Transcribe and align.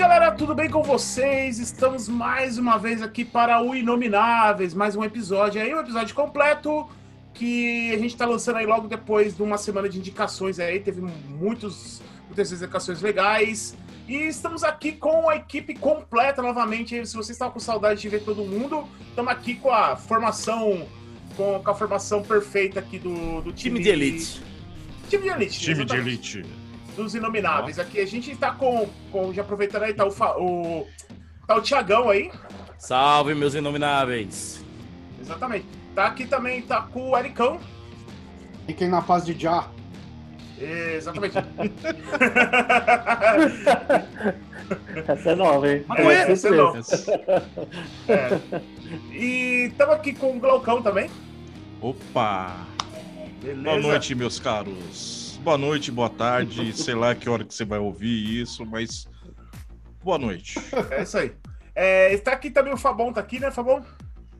galera, 0.00 0.32
tudo 0.32 0.54
bem 0.54 0.70
com 0.70 0.82
vocês? 0.82 1.58
Estamos 1.58 2.08
mais 2.08 2.56
uma 2.56 2.78
vez 2.78 3.02
aqui 3.02 3.22
para 3.22 3.62
o 3.62 3.74
Inomináveis, 3.74 4.72
mais 4.72 4.96
um 4.96 5.04
episódio 5.04 5.60
aí, 5.60 5.74
um 5.74 5.78
episódio 5.78 6.14
completo 6.14 6.88
que 7.34 7.92
a 7.92 7.98
gente 7.98 8.12
está 8.12 8.24
lançando 8.24 8.56
aí 8.56 8.64
logo 8.64 8.88
depois 8.88 9.36
de 9.36 9.42
uma 9.42 9.58
semana 9.58 9.90
de 9.90 9.98
indicações 9.98 10.58
aí, 10.58 10.80
teve 10.80 11.02
muitos, 11.02 12.00
muitas 12.24 12.50
indicações 12.50 13.02
legais. 13.02 13.76
E 14.08 14.14
estamos 14.26 14.64
aqui 14.64 14.92
com 14.92 15.28
a 15.28 15.36
equipe 15.36 15.74
completa 15.74 16.40
novamente. 16.40 17.04
Se 17.04 17.14
você 17.14 17.32
estava 17.32 17.50
com 17.50 17.60
saudade 17.60 18.00
de 18.00 18.08
ver 18.08 18.22
todo 18.24 18.42
mundo, 18.42 18.88
estamos 19.06 19.30
aqui 19.30 19.56
com 19.56 19.70
a 19.70 19.96
formação, 19.96 20.88
com, 21.36 21.60
com 21.62 21.70
a 21.70 21.74
formação 21.74 22.22
perfeita 22.22 22.80
aqui 22.80 22.98
do, 22.98 23.42
do 23.42 23.52
time, 23.52 23.78
time 23.78 23.80
de 23.80 23.88
elite. 23.90 24.42
Time 25.10 25.22
de 25.24 25.28
elite. 25.28 25.60
Time 25.60 25.82
exatamente. 25.82 26.02
de 26.32 26.38
elite 26.38 26.59
dos 27.04 27.14
Inomináveis. 27.14 27.78
Aqui 27.78 28.00
a 28.00 28.06
gente 28.06 28.34
tá 28.36 28.52
com, 28.52 28.88
com 29.10 29.32
já 29.32 29.42
aproveitando 29.42 29.84
aí, 29.84 29.94
tá 29.94 30.04
o, 30.04 30.10
o, 30.10 30.86
tá 31.46 31.56
o 31.56 31.62
Tiagão 31.62 32.08
aí. 32.08 32.30
Salve, 32.78 33.34
meus 33.34 33.54
Inomináveis. 33.54 34.64
Exatamente. 35.20 35.66
Tá 35.94 36.06
aqui 36.06 36.26
também, 36.26 36.62
tá 36.62 36.82
com 36.82 37.10
o 37.10 37.18
Ericão. 37.18 37.60
Fiquem 38.66 38.88
na 38.88 39.02
paz 39.02 39.24
de 39.24 39.38
Já. 39.38 39.68
Exatamente. 40.58 41.36
Essa 45.08 45.30
é 45.30 45.34
nova, 45.34 45.68
hein? 45.68 45.84
É, 45.96 46.30
essa 46.30 46.46
é 46.48 46.50
nova. 46.52 46.80
É. 48.08 48.38
E 49.10 49.68
estamos 49.70 49.94
aqui 49.96 50.12
com 50.12 50.36
o 50.36 50.38
Glaucão 50.38 50.80
também. 50.80 51.10
Opa! 51.80 52.54
Beleza. 53.42 53.62
Boa 53.62 53.78
noite, 53.80 54.14
meus 54.14 54.38
caros 54.38 55.19
boa 55.40 55.56
noite, 55.56 55.90
boa 55.90 56.10
tarde, 56.10 56.72
sei 56.72 56.94
lá 56.94 57.14
que 57.14 57.28
hora 57.28 57.44
que 57.44 57.54
você 57.54 57.64
vai 57.64 57.78
ouvir 57.78 58.40
isso, 58.40 58.64
mas 58.66 59.08
boa 60.02 60.18
noite. 60.18 60.58
É 60.90 61.02
isso 61.02 61.16
aí. 61.16 61.32
É, 61.74 62.12
está 62.12 62.32
aqui 62.32 62.50
também 62.50 62.72
o 62.72 62.76
Fabão, 62.76 63.12
tá 63.12 63.20
aqui, 63.20 63.40
né, 63.40 63.50
Fabão? 63.50 63.84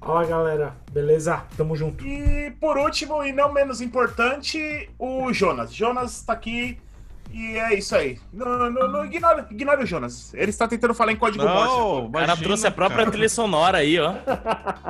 Fala 0.00 0.26
galera, 0.26 0.76
beleza? 0.92 1.44
Tamo 1.56 1.76
junto. 1.76 2.06
E 2.06 2.50
por 2.60 2.76
último, 2.76 3.22
e 3.24 3.32
não 3.32 3.52
menos 3.52 3.80
importante, 3.80 4.90
o 4.98 5.32
Jonas. 5.32 5.74
Jonas 5.74 6.22
tá 6.22 6.32
aqui 6.34 6.78
e 7.32 7.56
é 7.58 7.78
isso 7.78 7.94
aí. 7.94 8.18
Não, 8.32 8.70
não, 8.70 8.88
não 8.88 9.04
ignora, 9.04 9.46
ignora 9.50 9.82
o 9.82 9.86
Jonas. 9.86 10.34
Ele 10.34 10.50
está 10.50 10.66
tentando 10.66 10.94
falar 10.94 11.12
em 11.12 11.16
código 11.16 11.44
Morse. 11.44 12.08
O 12.08 12.10
cara 12.10 12.36
trouxe 12.36 12.66
a 12.66 12.70
própria 12.70 12.98
cara. 12.98 13.10
trilha 13.10 13.28
sonora 13.28 13.78
aí, 13.78 13.98
ó. 13.98 14.14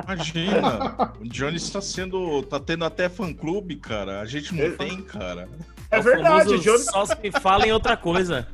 Imagina. 0.03 1.13
o 1.19 1.27
Jones 1.27 1.63
está 1.63 1.81
sendo. 1.81 2.41
tá 2.43 2.59
tendo 2.59 2.83
até 2.83 3.07
fã 3.09 3.31
clube, 3.33 3.75
cara. 3.75 4.21
A 4.21 4.25
gente 4.25 4.53
não 4.55 4.65
é. 4.65 4.69
tem, 4.71 5.01
cara. 5.01 5.47
É, 5.91 5.97
é 5.97 6.01
verdade, 6.01 6.53
o 6.55 6.59
Jones. 6.59 6.85
Só 6.85 7.05
se 7.05 7.15
fala 7.41 7.67
em 7.67 7.73
outra 7.73 7.97
coisa. 7.97 8.47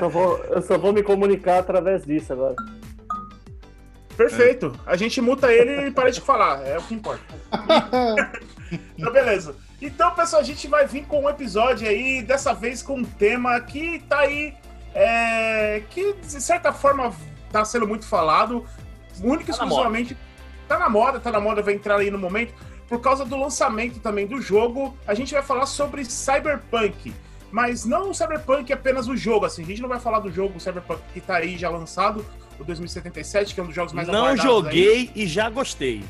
só 0.00 0.08
vou, 0.08 0.38
eu 0.38 0.60
só 0.62 0.76
vou 0.76 0.92
me 0.92 1.02
comunicar 1.02 1.60
através 1.60 2.04
disso 2.04 2.32
agora. 2.32 2.56
Perfeito. 4.16 4.78
A 4.84 4.96
gente 4.96 5.20
muta 5.20 5.52
ele 5.52 5.86
e 5.86 5.90
para 5.92 6.10
de 6.10 6.20
falar. 6.20 6.66
É 6.66 6.76
o 6.76 6.82
que 6.82 6.94
importa. 6.94 7.22
então, 8.98 9.12
beleza. 9.12 9.54
Então, 9.80 10.10
pessoal, 10.10 10.42
a 10.42 10.44
gente 10.44 10.66
vai 10.66 10.84
vir 10.88 11.06
com 11.06 11.22
um 11.22 11.30
episódio 11.30 11.88
aí, 11.88 12.20
dessa 12.20 12.52
vez 12.52 12.82
com 12.82 12.96
um 12.96 13.04
tema 13.04 13.60
que 13.60 14.00
tá 14.08 14.18
aí. 14.18 14.54
É, 14.92 15.82
que 15.90 16.14
de 16.14 16.42
certa 16.42 16.72
forma 16.72 17.14
tá 17.52 17.64
sendo 17.64 17.86
muito 17.86 18.04
falado. 18.04 18.64
Único 19.22 19.44
e 19.44 19.46
tá 19.46 19.52
exclusivamente. 19.52 20.16
Tá 20.66 20.78
na 20.78 20.88
moda, 20.88 21.20
tá 21.20 21.30
na 21.30 21.40
moda, 21.40 21.62
vai 21.62 21.74
entrar 21.74 22.00
aí 22.00 22.10
no 22.10 22.18
momento. 22.18 22.52
Por 22.88 23.00
causa 23.00 23.24
do 23.24 23.36
lançamento 23.36 24.00
também 24.00 24.26
do 24.26 24.40
jogo, 24.40 24.96
a 25.06 25.14
gente 25.14 25.34
vai 25.34 25.42
falar 25.42 25.66
sobre 25.66 26.04
Cyberpunk. 26.04 27.12
Mas 27.50 27.84
não 27.84 28.10
o 28.10 28.14
Cyberpunk 28.14 28.72
apenas 28.72 29.08
o 29.08 29.16
jogo, 29.16 29.46
assim. 29.46 29.62
A 29.62 29.66
gente 29.66 29.80
não 29.80 29.88
vai 29.88 30.00
falar 30.00 30.20
do 30.20 30.30
jogo 30.30 30.58
Cyberpunk 30.58 31.00
que 31.12 31.20
tá 31.20 31.36
aí 31.36 31.56
já 31.56 31.68
lançado, 31.70 32.24
o 32.58 32.64
2077, 32.64 33.54
que 33.54 33.60
é 33.60 33.62
um 33.62 33.66
dos 33.66 33.74
jogos 33.74 33.92
mais 33.92 34.08
Não 34.08 34.36
joguei 34.36 34.92
aí. 34.92 35.10
e 35.14 35.26
já 35.26 35.48
gostei. 35.48 36.02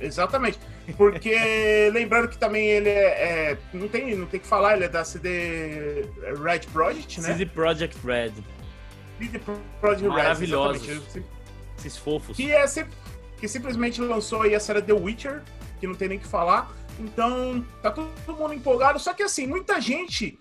Exatamente. 0.00 0.58
Porque 0.96 1.90
lembrando 1.92 2.28
que 2.28 2.38
também 2.38 2.66
ele 2.66 2.88
é, 2.88 3.52
é, 3.52 3.58
não 3.72 3.88
tem 3.88 4.14
não 4.14 4.26
tem 4.26 4.40
que 4.40 4.46
falar, 4.46 4.76
ele 4.76 4.84
é 4.84 4.88
da 4.88 5.04
CD 5.04 6.06
Red 6.42 6.60
Project, 6.72 7.20
né? 7.20 7.28
CD 7.28 7.46
Project 7.46 7.98
Red. 8.06 8.32
CD 9.18 9.38
Project 9.80 10.02
Red. 10.02 10.08
Maravilhoso. 10.08 10.84
Esses 11.78 11.96
fofos. 11.96 12.36
Que 12.36 12.52
é 12.52 12.66
que 13.38 13.46
simplesmente 13.46 14.00
lançou 14.00 14.42
aí 14.42 14.54
a 14.54 14.60
série 14.60 14.82
The 14.82 14.92
Witcher, 14.92 15.42
que 15.78 15.86
não 15.86 15.94
tem 15.94 16.08
nem 16.08 16.18
que 16.18 16.26
falar. 16.26 16.70
Então, 16.98 17.64
tá 17.80 17.90
todo 17.90 18.36
mundo 18.36 18.54
empolgado. 18.54 18.98
Só 18.98 19.14
que 19.14 19.22
assim, 19.22 19.46
muita 19.46 19.80
gente 19.80 20.38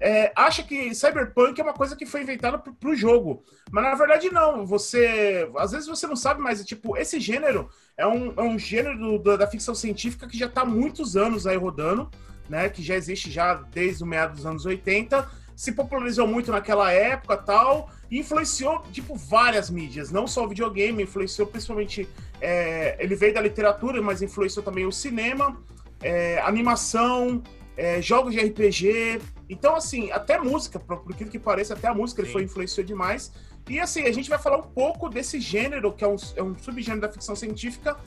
é, 0.00 0.32
acha 0.34 0.62
que 0.62 0.94
Cyberpunk 0.94 1.60
é 1.60 1.62
uma 1.62 1.74
coisa 1.74 1.94
que 1.94 2.06
foi 2.06 2.22
inventada 2.22 2.58
pro, 2.58 2.72
pro 2.74 2.96
jogo. 2.96 3.44
Mas 3.70 3.84
na 3.84 3.94
verdade 3.94 4.30
não. 4.30 4.66
Você. 4.66 5.48
Às 5.56 5.72
vezes 5.72 5.86
você 5.86 6.06
não 6.06 6.16
sabe, 6.16 6.40
mas 6.40 6.64
tipo, 6.64 6.96
esse 6.96 7.20
gênero 7.20 7.68
é 7.96 8.06
um, 8.06 8.32
é 8.34 8.42
um 8.42 8.58
gênero 8.58 9.18
do, 9.18 9.36
da 9.36 9.46
ficção 9.46 9.74
científica 9.74 10.26
que 10.26 10.38
já 10.38 10.46
está 10.46 10.62
há 10.62 10.66
muitos 10.66 11.16
anos 11.16 11.46
aí 11.46 11.56
rodando, 11.56 12.10
né? 12.48 12.68
Que 12.70 12.82
já 12.82 12.94
existe 12.96 13.30
já 13.30 13.54
desde 13.54 14.02
o 14.02 14.06
meado 14.06 14.34
dos 14.34 14.46
anos 14.46 14.64
80, 14.64 15.28
se 15.60 15.72
popularizou 15.72 16.26
muito 16.26 16.50
naquela 16.50 16.90
época 16.90 17.36
tal, 17.36 17.90
e 18.10 18.18
influenciou, 18.18 18.82
tipo, 18.90 19.14
várias 19.14 19.68
mídias, 19.68 20.10
não 20.10 20.26
só 20.26 20.46
o 20.46 20.48
videogame, 20.48 21.02
influenciou 21.02 21.46
principalmente. 21.46 22.08
É, 22.40 22.96
ele 22.98 23.14
veio 23.14 23.34
da 23.34 23.42
literatura, 23.42 24.00
mas 24.00 24.22
influenciou 24.22 24.64
também 24.64 24.86
o 24.86 24.90
cinema, 24.90 25.60
é, 26.02 26.40
animação, 26.40 27.42
é, 27.76 28.00
jogos 28.00 28.32
de 28.32 28.40
RPG. 28.40 29.20
Então, 29.50 29.76
assim, 29.76 30.10
até 30.12 30.38
música, 30.38 30.78
por, 30.78 31.00
por 31.00 31.14
que 31.14 31.38
pareça, 31.38 31.74
até 31.74 31.88
a 31.88 31.94
música 31.94 32.22
Sim. 32.22 32.28
ele 32.28 32.32
foi 32.32 32.42
influenciou 32.44 32.86
demais. 32.86 33.30
E 33.68 33.78
assim, 33.78 34.04
a 34.04 34.12
gente 34.12 34.30
vai 34.30 34.38
falar 34.38 34.56
um 34.56 34.62
pouco 34.62 35.10
desse 35.10 35.38
gênero, 35.38 35.92
que 35.92 36.02
é 36.02 36.08
um, 36.08 36.16
é 36.36 36.42
um 36.42 36.56
subgênero 36.56 37.02
da 37.02 37.12
ficção 37.12 37.36
científica, 37.36 37.98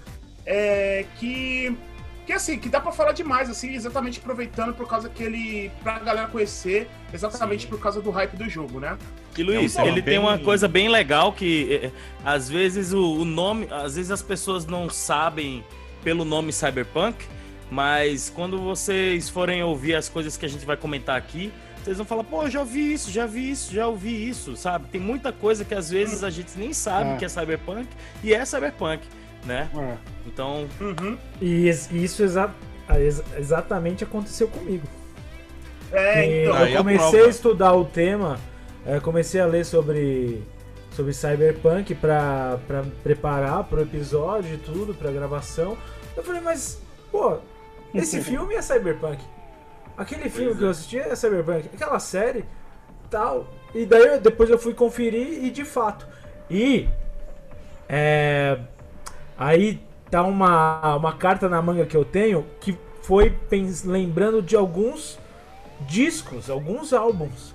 é, 0.44 1.06
que, 1.20 1.78
que 2.26 2.34
assim, 2.34 2.58
que 2.58 2.70
dá 2.70 2.80
para 2.80 2.92
falar 2.92 3.12
demais, 3.12 3.50
assim, 3.50 3.74
exatamente 3.74 4.20
aproveitando 4.20 4.74
por 4.74 4.88
causa 4.88 5.10
que 5.10 5.24
ele. 5.24 5.72
pra 5.82 6.00
galera 6.00 6.28
conhecer, 6.28 6.90
exatamente 7.14 7.64
Sim. 7.64 7.70
por 7.70 7.80
causa 7.80 8.02
do 8.02 8.10
hype 8.12 8.36
do 8.36 8.50
jogo, 8.50 8.80
né? 8.80 8.98
E 9.38 9.44
Luiz, 9.44 9.76
é 9.76 9.84
um 9.84 9.88
ele 9.88 10.02
bem... 10.02 10.04
tem 10.04 10.18
uma 10.20 10.38
coisa 10.38 10.68
bem 10.68 10.88
legal 10.90 11.34
que 11.34 11.82
é, 11.84 11.92
às 12.24 12.50
vezes 12.50 12.94
o, 12.94 13.20
o 13.20 13.26
nome. 13.26 13.68
Às 13.70 13.96
vezes 13.96 14.12
as 14.12 14.22
pessoas 14.22 14.66
não 14.66 14.90
sabem 14.90 15.64
pelo 16.04 16.24
nome 16.24 16.52
Cyberpunk, 16.54 17.26
mas 17.70 18.30
quando 18.30 18.60
vocês 18.60 19.30
forem 19.30 19.64
ouvir 19.64 19.96
as 19.96 20.10
coisas 20.10 20.38
que 20.38 20.46
a 20.46 20.50
gente 20.50 20.66
vai 20.66 20.78
comentar 20.78 21.18
aqui, 21.18 21.52
vocês 21.84 21.98
vão 21.98 22.06
falar, 22.06 22.24
pô, 22.24 22.50
já 22.50 22.64
vi 22.64 22.94
isso, 22.94 23.12
já 23.12 23.26
vi 23.26 23.52
isso, 23.52 23.74
já 23.74 23.88
ouvi 23.88 24.30
isso, 24.30 24.56
sabe? 24.56 24.88
Tem 24.88 25.02
muita 25.02 25.34
coisa 25.34 25.66
que 25.66 25.76
às 25.76 25.90
vezes 25.90 26.24
a 26.24 26.30
gente 26.30 26.58
nem 26.58 26.72
sabe 26.72 27.12
é. 27.12 27.18
que 27.18 27.26
é 27.26 27.30
cyberpunk 27.30 27.88
e 28.24 28.34
é 28.34 28.46
cyberpunk, 28.46 29.06
né? 29.46 29.70
É. 29.76 29.98
Então. 30.28 30.68
Uhum. 30.80 31.18
E 31.42 31.68
isso 31.70 32.24
exa 32.24 32.54
exatamente 33.38 34.04
aconteceu 34.04 34.48
comigo. 34.48 34.88
É, 35.92 36.44
então. 36.44 36.68
Eu 36.68 36.78
comecei 36.78 37.22
a, 37.22 37.26
a 37.26 37.30
estudar 37.30 37.74
o 37.74 37.86
tema, 37.86 38.40
é, 38.86 39.00
comecei 39.00 39.40
a 39.40 39.46
ler 39.46 39.66
sobre, 39.66 40.44
sobre 40.92 41.14
cyberpunk 41.14 41.96
para 41.96 42.60
preparar 43.04 43.64
pro 43.64 43.82
episódio 43.82 44.54
e 44.54 44.58
tudo, 44.58 44.94
pra 44.94 45.12
gravação. 45.12 45.78
Eu 46.16 46.24
falei, 46.24 46.42
mas, 46.42 46.82
pô, 47.12 47.38
esse 47.94 48.22
filme 48.24 48.56
é 48.56 48.62
cyberpunk. 48.62 49.24
Aquele 49.98 50.30
filme 50.30 50.56
pois 50.56 50.58
que 50.58 50.64
é. 50.64 50.68
eu 50.68 50.72
assisti 50.72 51.00
é 51.00 51.16
Cyberpunk, 51.16 51.70
aquela 51.74 52.00
série 52.00 52.46
tal. 53.10 53.48
E 53.76 53.86
daí 53.86 54.02
eu, 54.02 54.22
depois 54.22 54.50
eu 54.50 54.58
fui 54.58 54.74
conferir 54.74 55.44
e 55.44 55.52
de 55.52 55.64
fato. 55.64 56.08
E 56.50 56.88
é, 57.88 58.60
aí 59.38 59.82
tá 60.10 60.24
uma, 60.24 60.96
uma 60.96 61.14
carta 61.14 61.50
na 61.50 61.62
manga 61.62 61.86
que 61.86 61.98
eu 61.98 62.06
tenho 62.06 62.46
que 62.60 62.78
foi 63.02 63.36
lembrando 63.84 64.42
de 64.42 64.56
alguns 64.56 65.20
discos, 65.82 66.50
alguns 66.50 66.94
álbuns. 66.94 67.54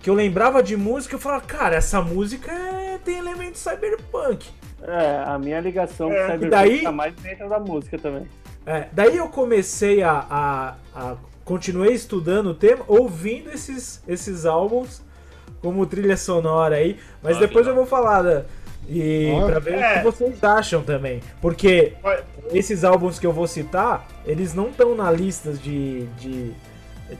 Que 0.00 0.10
eu 0.10 0.14
lembrava 0.14 0.62
de 0.62 0.76
música 0.76 1.14
e 1.14 1.16
eu 1.16 1.20
falava, 1.20 1.44
cara, 1.44 1.76
essa 1.76 2.02
música 2.02 2.50
é, 2.50 2.98
tem 3.04 3.18
elementos 3.18 3.60
cyberpunk. 3.60 4.48
É, 4.82 5.22
a 5.24 5.38
minha 5.38 5.60
ligação 5.60 6.12
é, 6.12 6.16
com 6.16 6.32
cyberpunk 6.32 6.50
daí, 6.50 6.82
tá 6.82 6.92
mais 6.92 7.14
dentro 7.14 7.48
da 7.48 7.60
música 7.60 7.98
também. 7.98 8.26
É, 8.66 8.88
daí 8.92 9.16
eu 9.16 9.28
comecei 9.28 10.02
a, 10.02 10.26
a, 10.28 10.74
a 10.94 11.16
continuei 11.44 11.92
estudando 11.92 12.48
o 12.48 12.54
tema, 12.54 12.84
ouvindo 12.88 13.50
esses, 13.50 14.02
esses 14.08 14.46
álbuns 14.46 15.02
como 15.60 15.86
trilha 15.86 16.16
sonora 16.16 16.76
aí, 16.76 16.98
mas 17.22 17.36
ah, 17.36 17.40
depois 17.40 17.66
eu 17.66 17.74
vou 17.74 17.86
falar 17.86 18.22
da, 18.22 18.44
e 18.88 19.32
ah, 19.40 19.46
para 19.46 19.58
ver 19.58 19.74
é. 19.74 19.92
o 19.92 19.98
que 19.98 20.04
vocês 20.04 20.42
acham 20.44 20.82
também, 20.82 21.20
porque 21.40 21.92
esses 22.52 22.84
álbuns 22.84 23.18
que 23.18 23.26
eu 23.26 23.32
vou 23.32 23.46
citar, 23.46 24.06
eles 24.26 24.54
não 24.54 24.68
estão 24.68 24.94
na 24.94 25.10
lista 25.10 25.52
de, 25.52 26.06
de, 26.18 26.52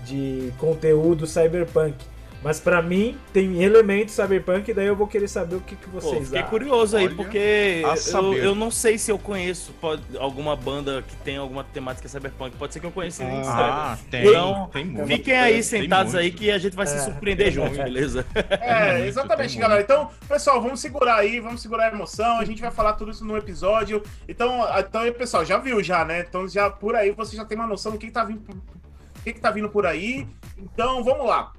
de 0.04 0.52
conteúdo 0.58 1.26
cyberpunk, 1.26 1.94
Mas 2.42 2.58
pra 2.58 2.82
mim 2.82 3.16
tem 3.32 3.62
elementos 3.62 4.14
cyberpunk, 4.14 4.72
daí 4.72 4.86
eu 4.86 4.96
vou 4.96 5.06
querer 5.06 5.28
saber 5.28 5.56
o 5.56 5.60
que, 5.60 5.76
que 5.76 5.88
Pô, 5.88 6.00
vocês 6.00 6.24
fiquei 6.24 6.40
acham. 6.40 6.50
curioso 6.50 6.96
aí, 6.96 7.06
Olha, 7.06 7.14
porque 7.14 7.82
eu, 8.12 8.34
eu 8.34 8.54
não 8.54 8.70
sei 8.70 8.98
se 8.98 9.12
eu 9.12 9.18
conheço 9.18 9.72
pode- 9.80 10.02
alguma 10.18 10.56
banda 10.56 11.02
que 11.02 11.14
tem 11.16 11.36
alguma 11.36 11.62
temática 11.62 12.08
cyberpunk. 12.08 12.56
Pode 12.56 12.72
ser 12.72 12.80
que 12.80 12.86
eu 12.86 12.90
conheça 12.90 13.22
saiba. 13.22 13.44
Ah, 13.46 13.98
tem, 14.10 14.26
Então, 14.26 14.68
tem 14.72 14.84
muito. 14.84 15.06
Fiquem 15.06 15.36
aí 15.36 15.52
Tem 15.54 15.62
sentados 15.62 16.14
aí 16.14 16.32
que 16.32 16.50
a 16.50 16.58
gente 16.58 16.74
vai 16.74 16.86
se 16.86 17.04
surpreender 17.04 17.52
junto, 17.52 17.76
beleza? 17.82 18.26
É, 18.34 18.92
muito, 18.94 19.06
exatamente, 19.08 19.52
tem 19.52 19.60
galera. 19.60 19.80
Então, 19.80 20.10
pessoal, 20.28 20.60
vamos 20.60 20.80
segurar 20.80 21.16
aí, 21.16 21.38
vamos 21.38 21.62
segurar 21.62 21.84
a 21.84 21.94
emoção. 21.94 22.38
A 22.38 22.44
gente 22.44 22.60
vai 22.60 22.70
falar 22.70 22.94
tudo 22.94 23.12
isso 23.12 23.24
no 23.24 23.36
episódio. 23.36 24.02
Então, 24.28 24.66
então 24.78 25.12
pessoal, 25.12 25.44
já 25.44 25.58
viu 25.58 25.82
já, 25.82 26.04
né? 26.04 26.24
Então, 26.28 26.48
já 26.48 26.68
por 26.68 26.96
aí 26.96 27.12
você 27.12 27.36
já 27.36 27.44
tem 27.44 27.56
uma 27.56 27.66
noção 27.66 27.92
do 27.92 27.98
que, 27.98 28.06
que 28.06 28.12
tá 28.12 28.24
vindo, 28.24 28.40
o 28.50 29.22
que, 29.22 29.32
que 29.32 29.40
tá 29.40 29.50
vindo 29.50 29.68
por 29.68 29.86
aí. 29.86 30.26
Então, 30.58 31.04
vamos 31.04 31.26
lá. 31.26 31.52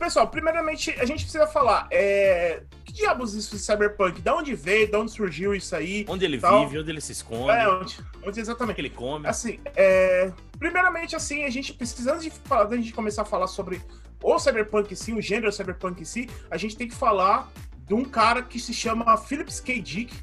Pessoal, 0.00 0.26
primeiramente, 0.28 0.90
a 0.98 1.04
gente 1.04 1.24
precisa 1.24 1.46
falar. 1.46 1.86
É... 1.90 2.62
Que 2.86 2.92
diabos 2.94 3.34
isso 3.34 3.54
de 3.54 3.62
cyberpunk? 3.62 4.22
Da 4.22 4.34
onde 4.34 4.54
veio? 4.54 4.90
Da 4.90 4.98
onde 4.98 5.10
surgiu 5.12 5.54
isso 5.54 5.76
aí? 5.76 6.06
Onde 6.08 6.24
ele 6.24 6.38
Tal. 6.38 6.64
vive, 6.64 6.80
onde 6.80 6.90
ele 6.90 7.02
se 7.02 7.12
esconde, 7.12 7.52
É, 7.52 7.68
onde, 7.68 7.98
onde 8.26 8.40
exatamente? 8.40 8.76
que 8.76 8.80
ele 8.80 8.88
come. 8.88 9.28
Assim, 9.28 9.60
é, 9.76 10.32
primeiramente, 10.58 11.14
assim, 11.14 11.44
a 11.44 11.50
gente 11.50 11.74
precisa, 11.74 12.14
antes 12.14 12.24
de, 12.24 12.30
falar, 12.30 12.64
antes 12.64 12.86
de 12.86 12.94
começar 12.94 13.22
a 13.22 13.24
falar 13.26 13.46
sobre 13.46 13.82
o 14.22 14.38
cyberpunk 14.38 14.90
em 14.90 14.96
si, 14.96 15.12
o 15.12 15.20
gênero 15.20 15.52
cyberpunk 15.52 16.00
em 16.00 16.04
si, 16.06 16.30
a 16.50 16.56
gente 16.56 16.78
tem 16.78 16.88
que 16.88 16.94
falar 16.94 17.52
de 17.86 17.92
um 17.92 18.02
cara 18.02 18.40
que 18.42 18.58
se 18.58 18.72
chama 18.72 19.18
Phillips 19.18 19.60
K. 19.60 19.82
Dick, 19.82 20.14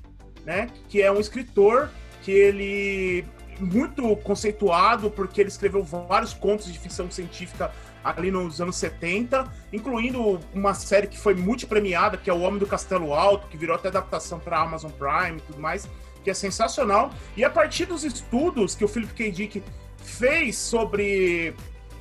né? 0.44 0.71
Que 0.89 1.03
é 1.03 1.12
um 1.12 1.19
escritor 1.19 1.91
que 2.24 2.31
ele 2.31 3.25
muito 3.59 4.15
conceituado 4.18 5.09
porque 5.09 5.41
ele 5.41 5.50
escreveu 5.50 5.83
vários 5.83 6.33
contos 6.33 6.71
de 6.71 6.77
ficção 6.77 7.09
científica 7.09 7.71
ali 8.15 8.31
nos 8.31 8.62
anos 8.62 8.75
70, 8.77 9.51
incluindo 9.74 10.39
uma 10.54 10.74
série 10.74 11.07
que 11.07 11.18
foi 11.18 11.33
multipremiada, 11.33 12.18
que 12.18 12.30
é 12.30 12.33
O 12.33 12.42
Homem 12.42 12.59
do 12.59 12.65
Castelo 12.65 13.13
Alto, 13.13 13.48
que 13.48 13.57
virou 13.57 13.75
até 13.75 13.88
adaptação 13.88 14.39
para 14.39 14.59
Amazon 14.59 14.92
Prime 14.92 15.38
e 15.38 15.42
tudo 15.42 15.59
mais, 15.59 15.89
que 16.24 16.30
é 16.30 16.33
sensacional. 16.33 17.12
E 17.36 17.44
a 17.44 17.50
partir 17.50 17.86
dos 17.86 18.04
estudos 18.04 18.75
que 18.75 18.86
o 18.86 18.88
Philip 18.88 19.13
K. 19.13 19.31
Dick 19.31 19.63
fez 19.98 20.57
sobre 20.57 21.54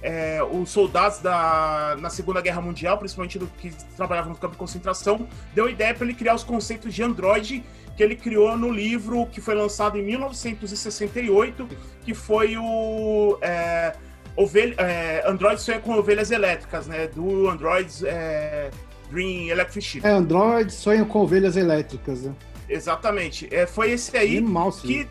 é, 0.03 0.43
os 0.43 0.71
soldados 0.71 1.19
da, 1.19 1.97
na 2.01 2.11
Segunda 2.11 2.41
Guerra 2.41 2.61
Mundial, 2.61 2.99
principalmente 2.99 3.39
do 3.39 3.47
que 3.47 3.71
trabalhavam 3.97 4.31
no 4.31 4.39
campo 4.39 4.53
de 4.53 4.59
concentração, 4.59 5.29
deu 5.55 5.69
ideia 5.69 5.95
para 5.95 6.05
ele 6.05 6.15
criar 6.15 6.35
os 6.35 6.45
conceitos 6.45 6.95
de 6.95 7.03
androide 7.03 7.65
que 7.97 8.03
ele 8.03 8.15
criou 8.15 8.57
no 8.57 8.71
livro 8.71 9.27
que 9.27 9.41
foi 9.41 9.55
lançado 9.55 9.99
em 9.99 10.03
1968, 10.03 11.67
que 12.05 12.13
foi 12.13 12.57
o 12.57 13.39
é, 13.41 13.97
Ovelha, 14.37 14.75
é, 14.79 15.23
Android 15.27 15.61
Sonha 15.61 15.81
com 15.81 15.93
Ovelhas 15.93 16.31
Elétricas, 16.31 16.87
né? 16.87 17.09
Do 17.09 17.49
Android 17.49 18.07
é, 18.07 18.71
Dream 19.11 19.49
Electric 19.49 19.85
Ship. 19.85 20.07
É, 20.07 20.11
Android 20.11 20.73
sonha 20.73 21.05
com 21.05 21.21
ovelhas 21.21 21.57
elétricas, 21.57 22.23
né? 22.23 22.35
Exatamente. 22.69 23.49
É, 23.55 23.67
foi 23.67 23.93
esse 23.93 24.17
aí 24.17 24.39
Animal, 24.39 24.73
que 24.73 25.07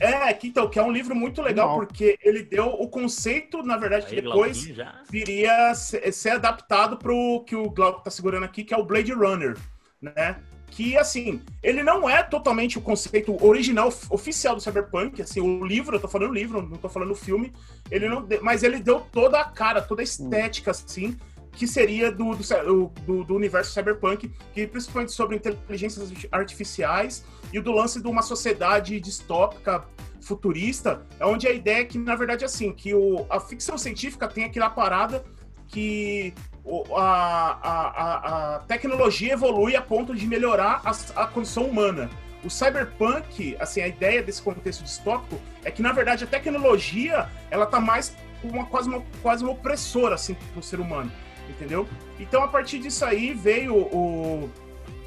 é, 0.00 0.32
que, 0.32 0.48
então, 0.48 0.68
que 0.68 0.78
é 0.78 0.82
um 0.82 0.90
livro 0.90 1.14
muito 1.14 1.42
legal, 1.42 1.68
Animal. 1.68 1.86
porque 1.86 2.18
ele 2.24 2.42
deu 2.42 2.66
o 2.68 2.88
conceito, 2.88 3.62
na 3.62 3.76
verdade, 3.76 4.06
que 4.06 4.14
Aí, 4.14 4.22
depois 4.22 4.56
Glauquinho 4.56 4.74
já. 4.74 4.94
viria 5.10 5.74
ser, 5.74 6.10
ser 6.12 6.30
adaptado 6.30 6.96
pro 6.96 7.44
que 7.46 7.54
o 7.54 7.68
Glauco 7.68 8.02
tá 8.02 8.10
segurando 8.10 8.44
aqui, 8.44 8.64
que 8.64 8.72
é 8.72 8.76
o 8.76 8.82
Blade 8.82 9.12
Runner, 9.12 9.56
né? 10.00 10.36
Que, 10.70 10.96
assim, 10.96 11.42
ele 11.62 11.82
não 11.82 12.08
é 12.08 12.22
totalmente 12.22 12.78
o 12.78 12.80
conceito 12.80 13.36
original, 13.44 13.88
of- 13.88 14.06
oficial 14.08 14.54
do 14.54 14.60
Cyberpunk, 14.62 15.20
assim, 15.20 15.40
o 15.40 15.64
livro, 15.64 15.96
eu 15.96 16.00
tô 16.00 16.08
falando 16.08 16.32
livro, 16.32 16.62
não 16.62 16.78
tô 16.78 16.88
falando 16.88 17.14
filme, 17.14 17.52
ele 17.90 18.08
não, 18.08 18.26
mas 18.40 18.62
ele 18.62 18.78
deu 18.78 19.00
toda 19.00 19.40
a 19.40 19.44
cara, 19.44 19.82
toda 19.82 20.00
a 20.00 20.04
estética, 20.04 20.70
assim, 20.70 21.16
que 21.52 21.66
seria 21.66 22.10
do, 22.12 22.34
do, 22.36 22.44
o- 22.84 22.92
do- 23.04 23.24
do 23.24 23.34
universo 23.34 23.72
Cyberpunk, 23.72 24.30
que 24.54 24.66
principalmente 24.66 25.12
sobre 25.12 25.36
inteligências 25.36 26.10
artificiais 26.30 27.24
e 27.52 27.58
o 27.58 27.62
do 27.62 27.72
lance 27.72 28.00
de 28.00 28.06
uma 28.06 28.22
sociedade 28.22 28.98
distópica 29.00 29.84
futurista, 30.22 31.04
é 31.18 31.26
onde 31.26 31.48
a 31.48 31.52
ideia 31.52 31.80
é 31.80 31.84
que, 31.84 31.98
na 31.98 32.14
verdade, 32.14 32.44
assim, 32.44 32.72
que 32.72 32.94
o, 32.94 33.26
a 33.28 33.40
ficção 33.40 33.76
científica 33.76 34.28
tem 34.28 34.44
aquela 34.44 34.70
parada 34.70 35.24
que 35.66 36.32
o- 36.59 36.59
a, 36.94 37.58
a, 37.62 38.56
a, 38.56 38.58
tecnologia 38.60 39.32
evolui 39.32 39.76
a 39.76 39.82
ponto 39.82 40.14
de 40.14 40.26
melhorar 40.26 40.80
a, 40.84 41.22
a 41.22 41.26
condição 41.26 41.64
humana. 41.64 42.10
O 42.44 42.48
cyberpunk, 42.48 43.56
assim, 43.60 43.82
a 43.82 43.88
ideia 43.88 44.22
desse 44.22 44.40
contexto 44.40 44.82
distópico 44.82 45.40
é 45.64 45.70
que, 45.70 45.82
na 45.82 45.92
verdade, 45.92 46.24
a 46.24 46.26
tecnologia, 46.26 47.28
ela 47.50 47.66
tá 47.66 47.78
mais 47.80 48.16
uma, 48.42 48.64
quase, 48.66 48.88
uma, 48.88 49.02
quase 49.20 49.44
uma 49.44 49.52
opressora, 49.52 50.14
assim, 50.14 50.34
pro 50.52 50.62
ser 50.62 50.80
humano, 50.80 51.12
entendeu? 51.48 51.86
Então, 52.18 52.42
a 52.42 52.48
partir 52.48 52.78
disso 52.78 53.04
aí, 53.04 53.34
veio 53.34 53.76
o... 53.76 54.50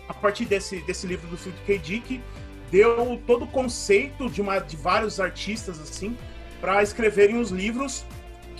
A 0.07 0.13
partir 0.13 0.45
desse, 0.45 0.81
desse 0.81 1.07
livro 1.07 1.27
do 1.27 1.37
Philip 1.37 1.59
K. 1.65 1.77
Dick, 1.79 2.21
deu 2.69 3.21
todo 3.25 3.45
o 3.45 3.47
conceito 3.47 4.29
de, 4.29 4.41
uma, 4.41 4.59
de 4.59 4.75
vários 4.75 5.19
artistas, 5.19 5.79
assim, 5.79 6.15
para 6.59 6.83
escreverem 6.83 7.39
os 7.39 7.49
livros 7.49 8.05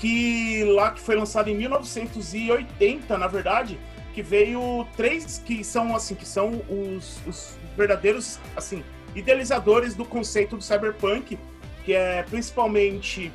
que 0.04 0.66
lá 0.66 0.92
que 0.92 1.00
foi 1.00 1.16
lançado 1.16 1.50
em 1.50 1.56
1980, 1.56 3.18
na 3.18 3.26
verdade, 3.26 3.80
que 4.14 4.22
veio 4.22 4.86
três 4.98 5.42
que 5.46 5.64
são 5.64 5.96
assim, 5.96 6.14
que 6.14 6.28
são 6.28 6.62
os, 6.70 7.22
os 7.26 7.58
verdadeiros 7.78 8.38
assim, 8.54 8.84
idealizadores 9.16 9.96
do 9.96 10.04
conceito 10.04 10.58
do 10.58 10.62
cyberpunk, 10.62 11.40
que 11.86 11.94
é 11.94 12.22
principalmente 12.24 13.32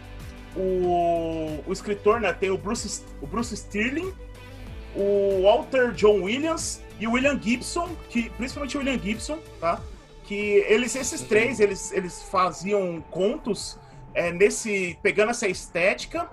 o, 0.54 1.64
o 1.66 1.72
escritor, 1.72 2.20
né, 2.20 2.34
tem 2.34 2.50
o 2.50 2.58
Bruce, 2.58 3.02
o 3.22 3.26
Bruce 3.26 3.54
Sterling, 3.54 4.12
o 4.94 5.44
Walter 5.44 5.92
John 5.92 6.20
Williams 6.24 6.82
e 7.00 7.06
o 7.06 7.12
William 7.12 7.40
Gibson, 7.40 7.88
que 8.10 8.28
principalmente 8.28 8.76
o 8.76 8.80
William 8.80 8.98
Gibson, 8.98 9.38
tá? 9.58 9.80
Que 10.24 10.62
eles 10.68 10.94
esses 10.94 11.22
três, 11.22 11.60
eles, 11.60 11.92
eles 11.92 12.22
faziam 12.24 13.02
contos 13.10 13.78
é, 14.14 14.32
nesse 14.32 14.98
pegando 15.02 15.30
essa 15.30 15.46
estética 15.48 16.28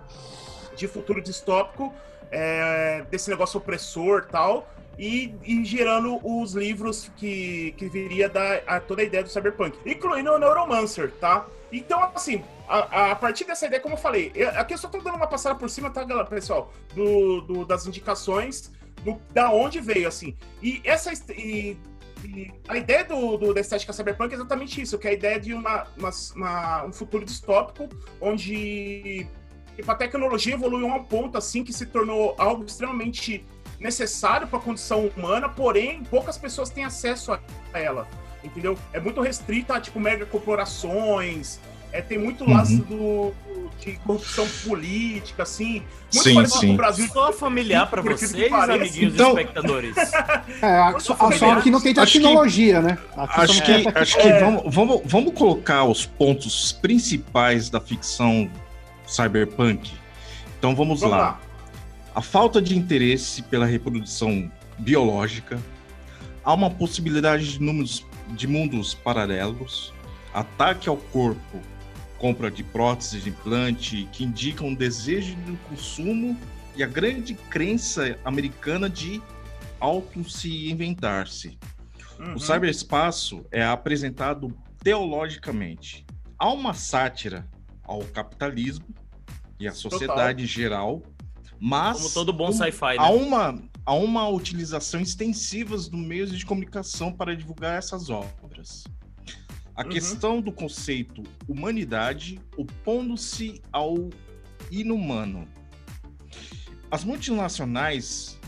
de 0.76 0.88
futuro 0.88 1.22
distópico, 1.22 1.94
é, 2.32 3.04
desse 3.10 3.30
negócio 3.30 3.58
opressor 3.60 4.26
tal, 4.30 4.68
e, 4.98 5.36
e 5.44 5.64
gerando 5.66 6.20
os 6.24 6.54
livros 6.54 7.12
que, 7.18 7.74
que 7.78 7.88
viria 7.88 8.30
da 8.30 8.62
a 8.66 8.80
toda 8.80 9.02
a 9.02 9.06
ideia 9.06 9.24
do 9.24 9.30
cyberpunk, 9.30 9.78
incluindo 9.86 10.32
o 10.32 10.38
Neuromancer, 10.38 11.12
tá? 11.20 11.46
Então, 11.72 12.02
assim, 12.16 12.44
a, 12.68 13.12
a 13.12 13.16
partir 13.16 13.44
dessa 13.44 13.66
ideia, 13.68 13.82
como 13.82 13.96
eu 13.96 14.00
falei, 14.00 14.32
eu, 14.34 14.50
aqui 14.52 14.74
eu 14.74 14.78
só 14.78 14.88
tô 14.88 15.00
dando 15.00 15.16
uma 15.18 15.28
passada 15.28 15.56
por 15.56 15.70
cima, 15.70 15.90
tá, 15.90 16.04
galera, 16.04 16.28
pessoal, 16.28 16.72
do, 16.94 17.42
do- 17.42 17.66
das 17.66 17.86
indicações, 17.86 18.72
do, 19.04 19.20
da 19.34 19.52
onde 19.52 19.82
veio, 19.82 20.08
assim. 20.08 20.36
E 20.64 20.82
essa 20.86 21.12
e, 21.34 21.78
a 22.68 22.78
ideia 22.78 23.04
do, 23.04 23.38
do- 23.38 23.54
da 23.54 23.62
estética 23.62 23.92
cyberpunk 23.94 24.32
é 24.32 24.36
exatamente 24.36 24.82
isso, 24.82 24.98
que 24.98 25.08
é 25.08 25.12
a 25.12 25.14
ideia 25.14 25.40
de 25.40 25.54
uma, 25.54 25.86
uma- 25.98 26.10
uma- 26.36 26.86
um 26.86 26.92
futuro 26.94 27.26
distópico, 27.26 27.88
onde 28.22 29.28
tipo, 29.76 29.92
a 29.92 29.96
tecnologia 29.96 30.54
evoluiu 30.54 30.90
a 30.92 30.96
um 30.96 31.04
ponto 31.04 31.38
assim 31.38 31.64
que 31.64 31.74
se 31.74 31.86
tornou 31.86 32.36
algo 32.38 32.64
extremamente 32.66 33.46
necessário 33.80 34.48
para 34.48 34.58
a 34.60 34.62
condição 34.62 35.08
humana, 35.08 35.50
porém 35.50 36.04
poucas 36.06 36.38
pessoas 36.38 36.70
têm 36.70 36.86
acesso 36.86 37.34
a 37.34 37.40
ela, 37.74 38.08
entendeu? 38.44 38.78
É 38.94 39.00
muito 39.00 39.20
restrita 39.22 39.76
a 39.76 39.82
tipo 39.82 40.00
mega 40.00 40.26
corporações, 40.26 41.60
é, 41.92 42.02
tem 42.02 42.18
muito 42.18 42.50
laço 42.50 42.78
do, 42.78 43.32
de 43.80 43.94
corrupção 44.06 44.48
política, 44.66 45.44
assim, 45.44 45.82
muito 46.14 46.24
Sim, 46.24 46.36
parecido 46.36 46.60
sim. 46.60 46.68
com 46.68 46.74
o 46.74 46.78
Brasil. 46.78 47.08
Só 47.08 47.34
familiar 47.34 47.90
que 47.90 48.02
vocês, 48.02 48.52
amiguinhos 48.54 49.14
Então- 49.14 49.30
espectadores. 49.30 49.96
É, 50.62 50.68
a- 50.68 51.00
só, 51.00 51.14
a- 51.20 51.32
só 51.34 51.62
que 51.62 51.70
não 51.72 51.82
tem 51.82 51.94
tecnologia, 51.94 52.82
né? 52.82 52.98
Aqui 53.18 53.42
Acho 53.42 53.64
que, 53.64 53.84
tec- 53.84 53.98
acho 53.98 54.18
que 54.18 54.30
vamos, 54.40 54.64
vamos, 54.74 55.02
vamos 55.06 55.34
colocar 55.34 55.84
os 55.86 56.06
pontos 56.06 56.72
principais 56.72 57.70
da 57.70 57.80
ficção 57.82 58.50
cyberpunk. 59.06 59.92
Então 60.58 60.76
vamos, 60.76 61.02
Vamos 61.02 61.18
lá. 61.18 61.24
lá. 61.24 61.42
A 62.14 62.22
falta 62.22 62.62
de 62.62 62.78
interesse 62.78 63.42
pela 63.44 63.66
reprodução 63.66 64.50
biológica, 64.80 65.60
há 66.44 66.54
uma 66.54 66.70
possibilidade 66.70 67.54
de, 67.54 67.62
números, 67.62 68.06
de 68.30 68.48
mundos 68.48 68.94
paralelos, 68.94 69.94
ataque 70.34 70.88
ao 70.90 70.96
corpo, 70.98 71.60
compra 72.18 72.50
de 72.50 72.64
próteses 72.64 73.24
de 73.24 73.30
implante 73.30 74.08
que 74.12 74.24
indicam 74.24 74.72
o 74.72 74.76
desejo 74.76 75.36
do 75.38 75.58
consumo 75.70 76.38
e 76.76 76.84
a 76.84 76.88
grande 76.88 77.34
crença 77.50 78.18
americana 78.24 78.90
de 78.90 79.22
auto 79.80 80.28
se 80.30 80.70
inventar-se. 80.70 81.58
Uhum. 82.20 82.36
O 82.36 82.40
cyberespaço 82.40 83.46
é 83.52 83.64
apresentado 83.64 84.56
teologicamente. 84.84 86.06
Há 86.38 86.52
uma 86.52 86.74
sátira 86.74 87.48
ao 87.84 88.00
capitalismo 88.00 88.86
e 89.60 89.68
à 89.68 89.72
sociedade 89.72 90.44
em 90.44 90.48
geral, 90.48 91.02
mas 91.60 91.98
Como 91.98 92.10
todo 92.12 92.34
bom 92.34 92.52
sci-fi, 92.52 92.98
há 92.98 93.10
né? 93.10 93.16
uma 93.16 93.62
há 93.86 93.94
uma 93.94 94.28
utilização 94.28 95.00
extensiva 95.00 95.76
dos 95.76 95.90
meios 95.90 96.36
de 96.36 96.44
comunicação 96.46 97.12
para 97.12 97.36
divulgar 97.36 97.78
essas 97.78 98.10
obras. 98.10 98.84
A 99.76 99.84
Uhum. 99.84 99.90
questão 99.90 100.42
do 100.42 100.52
conceito 100.52 101.22
humanidade 101.48 102.40
opondo-se 102.58 103.62
ao 103.72 104.10
inumano. 104.72 105.48
As 106.90 107.04
multinacionais 107.04 108.40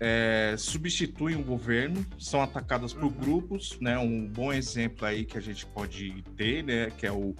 é, 0.00 0.54
substituem 0.58 1.36
o 1.36 1.44
governo, 1.44 2.04
são 2.18 2.42
atacadas 2.42 2.92
por 2.92 3.12
grupos, 3.12 3.78
né? 3.80 3.98
Um 3.98 4.26
bom 4.26 4.52
exemplo 4.52 5.06
aí 5.06 5.24
que 5.24 5.36
a 5.36 5.40
gente 5.40 5.66
pode 5.66 6.24
ter, 6.36 6.64
né? 6.64 6.90
Que 6.96 7.06
é 7.06 7.12
o, 7.12 7.36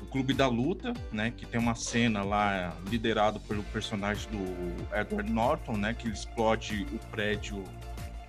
o 0.00 0.06
Clube 0.10 0.32
da 0.32 0.46
Luta, 0.46 0.94
né? 1.12 1.30
Que 1.36 1.44
tem 1.44 1.60
uma 1.60 1.74
cena 1.74 2.22
lá 2.22 2.74
liderado 2.88 3.40
pelo 3.40 3.62
personagem 3.64 4.30
do 4.30 4.96
Edward 4.96 5.30
Norton, 5.30 5.76
né? 5.76 5.92
Que 5.92 6.08
explode 6.08 6.86
o 6.92 6.98
prédio 7.10 7.64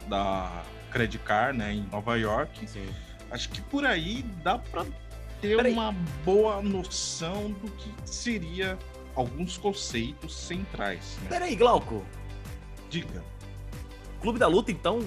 da 0.10 0.64
Credit 0.90 1.24
Card, 1.24 1.58
né? 1.58 1.74
Em 1.74 1.88
Nova 1.92 2.18
York. 2.18 2.68
Sim. 2.68 2.90
Acho 3.32 3.50
que 3.50 3.62
por 3.62 3.86
aí 3.86 4.24
dá 4.44 4.58
para 4.60 4.86
ter 5.42 5.56
Peraí. 5.56 5.72
uma 5.74 5.94
boa 6.26 6.62
noção 6.62 7.52
do 7.52 7.72
que 7.72 7.90
seria 8.06 8.78
alguns 9.16 9.58
conceitos 9.58 10.36
centrais. 10.38 11.18
Né? 11.24 11.30
Peraí, 11.30 11.56
Glauco. 11.56 12.04
Diga. 12.90 13.24
Clube 14.22 14.38
da 14.38 14.48
Luta, 14.48 14.72
então, 14.72 15.00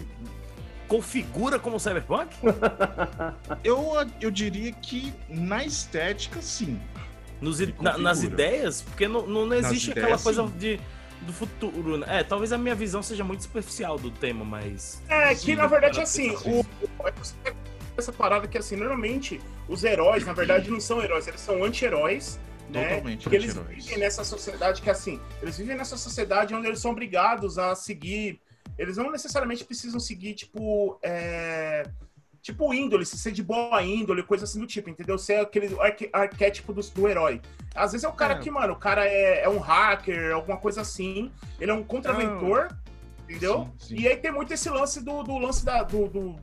configura 0.89 1.59
como 1.59 1.79
Cyberpunk? 1.79 2.35
Eu, 3.63 3.93
eu 4.21 4.31
diria 4.31 4.73
que 4.73 5.13
na 5.29 5.65
estética, 5.65 6.41
sim. 6.43 6.81
Nos 7.41 7.59
na- 7.81 7.99
nas 7.99 8.23
ideias? 8.23 8.81
Porque 8.83 9.07
não, 9.07 9.27
não 9.27 9.47
Nas 9.47 9.67
existe 9.67 9.91
aquela 9.91 10.07
ideias, 10.07 10.23
coisa 10.23 10.47
sim. 10.47 10.53
de, 10.59 10.81
do 11.23 11.33
futuro, 11.33 11.99
né? 11.99 12.07
É, 12.21 12.23
talvez 12.25 12.53
a 12.53 12.59
minha 12.59 12.75
visão 12.75 13.03
seja 13.03 13.23
muito 13.23 13.43
superficial 13.43 13.99
do 13.99 14.11
tema, 14.11 14.45
mas... 14.45 15.03
É, 15.09 15.35
Sim, 15.35 15.47
que 15.47 15.57
na 15.57 15.67
verdade, 15.67 16.01
assim, 16.01 16.35
sim. 16.37 16.49
o, 16.51 16.61
o- 16.61 16.67
essa 17.97 18.13
parada 18.13 18.47
que, 18.49 18.59
assim, 18.59 18.77
normalmente 18.77 19.41
os 19.69 19.85
heróis, 19.85 20.25
na 20.25 20.33
verdade, 20.33 20.71
não 20.71 20.81
são 20.81 21.03
heróis, 21.03 21.27
eles 21.27 21.41
são 21.41 21.63
anti-heróis. 21.65 22.39
Né? 22.69 22.89
Totalmente 22.89 23.23
Porque 23.23 23.37
eles 23.37 23.55
vivem 23.55 23.99
nessa 23.99 24.25
sociedade 24.25 24.81
que, 24.81 24.89
assim, 24.91 25.21
eles 25.43 25.59
vivem 25.59 25.77
nessa 25.77 25.97
sociedade 25.97 26.55
onde 26.55 26.67
eles 26.67 26.81
são 26.81 26.93
obrigados 26.93 27.59
a 27.59 27.75
seguir. 27.75 28.41
Eles 28.79 28.97
não 28.97 29.11
necessariamente 29.13 29.65
precisam 29.65 30.01
seguir, 30.01 30.35
tipo. 30.35 30.99
É, 31.03 31.85
tipo 32.43 32.75
índole, 32.75 33.07
se 33.07 33.17
ser 33.17 33.33
de 33.33 33.43
boa 33.43 33.83
índole, 33.83 34.23
coisa 34.23 34.45
assim 34.45 34.61
do 34.61 34.67
tipo, 34.67 34.91
entendeu? 34.91 35.17
Ser 35.17 35.37
aquele 35.37 35.75
arque- 35.81 36.11
arquétipo 36.13 36.75
do, 36.75 36.81
do 36.83 37.09
herói. 37.09 37.41
Às 37.75 37.93
vezes 37.93 38.05
é 38.05 38.09
o 38.09 38.13
cara 38.13 38.35
É. 38.35 38.39
que, 38.39 38.51
mano, 38.51 38.75
o 38.75 38.77
cara 38.77 39.07
é, 39.07 39.45
é 39.45 39.49
um 39.49 39.59
hacker, 39.59 40.35
alguma 40.35 40.59
coisa 40.59 40.83
assim. 40.83 41.31
Ele 41.59 41.71
é 41.71 41.75
um 41.75 41.83
contraventor, 41.83 42.69
entendeu? 43.29 43.69
Sim, 43.79 43.97
sim. 43.97 44.03
E 44.03 44.09
aí 44.09 44.17
tem 44.17 44.33
muito 44.33 44.53
esse 44.53 44.69
lance 44.71 45.03
do, 45.05 45.23
do 45.23 45.39
lance 45.39 45.65
da. 45.65 45.83
Do, 45.83 46.09
do- 46.09 46.37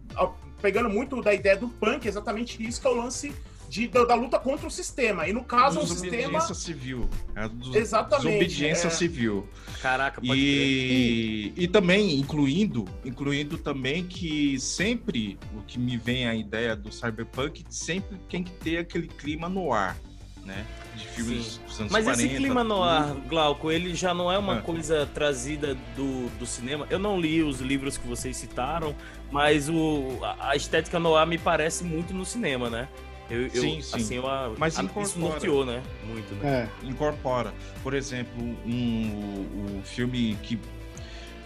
pegando 0.61 0.89
muito 0.89 1.19
da 1.21 1.33
ideia 1.33 1.57
do 1.57 1.67
punk, 1.67 2.07
exatamente 2.07 2.61
isso 2.65 2.79
que 2.79 2.85
é 2.87 2.89
o 2.91 2.93
lance 2.95 3.33
de, 3.67 3.87
da, 3.87 4.03
da 4.03 4.13
luta 4.15 4.37
contra 4.37 4.67
o 4.67 4.69
sistema. 4.71 5.27
E 5.27 5.33
no 5.33 5.43
caso, 5.43 5.79
o 5.79 5.87
sistema. 5.87 6.09
Desobediência 6.39 6.53
civil. 6.55 7.09
É 7.35 7.47
dos- 7.47 7.73
Exatamente, 7.75 8.27
Desobediência 8.27 8.87
é. 8.87 8.91
civil. 8.91 9.47
Caraca, 9.81 10.21
pode. 10.21 10.39
E, 10.39 11.53
e 11.55 11.67
também, 11.67 12.19
incluindo, 12.19 12.85
incluindo 13.03 13.57
também 13.57 14.03
que 14.05 14.59
sempre 14.59 15.39
o 15.57 15.61
que 15.63 15.79
me 15.79 15.97
vem 15.97 16.27
a 16.27 16.35
ideia 16.35 16.75
do 16.75 16.91
cyberpunk 16.91 17.63
sempre 17.69 18.19
tem 18.29 18.43
que 18.43 18.51
ter 18.51 18.77
aquele 18.77 19.07
clima 19.07 19.47
no 19.49 19.73
ar, 19.73 19.97
né? 20.45 20.65
De 20.95 21.07
filmes 21.07 21.45
Sim. 21.53 21.61
dos 21.65 21.79
anos 21.79 21.91
Mas 21.91 22.03
40. 22.05 22.23
esse 22.23 22.35
clima 22.35 22.63
no 22.63 22.81
ar. 22.83 23.13
Glauco, 23.27 23.71
ele 23.71 23.93
já 23.95 24.13
não 24.13 24.31
é 24.31 24.37
uma 24.37 24.57
Ah. 24.57 24.61
coisa 24.61 25.05
trazida 25.13 25.75
do, 25.95 26.29
do 26.37 26.45
cinema. 26.45 26.85
Eu 26.89 26.99
não 26.99 27.19
li 27.19 27.41
os 27.43 27.59
livros 27.61 27.97
que 27.97 28.07
vocês 28.07 28.35
citaram, 28.37 28.95
mas 29.31 29.69
o, 29.69 30.17
a 30.21 30.49
a 30.51 30.55
estética 30.55 30.99
no 30.99 31.15
ar 31.15 31.25
me 31.25 31.37
parece 31.37 31.83
muito 31.83 32.13
no 32.13 32.25
cinema, 32.25 32.69
né? 32.69 32.87
Eu, 33.29 33.43
eu- 33.43 33.49
Sim, 33.61 33.81
sim. 33.81 33.95
Assim, 33.95 34.15
eu, 34.15 34.23
Mas 34.57 34.77
a, 34.77 34.83
incorpora. 34.83 35.05
isso 35.07 35.19
norteou, 35.19 35.65
né? 35.65 35.81
Muito, 36.05 36.35
né? 36.35 36.67
É. 36.83 36.85
incorpora. 36.85 37.53
Por 37.81 37.93
exemplo, 37.93 38.43
um, 38.65 39.79
o 39.79 39.81
filme 39.85 40.37
que, 40.43 40.59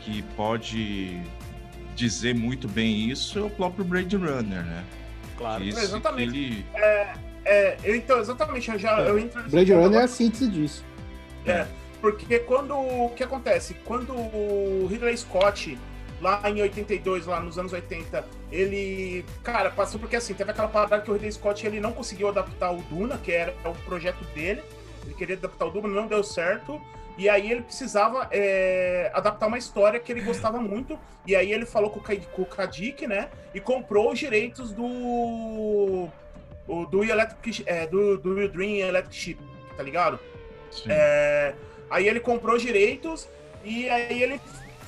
que 0.02 0.24
pode 0.36 1.22
dizer 1.96 2.34
muito 2.34 2.68
bem 2.68 3.10
isso 3.12 3.38
é 3.38 3.42
o 3.44 3.50
próprio 3.52 3.86
Blade 3.86 4.16
Runner, 4.16 4.64
né? 4.66 4.84
Claro. 5.38 5.64
Isso, 5.64 5.80
exatamente. 5.80 6.36
Ele, 6.36 6.66
É, 6.74 7.14
eu- 7.84 7.96
então, 7.96 8.20
exatamente, 8.20 8.72
eu 8.72 8.80
já 8.80 9.00
eu 9.02 9.20
entro 9.20 9.42
Blade 9.50 9.72
Runner 9.72 9.86
é 9.86 9.88
agora, 9.90 10.06
a 10.06 10.08
síntese 10.08 10.48
disso. 10.50 10.84
Porque 12.02 12.40
quando. 12.40 12.75
O 12.75 13.10
que 13.16 13.24
acontece? 13.24 13.74
Quando 13.86 14.14
o 14.14 14.88
Ridley 14.90 15.18
Scott, 15.18 15.78
lá 16.22 16.42
em 16.50 16.62
82, 16.62 17.25
lá 17.25 17.40
nos 17.40 17.58
anos 17.58 17.74
80, 17.74 18.24
ele. 18.52 19.25
Cara, 19.44 19.70
passou 19.72 20.00
porque 20.00 20.16
assim, 20.16 20.34
teve 20.34 20.52
aquela 20.52 20.68
parada 20.68 21.00
que 21.02 21.10
o 21.10 21.14
Ridley 21.14 21.32
Scott 21.32 21.66
ele 21.66 21.80
não 21.80 21.92
conseguiu 21.94 22.28
adaptar 22.30 22.72
o 22.72 22.78
Duna, 22.84 23.18
que 23.18 23.32
era 23.32 23.54
o 23.66 23.74
projeto 23.86 24.24
dele. 24.36 24.62
Ele 25.06 25.14
queria 25.16 25.36
adaptar 25.36 25.66
o 25.66 25.72
Duna, 25.72 25.88
não 25.88 26.08
deu 26.08 26.24
certo. 26.24 26.80
E 27.18 27.30
aí 27.30 27.50
ele 27.50 27.62
precisava 27.62 28.28
é, 28.30 29.10
adaptar 29.14 29.48
uma 29.48 29.58
história 29.58 30.00
que 30.00 30.12
ele 30.12 30.22
gostava 30.22 30.60
muito. 30.60 31.00
E 31.25 31.36
aí 31.36 31.52
ele 31.52 31.66
falou 31.66 31.90
com 31.90 32.00
o, 32.00 32.04
Ka- 32.04 32.16
com 32.34 32.42
o 32.42 32.46
Kadik, 32.46 33.08
né? 33.08 33.30
E 33.54 33.60
comprou 33.60 34.12
os 34.12 34.20
direitos 34.20 34.72
do. 34.74 36.08
O- 36.67 36.86
do, 36.86 37.03
Electric, 37.03 37.63
é, 37.65 37.86
do, 37.88 38.17
do 38.17 38.48
Dream 38.50 38.88
Electric 38.88 39.15
Ship, 39.15 39.38
tá 39.75 39.84
ligado? 39.84 40.19
sim. 40.72 40.86
É, 40.89 41.55
aí 41.89 42.07
ele 42.07 42.19
comprou 42.19 42.55
os 42.55 42.62
direitos 42.62 43.27
e 43.63 43.89
aí 43.89 44.22
ele 44.22 44.39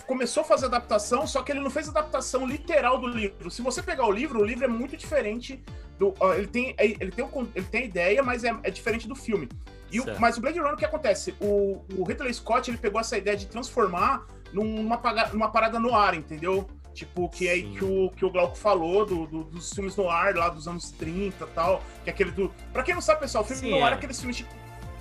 começou 0.05 0.41
a 0.41 0.45
fazer 0.45 0.65
adaptação, 0.67 1.25
só 1.27 1.41
que 1.43 1.51
ele 1.51 1.59
não 1.59 1.69
fez 1.69 1.89
adaptação 1.89 2.45
literal 2.47 2.97
do 2.97 3.07
livro. 3.07 3.49
Se 3.51 3.61
você 3.61 3.81
pegar 3.83 4.05
o 4.07 4.11
livro, 4.11 4.39
o 4.41 4.43
livro 4.45 4.65
é 4.65 4.67
muito 4.67 4.95
diferente 4.97 5.61
do. 5.99 6.13
ó, 6.19 6.33
ele, 6.33 6.47
tem, 6.47 6.75
ele, 6.79 7.11
tem 7.11 7.27
ele 7.55 7.65
tem 7.65 7.85
ideia, 7.85 8.21
mas 8.23 8.43
é, 8.43 8.55
é 8.63 8.69
diferente 8.71 9.07
do 9.07 9.15
filme. 9.15 9.49
E 9.91 9.99
o- 9.99 10.05
mas 10.19 10.37
o 10.37 10.41
Blade 10.41 10.59
Runner, 10.59 10.73
o 10.73 10.77
que 10.77 10.85
acontece? 10.85 11.33
O, 11.39 11.83
o 11.97 12.03
Ridley 12.03 12.33
Scott 12.33 12.69
ele 12.69 12.77
pegou 12.77 12.99
essa 13.01 13.17
ideia 13.17 13.35
de 13.37 13.47
transformar 13.47 14.25
numa, 14.53 14.99
numa 15.33 15.49
parada 15.51 15.79
no 15.79 15.93
ar, 15.95 16.13
entendeu? 16.13 16.69
Tipo, 16.97 17.29
que 17.29 17.47
é 17.47 17.51
aí 17.51 17.63
que 17.63 17.83
o, 17.85 18.09
que 18.15 18.25
o 18.25 18.29
Glauco 18.31 18.57
falou, 18.57 19.05
do, 19.05 19.27
do- 19.27 19.43
dos 19.43 19.71
filmes 19.71 19.95
no 19.95 20.09
ar 20.09 20.33
lá 20.35 20.49
dos 20.49 20.67
anos 20.67 20.89
30 20.89 21.43
e 21.43 21.47
tal. 21.49 21.83
Que 22.03 22.09
é 22.09 22.13
aquele 22.13 22.31
do. 22.31 22.51
Pra 22.73 22.81
quem 22.81 22.95
não 22.95 23.01
sabe, 23.01 23.19
pessoal, 23.19 23.43
o 23.43 23.47
filme 23.47 23.61
Sim, 23.61 23.69
no 23.69 23.83
ar 23.85 23.91
é. 23.91 23.93
é 23.93 23.97
aqueles 23.99 24.17
filmes 24.19 24.37
tipo, 24.37 24.49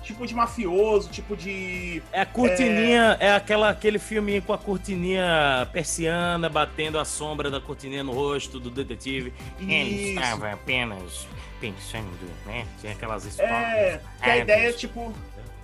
tipo 0.03 0.27
de 0.27 0.35
mafioso, 0.35 1.09
tipo 1.09 1.35
de. 1.35 2.03
É 2.13 2.21
a 2.21 2.25
cortininha, 2.27 3.17
é, 3.19 3.31
aquela, 3.33 3.69
aquele 3.69 3.97
filminho 3.97 4.43
com 4.43 4.53
a 4.53 4.59
cortininha 4.59 5.67
persiana 5.73 6.47
batendo 6.47 6.99
a 6.99 7.03
sombra 7.05 7.49
da 7.49 7.59
cortininha 7.59 8.03
no 8.03 8.11
rosto 8.13 8.59
do 8.59 8.69
detetive. 8.69 9.33
Ele 9.59 10.11
Isso. 10.11 10.19
estava 10.19 10.51
apenas 10.51 11.27
pensando, 11.59 12.07
né? 12.45 12.67
Tinha 12.79 12.93
aquelas 12.93 13.25
É, 13.25 13.29
espadas. 13.29 14.01
que 14.21 14.29
a 14.29 14.37
É, 14.37 14.39
ideia 14.41 14.69
é 14.69 14.71
tipo. 14.73 15.11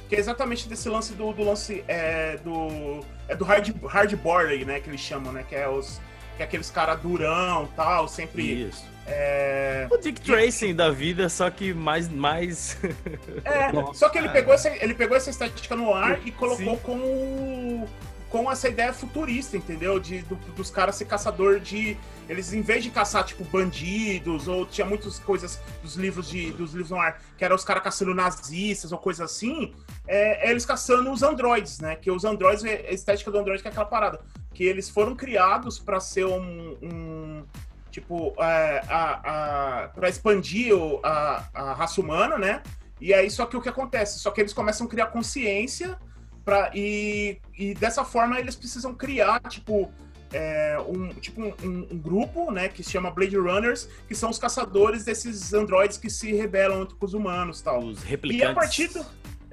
Que 0.10 0.16
é 0.16 0.20
exatamente 0.20 0.68
desse 0.68 0.90
lance 0.90 1.13
do, 1.13 1.32
do 1.32 1.44
lance 1.44 1.84
é, 1.88 2.38
do. 2.38 3.06
É 3.28 3.36
do 3.36 3.46
hard, 3.46 3.70
hardboard, 3.86 4.66
né? 4.66 4.80
Que 4.80 4.90
eles 4.90 5.00
chamam, 5.00 5.32
né? 5.32 5.46
Que 5.48 5.56
é 5.56 5.70
os. 5.70 6.02
Que 6.38 6.44
é 6.44 6.46
aqueles 6.46 6.70
caras 6.72 7.00
durão 7.00 7.68
tal, 7.75 8.08
sempre. 8.08 8.68
Isso. 8.68 8.92
É, 9.06 9.86
O 9.92 9.98
Dick 9.98 10.22
Tracy 10.22 10.74
da 10.74 10.90
vida, 10.90 11.28
só 11.30 11.50
que 11.50 11.74
mais. 11.74 12.08
mais... 12.10 12.78
é, 13.44 13.72
Nossa, 13.72 13.94
só 14.00 14.10
que 14.10 14.18
ele 14.18 14.30
pegou, 14.30 14.54
essa, 14.54 14.70
ele 14.70 14.94
pegou 14.94 15.16
essa 15.18 15.30
estética 15.30 15.75
no 15.75 15.94
ar 15.94 16.20
e 16.25 16.32
colocou 16.32 16.75
Sim. 16.75 16.82
com. 16.84 17.88
Com 18.30 18.52
essa 18.52 18.68
ideia 18.68 18.92
futurista, 18.92 19.56
entendeu? 19.56 20.00
De, 20.00 20.24
do- 20.24 20.36
dos 20.56 20.72
caras 20.72 20.96
ser 20.96 21.06
caçador 21.06 21.60
de. 21.60 21.96
Eles, 22.28 22.52
em 22.52 22.62
vez 22.63 22.84
de 22.84 22.90
caçar, 22.90 23.24
tipo, 23.24 23.44
bandidos, 23.44 24.48
ou 24.48 24.66
tinha 24.66 24.88
muitas 24.88 25.20
coisas 25.20 25.62
dos 25.84 25.96
livros 25.96 26.30
de, 26.30 26.52
dos 26.54 26.72
livros 26.72 26.90
no 26.90 26.98
ar, 26.98 27.22
que 27.38 27.46
eram 27.46 27.56
os 27.56 27.63
caras 27.63 27.84
caçando 27.84 28.16
nazistas 28.16 28.92
ou 28.92 28.98
coisa 28.98 29.25
assim, 29.25 29.75
é, 30.08 30.48
é 30.48 30.50
eles 30.50 30.66
caçando 30.66 31.12
os 31.12 31.22
androides, 31.22 31.80
né? 31.80 31.96
Que 31.96 32.10
os 32.10 32.25
androides, 32.25 32.63
a 32.63 32.92
estética 32.92 33.30
do 33.30 33.38
android 33.38 33.62
que 33.62 33.68
é 33.68 33.72
aquela 33.72 33.86
parada. 33.86 34.20
Que 34.54 34.64
eles 34.66 34.90
foram 34.90 35.16
criados 35.16 35.80
para 35.80 36.00
ser 36.00 36.26
um. 36.26 36.78
um, 36.82 37.44
tipo, 37.92 38.34
é, 38.40 38.82
a, 38.90 39.84
a, 39.84 39.88
para 39.90 40.10
expandir 40.10 40.76
o- 40.76 41.00
a, 41.04 41.48
a 41.54 41.74
raça 41.74 42.02
humana, 42.02 42.38
né? 42.38 42.62
E 43.00 43.14
aí, 43.14 43.30
só 43.30 43.46
que 43.46 43.56
o 43.58 43.62
que 43.62 43.70
acontece? 43.70 44.20
Só 44.20 44.32
que 44.32 44.42
eles 44.42 44.54
começam 44.54 44.88
a 44.88 44.90
criar 44.90 45.08
consciência 45.08 45.98
pra, 46.46 46.72
e, 46.74 47.40
e 47.58 47.74
dessa 47.74 48.04
forma 48.04 48.40
eles 48.40 48.56
precisam 48.56 48.94
criar, 48.96 49.40
tipo, 49.50 49.92
é, 50.32 50.78
um, 50.88 51.10
tipo 51.10 51.42
um, 51.42 51.54
um- 51.64 51.98
grupo, 51.98 52.50
né, 52.52 52.68
que 52.70 52.84
se 52.84 52.90
chama 52.92 53.12
Blade 53.12 53.38
Runners, 53.38 53.88
que 54.08 54.16
são 54.16 54.30
os 54.30 54.40
caçadores 54.40 55.04
desses 55.06 55.54
androides 55.54 55.98
que 55.98 56.10
se 56.10 56.34
rebelam 56.34 56.86
com 56.88 57.06
os 57.06 57.14
humanos 57.14 57.60
e 57.60 57.64
tal. 57.64 57.80
Os 57.84 58.04
E 58.04 58.08
replicantes. 58.08 58.50
a 58.52 58.54
partir 58.56 58.88
do, 58.88 59.06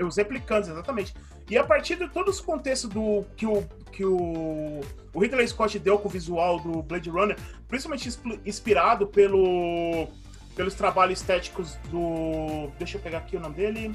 os 0.07 0.17
replicantes, 0.17 0.71
exatamente. 0.71 1.15
E 1.51 1.59
a 1.59 1.65
partir 1.65 1.97
de 1.97 2.09
todo 2.09 2.31
esse 2.31 2.43
contexto 2.43 2.89
do 2.89 3.25
que 3.37 3.45
o 3.47 3.63
que 3.91 4.05
o, 4.05 4.81
o 5.13 5.19
Ridley 5.21 5.47
Scott 5.49 5.79
deu 5.79 5.99
com 5.99 6.09
o 6.09 6.11
visual 6.11 6.59
do 6.61 6.83
Blade 6.83 7.11
Runner, 7.11 7.37
principalmente 7.69 8.09
insp- 8.09 8.41
inspirado 8.47 9.07
pelo 9.07 10.09
pelos 10.57 10.75
trabalhos 10.75 11.21
estéticos 11.21 11.77
do, 11.91 12.71
deixa 12.79 12.99
eu 12.99 13.01
pegar 13.01 13.19
aqui 13.19 13.37
o 13.37 13.41
nome 13.41 13.55
dele, 13.55 13.95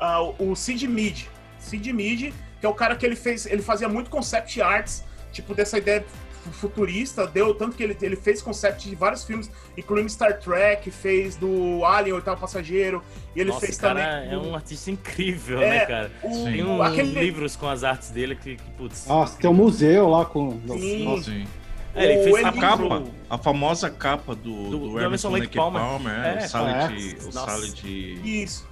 Ah, 0.00 0.20
o 0.20 0.54
Sid 0.56 0.86
Mead. 0.88 1.28
Sid 1.58 1.92
Mead, 1.92 2.34
que 2.60 2.66
é 2.66 2.68
o 2.68 2.74
cara 2.74 2.96
que 2.96 3.06
ele 3.06 3.14
fez, 3.16 3.46
ele 3.46 3.62
fazia 3.62 3.88
muito 3.88 4.10
concept 4.10 4.60
arts, 4.60 5.04
tipo 5.32 5.54
dessa 5.54 5.78
ideia 5.78 6.04
futurista, 6.50 7.26
deu 7.26 7.54
tanto 7.54 7.76
que 7.76 7.82
ele, 7.82 7.96
ele 8.02 8.16
fez 8.16 8.42
concept 8.42 8.88
de 8.88 8.94
vários 8.96 9.22
filmes, 9.24 9.50
incluindo 9.76 10.08
Star 10.10 10.38
Trek, 10.40 10.90
fez 10.90 11.36
do 11.36 11.84
Alien, 11.84 12.14
Oitavo 12.14 12.40
Passageiro, 12.40 13.02
e 13.36 13.40
ele 13.40 13.50
Nossa, 13.50 13.66
fez 13.66 13.78
também. 13.78 14.02
é 14.04 14.36
um 14.36 14.54
artista 14.54 14.90
incrível, 14.90 15.60
É, 15.62 15.68
né, 15.70 15.86
cara? 15.86 16.10
o- 16.22 16.44
Tem 16.44 16.64
uns 16.64 16.80
aquele- 16.80 17.20
livros 17.20 17.54
com 17.56 17.68
as 17.68 17.84
artes 17.84 18.10
dele 18.10 18.34
que, 18.34 18.56
que 18.56 18.70
putz. 18.72 19.06
Nossa, 19.06 19.38
tem 19.38 19.48
um 19.48 19.54
museu 19.54 20.08
lá 20.08 20.24
com. 20.24 20.60
Sim. 20.68 21.04
Nossa, 21.04 21.30
Sim. 21.30 21.46
É, 21.94 22.04
ele 22.06 22.22
fez 22.24 22.36
A 22.44 22.48
Ele- 22.48 22.58
capa, 22.60 23.02
a 23.28 23.36
famosa 23.38 23.90
capa 23.90 24.34
do, 24.34 24.42
Do- 24.50 24.70
do, 24.70 24.88
do 24.92 25.00
Emerson 25.00 25.28
Lake 25.28 25.54
Palmer, 25.54 25.82
Palmer. 25.82 26.12
é, 26.24 26.42
É, 26.42 26.46
o 26.46 26.48
Salad, 26.48 26.92
é. 26.92 27.28
o. 27.28 27.32
Salad 27.32 27.84
Isso. 27.84 28.66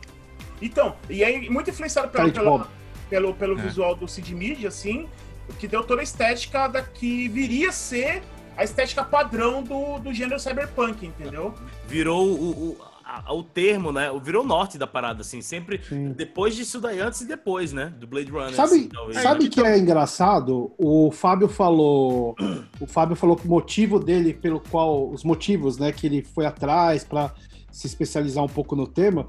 Então, 0.63 0.97
e 1.09 1.23
aí 1.23 1.49
muito 1.51 1.69
influenciado 1.71 2.09
pela, 2.09 2.25
de 2.27 2.33
pela- 2.33 2.51
Bob. 2.51 2.67
pelo, 3.11 3.35
pelo 3.35 3.59
É. 3.59 3.63
visual 3.63 3.95
do 3.95 4.09
Sid 4.09 4.35
Media, 4.35 4.69
assim, 4.69 5.07
que 5.59 5.67
deu 5.69 5.83
toda 5.85 6.01
a 6.01 6.05
estética 6.05 6.67
da 6.69 6.83
que 6.83 7.29
viria 7.29 7.69
a 7.71 7.73
ser 7.73 8.23
a 8.57 8.65
estética 8.65 9.03
padrão 9.05 9.63
do, 9.63 9.99
do 9.99 10.13
gênero 10.13 10.39
cyberpunk, 10.39 11.07
entendeu? 11.07 11.55
Virou 11.89 12.27
o, 12.27 12.51
o, 12.51 12.77
a- 13.05 13.33
o 13.33 13.43
termo, 13.43 13.91
né? 13.91 14.11
Virou 14.23 14.45
o 14.45 14.47
norte 14.47 14.77
da 14.77 14.87
parada, 14.87 15.23
assim. 15.23 15.41
Sempre 15.41 15.81
sim. 15.83 16.13
depois 16.13 16.55
disso 16.55 16.81
daí, 16.81 17.01
antes 17.01 17.23
e 17.23 17.27
depois, 17.27 17.73
né? 17.73 17.93
Do 17.99 18.07
Blade 18.07 18.31
Runner. 18.31 18.53
Sabe, 18.55 18.73
assim, 18.73 18.89
talvez, 18.89 19.23
sabe 19.23 19.45
né? 19.45 19.51
que 19.51 19.61
é 19.61 19.79
engraçado? 19.79 20.73
O 20.77 21.11
Fábio 21.11 21.49
falou, 21.49 22.37
o 22.79 22.87
Fábio 22.87 23.17
falou 23.17 23.35
que 23.37 23.47
o 23.47 23.51
motivo 23.51 23.99
dele 23.99 24.35
pelo 24.35 24.61
qual 24.61 25.09
os 25.11 25.25
motivos, 25.25 25.79
né, 25.79 25.91
que 25.91 26.07
ele 26.07 26.23
foi 26.23 26.45
atrás 26.45 27.03
para 27.03 27.33
se 27.71 27.87
especializar 27.87 28.45
um 28.45 28.49
pouco 28.49 28.77
no 28.77 28.87
tema. 28.87 29.27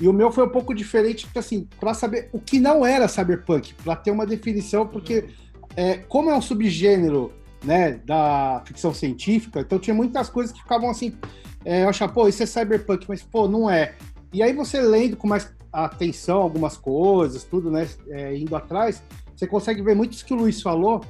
E 0.00 0.08
o 0.08 0.12
meu 0.14 0.32
foi 0.32 0.44
um 0.44 0.48
pouco 0.48 0.74
diferente, 0.74 1.26
porque 1.26 1.38
assim, 1.38 1.68
para 1.78 1.92
saber 1.92 2.30
o 2.32 2.40
que 2.40 2.58
não 2.58 2.86
era 2.86 3.06
cyberpunk, 3.06 3.74
para 3.74 3.94
ter 3.94 4.10
uma 4.10 4.24
definição, 4.24 4.86
porque 4.86 5.28
é, 5.80 5.96
como 5.96 6.28
é 6.28 6.36
um 6.36 6.42
subgênero, 6.42 7.32
né, 7.64 8.00
da 8.04 8.62
ficção 8.66 8.92
científica, 8.92 9.60
então 9.60 9.78
tinha 9.78 9.94
muitas 9.94 10.28
coisas 10.28 10.52
que 10.52 10.60
ficavam 10.60 10.90
assim, 10.90 11.14
é, 11.64 11.84
eu 11.84 11.88
achava, 11.88 12.12
pô, 12.12 12.28
isso 12.28 12.42
é 12.42 12.46
cyberpunk, 12.46 13.06
mas 13.08 13.22
pô, 13.22 13.48
não 13.48 13.70
é. 13.70 13.94
E 14.30 14.42
aí 14.42 14.52
você 14.52 14.78
lendo 14.78 15.16
com 15.16 15.26
mais 15.26 15.50
atenção 15.72 16.38
algumas 16.42 16.76
coisas, 16.76 17.44
tudo, 17.44 17.70
né, 17.70 17.88
é, 18.10 18.36
indo 18.36 18.54
atrás, 18.54 19.02
você 19.34 19.46
consegue 19.46 19.80
ver 19.80 19.96
muito 19.96 20.12
isso 20.12 20.24
que 20.24 20.34
o 20.34 20.36
Luiz 20.36 20.60
falou, 20.60 21.02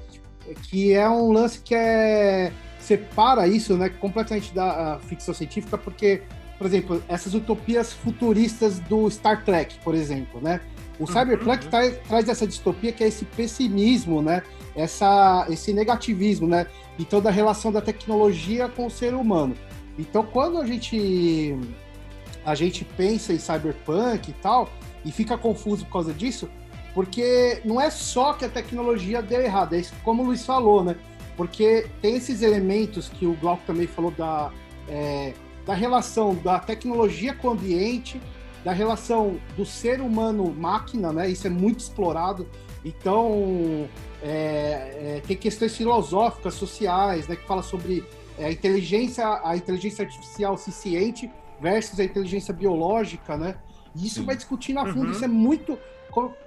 que 0.69 0.93
é 0.93 1.09
um 1.11 1.33
lance 1.33 1.59
que 1.59 1.75
é 1.75 2.53
separa 2.79 3.49
isso, 3.49 3.77
né, 3.77 3.89
completamente 3.89 4.55
da 4.55 5.01
ficção 5.01 5.35
científica, 5.35 5.77
porque, 5.77 6.23
por 6.57 6.67
exemplo, 6.69 7.03
essas 7.09 7.35
utopias 7.35 7.93
futuristas 7.93 8.79
do 8.79 9.11
Star 9.11 9.45
Trek, 9.45 9.79
por 9.83 9.97
exemplo, 9.97 10.41
né, 10.41 10.61
o 11.01 11.07
Cyberpunk 11.09 11.65
uhum. 11.65 11.71
traz 12.07 12.29
essa 12.29 12.47
distopia 12.47 12.93
que 12.93 13.03
é 13.03 13.09
esse 13.09 13.25
pessimismo, 13.25 14.23
né, 14.23 14.43
essa, 14.75 15.47
esse 15.49 15.73
negativismo, 15.73 16.47
né, 16.47 16.67
então 16.99 17.21
da 17.21 17.31
relação 17.31 17.73
da 17.73 17.81
tecnologia 17.81 18.69
com 18.69 18.87
o 18.87 18.91
ser 18.91 19.15
humano. 19.15 19.55
Então, 19.99 20.23
quando 20.25 20.59
a 20.59 20.67
gente 20.67 21.57
a 22.45 22.55
gente 22.55 22.85
pensa 22.85 23.33
em 23.33 23.39
cyberpunk 23.39 24.31
e 24.31 24.35
tal, 24.35 24.71
e 25.05 25.13
fica 25.13 25.37
confuso 25.37 25.85
por 25.85 25.93
causa 25.93 26.13
disso, 26.13 26.49
porque 26.95 27.61
não 27.65 27.81
é 27.81 27.91
só 27.91 28.33
que 28.33 28.45
a 28.45 28.49
tecnologia 28.49 29.23
deu 29.23 29.41
errado, 29.41 29.75
é 29.75 29.83
como 30.03 30.23
o 30.23 30.27
Luiz 30.27 30.45
falou, 30.45 30.83
né? 30.83 30.97
Porque 31.37 31.87
tem 32.03 32.17
esses 32.17 32.43
elementos 32.43 33.09
que 33.09 33.27
o 33.27 33.35
Glauco 33.35 33.63
também 33.67 33.87
falou 33.87 34.11
da, 34.11 34.51
é, 34.89 35.33
da 35.65 35.75
relação 35.75 36.35
da 36.35 36.59
tecnologia 36.59 37.35
com 37.35 37.49
o 37.49 37.51
ambiente, 37.53 38.21
da 38.65 38.73
relação 38.73 39.41
do 39.57 39.65
ser 39.65 40.01
humano-máquina, 40.01 41.13
né? 41.13 41.29
Isso 41.31 41.47
é 41.47 41.51
muito 41.51 41.81
explorado. 41.81 42.47
Então, 42.85 43.89
é, 44.23 45.17
é, 45.19 45.23
tem 45.27 45.37
questões 45.37 45.77
filosóficas, 45.77 46.55
sociais, 46.55 47.27
né? 47.29 47.37
Que 47.37 47.47
fala 47.47 47.63
sobre 47.63 48.05
é, 48.39 48.47
a 48.47 48.53
inteligência, 48.53 49.27
a 49.45 49.57
inteligência 49.57 50.05
artificial 50.05 50.57
ciente 50.57 51.31
versus 51.61 51.99
a 52.01 52.05
inteligência 52.05 52.53
biológica, 52.55 53.37
né? 53.37 53.57
E 53.95 54.07
isso 54.07 54.21
Sim. 54.21 54.27
vai 54.27 54.37
discutindo 54.37 54.79
a 54.81 54.87
fundo. 54.87 55.07
Uhum. 55.07 55.11
Isso 55.13 55.25
é 55.25 55.29
muito. 55.29 55.79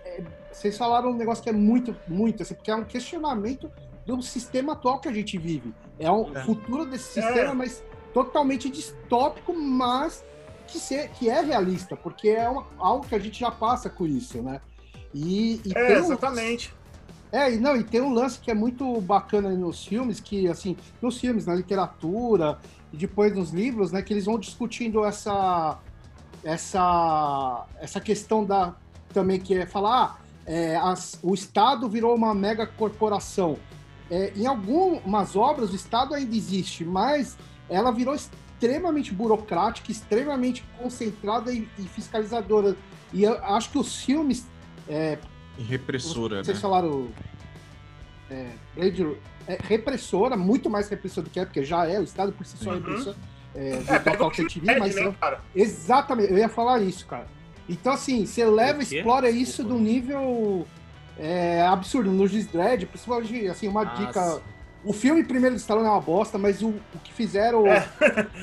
é, 0.05 0.21
vocês 0.51 0.77
falaram 0.77 1.09
um 1.11 1.15
negócio 1.15 1.43
que 1.43 1.49
é 1.49 1.53
muito, 1.53 1.95
muito, 2.07 2.43
assim, 2.43 2.53
porque 2.53 2.69
é 2.69 2.75
um 2.75 2.83
questionamento 2.83 3.71
do 4.05 4.21
sistema 4.21 4.73
atual 4.73 4.99
que 4.99 5.07
a 5.07 5.13
gente 5.13 5.37
vive. 5.37 5.73
É 5.97 6.11
um 6.11 6.35
É. 6.35 6.43
futuro 6.43 6.85
desse 6.85 7.19
É. 7.19 7.23
sistema, 7.23 7.53
mas 7.55 7.83
totalmente 8.13 8.69
distópico, 8.69 9.53
mas 9.53 10.23
que, 10.67 10.79
ser, 10.79 11.09
que 11.11 11.29
é 11.29 11.41
realista, 11.41 11.95
porque 11.95 12.29
é 12.29 12.47
uma- 12.49 12.65
algo 12.77 13.05
que 13.07 13.13
a 13.15 13.19
gente 13.19 13.39
já 13.39 13.51
passa 13.51 13.89
com 13.89 14.05
isso, 14.05 14.41
né? 14.41 14.59
E, 15.13 15.61
e 15.65 15.71
É, 15.75 15.87
tem 15.87 15.95
um- 15.97 15.99
exatamente. 16.05 16.73
é, 17.31 17.53
e 17.53 17.57
não, 17.59 17.75
e 17.75 17.83
tem 17.83 18.01
um 18.01 18.13
lance 18.13 18.39
que 18.39 18.49
é 18.49 18.53
muito 18.53 18.99
bacana 19.01 19.49
nos 19.51 19.85
filmes, 19.85 20.19
que 20.19 20.47
assim, 20.47 20.75
nos 21.01 21.17
filmes, 21.19 21.45
na 21.45 21.53
literatura, 21.55 22.59
e 22.91 22.97
depois 22.97 23.35
nos 23.35 23.51
livros, 23.51 23.91
né, 23.91 24.01
que 24.01 24.13
eles 24.13 24.25
vão 24.25 24.37
discutindo 24.39 25.03
essa 25.05 25.77
essa 26.43 27.65
essa 27.79 27.99
questão 27.99 28.43
da 28.43 28.73
também 29.13 29.39
que 29.39 29.53
é 29.55 29.65
falar, 29.65 30.19
ah, 30.19 30.23
é, 30.45 30.75
as- 30.75 31.19
o 31.21 31.33
Estado 31.33 31.87
virou 31.87 32.15
uma 32.15 32.33
mega 32.33 32.65
corporação. 32.65 33.57
É, 34.09 34.33
em 34.35 34.45
algumas 34.45 35.35
obras 35.35 35.71
o 35.71 35.75
Estado 35.75 36.13
ainda 36.13 36.35
existe, 36.35 36.83
mas 36.83 37.37
ela 37.69 37.91
virou 37.91 38.15
extremamente 38.63 39.13
burocrática, 39.13 39.91
extremamente 39.91 40.63
concentrada 40.77 41.51
e, 41.51 41.67
e 41.77 41.83
fiscalizadora. 41.83 42.75
E 43.11 43.23
eu 43.23 43.33
acho 43.43 43.69
que 43.69 43.77
os 43.77 44.01
filmes 44.03 44.45
é, 44.87 45.17
E 45.57 45.63
repressora, 45.63 46.43
vocês 46.43 46.57
né? 46.57 46.61
falaram 46.61 47.09
é, 48.31 48.47
Blade 48.75 49.17
é 49.47 49.57
repressora, 49.61 50.37
muito 50.37 50.69
mais 50.69 50.87
repressora 50.89 51.25
do 51.25 51.29
que 51.29 51.39
é, 51.39 51.45
porque 51.45 51.63
já 51.63 51.85
é, 51.85 51.99
o 51.99 52.03
Estado 52.03 52.31
por 52.31 52.45
si 52.45 52.57
só 52.57 52.71
é 52.71 52.73
Uhum. 52.73 52.79
repressor. 52.79 53.15
É, 53.55 53.69
É, 53.69 53.99
do 53.99 53.99
pega 53.99 54.25
o 54.25 54.31
que 54.31 54.41
mas 54.79 54.95
né, 54.95 55.05
eu- 55.05 55.13
cara? 55.13 55.41
exatamente, 55.53 56.31
eu 56.31 56.37
ia 56.37 56.49
falar 56.49 56.81
isso, 56.81 57.05
cara. 57.05 57.27
Então, 57.69 57.93
assim, 57.93 58.25
você 58.25 58.43
leva, 58.45 58.81
explora 58.81 59.29
isso 59.29 59.63
de 59.63 59.71
um 59.71 59.79
nível 59.79 60.67
é, 61.17 61.61
absurdo. 61.61 62.11
No 62.11 62.25
Juiz 62.27 62.47
Dredd, 62.47 62.85
principalmente, 62.87 63.47
assim, 63.47 63.67
uma 63.67 63.81
Ah, 63.83 63.85
dica. 63.85 64.41
O 64.85 64.91
filme 64.91 65.23
primeiro 65.23 65.55
do 65.55 65.59
Stallone 65.59 65.87
é 65.87 65.89
uma 65.91 66.01
bosta, 66.01 66.37
mas 66.37 66.61
o, 66.61 66.67
o 66.69 66.99
que 67.03 67.13
fizeram 67.13 67.65
É. 67.67 67.87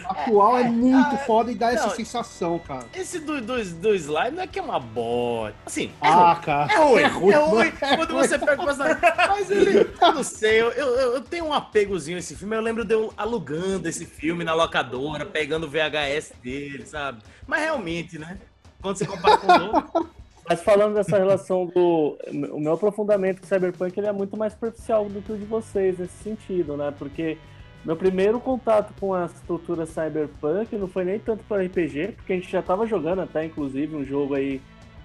atual 0.06 0.58
é, 0.58 0.64
muito 0.64 1.14
Ah, 1.16 1.18
foda 1.18 1.52
e 1.52 1.54
dá 1.54 1.70
essa 1.72 1.88
não. 1.88 1.94
sensação, 1.94 2.58
cara. 2.58 2.86
Esse 2.94 3.18
do, 3.20 3.40
do, 3.40 3.62
do 3.74 3.94
slime 3.94 4.30
não 4.36 4.42
é 4.42 4.46
que 4.46 4.58
é 4.58 4.62
uma 4.62 4.80
bosta. 4.80 5.54
Assim, 5.66 5.92
é 6.00 6.08
Ah, 6.08 6.32
ruim. 6.32 6.42
cara. 6.42 6.72
É 6.72 6.76
ruim, 6.78 7.00
É 7.00 7.02
é 7.02 7.06
ruim, 7.08 7.32
ruim. 7.34 7.72
é 7.80 7.96
Quando 7.96 8.12
ruim. 8.14 8.26
você 8.26 8.38
pega 8.38 8.62
o 8.62 8.64
personagem. 8.64 8.96
Mas 9.28 9.50
ele, 9.50 9.78
eu 10.00 10.12
não 10.14 10.22
sei, 10.22 10.60
eu, 10.62 10.70
eu, 10.70 10.86
eu 11.14 11.20
tenho 11.20 11.44
um 11.46 11.52
apegozinho 11.52 12.16
a 12.16 12.20
esse 12.20 12.34
filme. 12.34 12.56
Eu 12.56 12.60
lembro 12.62 12.84
de 12.84 12.94
eu 12.94 13.12
alugando 13.16 13.86
esse 13.88 14.06
filme 14.06 14.42
na 14.42 14.54
locadora, 14.54 15.26
pegando 15.26 15.66
o 15.66 15.70
VHS 15.70 16.32
dele, 16.42 16.86
sabe? 16.86 17.22
Mas 17.46 17.60
realmente, 17.60 18.18
né? 18.18 18.38
Quando 18.80 18.96
você 18.96 19.04
compara 19.06 19.36
com 19.36 19.46
o 19.46 19.74
outro. 19.74 20.10
Mas 20.50 20.64
falando 20.64 20.94
dessa 20.94 21.16
relação 21.16 21.64
do. 21.64 22.18
O 22.52 22.58
meu 22.58 22.72
aprofundamento 22.72 23.40
com 23.40 23.46
Cyberpunk 23.46 23.96
ele 23.96 24.08
é 24.08 24.12
muito 24.12 24.36
mais 24.36 24.52
superficial 24.52 25.04
do 25.04 25.22
que 25.22 25.30
o 25.30 25.38
de 25.38 25.44
vocês 25.44 25.96
nesse 25.96 26.24
sentido, 26.24 26.76
né? 26.76 26.92
Porque 26.98 27.38
meu 27.84 27.94
primeiro 27.94 28.40
contato 28.40 28.92
com 28.98 29.14
a 29.14 29.26
estrutura 29.26 29.86
Cyberpunk 29.86 30.74
não 30.74 30.88
foi 30.88 31.04
nem 31.04 31.20
tanto 31.20 31.44
para 31.44 31.62
RPG, 31.62 32.14
porque 32.16 32.32
a 32.32 32.34
gente 32.36 32.50
já 32.50 32.58
estava 32.58 32.84
jogando 32.84 33.20
até, 33.20 33.44
inclusive, 33.44 33.94
um 33.94 34.04
jogo 34.04 34.34
aí 34.34 34.60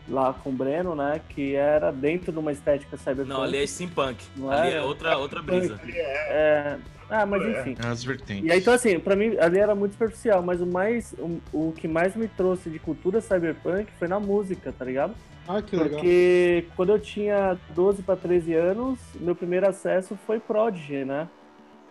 lá 0.07 0.33
com 0.33 0.49
o 0.49 0.53
Breno, 0.53 0.95
né? 0.95 1.21
Que 1.29 1.55
era 1.55 1.91
dentro 1.91 2.31
de 2.31 2.37
uma 2.37 2.51
estética 2.51 2.97
Cyberpunk. 2.97 3.29
Não, 3.29 3.43
ali 3.43 3.57
é 3.57 3.67
steampunk. 3.67 4.23
Não 4.35 4.49
ali 4.49 4.73
é? 4.73 4.77
é 4.77 4.81
outra, 4.81 5.17
outra 5.17 5.41
brisa. 5.41 5.79
É... 5.87 6.77
Ah, 7.09 7.25
mas 7.25 7.43
É. 7.43 7.61
enfim. 7.61 7.75
As 7.85 8.03
vertentes. 8.03 8.45
E 8.45 8.51
aí, 8.51 8.59
então, 8.59 8.73
assim, 8.73 8.99
pra 8.99 9.15
mim 9.15 9.35
ali 9.39 9.59
era 9.59 9.75
muito 9.75 9.91
superficial, 9.93 10.41
mas 10.41 10.59
o 10.61 10.65
mais. 10.65 11.13
O, 11.19 11.39
o 11.53 11.73
que 11.73 11.87
mais 11.87 12.15
me 12.15 12.27
trouxe 12.27 12.69
de 12.69 12.79
cultura 12.79 13.21
cyberpunk 13.21 13.91
foi 13.99 14.07
na 14.07 14.19
música, 14.19 14.71
tá 14.71 14.83
ligado? 14.83 15.13
Ah, 15.47 15.61
que 15.61 15.75
legal. 15.75 15.91
Porque 15.91 16.65
quando 16.75 16.89
eu 16.89 16.99
tinha 16.99 17.57
12 17.75 18.01
para 18.01 18.15
13 18.15 18.53
anos, 18.55 18.99
meu 19.19 19.35
primeiro 19.35 19.67
acesso 19.69 20.17
foi 20.25 20.39
Prodigy, 20.39 21.05
né? 21.05 21.27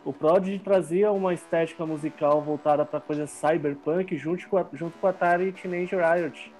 O 0.04 0.12
Prodigy 0.12 0.58
trazia 0.58 1.12
uma 1.12 1.32
estética 1.32 1.86
musical 1.86 2.42
voltada 2.42 2.84
para 2.84 3.00
coisa 3.00 3.26
cyberpunk 3.26 4.16
junto 4.18 4.46
com, 4.48 4.58
a, 4.58 4.66
junto 4.72 4.98
com 4.98 5.06
a 5.06 5.10
Atari 5.10 5.52
Teenage 5.52 5.94
Riot. 5.94 6.52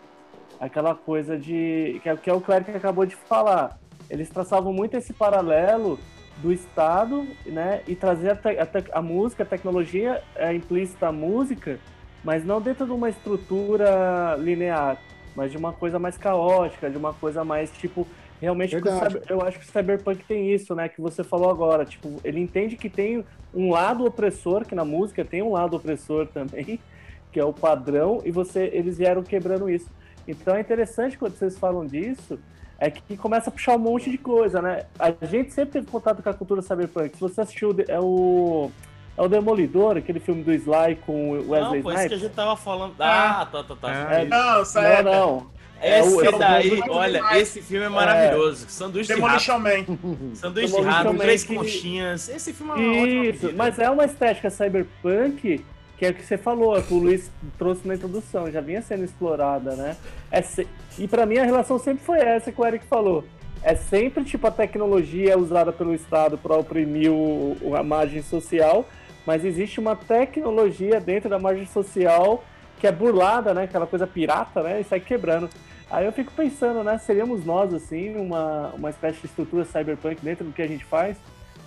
Aquela 0.61 0.95
coisa 0.95 1.39
de. 1.39 2.01
que 2.03 2.09
é, 2.09 2.17
que 2.17 2.31
é 2.31 2.33
o 2.33 2.41
que 2.41 2.51
o 2.51 2.55
Eric 2.55 2.71
acabou 2.71 3.05
de 3.07 3.15
falar. 3.17 3.79
Eles 4.09 4.29
traçavam 4.29 4.73
muito 4.73 4.97
esse 4.97 5.13
paralelo 5.13 5.99
do 6.39 6.53
Estado, 6.53 7.27
né? 7.47 7.83
E 7.87 7.95
trazer 7.95 8.31
a, 8.31 8.37
te- 8.37 8.59
a, 8.59 8.67
te- 8.67 8.91
a 8.93 9.03
música, 9.03 9.43
a 9.43 9.47
tecnologia 9.47 10.23
é 10.37 10.53
implícita 10.53 11.09
à 11.09 11.13
música, 11.13 11.79
mas 12.23 12.45
não 12.45 12.61
dentro 12.61 12.87
de 12.87 12.93
uma 12.93 13.09
estrutura 13.09 14.37
linear 14.39 14.99
mas 15.35 15.51
de 15.51 15.57
uma 15.57 15.73
coisa 15.73 15.99
mais 15.99 16.17
caótica, 16.17 16.89
de 16.89 16.97
uma 16.97 17.13
coisa 17.13 17.45
mais 17.45 17.71
tipo. 17.71 18.07
Realmente, 18.41 18.73
Verdade. 18.75 19.21
eu 19.29 19.41
acho 19.41 19.59
que 19.59 19.65
o 19.65 19.69
Cyberpunk 19.69 20.25
tem 20.25 20.53
isso, 20.53 20.75
né? 20.75 20.89
Que 20.89 21.01
você 21.01 21.25
falou 21.25 21.51
agora. 21.51 21.85
Tipo, 21.85 22.21
ele 22.23 22.41
entende 22.41 22.77
que 22.77 22.91
tem 22.91 23.25
um 23.55 23.71
lado 23.71 24.05
opressor, 24.05 24.67
que 24.67 24.75
na 24.75 24.85
música 24.85 25.25
tem 25.25 25.41
um 25.43 25.53
lado 25.53 25.77
opressor 25.77 26.27
também, 26.27 26.79
que 27.33 27.41
é 27.41 27.45
o 27.45 27.53
padrão, 27.53 28.21
e 28.25 28.31
você 28.31 28.71
eles 28.73 28.99
vieram 28.99 29.23
quebrando 29.23 29.69
isso. 29.71 29.89
Então 30.27 30.55
é 30.57 30.61
interessante 30.61 31.19
quando 31.19 31.37
vocês 31.37 31.59
falam 31.59 31.87
disso, 31.87 32.39
é 32.79 32.91
que 32.91 33.17
começa 33.17 33.51
a 33.51 33.53
puxar 33.53 33.77
um 33.77 33.79
monte 33.79 34.11
de 34.11 34.19
coisa, 34.19 34.61
né? 34.63 34.85
A 34.99 35.11
gente 35.27 35.53
sempre 35.53 35.73
teve 35.73 35.87
contato 35.87 36.23
com 36.23 36.29
a 36.31 36.35
cultura 36.35 36.63
cyberpunk. 36.63 37.15
Se 37.15 37.21
você 37.21 37.41
assistiu, 37.43 37.75
é 37.89 38.01
o. 38.01 38.71
É 39.17 39.23
o 39.23 39.29
Demolidor, 39.29 39.97
aquele 39.97 40.19
filme 40.19 40.43
do 40.43 40.53
Sly 40.53 40.97
com 41.07 41.31
o 41.31 41.51
Wesley 41.51 41.61
Não, 41.61 41.69
foi 41.71 41.79
isso 41.79 41.89
Snipes? 41.91 42.09
que 42.09 42.15
a 42.15 42.19
gente 42.19 42.33
tava 42.35 42.57
falando. 42.57 42.95
Ah, 42.99 43.47
tá, 43.51 43.63
tá, 43.63 43.77
tá. 43.77 43.91
É. 44.13 44.25
Não, 44.25 44.63
isso 44.63 44.77
é. 44.79 45.03
Não, 45.05 45.13
não. 45.13 45.55
Esse 45.81 46.27
É 46.27 46.31
o- 46.31 46.39
daí, 46.39 46.81
é 46.81 46.85
o- 46.85 46.93
olha, 46.93 47.21
esse 47.39 47.63
filme 47.63 47.85
é 47.87 47.89
maravilhoso. 47.89 48.67
Sanduíche 48.69 49.15
de 49.15 49.21
rato. 49.21 49.45
Demolition 49.45 49.59
Man. 49.61 49.97
Sanduíche 50.35 50.67
de 50.69 50.73
Demolition 50.73 50.83
rato, 50.99 51.13
Man 51.13 51.19
três 51.21 51.45
que- 51.45 51.55
conchinhas. 51.55 52.29
Esse 52.29 52.53
filme 52.53 52.73
é 52.73 52.75
uma 52.75 53.03
ótima 53.03 53.25
Isso, 53.27 53.53
mas 53.55 53.79
é 53.79 53.89
uma 53.91 54.05
estética 54.05 54.51
cyberpunk 54.51 55.65
que 55.97 56.05
é 56.07 56.11
o 56.11 56.15
que 56.15 56.25
você 56.25 56.37
falou, 56.37 56.77
é 56.77 56.83
que 56.83 56.93
o 56.93 56.99
Luiz 56.99 57.31
trouxe 57.59 57.87
na 57.87 57.95
introdução, 57.95 58.51
já 58.51 58.61
vinha 58.61 58.83
sendo 58.83 59.05
explorada, 59.05 59.77
né? 59.77 59.97
É 60.31 60.43
se- 60.43 60.67
E 60.99 61.07
pra 61.09 61.25
mim 61.27 61.39
a 61.39 61.45
relação 61.45 61.79
sempre 61.79 62.05
foi 62.05 62.19
essa 62.19 62.51
que 62.53 62.61
o 62.61 62.67
Eric 62.67 62.85
falou. 62.87 63.25
É 63.63 63.75
sempre 63.75 64.25
tipo 64.25 64.47
a 64.47 64.51
tecnologia 64.51 65.33
é 65.33 65.37
usada 65.37 65.73
pelo 65.73 65.95
Estado 65.95 66.37
para 66.37 66.57
oprimir 66.57 67.11
o- 67.11 67.75
a 67.77 67.83
margem 67.83 68.23
social, 68.23 68.85
mas 69.27 69.45
existe 69.45 69.81
uma 69.81 69.97
tecnologia 69.97 71.01
dentro 71.01 71.31
da 71.31 71.39
margem 71.39 71.67
social 71.67 72.45
que 72.79 72.87
é 72.87 72.93
burlada, 72.93 73.55
né? 73.55 73.65
Aquela 73.65 73.87
coisa 73.87 74.07
pirata, 74.07 74.63
né? 74.63 74.81
E 74.81 74.85
sai 74.85 75.01
quebrando. 75.01 75.49
Aí 75.91 76.05
eu 76.05 76.13
fico 76.13 76.33
pensando, 76.33 76.83
né? 76.83 76.99
Seríamos 76.99 77.45
nós, 77.45 77.73
assim, 77.73 78.17
uma, 78.17 78.73
uma 78.77 78.91
espécie 78.91 79.21
de 79.21 79.27
estrutura 79.27 79.65
cyberpunk 79.65 80.17
dentro 80.23 80.45
do 80.45 80.53
que 80.53 80.61
a 80.61 80.67
gente 80.67 80.85
faz? 80.85 81.17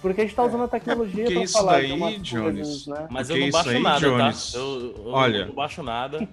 Porque 0.01 0.21
a 0.21 0.23
gente 0.25 0.35
tá 0.35 0.45
usando 0.45 0.63
a 0.63 0.67
tecnologia 0.67 1.31
pra 1.31 1.41
isso 1.41 1.53
falar 1.53 1.71
daí, 1.73 1.87
de 1.87 1.93
umas 1.93 2.21
Jones, 2.21 2.67
coisas, 2.67 2.87
né? 2.87 3.07
Mas 3.11 3.29
eu 3.29 3.37
não 3.37 3.49
baixo 3.49 3.69
aí, 3.69 3.83
nada, 3.83 3.99
Jones, 3.99 4.51
tá? 4.51 4.57
Eu, 4.57 4.81
eu 4.81 5.05
olha- 5.07 5.45
não 5.47 5.55
baixo 5.55 5.83
nada. 5.83 6.29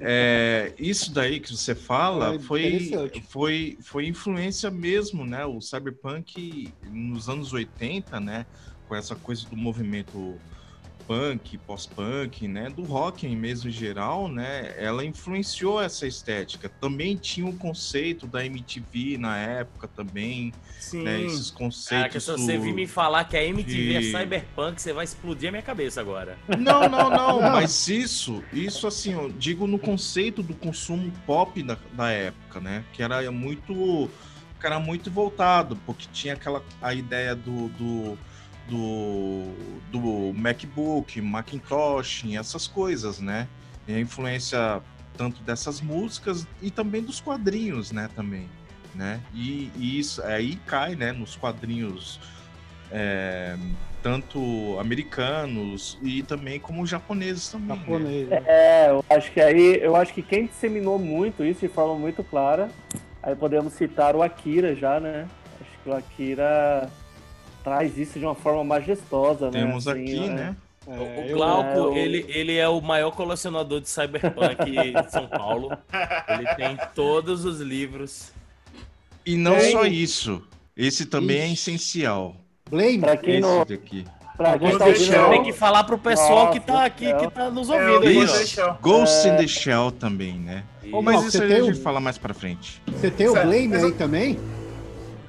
É, 0.00 0.74
isso 0.78 1.12
daí 1.12 1.40
que 1.40 1.50
você 1.54 1.74
fala 1.74 2.34
É 2.34 2.38
foi, 2.40 2.90
foi, 3.30 3.78
foi 3.82 4.06
influência 4.06 4.70
mesmo, 4.70 5.24
né? 5.24 5.44
O 5.44 5.60
cyberpunk 5.60 6.74
nos 6.82 7.28
anos 7.28 7.52
80, 7.52 8.20
né? 8.20 8.46
Com 8.86 8.94
essa 8.94 9.16
coisa 9.16 9.46
do 9.48 9.56
movimento 9.56 10.38
punk, 11.08 11.56
pós-punk, 11.66 12.46
né? 12.46 12.68
Do 12.68 12.82
rock 12.82 13.26
mesmo 13.26 13.70
em 13.70 13.72
geral, 13.72 14.28
né? 14.28 14.74
Ela 14.76 15.02
influenciou 15.06 15.80
essa 15.82 16.06
estética. 16.06 16.68
Também 16.68 17.16
tinha 17.16 17.46
o 17.46 17.56
conceito 17.56 18.26
da 18.26 18.44
MTV 18.44 19.16
na 19.16 19.38
época 19.38 19.88
também, 19.88 20.52
Sim. 20.78 21.02
né? 21.04 21.22
Esses 21.22 21.50
Cara, 21.50 21.58
conceitos. 21.64 22.12
que 22.12 22.20
se 22.20 22.30
você 22.30 22.58
vir 22.58 22.74
me 22.74 22.86
falar 22.86 23.24
que 23.24 23.38
a 23.38 23.42
MTV 23.42 23.94
é 23.94 24.00
de- 24.00 24.12
cyberpunk, 24.12 24.80
você 24.82 24.92
vai 24.92 25.04
explodir 25.04 25.48
a 25.48 25.52
minha 25.52 25.62
cabeça 25.62 25.98
agora. 26.00 26.36
Não, 26.58 26.82
não, 26.88 27.08
não, 27.08 27.40
Não. 27.40 27.52
mas 27.52 27.88
isso, 27.88 28.44
isso 28.52 28.86
assim, 28.86 29.14
eu 29.14 29.30
digo 29.30 29.66
no 29.66 29.78
conceito 29.78 30.42
do 30.42 30.54
consumo 30.54 31.10
pop 31.26 31.62
da, 31.62 31.78
da 31.94 32.10
época, 32.10 32.60
né? 32.60 32.84
Que 32.92 33.02
era 33.02 33.30
muito, 33.32 34.10
que 34.60 34.66
era 34.66 34.78
muito 34.78 35.10
voltado, 35.10 35.74
porque 35.86 36.06
tinha 36.12 36.34
aquela 36.34 36.62
a 36.82 36.92
ideia 36.92 37.34
do, 37.34 37.68
do, 37.70 38.18
do, 38.68 39.44
do 39.90 40.32
MacBook, 40.34 41.20
Macintosh, 41.20 42.24
essas 42.34 42.66
coisas, 42.66 43.20
né? 43.20 43.48
E 43.86 43.94
a 43.94 44.00
influência 44.00 44.82
tanto 45.16 45.42
dessas 45.42 45.80
músicas 45.80 46.46
e 46.62 46.70
também 46.70 47.02
dos 47.02 47.20
quadrinhos, 47.20 47.90
né? 47.90 48.08
Também, 48.14 48.48
né? 48.94 49.20
E, 49.34 49.70
e 49.76 49.98
isso 49.98 50.22
aí 50.22 50.56
cai, 50.66 50.94
né? 50.94 51.12
Nos 51.12 51.34
quadrinhos 51.34 52.20
é, 52.92 53.56
tanto 54.02 54.78
americanos 54.78 55.98
e 56.02 56.22
também 56.22 56.60
como 56.60 56.86
japoneses 56.86 57.48
também. 57.50 57.76
né? 57.76 57.76
Japonês. 57.76 58.28
né? 58.28 58.42
É, 58.46 58.90
eu 58.90 59.04
acho 59.10 59.32
que 59.32 59.40
aí, 59.40 59.80
eu 59.82 59.96
acho 59.96 60.14
que 60.14 60.22
quem 60.22 60.46
disseminou 60.46 60.98
muito 60.98 61.44
isso 61.44 61.60
de 61.60 61.68
forma 61.68 61.94
muito 61.96 62.22
clara, 62.22 62.68
aí 63.22 63.34
podemos 63.34 63.72
citar 63.72 64.14
o 64.14 64.22
Akira 64.22 64.74
já, 64.74 65.00
né? 65.00 65.26
Acho 65.60 65.82
que 65.82 65.88
o 65.88 65.94
Akira 65.94 66.88
traz 67.68 67.96
isso 67.98 68.18
de 68.18 68.24
uma 68.24 68.34
forma 68.34 68.64
majestosa, 68.64 69.46
né? 69.50 69.60
Temos 69.60 69.86
Assim, 69.86 70.02
aqui, 70.02 70.24
é- 70.24 70.28
né? 70.30 70.56
É, 70.86 70.90
o 70.90 71.02
eu- 71.28 71.36
Glauco, 71.36 71.68
é, 71.68 71.80
o- 71.82 71.96
ele, 71.96 72.24
ele 72.28 72.56
é 72.56 72.66
o 72.68 72.80
maior 72.80 73.10
colecionador 73.10 73.80
de 73.80 73.88
cyberpunk 73.90 74.64
de 75.04 75.10
São 75.12 75.26
Paulo. 75.28 75.70
Ele 76.28 76.46
tem 76.56 76.78
todos 76.94 77.44
os 77.44 77.60
livros. 77.60 78.32
E 79.26 79.36
não 79.36 79.56
Tem- 79.56 79.72
só 79.72 79.84
isso. 79.84 80.42
Esse 80.74 81.04
também 81.04 81.38
é 81.40 81.44
Ixi. 81.48 81.52
essencial. 81.72 82.36
Blame? 82.70 82.98
Pra 83.00 83.16
quem 83.18 83.32
Esse 83.34 83.40
não, 83.42 83.64
daqui. 83.66 84.04
pra 84.36 84.58
quem 84.58 84.70
Ghost 84.70 84.78
tá 84.78 84.88
in 84.88 84.92
the 84.92 84.98
ouvindo, 84.98 85.12
Shell. 85.12 85.30
Tem 85.30 85.42
que 85.42 85.52
falar 85.52 85.84
pro 85.84 85.98
pessoal 85.98 86.46
Nossa, 86.46 86.52
que 86.52 86.60
tá 86.66 86.84
aqui, 86.86 87.04
céu. 87.06 87.18
que 87.18 87.30
tá 87.30 87.50
nos 87.50 87.68
É, 87.68 87.90
ouvindo 87.90 88.26
the 88.32 88.46
Shell. 88.46 88.78
Ghost 88.80 89.28
É. 89.28 89.34
in 89.34 89.36
the 89.36 89.46
Shell 89.46 89.90
também, 89.92 90.34
né? 90.38 90.64
Ô, 90.90 91.02
Mas 91.02 91.20
isso 91.22 91.32
você 91.32 91.44
a 91.44 91.48
tem 91.48 91.64
gente 91.66 91.78
o- 91.78 91.82
fala 91.82 92.00
mais 92.00 92.16
pra 92.16 92.32
frente. 92.32 92.80
Você 92.86 93.10
tem 93.10 93.28
o 93.28 93.32
Blame 93.34 93.74
aí 93.74 93.82
eu- 93.82 93.94
também? 93.96 94.38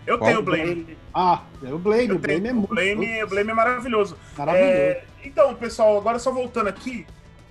Eu 0.09 0.17
Qual? 0.17 0.27
tenho 0.29 0.39
o 0.39 0.43
Blame. 0.43 0.97
Ah, 1.13 1.43
é 1.63 1.73
o 1.73 1.77
Blame. 1.77 2.09
Eu 2.09 2.15
O 2.15 2.19
Blame 2.19 2.39
é 2.39 2.41
tenho. 2.41 2.53
O 2.53 2.57
muito 2.57 2.69
Blame, 2.69 3.23
o 3.23 3.27
Blame 3.27 3.51
é 3.51 3.53
maravilhoso. 3.53 4.17
maravilhoso. 4.37 4.73
É, 4.73 5.03
então, 5.23 5.53
pessoal, 5.55 5.97
agora 5.97 6.17
só 6.19 6.31
voltando 6.31 6.67
aqui, 6.67 7.05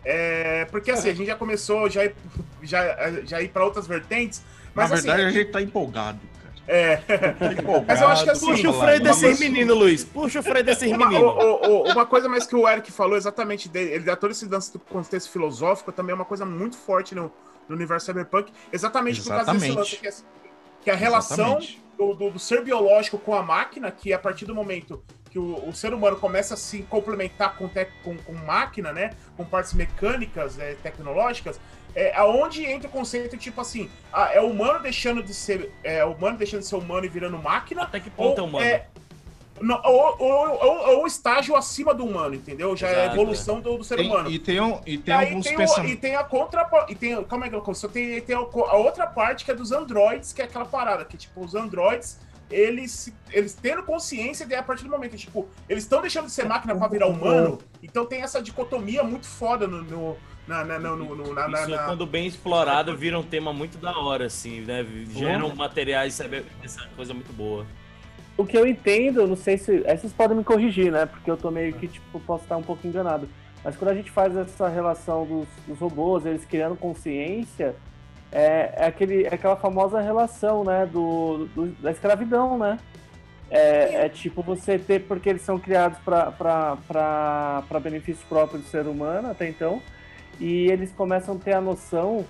é, 0.05 0.65
porque 0.67 0.91
assim, 0.91 1.11
a 1.11 1.15
gente 1.15 1.27
já 1.27 1.37
começou 1.37 1.89
já 1.89 2.05
ir, 2.05 2.15
já, 2.63 3.13
já 3.25 3.41
ir 3.43 3.49
para 3.49 3.65
outras 3.65 3.87
vertentes, 3.87 4.43
mas 4.75 4.91
Na 4.91 4.97
verdade, 4.97 5.23
assim, 5.23 5.29
a 5.29 5.41
gente 5.41 5.51
tá 5.53 5.63
empolgado, 5.63 6.19
cara. 6.43 6.55
é, 6.67 7.03
empolgado. 7.61 7.85
Mas 7.87 8.01
eu 8.01 8.09
acho 8.09 8.25
que 8.25 8.31
assim, 8.31 8.47
Puxa 8.47 8.71
o 8.71 8.73
freio 8.81 9.01
desses 9.03 9.39
meninos, 9.39 9.77
Luiz. 9.77 10.05
Puxa 10.05 10.41
o 10.41 10.43
freio 10.43 10.65
desses 10.65 10.91
meninos. 10.91 11.33
uma 11.95 12.07
coisa 12.07 12.29
mais 12.29 12.47
que 12.47 12.57
o 12.57 12.69
Eric 12.69 12.91
falou 12.91 13.17
exatamente 13.17 13.69
dele, 13.69 13.93
ele 13.93 14.05
dá 14.05 14.17
todo 14.17 14.31
esse 14.33 14.47
lance 14.47 14.73
do 14.73 14.79
contexto 14.81 15.31
filosófico, 15.31 15.93
também 15.93 16.13
é 16.13 16.15
uma 16.17 16.25
coisa 16.25 16.45
muito 16.45 16.77
forte 16.77 17.15
no, 17.15 17.31
no 17.69 17.77
universo 17.77 18.07
cyberpunk, 18.07 18.53
exatamente, 18.73 19.21
por 19.23 19.29
causa 19.29 19.53
desse 19.53 19.67
Exatamente. 19.67 19.79
lance 19.79 19.97
que 19.97 20.09
é, 20.09 20.48
que 20.89 20.91
é 20.91 20.95
a 20.95 20.97
relação 20.97 21.59
do, 21.99 22.15
do- 22.15 22.31
do 22.31 22.39
ser 22.39 22.65
biológico 22.65 23.19
com 23.19 23.35
a 23.35 23.43
máquina, 23.43 23.91
que 23.91 24.11
a 24.13 24.19
partir 24.19 24.47
do 24.47 24.55
momento 24.55 25.03
que 25.31 25.39
o, 25.39 25.69
o 25.69 25.75
ser 25.75 25.93
humano 25.93 26.17
começa 26.17 26.55
a 26.55 26.57
se 26.57 26.83
complementar 26.85 27.57
com, 27.57 27.69
tec- 27.69 27.93
com, 28.03 28.17
com 28.17 28.33
máquina, 28.33 28.91
né? 28.91 29.11
Com 29.37 29.45
partes 29.45 29.75
mecânicas, 29.75 30.59
é, 30.59 30.75
tecnológicas, 30.83 31.61
é 31.95 32.17
aonde 32.17 32.65
entra 32.65 32.89
o 32.89 32.91
conceito 32.91 33.37
tipo 33.37 33.61
assim, 33.61 33.91
ah, 34.11 34.31
é 34.33 34.41
o 34.41 34.47
humano 34.47 34.81
deixando 34.81 35.23
de 35.23 35.35
ser. 35.35 35.71
É 35.85 36.03
humano 36.07 36.39
deixando 36.39 36.61
de 36.61 36.67
ser 36.67 36.77
humano 36.77 37.05
e 37.05 37.09
virando 37.11 37.37
máquina. 37.37 37.83
Até 37.83 38.01
que 38.01 38.09
ponto 38.09 38.41
é 38.41 38.43
humano? 38.45 38.65
é, 38.65 38.87
não, 39.61 39.81
ou, 39.85 40.17
ou, 40.19 40.49
ou- 40.65 40.89
ou 40.97 41.05
o 41.05 41.07
estágio 41.07 41.55
acima 41.57 41.93
do 41.95 42.05
humano, 42.05 42.35
entendeu? 42.35 42.77
Já 42.77 42.89
é 42.89 42.95
a 42.95 42.99
Exato, 43.05 43.15
evolução 43.17 43.61
do, 43.61 43.79
do 43.79 43.85
ser 43.85 43.97
Tem- 43.97 44.07
humano. 44.11 44.31
e 44.31 44.39
tem, 44.39 44.61
um- 44.61 44.81
e 44.87 44.95
E 44.95 44.99
tem 44.99 45.15
aí 45.15 45.29
alguns 45.29 45.45
tem, 45.45 45.55
o, 45.55 45.59
pensamentos. 45.59 45.93
e 45.93 45.97
tem 45.97 46.17
a 46.17 46.25
contra. 46.25 46.69
E 46.89 46.95
tem, 46.95 47.25
calma 47.25 47.47
aí, 47.47 47.51
Glauco, 47.51 47.75
só 47.75 47.89
tem, 47.89 48.21
tem 48.21 48.35
a, 48.37 48.39
a 48.41 48.77
outra 48.77 49.07
parte 49.07 49.45
que 49.45 49.51
é 49.51 49.55
dos 49.55 49.73
androids, 49.73 50.33
que 50.33 50.43
é 50.43 50.45
aquela 50.45 50.65
parada, 50.65 51.05
que 51.05 51.17
tipo, 51.17 51.45
os 51.45 51.55
androids, 51.55 52.19
eles, 52.51 53.13
eles 53.31 53.55
tendo 53.55 53.83
consciência 53.83 54.47
de 54.47 54.55
a 54.55 54.63
partir 54.63 54.85
do 54.85 54.91
momento, 54.91 55.17
tipo, 55.17 55.47
eles 55.69 55.85
estão 55.85 56.01
deixando 56.01 56.27
de 56.27 56.33
ser 56.33 56.47
máquina 56.47 56.75
pra 56.75 56.89
virar 56.89 57.07
humano, 57.07 57.59
então 57.83 58.07
tem 58.07 58.23
essa 58.23 58.41
dicotomia 58.43 59.03
muito 59.05 59.27
foda 59.27 59.67
no. 59.67 59.83
no 59.83 60.17
na, 60.47 60.65
na, 60.65 60.79
no, 60.79 60.97
no, 60.97 61.15
no- 61.15 61.35
na, 61.35 61.47
na- 61.47 61.61
Isso, 61.61 61.71
na- 61.71 61.85
quando 61.85 62.07
bem 62.07 62.27
explorado, 62.27 62.97
vira 62.97 63.19
um 63.19 63.23
tema 63.23 63.53
muito 63.53 63.77
da 63.77 63.99
hora, 63.99 64.25
assim, 64.25 64.63
né? 64.63 64.83
Geram 65.11 65.55
materiais, 65.55 66.15
sabe? 66.15 66.43
Essa 66.65 66.87
coisa 66.97 67.13
muito 67.13 67.31
boa. 67.35 67.67
O 68.39 68.47
que 68.47 68.57
eu 68.57 68.67
entendo, 68.67 69.27
não 69.27 69.37
sei 69.37 69.59
se. 69.59 69.81
Vocês 69.81 70.13
podem 70.13 70.37
me 70.37 70.45
corrigir, 70.45 70.91
né? 70.93 71.05
Porque 71.07 71.29
eu 71.31 71.37
tô 71.37 71.51
meio 71.51 71.73
que, 71.75 71.89
tipo, 71.89 72.21
posso 72.21 72.45
estar 72.45 72.57
um 72.57 72.63
pouco 72.63 72.87
enganado. 72.87 73.29
Mas 73.65 73.77
quando 73.77 73.91
a 73.91 73.95
gente 73.95 74.11
faz 74.13 74.35
essa 74.37 74.69
relação 74.69 75.27
dos, 75.27 75.49
dos 75.67 75.79
robôs, 75.81 76.25
eles 76.25 76.45
criando 76.45 76.77
consciência, 76.77 77.75
é, 78.31 78.73
é, 78.77 78.87
aquele, 78.87 79.25
é 79.25 79.35
aquela 79.35 79.57
famosa 79.57 80.01
relação, 80.01 80.63
né? 80.63 80.87
Do, 80.87 81.47
do- 81.55 81.67
da 81.83 81.91
escravidão, 81.91 82.57
né? 82.57 82.79
É, 83.51 84.05
é 84.05 84.09
tipo 84.09 84.41
você 84.43 84.79
ter, 84.79 85.01
porque 85.01 85.29
eles 85.29 85.43
são 85.43 85.59
criados 85.59 85.99
para 86.05 87.81
benefício 87.83 88.25
próprio 88.29 88.61
do 88.61 88.67
ser 88.67 88.87
humano 88.87 89.31
até 89.31 89.49
então, 89.49 89.83
e 90.39 90.71
eles 90.71 90.93
começam 90.93 91.35
a 91.35 91.39
ter 91.39 91.55
a 91.55 91.61
noção 91.61 92.27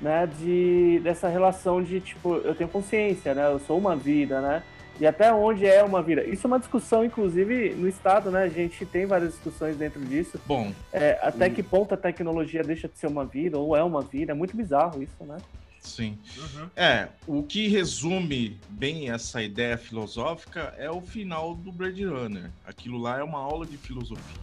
né, 0.00 0.26
de, 0.38 1.00
dessa 1.02 1.28
relação 1.28 1.82
de 1.82 2.00
tipo, 2.00 2.36
eu 2.36 2.54
tenho 2.54 2.70
consciência, 2.70 3.34
né? 3.34 3.46
Eu 3.52 3.58
sou 3.58 3.76
uma 3.76 3.94
vida, 3.96 4.40
né? 4.40 4.62
E 5.00 5.06
até 5.06 5.32
onde 5.32 5.64
é 5.66 5.82
uma 5.82 6.02
vida. 6.02 6.22
Isso 6.24 6.46
é 6.46 6.48
uma 6.48 6.58
discussão, 6.58 7.02
inclusive, 7.04 7.70
no 7.74 7.88
Estado, 7.88 8.30
né? 8.30 8.42
A 8.42 8.48
gente 8.48 8.84
tem 8.84 9.06
várias 9.06 9.32
discussões 9.32 9.74
dentro 9.76 9.98
disso. 10.04 10.38
Bom, 10.46 10.72
É, 10.92 11.18
até 11.22 11.48
que 11.48 11.62
ponto 11.62 11.94
a 11.94 11.96
tecnologia 11.96 12.62
deixa 12.62 12.86
de 12.86 12.98
ser 12.98 13.06
uma 13.06 13.24
vida 13.24 13.56
ou 13.58 13.74
é 13.74 13.82
uma 13.82 14.02
vida. 14.02 14.32
É 14.32 14.34
muito 14.34 14.54
bizarro 14.56 15.02
isso, 15.02 15.24
né? 15.24 15.38
sim. 15.82 16.18
Uhum. 16.36 16.68
É, 16.76 17.08
o 17.26 17.42
que 17.42 17.66
resume 17.66 18.60
bem 18.68 19.10
essa 19.10 19.42
ideia 19.42 19.78
filosófica 19.78 20.74
é 20.76 20.90
o 20.90 21.00
final 21.00 21.54
do 21.54 21.72
Blade 21.72 22.04
Runner. 22.04 22.50
Aquilo 22.66 22.98
lá 22.98 23.18
é 23.18 23.22
uma 23.22 23.38
aula 23.38 23.64
de 23.64 23.78
filosofia, 23.78 24.42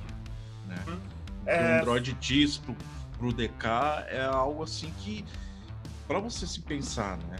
né? 0.67 0.77
O 0.87 1.45
que 1.45 1.51
É. 1.51 1.61
o 1.61 1.79
Android 1.81 2.13
diz 2.19 2.57
pro, 2.57 2.75
pro 3.19 3.31
DK 3.31 3.67
é 4.09 4.23
algo 4.25 4.63
assim 4.63 4.91
que, 4.97 5.23
para 6.07 6.17
você 6.17 6.47
se 6.47 6.59
pensar, 6.59 7.17
né? 7.29 7.37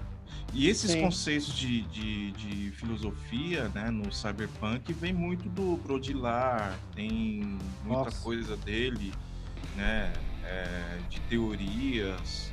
E 0.54 0.68
esses 0.70 0.92
Sim. 0.92 1.02
conceitos 1.02 1.54
de, 1.54 1.82
de, 1.84 2.32
de 2.32 2.72
filosofia, 2.72 3.70
né, 3.70 3.92
no 3.92 4.12
cyberpunk, 4.12 4.92
vem 4.94 5.14
muito 5.14 5.48
do 5.50 5.78
Baudrillard, 5.78 6.76
tem 6.96 7.60
muita 7.84 8.06
Nossa. 8.06 8.24
coisa 8.24 8.58
dele, 8.58 9.14
né, 9.76 10.12
é, 10.44 10.98
de 11.10 11.20
teorias, 11.22 12.52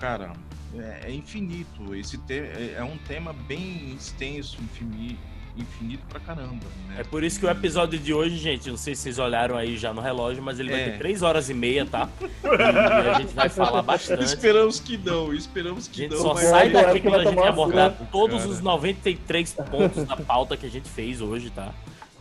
cara, 0.00 0.32
é, 0.74 1.10
é 1.10 1.12
infinito. 1.12 1.94
Esse 1.94 2.18
te, 2.18 2.34
é, 2.34 2.74
é, 2.78 2.84
um 2.84 2.98
tema 2.98 3.32
bem 3.32 3.94
extenso, 3.94 4.60
infinito, 4.62 5.20
infinito 5.60 6.02
pra 6.08 6.20
caramba. 6.20 6.64
Né? 6.88 6.96
É 6.98 7.04
por 7.04 7.22
isso 7.24 7.38
que 7.38 7.46
o 7.46 7.50
episódio 7.50 7.98
de 7.98 8.12
hoje, 8.12 8.36
gente, 8.36 8.70
não 8.70 8.76
sei 8.76 8.94
se 8.94 9.02
vocês 9.02 9.18
olharam 9.18 9.56
aí 9.56 9.76
já 9.76 9.92
no 9.92 10.00
relógio, 10.00 10.42
mas 10.42 10.58
ele 10.58 10.72
é. 10.72 10.76
vai 10.76 10.84
ter 10.84 10.98
três 10.98 11.22
horas 11.22 11.48
e 11.50 11.54
meia, 11.54 11.84
tá? 11.86 12.08
E 12.44 13.08
a 13.08 13.18
gente 13.18 13.34
vai 13.34 13.48
falar 13.48 13.82
bastante. 13.82 14.24
Esperamos 14.24 14.80
que 14.80 14.96
não, 14.96 15.32
esperamos 15.32 15.88
que 15.88 16.00
a 16.00 16.08
gente 16.08 16.16
não. 16.16 16.22
Só 16.22 16.34
sai 16.36 16.70
daqui 16.70 17.00
quando 17.00 17.20
a 17.20 17.24
gente 17.24 17.38
abordar 17.38 17.94
todos 18.10 18.38
cara. 18.38 18.50
os 18.50 18.60
93 18.60 19.54
pontos 19.70 20.04
da 20.04 20.16
pauta 20.18 20.56
que 20.56 20.66
a 20.66 20.70
gente 20.70 20.88
fez 20.88 21.20
hoje, 21.20 21.50
tá? 21.50 21.72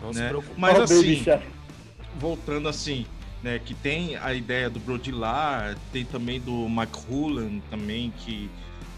Não 0.01 0.09
né? 0.09 0.21
se 0.21 0.27
preocupe. 0.27 0.53
Mas 0.57 0.79
assim, 0.79 1.25
voltando 2.19 2.69
assim, 2.69 3.05
né, 3.41 3.59
que 3.63 3.73
tem 3.73 4.15
a 4.17 4.33
ideia 4.33 4.69
do 4.69 4.79
Brodilar, 4.79 5.75
tem 5.91 6.05
também 6.05 6.39
do 6.39 6.65
McHullan 6.65 7.59
também, 7.69 8.13
que 8.17 8.49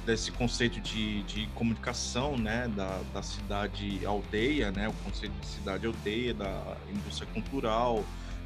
desse 0.05 0.31
conceito 0.31 0.79
de, 0.79 1.23
de 1.23 1.47
comunicação, 1.55 2.37
né, 2.37 2.67
da, 2.69 3.01
da 3.13 3.21
cidade 3.21 4.05
aldeia, 4.05 4.71
né, 4.71 4.87
o 4.87 4.93
conceito 4.93 5.33
de 5.39 5.45
cidade 5.47 5.85
aldeia, 5.85 6.33
da 6.33 6.77
indústria 6.89 7.27
cultural, 7.33 8.03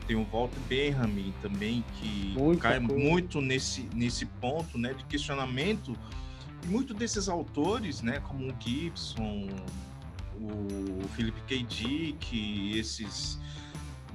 tem 0.08 0.16
o 0.16 0.26
Walter 0.26 0.60
Benjamin 0.68 1.34
também, 1.42 1.84
que 2.00 2.34
Muita 2.38 2.62
cai 2.64 2.80
coisa. 2.80 3.02
muito 3.02 3.40
nesse, 3.42 3.88
nesse 3.94 4.26
ponto, 4.26 4.78
né, 4.78 4.94
de 4.94 5.04
questionamento, 5.06 5.96
e 6.64 6.68
muitos 6.68 6.96
desses 6.96 7.30
autores, 7.30 8.02
né, 8.02 8.20
como 8.20 8.50
o 8.50 8.56
Gibson, 8.60 9.48
o 10.36 11.08
Philip 11.16 11.40
K. 11.48 11.64
Dick, 11.64 12.78
esses 12.78 13.40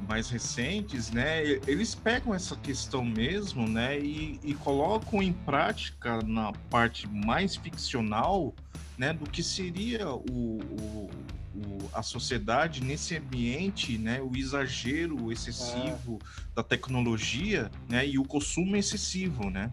mais 0.06 0.28
recentes, 0.28 1.11
né, 1.11 1.44
eles 1.66 1.94
pegam 1.94 2.34
essa 2.34 2.56
questão 2.56 3.04
mesmo, 3.04 3.68
né, 3.68 3.98
e, 3.98 4.38
e, 4.42 4.54
colocam 4.54 5.22
em 5.22 5.32
prática 5.32 6.22
na 6.22 6.52
parte 6.70 7.08
mais 7.08 7.56
ficcional, 7.56 8.54
né, 8.96 9.12
do 9.12 9.28
que 9.28 9.42
seria 9.42 10.11
o, 10.11 10.22
o, 10.30 11.11
o 11.54 11.90
a 11.92 12.02
sociedade 12.02 12.82
nesse 12.82 13.16
ambiente, 13.16 13.98
né, 13.98 14.20
o 14.20 14.37
exagero 14.37 15.32
excessivo 15.32 16.18
é. 16.20 16.42
da 16.54 16.62
tecnologia, 16.62 17.70
né, 17.88 18.06
e 18.06 18.18
o 18.18 18.24
consumo 18.24 18.76
excessivo, 18.76 19.50
né. 19.50 19.72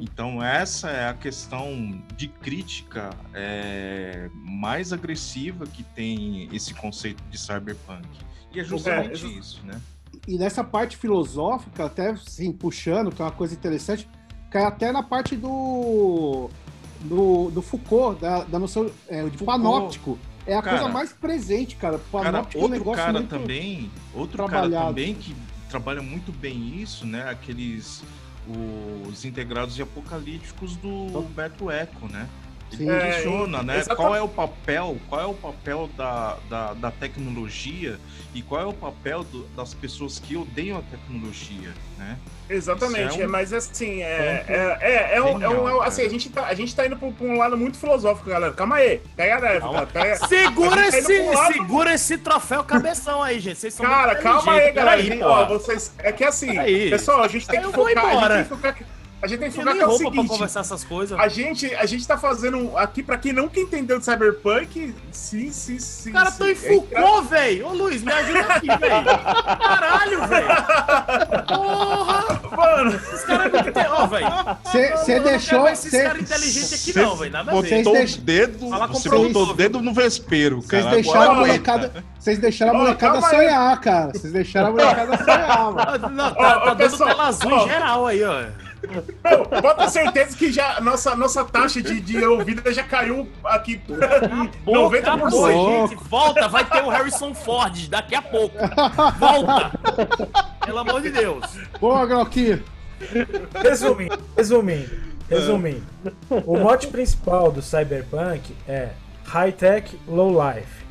Então 0.00 0.42
essa 0.42 0.90
é 0.90 1.08
a 1.08 1.14
questão 1.14 2.02
de 2.14 2.28
crítica 2.28 3.10
é, 3.32 4.28
mais 4.34 4.92
agressiva 4.92 5.66
que 5.66 5.82
tem 5.82 6.48
esse 6.54 6.74
conceito 6.74 7.22
de 7.30 7.38
cyberpunk. 7.38 8.06
E 8.52 8.60
é 8.60 8.64
justamente 8.64 9.24
é, 9.24 9.28
isso, 9.28 9.60
né? 9.64 9.80
E 10.26 10.36
nessa 10.38 10.62
parte 10.62 10.96
filosófica, 10.96 11.84
até 11.86 12.10
assim, 12.10 12.52
puxando, 12.52 13.10
que 13.10 13.22
é 13.22 13.24
uma 13.24 13.30
coisa 13.30 13.54
interessante, 13.54 14.08
cai 14.50 14.64
até 14.64 14.92
na 14.92 15.02
parte 15.02 15.36
do. 15.36 16.50
do, 17.00 17.50
do 17.50 17.62
Foucault, 17.62 18.20
da, 18.20 18.44
da 18.44 18.58
noção 18.58 18.90
é, 19.08 19.22
de 19.24 19.38
Foucault. 19.38 19.46
panóptico. 19.46 20.18
É 20.46 20.56
a 20.56 20.62
cara, 20.62 20.78
coisa 20.78 20.92
mais 20.92 21.12
presente, 21.12 21.76
cara. 21.76 21.98
Panóptico 21.98 22.60
cara, 22.60 22.74
outro 22.74 22.88
é 22.88 22.92
um 22.92 22.94
cara 22.94 23.22
também, 23.22 23.90
outro 24.14 24.46
cara 24.46 24.70
também 24.70 25.14
que 25.14 25.36
trabalha 25.68 26.02
muito 26.02 26.32
bem 26.32 26.80
isso, 26.80 27.06
né? 27.06 27.28
Aqueles 27.30 28.02
os 29.08 29.24
integrados 29.24 29.78
e 29.78 29.82
apocalípticos 29.82 30.76
do 30.76 31.22
Beto 31.34 31.70
Eco, 31.70 32.08
né? 32.08 32.28
Ele 32.72 32.90
é, 32.90 33.12
questiona, 33.12 33.62
né? 33.62 33.78
Exatamente. 33.78 33.96
Qual 33.96 34.14
é 34.14 34.22
o 34.22 34.28
papel, 34.28 34.98
qual 35.08 35.20
é 35.20 35.26
o 35.26 35.34
papel 35.34 35.90
da, 35.96 36.36
da, 36.48 36.74
da 36.74 36.90
tecnologia 36.90 37.98
e 38.34 38.42
qual 38.42 38.60
é 38.60 38.66
o 38.66 38.72
papel 38.72 39.24
do, 39.24 39.44
das 39.48 39.74
pessoas 39.74 40.18
que 40.18 40.36
odeiam 40.36 40.78
a 40.78 40.82
tecnologia, 40.82 41.72
né? 41.98 42.16
Exatamente, 42.48 43.20
é, 43.20 43.26
um... 43.26 43.30
mas 43.30 43.52
assim, 43.52 44.02
é, 44.02 44.44
é, 44.48 44.78
é, 44.80 45.16
é, 45.16 45.22
um, 45.22 45.42
é 45.42 45.48
um, 45.48 45.82
assim, 45.82 46.02
a 46.02 46.08
gente, 46.08 46.30
tá, 46.30 46.46
a 46.46 46.54
gente 46.54 46.74
tá 46.74 46.84
indo 46.86 46.96
pra, 46.96 47.08
um 47.20 47.38
lado 47.38 47.56
muito 47.56 47.78
filosófico, 47.78 48.28
galera. 48.28 48.52
Calma 48.52 48.76
aí, 48.76 49.00
pega 49.16 49.38
leve, 49.38 49.60
calma. 49.60 49.86
Pega, 49.86 50.16
segura 50.26 50.76
tá 50.76 50.88
esse, 50.88 51.24
tá 51.24 51.30
lado... 51.32 51.52
segura 51.52 51.94
esse 51.94 52.18
troféu 52.18 52.64
cabeção 52.64 53.22
aí, 53.22 53.38
gente. 53.38 53.58
Vocês 53.58 53.74
são 53.74 53.86
Cara, 53.86 54.16
calma 54.16 54.52
aí, 54.52 54.72
galera. 54.72 55.00
Aí, 55.00 55.22
ó, 55.22 55.46
vocês, 55.46 55.94
é 55.98 56.10
que 56.10 56.24
assim, 56.24 56.54
pessoal, 56.90 57.22
a 57.22 57.28
gente 57.28 57.46
tem 57.46 57.60
que 57.60 57.72
focar, 57.72 58.04
a 58.04 58.12
gente 58.12 58.28
tem 58.28 58.42
que 58.42 58.48
focar 58.48 58.99
a 59.22 59.26
gente 59.26 59.40
tem 59.40 59.50
que 59.50 59.56
focar 59.56 59.74
que 59.74 59.80
é 59.80 59.86
o 59.86 59.92
seguinte. 59.92 60.14
Pra 60.14 60.28
conversar 60.28 60.60
essas 60.60 60.84
coisas. 60.84 61.18
A 61.18 61.28
gente, 61.28 61.74
a 61.74 61.86
gente 61.86 62.06
tá 62.06 62.16
fazendo 62.16 62.76
aqui, 62.76 63.02
pra 63.02 63.18
quem 63.18 63.32
nunca 63.32 63.60
entendeu 63.60 63.98
de 63.98 64.04
Cyberpunk, 64.04 64.94
sim, 65.12 65.50
sim, 65.52 65.78
sim. 65.78 66.12
Cara, 66.12 66.30
tô 66.30 66.46
em 66.46 66.54
Foucault, 66.54 67.28
velho. 67.28 67.66
Ô, 67.66 67.72
Luiz, 67.72 68.02
me 68.02 68.12
ajuda 68.12 68.40
aqui, 68.40 68.66
velho. 68.66 69.04
Caralho, 69.58 70.26
velho. 70.26 70.48
Porra. 71.46 72.40
Mano. 72.56 73.00
Os 73.12 73.22
caras 73.24 73.52
não 73.52 73.62
tem... 73.62 73.86
Ó, 73.88 74.06
velho. 74.06 74.26
Você 74.64 75.20
deixou... 75.20 75.68
Esses 75.68 75.90
cê... 75.90 76.02
caras 76.02 76.22
inteligentes 76.22 76.72
aqui 76.72 76.92
cê... 76.92 77.02
não, 77.02 77.16
velho. 77.16 77.32
Nada 77.32 77.52
a 77.52 77.60
ver. 77.60 77.84
Deix... 77.84 78.16
dedo, 78.16 78.70
você 78.88 79.08
botou 79.08 79.48
o 79.48 79.54
dedo 79.54 79.80
no 79.80 79.92
vespeiro, 79.92 80.62
cara. 80.62 80.82
Vocês 80.82 80.94
deixaram 80.94 81.32
a 81.32 81.34
molecada... 81.34 82.04
Vocês 82.18 82.38
deixaram 82.38 82.74
a 82.74 82.78
molecada 82.78 83.20
sonhar, 83.22 83.80
cara. 83.80 84.12
Vocês 84.12 84.32
deixaram 84.32 84.68
a 84.68 84.70
molecada 84.72 85.24
sonhar, 85.24 85.72
mano. 85.72 86.08
Não, 86.10 86.34
tá, 86.34 86.60
tá 86.60 86.74
dando 86.74 86.98
tela 86.98 87.26
azul 87.28 87.50
em 87.50 87.68
geral 87.68 88.06
aí, 88.06 88.22
ó. 88.24 88.69
Meu, 88.90 89.62
bota 89.62 89.88
certeza 89.88 90.36
que 90.36 90.52
já 90.52 90.80
nossa, 90.80 91.14
nossa 91.14 91.44
taxa 91.44 91.82
de, 91.82 92.00
de 92.00 92.24
ouvida 92.24 92.72
já 92.72 92.82
caiu 92.82 93.28
aqui 93.44 93.80
acabou, 93.90 94.90
90%. 94.90 94.98
Acabou, 94.98 95.88
gente, 95.88 96.04
volta, 96.08 96.48
vai 96.48 96.64
ter 96.64 96.82
o 96.82 96.88
Harrison 96.88 97.34
Ford 97.34 97.88
daqui 97.88 98.14
a 98.14 98.22
pouco. 98.22 98.56
Volta! 99.18 99.72
Pelo 100.64 100.78
amor 100.78 101.00
de 101.02 101.10
Deus. 101.10 101.44
Boa, 101.80 102.06
Glauquinho. 102.06 102.62
Resumindo, 103.62 104.18
resumindo, 104.36 104.90
resumindo. 105.28 105.86
O 106.44 106.58
mote 106.58 106.86
principal 106.88 107.50
do 107.50 107.62
Cyberpunk 107.62 108.54
é 108.68 108.90
high-tech, 109.24 109.98
low-life. 110.06 110.84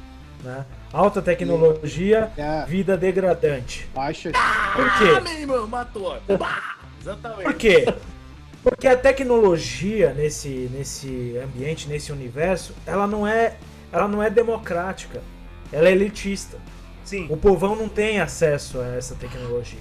Né? 0.44 0.66
Alta 0.92 1.22
tecnologia, 1.22 2.32
é. 2.36 2.66
vida 2.66 2.98
degradante. 2.98 3.88
Baixa. 3.94 4.32
Por 4.32 4.98
quê? 4.98 5.14
Ah, 5.16 5.22
meu 5.22 5.34
irmão, 5.34 5.68
matou. 5.68 6.18
Exatamente. 7.00 7.44
Por 7.44 7.54
quê? 7.56 7.86
Porque 8.64 8.88
a 8.88 8.98
tecnologia 8.98 10.14
nesse, 10.14 10.70
nesse 10.74 11.38
ambiente, 11.38 11.88
nesse 11.88 12.12
universo, 12.12 12.74
ela 12.86 13.08
não 13.08 13.26
é, 13.26 13.56
ela 13.92 14.08
não 14.08 14.22
é 14.22 14.30
democrática. 14.30 15.22
Ela 15.72 15.90
é 15.90 15.92
elitista. 15.92 16.58
Sim. 17.04 17.28
O 17.30 17.38
povão 17.38 17.76
não 17.76 17.88
tem 17.88 18.20
acesso 18.20 18.80
a 18.80 18.88
essa 18.96 19.16
tecnologia. 19.16 19.80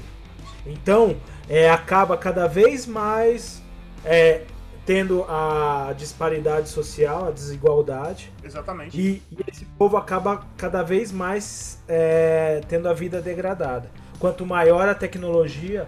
Então, 0.64 1.16
é, 1.48 1.68
acaba 1.70 2.16
cada 2.16 2.46
vez 2.46 2.86
mais 2.86 3.62
é, 4.04 4.42
tendo 4.86 5.24
a 5.28 5.92
disparidade 5.96 6.68
social, 6.68 7.28
a 7.28 7.30
desigualdade. 7.30 8.32
Exatamente. 8.42 8.98
E, 8.98 9.22
e 9.30 9.36
esse 9.50 9.64
povo 9.76 9.96
acaba 9.96 10.46
cada 10.56 10.82
vez 10.82 11.12
mais 11.12 11.82
é, 11.88 12.60
tendo 12.68 12.88
a 12.88 12.94
vida 12.94 13.20
degradada. 13.20 13.90
Quanto 14.18 14.46
maior 14.46 14.88
a 14.88 14.94
tecnologia, 14.94 15.86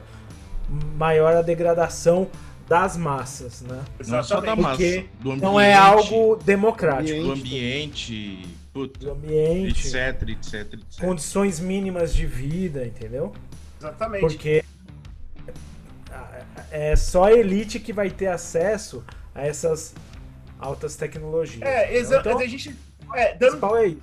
maior 0.97 1.37
a 1.37 1.43
degradação 1.43 2.29
das 2.69 2.97
massas, 2.97 3.63
né? 3.63 3.83
Não 4.07 4.23
só 4.23 4.41
da 4.41 4.55
massa, 4.55 4.77
Porque 4.77 5.07
não 5.23 5.59
é 5.59 5.75
algo 5.75 6.37
democrático. 6.37 7.21
Do 7.21 7.33
ambiente, 7.33 8.47
puta, 8.73 9.01
do 9.01 9.11
ambiente, 9.11 9.89
etc, 9.89 10.29
etc, 10.29 10.55
etc. 10.75 11.01
Condições 11.01 11.59
mínimas 11.59 12.15
de 12.15 12.27
vida, 12.27 12.87
entendeu? 12.87 13.33
Exatamente. 13.81 14.21
Porque 14.21 14.65
é 16.71 16.95
só 16.95 17.25
a 17.25 17.33
elite 17.33 17.81
que 17.81 17.93
vai 17.93 18.11
ter 18.11 18.29
acesso 18.29 19.05
a 19.35 19.45
essas 19.45 19.95
altas 20.59 20.95
tecnologias. 20.95 21.63
É. 21.63 22.01
Então, 22.01 22.39
a 22.39 22.47
gente. 22.47 22.77
É, 23.15 23.35
dando, 23.35 23.77
é, 23.77 23.97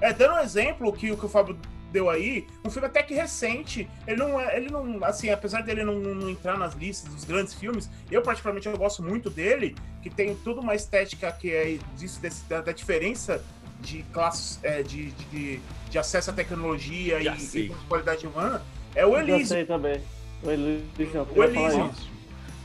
é, 0.00 0.12
dando 0.12 0.34
um 0.34 0.40
exemplo 0.40 0.92
que, 0.92 1.14
que 1.14 1.24
o 1.24 1.28
Fábio 1.28 1.56
deu 1.90 2.08
aí, 2.08 2.46
um 2.64 2.70
filme 2.70 2.86
até 2.86 3.02
que 3.02 3.14
recente. 3.14 3.88
Ele 4.06 4.16
não 4.16 4.40
é, 4.40 4.56
ele 4.56 4.70
não, 4.70 5.04
assim, 5.04 5.30
apesar 5.30 5.62
dele 5.62 5.84
não, 5.84 5.94
não, 5.94 6.30
entrar 6.30 6.56
nas 6.56 6.74
listas 6.74 7.12
dos 7.12 7.24
grandes 7.24 7.54
filmes, 7.54 7.90
eu 8.10 8.22
particularmente 8.22 8.66
eu 8.68 8.76
gosto 8.76 9.02
muito 9.02 9.28
dele, 9.28 9.76
que 10.02 10.10
tem 10.10 10.34
toda 10.36 10.60
uma 10.60 10.74
estética 10.74 11.30
que 11.32 11.50
é 11.52 11.78
disso 11.96 12.20
desse, 12.20 12.44
da, 12.44 12.60
da 12.60 12.72
diferença 12.72 13.42
de 13.80 14.02
classes, 14.12 14.58
é, 14.62 14.82
de, 14.82 15.10
de, 15.10 15.60
de, 15.88 15.98
acesso 15.98 16.30
à 16.30 16.32
tecnologia 16.32 17.22
Já 17.22 17.34
e, 17.34 17.58
e 17.58 17.68
qualidade 17.88 18.26
humana. 18.26 18.62
É 18.94 19.06
o 19.06 19.16
Elysium. 19.16 19.40
Eu 19.40 19.46
sei 19.46 19.64
também. 19.64 20.00
O 20.42 20.50
Elysium. 20.50 21.26
O 21.34 21.44
Elysium. 21.44 21.90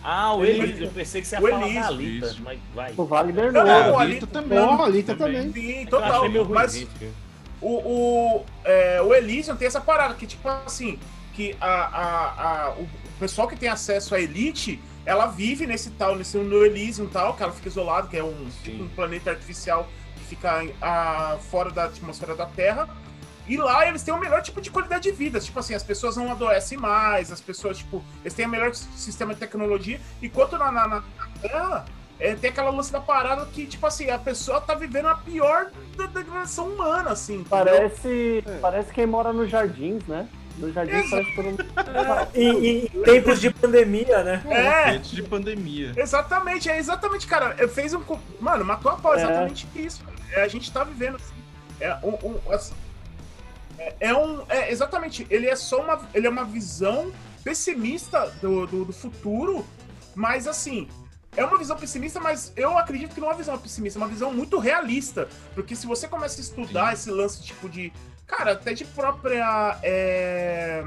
Ah, 0.03 0.35
o 0.35 0.45
Elysium. 0.45 0.85
Eu 0.85 0.91
pensei 0.91 1.21
que 1.21 1.27
você 1.27 1.35
ia 1.35 1.41
o 1.41 1.49
falar 1.49 1.73
da 1.73 1.87
Alita, 1.87 2.35
mas 2.43 2.59
vai. 2.73 2.93
O 2.95 3.05
Wagner 3.05 3.51
não. 3.51 3.65
Não, 3.65 3.93
o 3.93 3.99
Alita 3.99 4.27
também. 4.27 4.59
o 4.59 4.81
Alita 4.83 5.15
também. 5.15 5.51
Sim, 5.51 5.85
total. 5.87 6.29
Mas, 6.49 6.87
o, 7.65 8.37
o, 8.37 8.45
é, 8.63 9.01
o 9.01 9.11
Elysium 9.11 9.55
tem 9.55 9.67
essa 9.67 9.81
parada 9.81 10.13
que, 10.13 10.27
tipo 10.27 10.47
assim, 10.47 10.99
que 11.33 11.57
a, 11.59 11.67
a, 11.67 12.65
a, 12.67 12.69
o 12.73 12.87
pessoal 13.19 13.47
que 13.47 13.55
tem 13.55 13.67
acesso 13.67 14.13
à 14.13 14.19
Elite, 14.19 14.79
ela 15.03 15.25
vive 15.25 15.65
nesse 15.65 15.89
tal, 15.89 16.15
nesse 16.15 16.37
no 16.37 16.63
Elysium 16.63 17.07
tal, 17.07 17.33
que 17.35 17.41
ela 17.41 17.51
fica 17.51 17.67
isolada, 17.67 18.07
que 18.07 18.17
é 18.17 18.23
um, 18.23 18.47
tipo, 18.63 18.83
um 18.83 18.87
planeta 18.89 19.31
artificial 19.31 19.89
que 20.15 20.25
fica 20.25 20.63
a, 20.79 21.39
fora 21.49 21.71
da 21.71 21.85
atmosfera 21.85 22.35
da 22.35 22.45
Terra. 22.45 22.87
E 23.47 23.57
lá 23.57 23.87
eles 23.87 24.03
têm 24.03 24.13
o 24.13 24.19
melhor 24.19 24.43
tipo 24.43 24.61
de 24.61 24.69
qualidade 24.69 25.03
de 25.03 25.11
vida. 25.11 25.39
Tipo 25.39 25.59
assim, 25.59 25.73
as 25.73 25.83
pessoas 25.83 26.15
não 26.15 26.31
adoecem 26.31 26.77
mais, 26.77 27.31
as 27.31 27.41
pessoas, 27.41 27.79
tipo, 27.79 28.03
eles 28.21 28.33
têm 28.35 28.45
o 28.45 28.49
melhor 28.49 28.75
sistema 28.75 29.33
de 29.33 29.39
tecnologia. 29.39 29.99
Enquanto 30.21 30.55
na, 30.57 30.71
na, 30.71 30.87
na 30.87 31.03
É, 31.43 31.83
é, 32.19 32.33
tem 32.35 32.49
aquela 32.49 32.69
lance 32.69 32.91
da 32.91 32.99
parada 32.99 33.45
que, 33.47 33.65
tipo 33.65 33.85
assim, 33.85 34.09
a 34.09 34.17
pessoa 34.17 34.61
tá 34.61 34.73
vivendo 34.73 35.07
a 35.07 35.15
pior 35.15 35.69
degradação 36.13 36.69
humana, 36.69 37.11
assim. 37.11 37.43
Parece, 37.43 38.43
é. 38.45 38.57
parece 38.59 38.93
quem 38.93 39.05
mora 39.05 39.33
nos 39.33 39.49
jardins, 39.49 40.03
né? 40.07 40.27
Nos 40.57 40.73
jardins 40.73 41.09
parece 41.09 41.35
todo 41.35 41.45
mundo. 41.45 41.65
É, 42.33 42.39
em, 42.39 42.85
em, 42.85 42.87
tempos 43.03 43.41
de 43.41 43.49
pandemia, 43.49 44.23
né? 44.23 44.43
É. 44.49 44.93
Tempos 44.93 45.11
de 45.11 45.23
pandemia. 45.23 45.93
Exatamente, 45.95 46.69
é 46.69 46.77
exatamente, 46.77 47.27
cara. 47.27 47.67
Fez 47.67 47.93
um. 47.93 48.01
Mano, 48.39 48.63
matou 48.63 48.91
a 48.91 48.95
pau, 48.95 49.13
é. 49.13 49.17
exatamente 49.17 49.67
isso. 49.75 50.03
É, 50.31 50.43
a 50.43 50.47
gente 50.47 50.71
tá 50.71 50.83
vivendo, 50.83 51.15
assim. 51.15 51.33
É 51.79 51.95
um. 52.03 52.17
um 52.23 52.51
assim, 52.51 52.73
é, 53.77 53.95
é, 53.99 54.15
um. 54.15 54.43
É, 54.47 54.71
exatamente, 54.71 55.27
ele 55.29 55.47
é 55.47 55.55
só 55.55 55.81
uma. 55.81 56.01
Ele 56.13 56.27
é 56.27 56.29
uma 56.29 56.45
visão 56.45 57.11
pessimista 57.43 58.31
do, 58.41 58.65
do, 58.65 58.85
do 58.85 58.93
futuro, 58.93 59.65
mas 60.15 60.47
assim, 60.47 60.87
é 61.35 61.45
uma 61.45 61.57
visão 61.57 61.77
pessimista, 61.77 62.19
mas 62.19 62.51
eu 62.55 62.77
acredito 62.77 63.13
que 63.13 63.21
não 63.21 63.27
é 63.27 63.31
uma 63.31 63.37
visão 63.37 63.57
pessimista, 63.57 63.99
é 63.99 64.01
uma 64.01 64.07
visão 64.07 64.33
muito 64.33 64.59
realista. 64.59 65.27
Porque 65.53 65.75
se 65.75 65.85
você 65.85 66.07
começa 66.07 66.39
a 66.39 66.41
estudar 66.41 66.87
Sim. 66.87 66.93
esse 66.93 67.11
lance 67.11 67.43
tipo 67.43 67.69
de. 67.69 67.91
Cara, 68.27 68.53
até 68.53 68.73
de 68.73 68.85
própria. 68.85 69.77
É, 69.83 70.83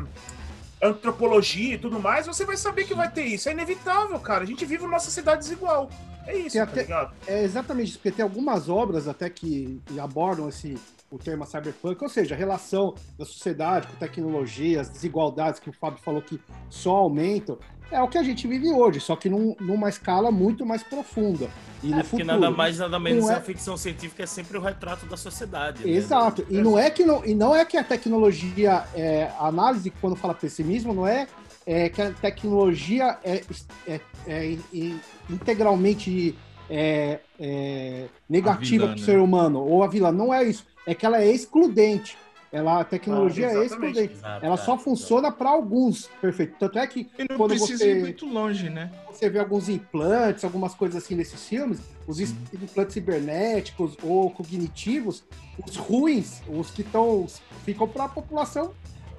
antropologia 0.80 1.74
e 1.74 1.78
tudo 1.78 1.98
mais, 1.98 2.26
você 2.26 2.44
vai 2.44 2.56
saber 2.56 2.84
que 2.84 2.94
vai 2.94 3.10
ter 3.10 3.24
isso. 3.24 3.48
É 3.48 3.52
inevitável, 3.52 4.18
cara. 4.20 4.44
A 4.44 4.46
gente 4.46 4.64
vive 4.64 4.84
numa 4.84 5.00
sociedade 5.00 5.40
desigual. 5.40 5.90
É 6.26 6.36
isso, 6.36 6.56
tá 6.56 6.62
até, 6.64 6.82
ligado? 6.82 7.14
É 7.26 7.42
exatamente 7.42 7.88
isso, 7.88 7.98
porque 7.98 8.12
tem 8.12 8.22
algumas 8.22 8.68
obras 8.68 9.08
até 9.08 9.28
que 9.30 9.80
abordam 9.98 10.48
esse 10.48 10.78
o 11.10 11.18
termo 11.18 11.46
cyberpunk, 11.46 12.02
ou 12.02 12.08
seja, 12.08 12.34
a 12.34 12.38
relação 12.38 12.94
da 13.16 13.24
sociedade 13.24 13.86
com 13.86 13.94
tecnologia, 13.94 14.80
as 14.80 14.90
desigualdades 14.90 15.58
que 15.58 15.70
o 15.70 15.72
Fábio 15.72 15.98
falou 16.02 16.20
que 16.20 16.38
só 16.68 16.96
aumentam, 16.96 17.58
é 17.90 18.00
o 18.02 18.08
que 18.08 18.18
a 18.18 18.22
gente 18.22 18.46
vive 18.46 18.70
hoje, 18.70 19.00
só 19.00 19.16
que 19.16 19.28
num, 19.28 19.56
numa 19.60 19.88
escala 19.88 20.30
muito 20.30 20.64
mais 20.66 20.82
profunda. 20.82 21.48
E 21.82 21.92
é, 21.92 21.96
no 21.96 22.02
porque 22.02 22.22
futuro, 22.22 22.26
nada 22.26 22.50
mais, 22.50 22.78
nada 22.78 22.98
menos 22.98 23.28
é... 23.28 23.34
a 23.34 23.40
ficção 23.40 23.76
científica 23.76 24.22
é 24.22 24.26
sempre 24.26 24.58
o 24.58 24.60
retrato 24.60 25.06
da 25.06 25.16
sociedade. 25.16 25.84
Né? 25.84 25.92
Exato. 25.92 26.42
Né? 26.42 26.58
E 26.58 26.62
não 26.62 26.78
é 26.78 26.90
que 26.90 27.04
não, 27.04 27.24
e 27.24 27.34
não 27.34 27.54
é 27.54 27.64
que 27.64 27.76
a 27.76 27.84
tecnologia, 27.84 28.84
é, 28.94 29.30
a 29.38 29.46
análise, 29.46 29.90
quando 30.00 30.16
fala 30.16 30.34
pessimismo, 30.34 30.92
não 30.92 31.06
é, 31.06 31.26
é 31.66 31.88
que 31.88 32.02
a 32.02 32.12
tecnologia 32.12 33.18
é, 33.24 33.42
é, 33.86 34.00
é, 34.26 34.58
é 34.72 34.94
integralmente 35.30 36.36
é, 36.68 37.20
é, 37.40 38.06
negativa 38.28 38.88
para 38.88 38.96
o 38.96 38.98
ser 38.98 39.18
humano, 39.18 39.60
ou 39.60 39.82
a 39.82 39.86
vilã. 39.86 40.12
Não 40.12 40.32
é 40.32 40.44
isso. 40.44 40.66
É 40.86 40.94
que 40.94 41.06
ela 41.06 41.22
é 41.22 41.30
excludente. 41.30 42.16
Ela, 42.50 42.80
a 42.80 42.84
tecnologia 42.84 43.48
ah, 43.48 43.62
é 43.62 43.66
excludente. 43.66 44.14
Exato, 44.14 44.44
ela 44.44 44.56
só 44.56 44.78
funciona 44.78 45.30
para 45.30 45.50
alguns. 45.50 46.08
Perfeito. 46.20 46.56
Tanto 46.58 46.78
é 46.78 46.86
que. 46.86 47.10
E 47.18 47.26
não 47.28 47.36
quando 47.36 47.50
precisa 47.50 47.84
você, 47.84 47.92
ir 47.92 48.00
muito 48.00 48.26
longe, 48.26 48.70
né? 48.70 48.90
Você 49.10 49.28
vê 49.28 49.38
alguns 49.38 49.68
implantes, 49.68 50.44
algumas 50.44 50.74
coisas 50.74 51.02
assim 51.02 51.14
nesses 51.14 51.46
filmes, 51.46 51.78
os 52.06 52.16
Sim. 52.16 52.36
implantes 52.54 52.94
cibernéticos 52.94 53.96
ou 54.02 54.30
cognitivos, 54.30 55.24
os 55.66 55.76
ruins, 55.76 56.40
os 56.48 56.70
que 56.70 56.80
estão. 56.80 57.26
ficam 57.64 57.86
para 57.86 58.04
a 58.04 58.08
população 58.08 58.72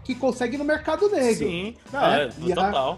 que 0.04 0.16
consegue 0.16 0.58
no 0.58 0.64
mercado 0.64 1.08
negro. 1.10 1.48
Sim, 1.48 1.76
não, 1.94 2.06
é, 2.06 2.24
é 2.26 2.56
total. 2.56 2.98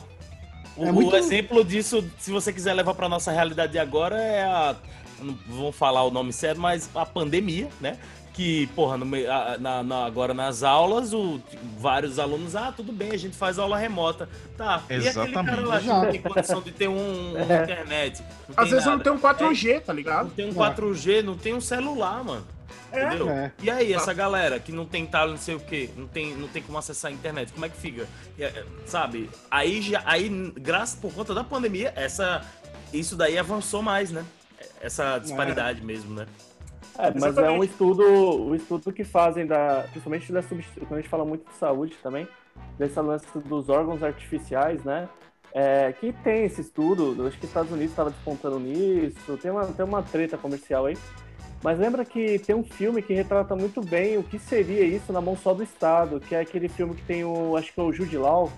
A, 0.77 0.79
o, 0.79 0.85
é 0.85 0.91
muito... 0.93 1.11
o 1.11 1.17
exemplo 1.17 1.65
disso, 1.65 2.09
se 2.17 2.31
você 2.31 2.53
quiser 2.53 2.73
levar 2.73 2.93
para 2.93 3.09
nossa 3.09 3.33
realidade 3.33 3.77
agora, 3.77 4.17
é 4.17 4.43
a. 4.43 4.75
Não 5.19 5.37
vou 5.45 5.71
falar 5.71 6.03
o 6.03 6.09
nome 6.09 6.33
certo, 6.33 6.59
mas 6.59 6.89
a 6.95 7.05
pandemia, 7.05 7.67
né? 7.81 7.99
Que, 8.33 8.67
porra, 8.67 8.97
no, 8.97 9.05
na, 9.59 9.83
na, 9.83 10.05
agora 10.05 10.33
nas 10.33 10.63
aulas, 10.63 11.13
o, 11.13 11.41
vários 11.77 12.17
alunos, 12.17 12.55
ah, 12.55 12.73
tudo 12.75 12.91
bem, 12.91 13.11
a 13.11 13.17
gente 13.17 13.35
faz 13.35 13.59
aula 13.59 13.77
remota. 13.77 14.29
Tá, 14.57 14.83
Exatamente. 14.89 15.35
e 15.35 15.37
aquele 15.37 15.47
cara 15.47 15.67
lá 15.67 15.79
que 15.79 15.87
não 15.87 16.11
tem 16.11 16.21
condição 16.21 16.61
de 16.61 16.71
ter 16.71 16.87
um, 16.87 17.33
um 17.33 17.37
é. 17.51 17.63
internet? 17.63 18.23
Às 18.55 18.69
vezes 18.69 18.85
nada. 18.85 18.97
não 18.97 19.03
tem 19.03 19.13
um 19.13 19.19
4G, 19.19 19.69
é, 19.69 19.79
tá 19.79 19.93
ligado? 19.93 20.25
Não 20.25 20.31
tem 20.31 20.49
um 20.49 20.53
4G, 20.53 21.21
não 21.21 21.37
tem 21.37 21.53
um 21.53 21.61
celular, 21.61 22.23
mano. 22.23 22.45
É. 22.91 23.05
Entendeu? 23.05 23.29
É. 23.29 23.51
E 23.61 23.69
aí, 23.69 23.93
essa 23.93 24.13
galera 24.13 24.59
que 24.59 24.71
não 24.71 24.85
tem 24.85 25.05
tal, 25.05 25.29
não 25.29 25.37
sei 25.37 25.55
o 25.55 25.59
que, 25.59 25.89
não 25.95 26.07
tem, 26.07 26.35
não 26.35 26.47
tem 26.47 26.61
como 26.61 26.77
acessar 26.77 27.11
a 27.11 27.13
internet, 27.13 27.51
como 27.53 27.65
é 27.65 27.69
que 27.69 27.77
fica? 27.77 28.07
É, 28.37 28.63
sabe? 28.85 29.29
Aí 29.49 29.81
já, 29.81 30.01
aí, 30.05 30.29
graças 30.57 30.99
por 30.99 31.13
conta 31.13 31.33
da 31.33 31.43
pandemia, 31.43 31.93
essa, 31.95 32.41
isso 32.93 33.15
daí 33.15 33.37
avançou 33.37 33.81
mais, 33.81 34.11
né? 34.11 34.25
Essa 34.81 35.19
disparidade 35.19 35.81
é. 35.81 35.83
mesmo, 35.83 36.13
né? 36.13 36.27
É, 36.97 37.19
mas 37.19 37.37
é 37.37 37.49
um 37.49 37.63
estudo, 37.63 38.03
um 38.03 38.55
estudo 38.55 38.91
que 38.91 39.03
fazem 39.03 39.45
da, 39.45 39.85
principalmente 39.91 40.31
da 40.31 40.41
substituição, 40.41 40.87
quando 40.87 40.99
a 40.99 41.01
gente 41.01 41.09
fala 41.09 41.25
muito 41.25 41.49
de 41.49 41.55
saúde 41.55 41.95
também, 42.03 42.27
dessa 42.77 43.01
lance 43.01 43.25
dos 43.39 43.69
órgãos 43.69 44.03
artificiais, 44.03 44.83
né? 44.83 45.07
É, 45.53 45.91
que 45.93 46.13
tem 46.23 46.45
esse 46.45 46.61
estudo, 46.61 47.27
acho 47.27 47.37
que 47.37 47.43
os 47.43 47.49
Estados 47.49 47.71
Unidos 47.71 47.91
estava 47.91 48.09
despontando 48.09 48.59
nisso, 48.59 49.37
tem 49.37 49.51
uma, 49.51 49.65
tem 49.65 49.85
uma 49.85 50.01
treta 50.01 50.37
comercial 50.37 50.85
aí. 50.85 50.97
Mas 51.63 51.77
lembra 51.77 52.03
que 52.03 52.39
tem 52.39 52.55
um 52.55 52.63
filme 52.63 53.01
que 53.01 53.13
retrata 53.13 53.55
muito 53.55 53.81
bem 53.81 54.17
o 54.17 54.23
que 54.23 54.39
seria 54.39 54.83
isso 54.83 55.13
na 55.13 55.21
mão 55.21 55.37
só 55.37 55.53
do 55.53 55.61
Estado, 55.61 56.19
que 56.19 56.33
é 56.33 56.39
aquele 56.39 56.67
filme 56.67 56.95
que 56.95 57.03
tem 57.03 57.23
o, 57.23 57.55
acho 57.55 57.71
que 57.71 57.79
é 57.79 57.83
o 57.83 57.93
Jude 57.93 58.17
Law. 58.17 58.51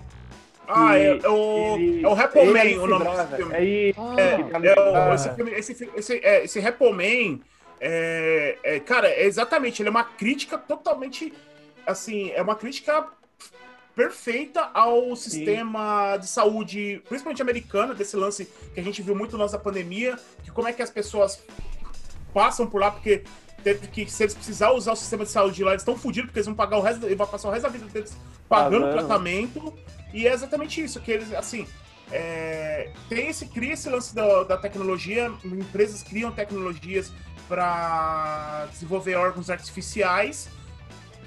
Ah, 0.66 0.96
é, 0.96 1.18
é, 1.18 1.28
o, 1.28 1.76
ele, 1.76 2.02
é 2.02 2.08
o 2.08 2.14
Rappleman 2.14 2.78
o 2.78 2.86
nome 2.86 3.04
desse 3.04 3.36
filme. 3.36 3.52
É, 3.52 3.94
ah, 3.98 4.14
é, 4.16 4.68
é, 4.68 4.80
o, 4.80 5.14
esse, 5.14 5.34
filme, 5.34 5.50
esse, 5.50 5.90
esse, 5.94 6.14
é, 6.24 6.44
esse 6.44 6.60
Rappleman 6.60 7.40
é, 7.86 8.58
é, 8.64 8.80
cara, 8.80 9.08
é 9.08 9.26
exatamente, 9.26 9.82
ele 9.82 9.88
é 9.88 9.90
uma 9.90 10.04
crítica 10.04 10.56
totalmente, 10.56 11.34
assim, 11.86 12.30
é 12.30 12.40
uma 12.40 12.56
crítica 12.56 13.06
perfeita 13.94 14.70
ao 14.72 15.14
sistema 15.14 16.14
Sim. 16.14 16.20
de 16.20 16.26
saúde, 16.26 17.02
principalmente 17.06 17.42
americano, 17.42 17.94
desse 17.94 18.16
lance 18.16 18.50
que 18.72 18.80
a 18.80 18.82
gente 18.82 19.02
viu 19.02 19.14
muito 19.14 19.32
na 19.32 19.44
nossa 19.44 19.58
pandemia, 19.58 20.18
que 20.42 20.50
como 20.50 20.66
é 20.66 20.72
que 20.72 20.80
as 20.80 20.88
pessoas 20.88 21.42
passam 22.32 22.66
por 22.66 22.80
lá, 22.80 22.90
porque 22.90 23.22
teve 23.62 23.86
que, 23.88 24.10
se 24.10 24.22
eles 24.22 24.34
precisarem 24.34 24.74
usar 24.74 24.92
o 24.92 24.96
sistema 24.96 25.24
de 25.24 25.30
saúde 25.30 25.62
lá, 25.62 25.72
eles 25.72 25.82
estão 25.82 25.96
fodidos, 25.96 26.28
porque 26.28 26.38
eles 26.38 26.46
vão 26.46 26.54
pagar 26.54 26.78
o 26.78 26.80
resto, 26.80 27.06
vão 27.14 27.26
passar 27.26 27.48
o 27.48 27.50
resto 27.50 27.64
da 27.64 27.68
vida 27.68 27.84
deles 27.84 28.16
pagando 28.48 28.86
ah, 28.86 28.92
tratamento, 28.92 29.74
e 30.10 30.26
é 30.26 30.32
exatamente 30.32 30.82
isso, 30.82 31.00
que 31.00 31.12
eles, 31.12 31.34
assim, 31.34 31.66
é, 32.10 32.90
tem 33.10 33.28
esse, 33.28 33.44
cria 33.44 33.74
esse 33.74 33.90
lance 33.90 34.14
da, 34.14 34.42
da 34.44 34.56
tecnologia, 34.56 35.30
empresas 35.44 36.02
criam 36.02 36.32
tecnologias 36.32 37.12
para 37.48 38.66
desenvolver 38.70 39.14
órgãos 39.16 39.50
artificiais 39.50 40.48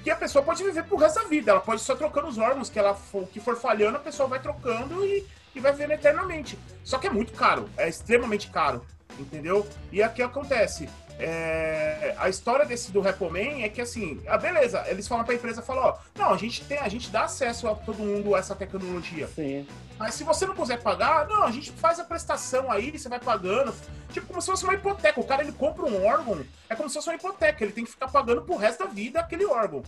que 0.02 0.10
a 0.10 0.16
pessoa 0.16 0.44
pode 0.44 0.62
viver 0.62 0.84
pro 0.84 0.96
resto 0.96 1.20
da 1.20 1.28
vida. 1.28 1.50
Ela 1.50 1.60
pode 1.60 1.80
só 1.80 1.94
trocando 1.94 2.28
os 2.28 2.38
órgãos 2.38 2.70
que 2.70 2.78
ela 2.78 2.94
for, 2.94 3.26
que 3.28 3.40
for 3.40 3.56
falhando, 3.56 3.96
a 3.96 4.00
pessoa 4.00 4.28
vai 4.28 4.40
trocando 4.40 5.04
e, 5.04 5.26
e 5.54 5.60
vai 5.60 5.72
vivendo 5.72 5.92
eternamente. 5.92 6.58
Só 6.84 6.98
que 6.98 7.06
é 7.06 7.10
muito 7.10 7.32
caro, 7.32 7.68
é 7.76 7.88
extremamente 7.88 8.50
caro, 8.50 8.84
entendeu? 9.22 9.66
E 9.92 10.02
aqui 10.02 10.22
acontece. 10.22 10.88
É, 11.20 12.14
a 12.16 12.28
história 12.28 12.64
desse 12.64 12.92
do 12.92 13.00
Repoman 13.00 13.64
é 13.64 13.68
que 13.68 13.80
assim, 13.80 14.22
ah, 14.28 14.38
beleza, 14.38 14.84
eles 14.86 15.08
falam 15.08 15.24
pra 15.24 15.34
empresa, 15.34 15.60
falam, 15.60 15.82
ó, 15.82 15.96
não, 16.16 16.32
a 16.32 16.36
gente 16.36 16.64
tem, 16.64 16.78
a 16.78 16.88
gente 16.88 17.10
dá 17.10 17.24
acesso 17.24 17.66
a 17.66 17.74
todo 17.74 17.98
mundo 17.98 18.36
a 18.36 18.38
essa 18.38 18.54
tecnologia. 18.54 19.26
Sim. 19.26 19.66
Mas 19.98 20.14
se 20.14 20.22
você 20.22 20.46
não 20.46 20.54
quiser 20.54 20.80
pagar, 20.80 21.26
não, 21.26 21.42
a 21.42 21.50
gente 21.50 21.72
faz 21.72 21.98
a 21.98 22.04
prestação 22.04 22.70
aí, 22.70 22.96
você 22.96 23.08
vai 23.08 23.18
pagando. 23.18 23.74
Tipo, 24.12 24.28
como 24.28 24.40
se 24.40 24.48
fosse 24.48 24.62
uma 24.62 24.74
hipoteca. 24.74 25.20
O 25.20 25.24
cara 25.24 25.42
ele 25.42 25.50
compra 25.52 25.86
um 25.86 26.06
órgão, 26.06 26.44
é 26.70 26.76
como 26.76 26.88
se 26.88 26.94
fosse 26.94 27.08
uma 27.08 27.16
hipoteca, 27.16 27.64
ele 27.64 27.72
tem 27.72 27.84
que 27.84 27.90
ficar 27.90 28.08
pagando 28.08 28.42
pro 28.42 28.56
resto 28.56 28.84
da 28.84 28.90
vida 28.90 29.18
aquele 29.18 29.44
órgão. 29.44 29.82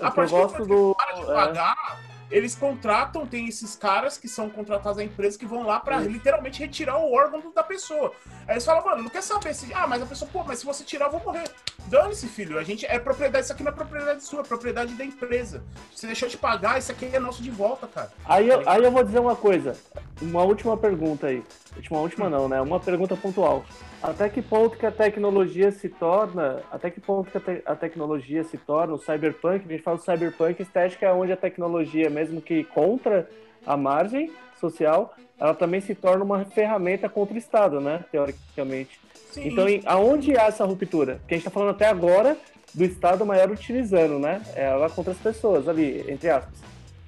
A 0.00 0.12
partir 0.12 0.30
do 0.30 0.36
momento 0.36 0.66
do... 0.66 0.94
para 0.94 1.12
de 1.12 1.22
é. 1.22 1.34
pagar, 1.34 2.00
eles 2.30 2.54
contratam, 2.54 3.26
tem 3.26 3.48
esses 3.48 3.74
caras 3.74 4.18
que 4.18 4.28
são 4.28 4.50
contratados 4.50 4.98
da 4.98 5.04
empresa 5.04 5.38
que 5.38 5.46
vão 5.46 5.62
lá 5.64 5.80
para 5.80 5.98
literalmente 6.00 6.60
retirar 6.60 6.98
o 6.98 7.12
órgão 7.12 7.42
da 7.54 7.62
pessoa. 7.62 8.12
Aí 8.46 8.54
eles 8.54 8.64
falam, 8.64 8.84
mano, 8.84 9.02
não 9.04 9.10
quer 9.10 9.22
saber 9.22 9.54
se. 9.54 9.72
Ah, 9.72 9.86
mas 9.86 10.02
a 10.02 10.06
pessoa, 10.06 10.30
pô, 10.30 10.44
mas 10.44 10.58
se 10.58 10.66
você 10.66 10.84
tirar, 10.84 11.06
eu 11.06 11.12
vou 11.12 11.24
morrer. 11.24 11.50
Dane-se, 11.86 12.26
filho. 12.28 12.58
A 12.58 12.64
gente 12.64 12.84
é 12.86 12.98
propriedade, 12.98 13.44
isso 13.44 13.52
aqui 13.52 13.62
não 13.62 13.72
é 13.72 13.74
propriedade 13.74 14.22
sua, 14.22 14.40
é 14.40 14.44
propriedade 14.44 14.94
da 14.94 15.04
empresa. 15.04 15.62
Você 15.94 16.06
deixou 16.06 16.28
de 16.28 16.36
pagar, 16.36 16.78
isso 16.78 16.92
aqui 16.92 17.06
é 17.06 17.18
nosso 17.18 17.42
de 17.42 17.50
volta, 17.50 17.86
cara. 17.86 18.12
Aí 18.26 18.48
eu, 18.48 18.68
aí 18.68 18.84
eu 18.84 18.90
vou 18.90 19.02
dizer 19.02 19.20
uma 19.20 19.36
coisa. 19.36 19.76
Uma 20.20 20.42
última 20.42 20.76
pergunta 20.76 21.28
aí. 21.28 21.42
Uma 21.90 22.00
última 22.00 22.28
não, 22.28 22.48
né? 22.48 22.60
Uma 22.60 22.78
pergunta 22.78 23.16
pontual. 23.16 23.64
Até 24.02 24.28
que 24.28 24.40
ponto 24.40 24.78
que 24.78 24.86
a 24.86 24.92
tecnologia 24.92 25.72
se 25.72 25.88
torna, 25.88 26.62
até 26.70 26.88
que 26.88 27.00
ponto 27.00 27.30
que 27.30 27.36
a, 27.36 27.40
te, 27.40 27.62
a 27.66 27.74
tecnologia 27.74 28.44
se 28.44 28.56
torna 28.56 28.94
o 28.94 28.98
cyberpunk, 28.98 29.64
a 29.66 29.72
gente 29.72 29.82
fala 29.82 29.98
cyberpunk, 29.98 30.62
estética 30.62 31.06
é 31.06 31.12
onde 31.12 31.32
a 31.32 31.36
tecnologia, 31.36 32.08
mesmo 32.08 32.40
que 32.40 32.62
contra 32.62 33.28
a 33.66 33.76
margem 33.76 34.30
social, 34.60 35.14
ela 35.38 35.52
também 35.52 35.80
se 35.80 35.96
torna 35.96 36.24
uma 36.24 36.44
ferramenta 36.44 37.08
contra 37.08 37.34
o 37.34 37.38
Estado, 37.38 37.80
né, 37.80 38.04
teoricamente. 38.10 39.00
Sim. 39.32 39.48
Então, 39.48 39.68
em, 39.68 39.82
aonde 39.84 40.36
há 40.38 40.44
essa 40.44 40.64
ruptura? 40.64 41.16
Porque 41.16 41.34
a 41.34 41.36
gente 41.36 41.46
está 41.46 41.50
falando 41.50 41.70
até 41.70 41.86
agora 41.86 42.36
do 42.72 42.84
Estado 42.84 43.26
maior 43.26 43.50
utilizando, 43.50 44.18
né, 44.20 44.40
ela 44.54 44.88
contra 44.88 45.12
as 45.12 45.18
pessoas 45.18 45.66
ali, 45.66 46.04
entre 46.08 46.30
aspas. 46.30 46.54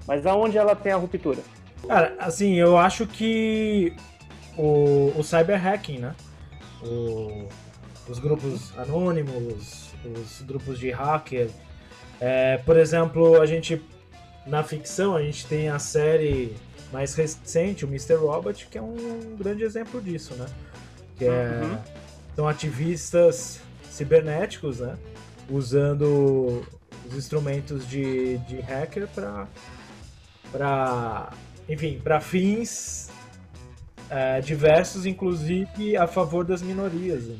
Mas 0.08 0.26
aonde 0.26 0.58
ela 0.58 0.74
tem 0.74 0.90
a 0.90 0.96
ruptura? 0.96 1.38
Cara, 1.86 2.16
assim, 2.18 2.54
eu 2.56 2.76
acho 2.76 3.06
que 3.06 3.94
o, 4.58 5.12
o 5.16 5.22
cyberhacking, 5.22 5.98
né, 5.98 6.14
o, 6.82 7.48
os 8.08 8.18
grupos 8.18 8.76
anônimos, 8.78 9.90
os 10.04 10.42
grupos 10.42 10.78
de 10.78 10.90
hacker. 10.90 11.48
É, 12.20 12.58
por 12.58 12.76
exemplo, 12.76 13.40
a 13.40 13.46
gente 13.46 13.80
na 14.46 14.62
ficção 14.62 15.14
a 15.16 15.22
gente 15.22 15.46
tem 15.46 15.68
a 15.68 15.78
série 15.78 16.56
mais 16.92 17.14
recente, 17.14 17.84
o 17.84 17.88
Mr. 17.88 18.14
Robot, 18.14 18.66
que 18.70 18.76
é 18.78 18.82
um 18.82 19.36
grande 19.38 19.62
exemplo 19.62 20.00
disso, 20.00 20.34
né? 20.34 20.46
que 21.16 21.24
é, 21.26 21.60
Uhum. 21.62 21.78
são 22.34 22.48
ativistas 22.48 23.60
cibernéticos, 23.90 24.80
né? 24.80 24.96
Usando 25.48 26.66
os 27.06 27.14
instrumentos 27.14 27.86
de, 27.86 28.38
de 28.38 28.60
hacker 28.60 29.06
para 29.08 29.46
para 30.50 31.30
enfim, 31.68 32.00
para 32.02 32.20
fins 32.20 33.09
é, 34.10 34.40
diversos, 34.40 35.06
inclusive 35.06 35.96
a 35.96 36.06
favor 36.06 36.44
das 36.44 36.60
minorias. 36.62 37.24
né? 37.24 37.36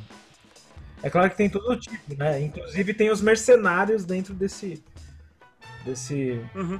É 1.02 1.10
claro 1.10 1.30
que 1.30 1.36
tem 1.36 1.48
todo 1.50 1.76
tipo, 1.78 2.14
né? 2.16 2.40
Inclusive 2.40 2.94
tem 2.94 3.10
os 3.10 3.20
mercenários 3.20 4.04
dentro 4.04 4.32
desse 4.34 4.82
desse, 5.84 6.38
Uhum. 6.54 6.78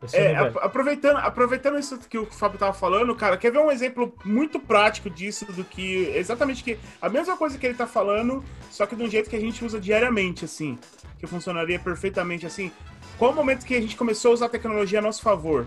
desse 0.00 0.16
É, 0.16 0.34
a- 0.36 0.46
aproveitando, 0.64 1.16
aproveitando 1.18 1.78
isso 1.78 1.96
que 1.98 2.18
o 2.18 2.26
Fábio 2.26 2.58
tava 2.58 2.72
falando, 2.72 3.14
cara, 3.14 3.36
quer 3.36 3.52
ver 3.52 3.58
um 3.60 3.70
exemplo 3.70 4.12
muito 4.24 4.58
prático 4.58 5.08
disso, 5.08 5.44
do 5.52 5.62
que. 5.64 6.10
Exatamente 6.16 6.64
que. 6.64 6.76
A 7.00 7.08
mesma 7.08 7.36
coisa 7.36 7.56
que 7.56 7.64
ele 7.64 7.74
tá 7.76 7.86
falando, 7.86 8.44
só 8.70 8.84
que 8.84 8.96
de 8.96 9.02
um 9.04 9.08
jeito 9.10 9.30
que 9.30 9.36
a 9.36 9.40
gente 9.40 9.64
usa 9.64 9.80
diariamente, 9.80 10.44
assim. 10.44 10.76
Que 11.20 11.26
funcionaria 11.28 11.78
perfeitamente 11.78 12.44
assim. 12.44 12.72
Qual 13.16 13.30
o 13.30 13.34
momento 13.34 13.64
que 13.64 13.76
a 13.76 13.80
gente 13.80 13.94
começou 13.94 14.32
a 14.32 14.34
usar 14.34 14.46
a 14.46 14.48
tecnologia 14.48 14.98
a 14.98 15.02
nosso 15.02 15.22
favor? 15.22 15.66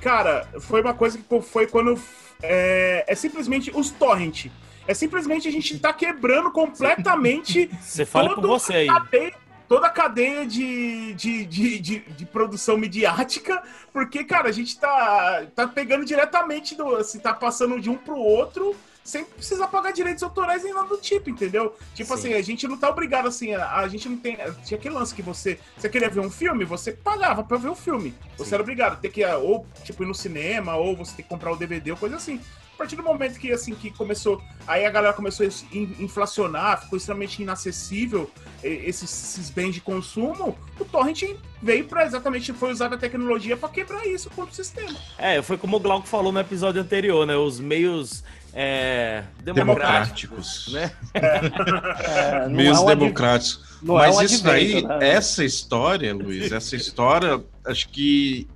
Cara, 0.00 0.46
foi 0.60 0.80
uma 0.80 0.94
coisa 0.94 1.18
que 1.18 1.40
foi 1.42 1.66
quando. 1.66 1.98
É, 2.42 3.04
é 3.06 3.14
simplesmente 3.14 3.70
os 3.74 3.90
torrent. 3.90 4.46
É 4.88 4.94
simplesmente 4.94 5.48
a 5.48 5.50
gente 5.50 5.78
tá 5.78 5.92
quebrando 5.92 6.50
completamente 6.50 7.68
Você 7.80 8.04
fala 8.04 8.34
por 8.34 8.46
você 8.46 8.74
aí. 8.74 8.86
cadeia- 8.86 9.34
toda 9.68 9.88
a 9.88 9.90
cadeia 9.90 10.46
de, 10.46 11.12
de, 11.14 11.44
de, 11.44 11.78
de, 11.80 11.98
de 11.98 12.24
produção 12.26 12.76
midiática, 12.76 13.60
porque, 13.92 14.22
cara, 14.22 14.48
a 14.48 14.52
gente 14.52 14.78
tá, 14.78 15.44
tá 15.56 15.66
pegando 15.66 16.04
diretamente, 16.04 16.76
do, 16.76 16.94
assim, 16.94 17.18
tá 17.18 17.34
passando 17.34 17.80
de 17.80 17.90
um 17.90 17.96
pro 17.96 18.16
outro, 18.16 18.76
sem 19.06 19.24
precisar 19.24 19.68
pagar 19.68 19.92
direitos 19.92 20.22
autorais 20.22 20.64
nem 20.64 20.74
nada 20.74 20.88
do 20.88 20.98
tipo, 20.98 21.30
entendeu? 21.30 21.76
Tipo 21.94 22.08
Sim. 22.08 22.14
assim, 22.14 22.34
a 22.34 22.42
gente 22.42 22.66
não 22.66 22.76
tá 22.76 22.90
obrigado, 22.90 23.28
assim, 23.28 23.54
a, 23.54 23.76
a 23.76 23.88
gente 23.88 24.08
não 24.08 24.16
tem... 24.16 24.36
Tinha 24.64 24.76
aquele 24.76 24.94
lance 24.94 25.14
que 25.14 25.22
você, 25.22 25.58
você 25.78 25.88
queria 25.88 26.10
ver 26.10 26.20
um 26.20 26.30
filme, 26.30 26.64
você 26.64 26.92
pagava 26.92 27.44
pra 27.44 27.56
ver 27.56 27.68
o 27.68 27.74
filme. 27.74 28.12
Você 28.36 28.50
Sim. 28.50 28.54
era 28.56 28.62
obrigado 28.62 28.94
a 28.94 28.96
ter 28.96 29.10
que, 29.10 29.22
ah, 29.22 29.38
ou, 29.38 29.64
tipo, 29.84 30.02
ir 30.02 30.06
no 30.06 30.14
cinema, 30.14 30.74
ou 30.74 30.96
você 30.96 31.16
ter 31.16 31.22
que 31.22 31.28
comprar 31.28 31.52
o 31.52 31.56
DVD, 31.56 31.92
ou 31.92 31.96
coisa 31.96 32.16
assim. 32.16 32.40
A 32.76 32.78
partir 32.78 32.94
do 32.96 33.02
momento 33.02 33.38
que, 33.40 33.50
assim, 33.50 33.74
que 33.74 33.90
começou... 33.90 34.38
Aí 34.66 34.84
a 34.84 34.90
galera 34.90 35.14
começou 35.14 35.46
a 35.46 35.48
in- 35.74 35.96
inflacionar, 35.98 36.82
ficou 36.82 36.98
extremamente 36.98 37.42
inacessível 37.42 38.30
esses, 38.62 39.04
esses 39.04 39.48
bens 39.48 39.72
de 39.74 39.80
consumo, 39.80 40.58
o 40.78 40.84
torrent 40.84 41.22
veio 41.62 41.86
para 41.86 42.04
exatamente 42.04 42.52
foi 42.52 42.70
usar 42.70 42.92
a 42.92 42.98
tecnologia 42.98 43.56
para 43.56 43.70
quebrar 43.70 44.06
isso 44.06 44.28
contra 44.28 44.52
o 44.52 44.54
sistema. 44.54 44.94
É, 45.16 45.40
foi 45.40 45.56
como 45.56 45.78
o 45.78 45.80
Glauco 45.80 46.06
falou 46.06 46.30
no 46.30 46.38
episódio 46.38 46.82
anterior, 46.82 47.26
né? 47.26 47.34
Os 47.34 47.58
meios 47.58 48.22
é, 48.52 49.22
democráticos, 49.42 50.66
Democráticos. 50.70 50.72
né? 50.72 50.92
É, 51.14 52.48
Meios 52.52 52.76
é 52.78 52.82
adv- 52.82 52.88
democráticos. 52.98 53.78
não 53.82 53.98
é 54.02 54.12
Mas 54.12 54.30
isso 54.32 54.44
daí, 54.44 54.82
né? 54.82 54.98
essa 55.00 55.42
história, 55.44 56.12
Luiz, 56.14 56.52
essa 56.52 56.76
história, 56.76 57.42
acho 57.64 57.88
que 57.88 58.46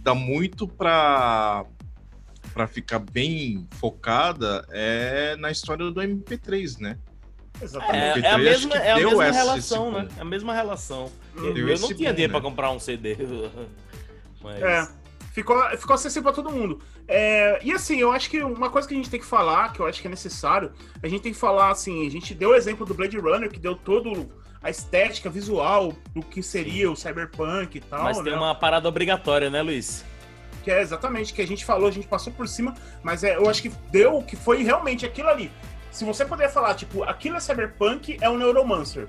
dá 0.00 0.14
muito 0.14 0.66
pra, 0.66 1.64
pra 2.58 2.66
ficar 2.66 2.98
bem 2.98 3.68
focada 3.78 4.66
é 4.70 5.36
na 5.36 5.48
história 5.48 5.88
do 5.92 6.00
MP3, 6.00 6.80
né? 6.80 6.98
Exatamente. 7.62 7.96
É, 7.96 8.14
MP3 8.14 8.24
é 8.24 8.30
a 8.32 8.38
mesma, 8.38 8.74
é 8.74 8.90
a 8.90 8.96
mesma 8.96 9.24
essa- 9.26 9.38
relação, 9.38 9.88
esse 9.92 9.98
né? 9.98 10.08
É 10.16 10.20
a 10.20 10.24
mesma 10.24 10.52
relação. 10.54 11.12
Deu 11.36 11.68
Eu, 11.68 11.78
não 11.78 11.86
tinha 11.86 12.08
boom, 12.08 12.14
dinheiro 12.16 12.18
né? 12.18 12.28
pra 12.28 12.40
comprar 12.40 12.72
um 12.72 12.80
CD. 12.80 13.16
Mas... 14.42 14.60
É. 14.60 14.88
Ficou, 15.30 15.56
ficou 15.78 15.94
acessível 15.94 16.24
pra 16.24 16.32
todo 16.32 16.50
mundo. 16.52 16.80
É, 17.06 17.60
e 17.62 17.70
assim, 17.70 18.00
eu 18.00 18.10
acho 18.10 18.28
que 18.28 18.42
uma 18.42 18.70
coisa 18.70 18.88
que 18.88 18.94
a 18.94 18.96
gente 18.96 19.08
tem 19.08 19.20
que 19.20 19.26
falar, 19.26 19.72
que 19.72 19.78
eu 19.78 19.86
acho 19.86 20.00
que 20.00 20.08
é 20.08 20.10
necessário, 20.10 20.72
a 21.00 21.06
gente 21.06 21.22
tem 21.22 21.32
que 21.32 21.38
falar 21.38 21.70
assim, 21.70 22.04
a 22.08 22.10
gente 22.10 22.34
deu 22.34 22.50
o 22.50 22.54
exemplo 22.56 22.84
do 22.84 22.92
Blade 22.92 23.18
Runner, 23.18 23.48
que 23.48 23.60
deu 23.60 23.76
todo 23.76 24.28
a 24.60 24.68
estética 24.68 25.30
visual 25.30 25.94
do 26.12 26.22
que 26.22 26.42
seria 26.42 26.90
o 26.90 26.96
cyberpunk 26.96 27.78
e 27.78 27.80
tal, 27.80 28.02
Mas 28.02 28.18
né? 28.18 28.24
tem 28.24 28.34
uma 28.34 28.52
parada 28.52 28.88
obrigatória, 28.88 29.48
né, 29.48 29.62
Luiz? 29.62 30.04
Que 30.68 30.72
é 30.72 30.82
exatamente 30.82 31.32
que 31.32 31.40
a 31.40 31.46
gente 31.46 31.64
falou, 31.64 31.88
a 31.88 31.90
gente 31.90 32.06
passou 32.06 32.30
por 32.30 32.46
cima, 32.46 32.74
mas 33.02 33.24
é, 33.24 33.36
eu 33.36 33.48
acho 33.48 33.62
que 33.62 33.70
deu 33.90 34.20
que 34.22 34.36
foi 34.36 34.62
realmente 34.62 35.06
aquilo 35.06 35.30
ali. 35.30 35.50
Se 35.90 36.04
você 36.04 36.26
puder 36.26 36.50
falar, 36.50 36.74
tipo, 36.74 37.02
aquilo 37.04 37.36
é 37.36 37.40
cyberpunk, 37.40 38.18
é 38.20 38.28
um 38.28 38.36
Neuromancer. 38.36 39.08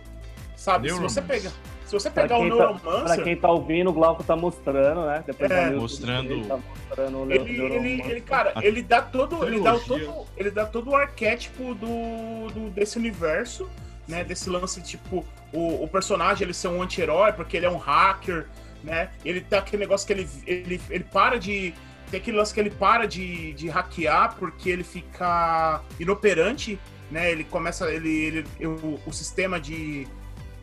Sabe? 0.55 0.88
Se 0.88 0.93
você 0.93 1.20
Neuromancer. 1.20 1.24
pegar, 1.26 1.51
se 1.86 1.91
você 1.91 2.10
pegar 2.10 2.38
o 2.38 2.39
tá, 2.39 2.45
Neuromancer, 2.45 3.16
pra 3.16 3.24
quem 3.26 3.36
tá 3.36 3.51
ouvindo, 3.51 3.89
o 3.89 3.93
Glauco 3.93 4.24
tá 4.24 4.38
mostrando, 4.38 5.05
né? 5.05 5.22
Depois 5.28 5.51
É. 5.51 5.70
tá 5.70 5.76
Mostrando- 5.76 6.32
Ele 6.32 6.45
tá 6.45 6.57
mostrando 6.57 7.18
o 7.18 7.24
ele, 7.32 7.34
ele, 7.43 7.57
Neuromancer. 7.57 8.10
ele, 8.12 8.22
cara, 8.22 8.53
ele 8.62 8.82
dá 8.82 9.01
todo, 9.01 9.45
ele 9.45 9.60
dá 9.60 9.76
o 9.76 9.80
todo, 9.82 10.26
ele 10.38 10.51
dá 10.51 10.66
todo 10.66 10.91
o 10.91 10.95
arquétipo 10.95 11.76
do, 11.76 12.47
do- 12.53 12.70
desse 12.70 12.97
universo, 12.97 13.70
né? 14.07 14.24
Desse 14.24 14.49
lance 14.49 14.82
tipo 14.82 15.26
o, 15.51 15.84
o 15.84 15.88
personagem 15.89 16.45
ele 16.45 16.53
ser 16.53 16.70
um 16.70 16.82
anti-herói 16.82 17.34
porque 17.34 17.57
ele 17.57 17.66
é 17.66 17.70
um 17.70 17.78
hacker, 17.78 18.47
né? 18.84 19.11
Ele 19.23 19.41
tá 19.41 19.59
aquele 19.59 19.82
negócio 19.82 20.05
que 20.05 20.13
ele 20.13 20.30
ele, 20.45 20.82
ele 20.89 21.03
para 21.03 21.38
de 21.38 21.73
tem 22.09 22.19
aquele 22.19 22.38
lance 22.38 22.53
que 22.53 22.59
ele 22.59 22.71
para 22.71 23.05
de, 23.05 23.53
de 23.53 23.69
hackear 23.69 24.36
porque 24.36 24.69
ele 24.69 24.84
fica 24.84 25.82
inoperante, 25.99 26.80
né? 27.11 27.32
Ele 27.32 27.43
começa 27.43 27.91
ele, 27.91 28.09
ele 28.09 28.45
o, 28.65 28.99
o 29.05 29.13
sistema 29.13 29.59
de 29.59 30.07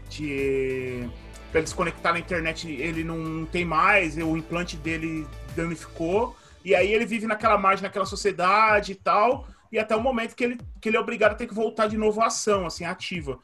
de 0.08 1.08
para 1.50 1.60
ele 1.60 1.68
se 1.68 1.74
conectar 1.74 2.12
na 2.12 2.18
internet, 2.18 2.70
ele 2.70 3.04
não 3.04 3.46
tem 3.46 3.64
mais, 3.64 4.16
o 4.16 4.36
implante 4.36 4.76
dele 4.76 5.26
danificou, 5.54 6.36
e 6.64 6.74
aí 6.74 6.92
ele 6.92 7.06
vive 7.06 7.26
naquela 7.26 7.56
margem, 7.56 7.84
naquela 7.84 8.04
sociedade 8.04 8.92
e 8.92 8.94
tal, 8.94 9.46
e 9.70 9.78
até 9.78 9.94
o 9.96 10.00
momento 10.00 10.34
que 10.34 10.44
ele, 10.44 10.58
que 10.80 10.88
ele 10.88 10.96
é 10.96 11.00
obrigado 11.00 11.32
a 11.32 11.34
ter 11.34 11.46
que 11.46 11.54
voltar 11.54 11.86
de 11.86 11.96
novo 11.96 12.20
à 12.20 12.26
ação, 12.26 12.66
assim, 12.66 12.84
ativa. 12.84 13.38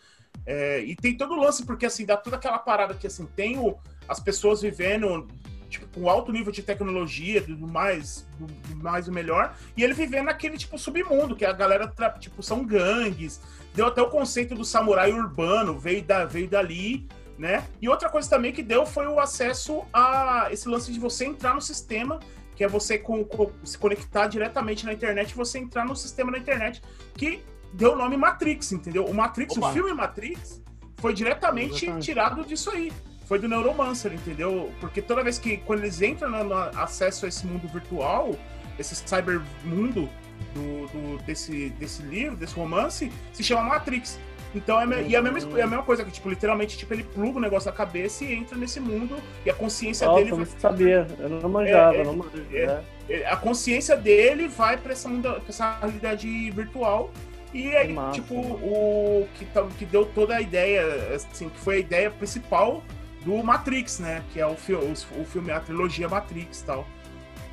É, 0.44 0.80
e 0.80 0.96
tem 0.96 1.16
todo 1.16 1.32
o 1.34 1.40
lance, 1.40 1.64
porque 1.64 1.86
assim, 1.86 2.04
dá 2.04 2.16
toda 2.16 2.36
aquela 2.36 2.58
parada 2.58 2.94
que 2.94 3.06
assim, 3.06 3.26
tem 3.36 3.58
o, 3.58 3.78
as 4.08 4.20
pessoas 4.20 4.62
vivendo 4.62 5.26
tipo, 5.72 5.86
com 5.88 6.08
alto 6.08 6.30
nível 6.30 6.52
de 6.52 6.62
tecnologia, 6.62 7.40
do 7.40 7.66
mais, 7.66 8.26
do, 8.38 8.76
mais 8.76 9.08
o 9.08 9.12
melhor, 9.12 9.56
e 9.74 9.82
ele 9.82 9.94
vivendo 9.94 10.26
naquele 10.26 10.58
tipo 10.58 10.78
submundo, 10.78 11.34
que 11.34 11.46
a 11.46 11.52
galera, 11.52 11.90
tipo, 12.18 12.42
são 12.42 12.62
gangues. 12.64 13.40
Deu 13.74 13.86
até 13.86 14.02
o 14.02 14.10
conceito 14.10 14.54
do 14.54 14.66
samurai 14.66 15.12
urbano, 15.12 15.78
veio, 15.78 16.02
da, 16.02 16.26
veio 16.26 16.46
dali, 16.46 17.08
né? 17.38 17.66
E 17.80 17.88
outra 17.88 18.10
coisa 18.10 18.28
também 18.28 18.52
que 18.52 18.62
deu 18.62 18.84
foi 18.84 19.06
o 19.06 19.18
acesso 19.18 19.82
a 19.92 20.48
esse 20.50 20.68
lance 20.68 20.92
de 20.92 21.00
você 21.00 21.24
entrar 21.24 21.54
no 21.54 21.62
sistema, 21.62 22.20
que 22.54 22.62
é 22.62 22.68
você 22.68 22.98
com, 22.98 23.24
com- 23.24 23.50
se 23.64 23.78
conectar 23.78 24.26
diretamente 24.26 24.84
na 24.84 24.92
internet 24.92 25.30
e 25.30 25.34
você 25.34 25.58
entrar 25.58 25.86
no 25.86 25.96
sistema 25.96 26.30
da 26.30 26.38
internet, 26.38 26.82
que 27.14 27.42
deu 27.72 27.94
o 27.94 27.96
nome 27.96 28.18
Matrix, 28.18 28.72
entendeu? 28.72 29.06
O 29.06 29.14
Matrix, 29.14 29.56
Opa. 29.56 29.70
o 29.70 29.72
filme 29.72 29.94
Matrix, 29.94 30.62
foi 30.98 31.14
diretamente 31.14 31.86
Exatamente. 31.86 32.04
tirado 32.04 32.44
disso 32.44 32.70
aí. 32.70 32.92
Foi 33.32 33.38
do 33.38 33.48
Neuromancer, 33.48 34.12
entendeu? 34.12 34.70
Porque 34.78 35.00
toda 35.00 35.24
vez 35.24 35.38
que, 35.38 35.56
quando 35.56 35.78
eles 35.78 36.02
entram 36.02 36.28
no, 36.28 36.44
no 36.44 36.54
acesso 36.54 37.24
a 37.24 37.30
esse 37.30 37.46
mundo 37.46 37.66
virtual, 37.66 38.34
esse 38.78 38.94
cybermundo 38.94 40.06
do, 40.52 40.86
do, 40.88 41.22
desse, 41.24 41.70
desse 41.78 42.02
livro, 42.02 42.36
desse 42.36 42.54
romance, 42.54 43.10
se 43.32 43.42
chama 43.42 43.62
Matrix. 43.62 44.20
Então 44.54 44.78
é, 44.78 45.02
e 45.04 45.14
é 45.14 45.18
a, 45.18 45.22
mesma, 45.22 45.58
é 45.58 45.62
a 45.62 45.66
mesma 45.66 45.82
coisa, 45.82 46.04
que, 46.04 46.10
tipo, 46.10 46.28
literalmente, 46.28 46.76
tipo, 46.76 46.92
ele 46.92 47.04
pluga 47.04 47.38
o 47.38 47.40
negócio 47.40 47.70
na 47.70 47.74
cabeça 47.74 48.22
e 48.22 48.34
entra 48.34 48.54
nesse 48.54 48.78
mundo 48.78 49.16
e 49.46 49.50
a 49.50 49.54
consciência 49.54 50.06
Nossa, 50.06 50.18
dele 50.18 50.32
eu 50.32 50.36
não 50.36 50.46
sabia. 50.58 51.06
Eu 51.18 51.28
não 51.30 51.48
manjava, 51.48 51.94
É, 51.96 52.00
é, 52.00 52.04
não 52.04 52.16
manjo, 52.16 52.46
é. 52.52 52.66
né? 52.66 52.84
a 53.30 53.36
consciência 53.38 53.96
dele 53.96 54.46
vai 54.46 54.76
pra 54.76 54.92
essa, 54.92 55.08
mundo, 55.08 55.30
pra 55.30 55.42
essa 55.48 55.78
realidade 55.78 56.50
virtual. 56.50 57.10
E 57.54 57.74
aí, 57.74 57.96
tipo, 58.12 58.34
o 58.34 59.26
que, 59.36 59.46
tá- 59.46 59.66
que 59.78 59.86
deu 59.86 60.04
toda 60.04 60.36
a 60.36 60.40
ideia, 60.42 60.84
assim, 61.14 61.48
que 61.48 61.58
foi 61.58 61.76
a 61.76 61.78
ideia 61.78 62.10
principal 62.10 62.82
do 63.24 63.42
Matrix, 63.42 63.98
né? 63.98 64.22
Que 64.32 64.40
é 64.40 64.46
o, 64.46 64.56
fi 64.56 64.74
o, 64.74 64.92
o 64.92 65.24
filme, 65.24 65.50
a 65.50 65.60
trilogia 65.60 66.08
Matrix 66.08 66.60
e 66.60 66.64
tal. 66.64 66.86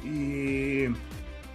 E. 0.03 0.91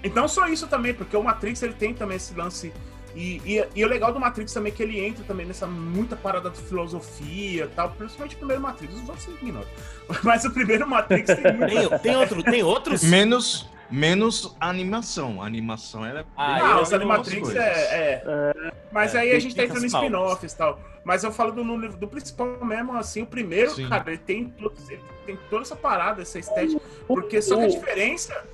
Então 0.02 0.28
só 0.28 0.46
isso 0.48 0.66
também, 0.66 0.92
porque 0.92 1.16
o 1.16 1.22
Matrix 1.22 1.62
ele 1.62 1.74
tem 1.74 1.94
também 1.94 2.16
esse 2.16 2.34
lance. 2.34 2.72
E, 3.14 3.40
e, 3.44 3.64
e 3.76 3.84
o 3.84 3.88
legal 3.88 4.12
do 4.12 4.18
Matrix 4.18 4.52
também 4.52 4.72
é 4.72 4.74
que 4.76 4.82
ele 4.82 4.98
entra 4.98 5.24
também 5.24 5.46
nessa 5.46 5.68
muita 5.68 6.16
parada 6.16 6.50
de 6.50 6.60
filosofia 6.60 7.64
e 7.64 7.68
tal, 7.68 7.90
principalmente 7.90 8.34
o 8.34 8.38
primeiro 8.38 8.60
Matrix, 8.60 8.92
os 8.94 9.08
outros 9.08 9.28
ignora. 9.40 9.68
Mas 10.22 10.44
o 10.44 10.50
primeiro 10.50 10.88
Matrix 10.88 11.32
tem 11.34 11.52
muito. 11.54 11.90
Tem, 11.90 11.98
tem, 12.00 12.16
outro, 12.16 12.42
tem 12.42 12.62
outros? 12.62 13.04
Menos, 13.04 13.68
menos 13.90 14.56
a 14.60 14.68
animação. 14.68 15.40
A 15.42 15.46
animação 15.46 16.04
era. 16.04 16.24
Ah, 16.36 16.46
bem 16.46 16.54
Ah, 16.54 16.58
eu- 16.58 16.64
o 16.64 16.68
legal, 16.68 16.86
Silent 16.86 17.02
algumas 17.02 17.18
Matrix 17.18 17.42
coisas. 17.42 17.62
é, 17.62 18.22
é. 18.24 18.72
Mas 18.92 19.14
É, 19.14 19.18
aí 19.20 19.32
a 19.32 19.38
gente 19.38 19.54
tá 19.54 19.64
entrando 19.64 19.84
em 19.84 19.86
spin-offs 19.86 20.52
e 20.52 20.56
tal. 20.56 20.80
Mas 21.04 21.22
eu 21.22 21.30
falo 21.30 21.52
do, 21.52 21.88
do 21.96 22.08
principal 22.08 22.64
mesmo, 22.64 22.96
assim, 22.96 23.22
o 23.22 23.26
primeiro, 23.26 23.70
Sim. 23.72 23.88
cara, 23.88 24.04
ele 24.08 24.18
tem, 24.18 24.48
todo- 24.48 24.74
ele 24.88 25.02
tem 25.26 25.38
toda 25.50 25.62
essa 25.62 25.76
parada, 25.76 26.22
essa 26.22 26.38
estética. 26.38 26.80
Porque 27.06 27.42
só 27.42 27.56
que 27.56 27.64
a 27.64 27.68
diferença. 27.68 28.44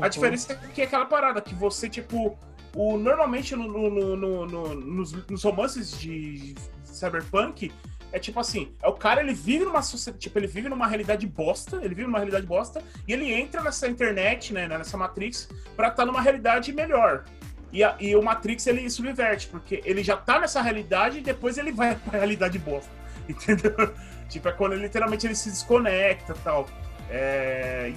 A 0.00 0.08
diferença 0.08 0.52
é 0.52 0.56
que 0.72 0.80
é 0.82 0.84
aquela 0.84 1.06
parada, 1.06 1.40
que 1.40 1.54
você, 1.54 1.88
tipo. 1.88 2.38
O, 2.74 2.98
normalmente 2.98 3.56
no, 3.56 3.66
no- 3.66 3.88
no- 3.90 4.16
no- 4.16 4.46
no- 4.46 4.74
nos, 4.74 5.12
nos 5.30 5.42
romances 5.42 5.98
de 5.98 6.54
cyberpunk, 6.84 7.72
é 8.12 8.18
tipo 8.18 8.38
assim, 8.40 8.72
é 8.82 8.88
o 8.88 8.92
cara, 8.92 9.20
ele 9.20 9.34
vive 9.34 9.64
numa 9.64 9.80
tipo, 10.18 10.38
ele 10.38 10.46
vive 10.46 10.68
numa 10.68 10.86
realidade 10.86 11.26
bosta, 11.26 11.76
ele 11.76 11.94
vive 11.94 12.04
numa 12.04 12.18
realidade 12.18 12.46
bosta, 12.46 12.82
e 13.06 13.12
ele 13.12 13.32
entra 13.32 13.62
nessa 13.62 13.88
internet, 13.88 14.52
né, 14.52 14.66
nessa 14.68 14.96
Matrix, 14.96 15.48
pra 15.76 15.88
estar 15.88 16.06
numa 16.06 16.20
realidade 16.20 16.72
melhor. 16.72 17.24
E, 17.72 17.82
a, 17.82 17.96
e 17.98 18.14
o 18.14 18.22
Matrix 18.22 18.66
ele 18.66 18.88
subverte, 18.88 19.48
porque 19.48 19.82
ele 19.84 20.02
já 20.02 20.16
tá 20.16 20.38
nessa 20.38 20.62
realidade 20.62 21.18
e 21.18 21.20
depois 21.20 21.58
ele 21.58 21.72
vai 21.72 21.94
pra 21.94 22.18
realidade 22.18 22.58
bosta. 22.58 22.90
Entendeu? 23.28 23.92
tipo, 24.28 24.48
é 24.48 24.52
quando 24.52 24.74
literalmente 24.74 25.26
ele 25.26 25.34
se 25.34 25.50
desconecta 25.50 26.32
e 26.32 26.42
tal. 26.42 26.66
É, 27.10 27.92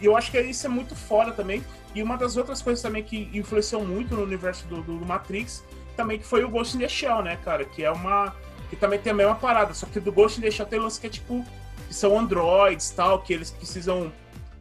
e 0.00 0.04
eu 0.04 0.16
acho 0.16 0.30
que 0.30 0.40
isso 0.40 0.66
é 0.66 0.70
muito 0.70 0.94
foda 0.94 1.32
também. 1.32 1.64
E 1.94 2.02
uma 2.02 2.16
das 2.16 2.36
outras 2.36 2.60
coisas 2.60 2.82
também 2.82 3.02
que 3.02 3.30
influenciou 3.32 3.84
muito 3.84 4.14
no 4.14 4.22
universo 4.22 4.66
do, 4.66 4.82
do, 4.82 4.98
do 4.98 5.06
Matrix 5.06 5.64
também 5.96 6.18
que 6.18 6.26
foi 6.26 6.44
o 6.44 6.48
Ghost 6.48 6.76
in 6.76 6.80
the 6.80 6.88
Shell, 6.88 7.22
né, 7.22 7.38
cara? 7.44 7.64
Que 7.64 7.84
é 7.84 7.90
uma. 7.90 8.34
Que 8.70 8.76
também 8.76 8.98
tem 8.98 9.12
a 9.12 9.14
mesma 9.14 9.34
parada. 9.34 9.74
Só 9.74 9.86
que 9.86 10.00
do 10.00 10.12
Ghost 10.12 10.38
in 10.38 10.42
the 10.42 10.50
Shell 10.50 10.66
tem 10.66 10.78
lance 10.78 11.00
que 11.00 11.06
é 11.06 11.10
tipo. 11.10 11.44
Que 11.86 11.94
são 11.94 12.18
androids 12.18 12.90
tal, 12.90 13.22
que 13.22 13.32
eles 13.32 13.50
precisam. 13.50 14.12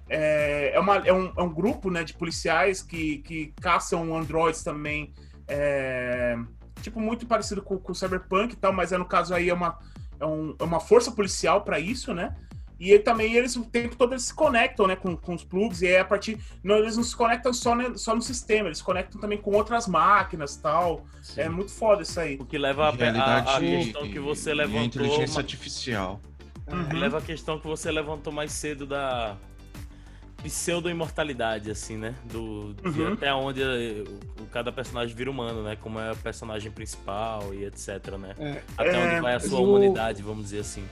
É, 0.10 0.72
é, 0.76 0.80
uma, 0.80 0.98
é, 0.98 1.14
um, 1.14 1.32
é 1.36 1.42
um 1.42 1.50
grupo 1.50 1.90
né, 1.90 2.04
de 2.04 2.14
policiais 2.14 2.82
que, 2.82 3.20
que 3.20 3.54
caçam 3.62 4.16
androids 4.16 4.64
também. 4.64 5.14
É, 5.48 6.38
tipo, 6.82 7.00
muito 7.00 7.26
parecido 7.26 7.62
com 7.62 7.82
o 7.84 7.96
Cyberpunk 7.96 8.54
e 8.54 8.58
tal, 8.58 8.74
mas 8.74 8.92
é, 8.92 8.98
no 8.98 9.06
caso 9.06 9.34
aí 9.34 9.50
é 9.50 9.54
uma, 9.54 9.80
é, 10.20 10.26
um, 10.26 10.56
é 10.60 10.64
uma 10.64 10.80
força 10.80 11.12
policial 11.12 11.62
para 11.62 11.80
isso, 11.80 12.14
né? 12.14 12.36
E 12.80 12.98
também 13.00 13.34
eles 13.34 13.56
o 13.56 13.64
tempo 13.64 13.96
todo 13.96 14.14
eles 14.14 14.24
se 14.24 14.34
conectam, 14.34 14.88
né, 14.88 14.96
com, 14.96 15.16
com 15.16 15.34
os 15.34 15.44
plugs, 15.44 15.82
e 15.82 15.88
aí 15.88 15.98
a 15.98 16.06
partir. 16.06 16.38
Não, 16.64 16.78
eles 16.78 16.98
não 16.98 17.04
se 17.04 17.16
conectam 17.16 17.54
só, 17.54 17.76
né, 17.76 17.94
só 17.96 18.16
no 18.16 18.22
sistema, 18.22 18.68
eles 18.68 18.80
se 18.80 18.84
conectam 18.84 19.20
também 19.22 19.38
com 19.38 19.52
outras 19.52 19.88
máquinas 19.88 20.56
tal. 20.56 21.06
Sim. 21.22 21.42
É 21.42 21.50
muito 21.50 21.72
foda 21.72 22.02
isso 22.02 22.20
aí. 22.20 22.38
O 22.40 22.46
que 22.46 22.58
leva 22.58 22.86
a, 22.86 22.90
a, 22.90 23.58
a 23.58 23.60
questão 23.60 24.10
que 24.10 24.20
você 24.20 24.54
levantou. 24.54 24.82
a 24.82 24.86
inteligência 24.86 25.36
uma... 25.36 25.42
artificial. 25.42 26.22
Uhum. 26.68 26.98
Leva 26.98 27.18
a 27.18 27.22
questão 27.22 27.60
que 27.60 27.68
você 27.68 27.92
levantou 27.92 28.32
mais 28.32 28.52
cedo 28.52 28.86
da 28.86 29.38
pseudo-imortalidade, 30.44 31.72
assim, 31.72 31.98
né? 31.98 32.14
Do, 32.26 32.76
uhum. 32.84 33.14
até 33.14 33.34
onde 33.34 33.62
o, 33.62 34.46
cada 34.52 34.72
personagem 34.72 35.16
vira 35.16 35.32
humano, 35.32 35.64
né? 35.64 35.78
Como 35.78 36.00
é 36.00 36.12
o 36.12 36.18
personagem 36.18 36.72
principal 36.72 37.54
e 37.54 37.66
etc, 37.66 38.18
né? 38.20 38.36
É, 38.38 38.62
até 38.78 38.96
é, 38.96 39.06
onde 39.06 39.22
vai 39.22 39.36
a 39.36 39.40
sua 39.40 39.60
humanidade, 39.60 40.22
vamos 40.22 40.46
dizer 40.46 40.60
assim. 40.60 40.84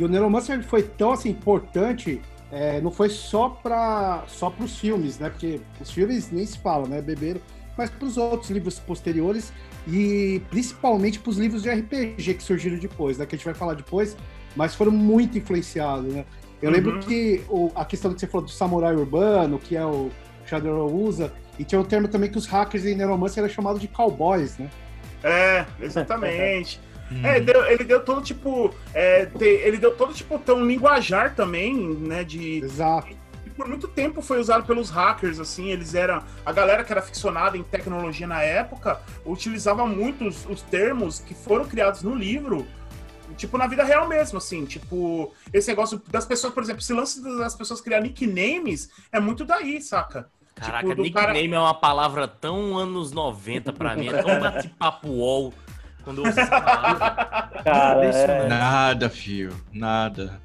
E 0.00 0.04
o 0.04 0.08
Neuromancer 0.08 0.62
foi 0.62 0.82
tão 0.82 1.12
assim, 1.12 1.28
importante, 1.28 2.22
é, 2.50 2.80
não 2.80 2.90
foi 2.90 3.10
só 3.10 3.50
para 3.50 4.24
só 4.28 4.50
os 4.58 4.78
filmes, 4.78 5.18
né? 5.18 5.28
Porque 5.28 5.60
os 5.78 5.90
filmes 5.90 6.32
nem 6.32 6.46
se 6.46 6.56
fala, 6.56 6.88
né? 6.88 7.02
Beberam, 7.02 7.38
mas 7.76 7.90
para 7.90 8.06
os 8.06 8.16
outros 8.16 8.50
livros 8.50 8.78
posteriores 8.78 9.52
e 9.86 10.40
principalmente 10.48 11.18
para 11.18 11.28
os 11.28 11.36
livros 11.36 11.62
de 11.62 11.70
RPG 11.70 12.32
que 12.32 12.42
surgiram 12.42 12.78
depois, 12.78 13.18
né? 13.18 13.26
Que 13.26 13.34
a 13.34 13.36
gente 13.36 13.44
vai 13.44 13.52
falar 13.52 13.74
depois, 13.74 14.16
mas 14.56 14.74
foram 14.74 14.90
muito 14.90 15.36
influenciados, 15.36 16.14
né? 16.14 16.24
Eu 16.62 16.70
uhum. 16.70 16.76
lembro 16.76 16.98
que 17.00 17.44
o, 17.50 17.70
a 17.74 17.84
questão 17.84 18.14
que 18.14 18.20
você 18.20 18.26
falou 18.26 18.46
do 18.46 18.50
samurai 18.50 18.94
urbano, 18.94 19.58
que 19.58 19.76
é 19.76 19.84
o 19.84 20.10
Shadowrun 20.46 20.94
usa, 20.94 21.30
e 21.58 21.64
tinha 21.64 21.78
um 21.78 21.84
termo 21.84 22.08
também 22.08 22.30
que 22.30 22.38
os 22.38 22.46
hackers 22.46 22.86
em 22.86 22.94
Neuromancer 22.94 23.44
eram 23.44 23.52
chamados 23.52 23.82
de 23.82 23.88
cowboys, 23.88 24.56
né? 24.56 24.70
É, 25.22 25.66
exatamente. 25.78 26.80
Uhum. 27.10 27.26
É, 27.26 27.40
deu, 27.40 27.64
ele 27.66 27.84
deu 27.84 28.00
todo 28.00 28.22
tipo. 28.22 28.72
É, 28.94 29.28
ele 29.40 29.78
deu 29.78 29.94
todo 29.94 30.14
tipo 30.14 30.38
tão 30.38 30.64
linguajar 30.64 31.34
também, 31.34 31.74
né? 31.74 32.22
De. 32.22 32.58
Exato. 32.58 33.08
E 33.44 33.50
por 33.50 33.66
muito 33.66 33.88
tempo 33.88 34.22
foi 34.22 34.38
usado 34.38 34.64
pelos 34.64 34.90
hackers, 34.90 35.40
assim, 35.40 35.70
eles 35.70 35.94
eram. 35.94 36.22
A 36.46 36.52
galera 36.52 36.84
que 36.84 36.92
era 36.92 37.02
ficcionada 37.02 37.56
em 37.56 37.62
tecnologia 37.62 38.26
na 38.26 38.42
época 38.42 39.00
utilizava 39.24 39.86
muito 39.86 40.26
os, 40.26 40.46
os 40.46 40.62
termos 40.62 41.18
que 41.18 41.34
foram 41.34 41.64
criados 41.64 42.02
no 42.02 42.14
livro 42.14 42.66
tipo, 43.36 43.56
na 43.56 43.66
vida 43.66 43.84
real 43.84 44.08
mesmo, 44.08 44.38
assim, 44.38 44.64
tipo, 44.64 45.32
esse 45.52 45.68
negócio 45.68 46.02
das 46.08 46.26
pessoas, 46.26 46.52
por 46.52 46.62
exemplo, 46.62 46.82
esse 46.82 46.92
lance 46.92 47.22
das 47.38 47.54
pessoas 47.54 47.80
criar 47.80 48.00
nicknames 48.00 48.90
é 49.10 49.20
muito 49.20 49.44
daí, 49.44 49.80
saca? 49.80 50.28
Caraca, 50.54 50.88
tipo, 50.88 51.02
nickname 51.02 51.48
cara... 51.48 51.56
é 51.56 51.58
uma 51.58 51.74
palavra 51.74 52.28
tão 52.28 52.76
anos 52.76 53.12
90 53.12 53.72
pra 53.72 53.96
mim, 53.96 54.08
é 54.08 54.22
tão 54.22 54.40
bate-papo 54.40 55.08
Quando 56.04 56.22
você 56.22 56.40
cara, 56.46 58.04
é... 58.04 58.48
Nada, 58.48 59.08
fio. 59.08 59.50
Nada. 59.72 60.40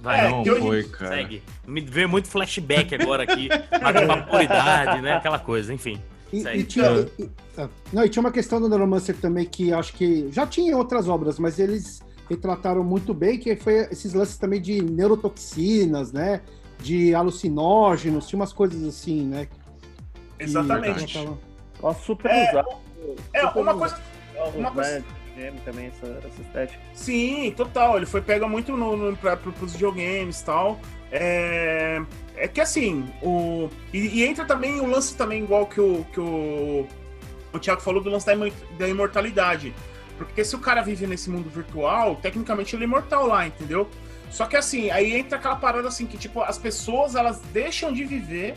Vai, 0.00 0.26
é, 0.26 0.30
não 0.30 0.44
foi, 0.44 0.84
cara. 0.84 1.16
Segue. 1.16 1.42
Me 1.66 1.80
veio 1.80 2.08
muito 2.08 2.28
flashback 2.28 2.94
agora 2.94 3.22
aqui. 3.22 3.48
A 3.70 3.92
vaporidade, 4.06 5.00
né? 5.00 5.14
Aquela 5.14 5.38
coisa, 5.38 5.72
enfim. 5.72 5.98
E, 6.32 6.42
e, 6.42 6.64
tinha, 6.64 7.08
e, 7.18 7.30
ah, 7.56 7.68
não, 7.92 8.04
e 8.04 8.08
tinha 8.08 8.20
uma 8.20 8.32
questão 8.32 8.60
do 8.60 8.68
Neuromancer 8.68 9.16
também 9.16 9.46
que 9.46 9.72
acho 9.72 9.92
que 9.92 10.30
já 10.32 10.46
tinha 10.46 10.72
em 10.72 10.74
outras 10.74 11.08
obras, 11.08 11.38
mas 11.38 11.60
eles 11.60 12.02
retrataram 12.28 12.82
muito 12.82 13.14
bem, 13.14 13.38
que 13.38 13.54
foi 13.56 13.86
esses 13.90 14.12
lances 14.14 14.36
também 14.36 14.60
de 14.60 14.82
neurotoxinas, 14.82 16.12
né? 16.12 16.40
De 16.80 17.14
alucinógenos, 17.14 18.26
tinha 18.26 18.38
umas 18.38 18.52
coisas 18.52 18.82
assim, 18.82 19.24
né? 19.24 19.48
Exatamente. 20.38 21.28
Nossa, 21.80 22.00
super 22.02 22.30
é, 22.30 22.50
usado. 22.50 22.83
É, 23.32 23.44
uma 23.46 23.74
coisa. 23.74 23.98
Uma 24.54 24.70
coisa... 24.70 25.04
também, 25.64 25.86
essa, 25.86 26.06
essa 26.06 26.42
estética. 26.42 26.80
Sim, 26.92 27.52
total. 27.56 27.96
Ele 27.96 28.06
foi 28.06 28.20
pega 28.20 28.48
muito 28.48 28.76
no, 28.76 28.96
no, 28.96 29.16
pra, 29.16 29.36
pros 29.36 29.72
videogames 29.72 30.40
e 30.40 30.44
tal. 30.44 30.80
É, 31.10 32.02
é 32.36 32.48
que 32.48 32.60
assim, 32.60 33.08
o. 33.22 33.68
E, 33.92 33.98
e, 33.98 34.24
entra 34.24 34.44
também 34.44 34.80
o 34.80 34.86
lance 34.86 35.16
também, 35.16 35.42
igual 35.42 35.66
que 35.66 35.80
o, 35.80 36.04
que 36.12 36.20
o, 36.20 36.86
o 37.52 37.58
Thiago 37.58 37.80
falou 37.80 38.02
do 38.02 38.10
lance 38.10 38.26
da, 38.26 38.34
da 38.78 38.88
imortalidade. 38.88 39.74
Porque 40.16 40.44
se 40.44 40.54
o 40.54 40.58
cara 40.58 40.82
vive 40.82 41.06
nesse 41.06 41.28
mundo 41.28 41.50
virtual, 41.50 42.16
tecnicamente 42.16 42.74
ele 42.74 42.84
é 42.84 42.86
imortal 42.86 43.26
lá, 43.26 43.46
entendeu? 43.46 43.88
Só 44.30 44.46
que 44.46 44.56
assim, 44.56 44.90
aí 44.90 45.14
entra 45.14 45.38
aquela 45.38 45.56
parada 45.56 45.88
assim 45.88 46.06
que, 46.06 46.16
tipo, 46.16 46.40
as 46.40 46.58
pessoas 46.58 47.14
elas 47.14 47.40
deixam 47.52 47.92
de 47.92 48.04
viver 48.04 48.54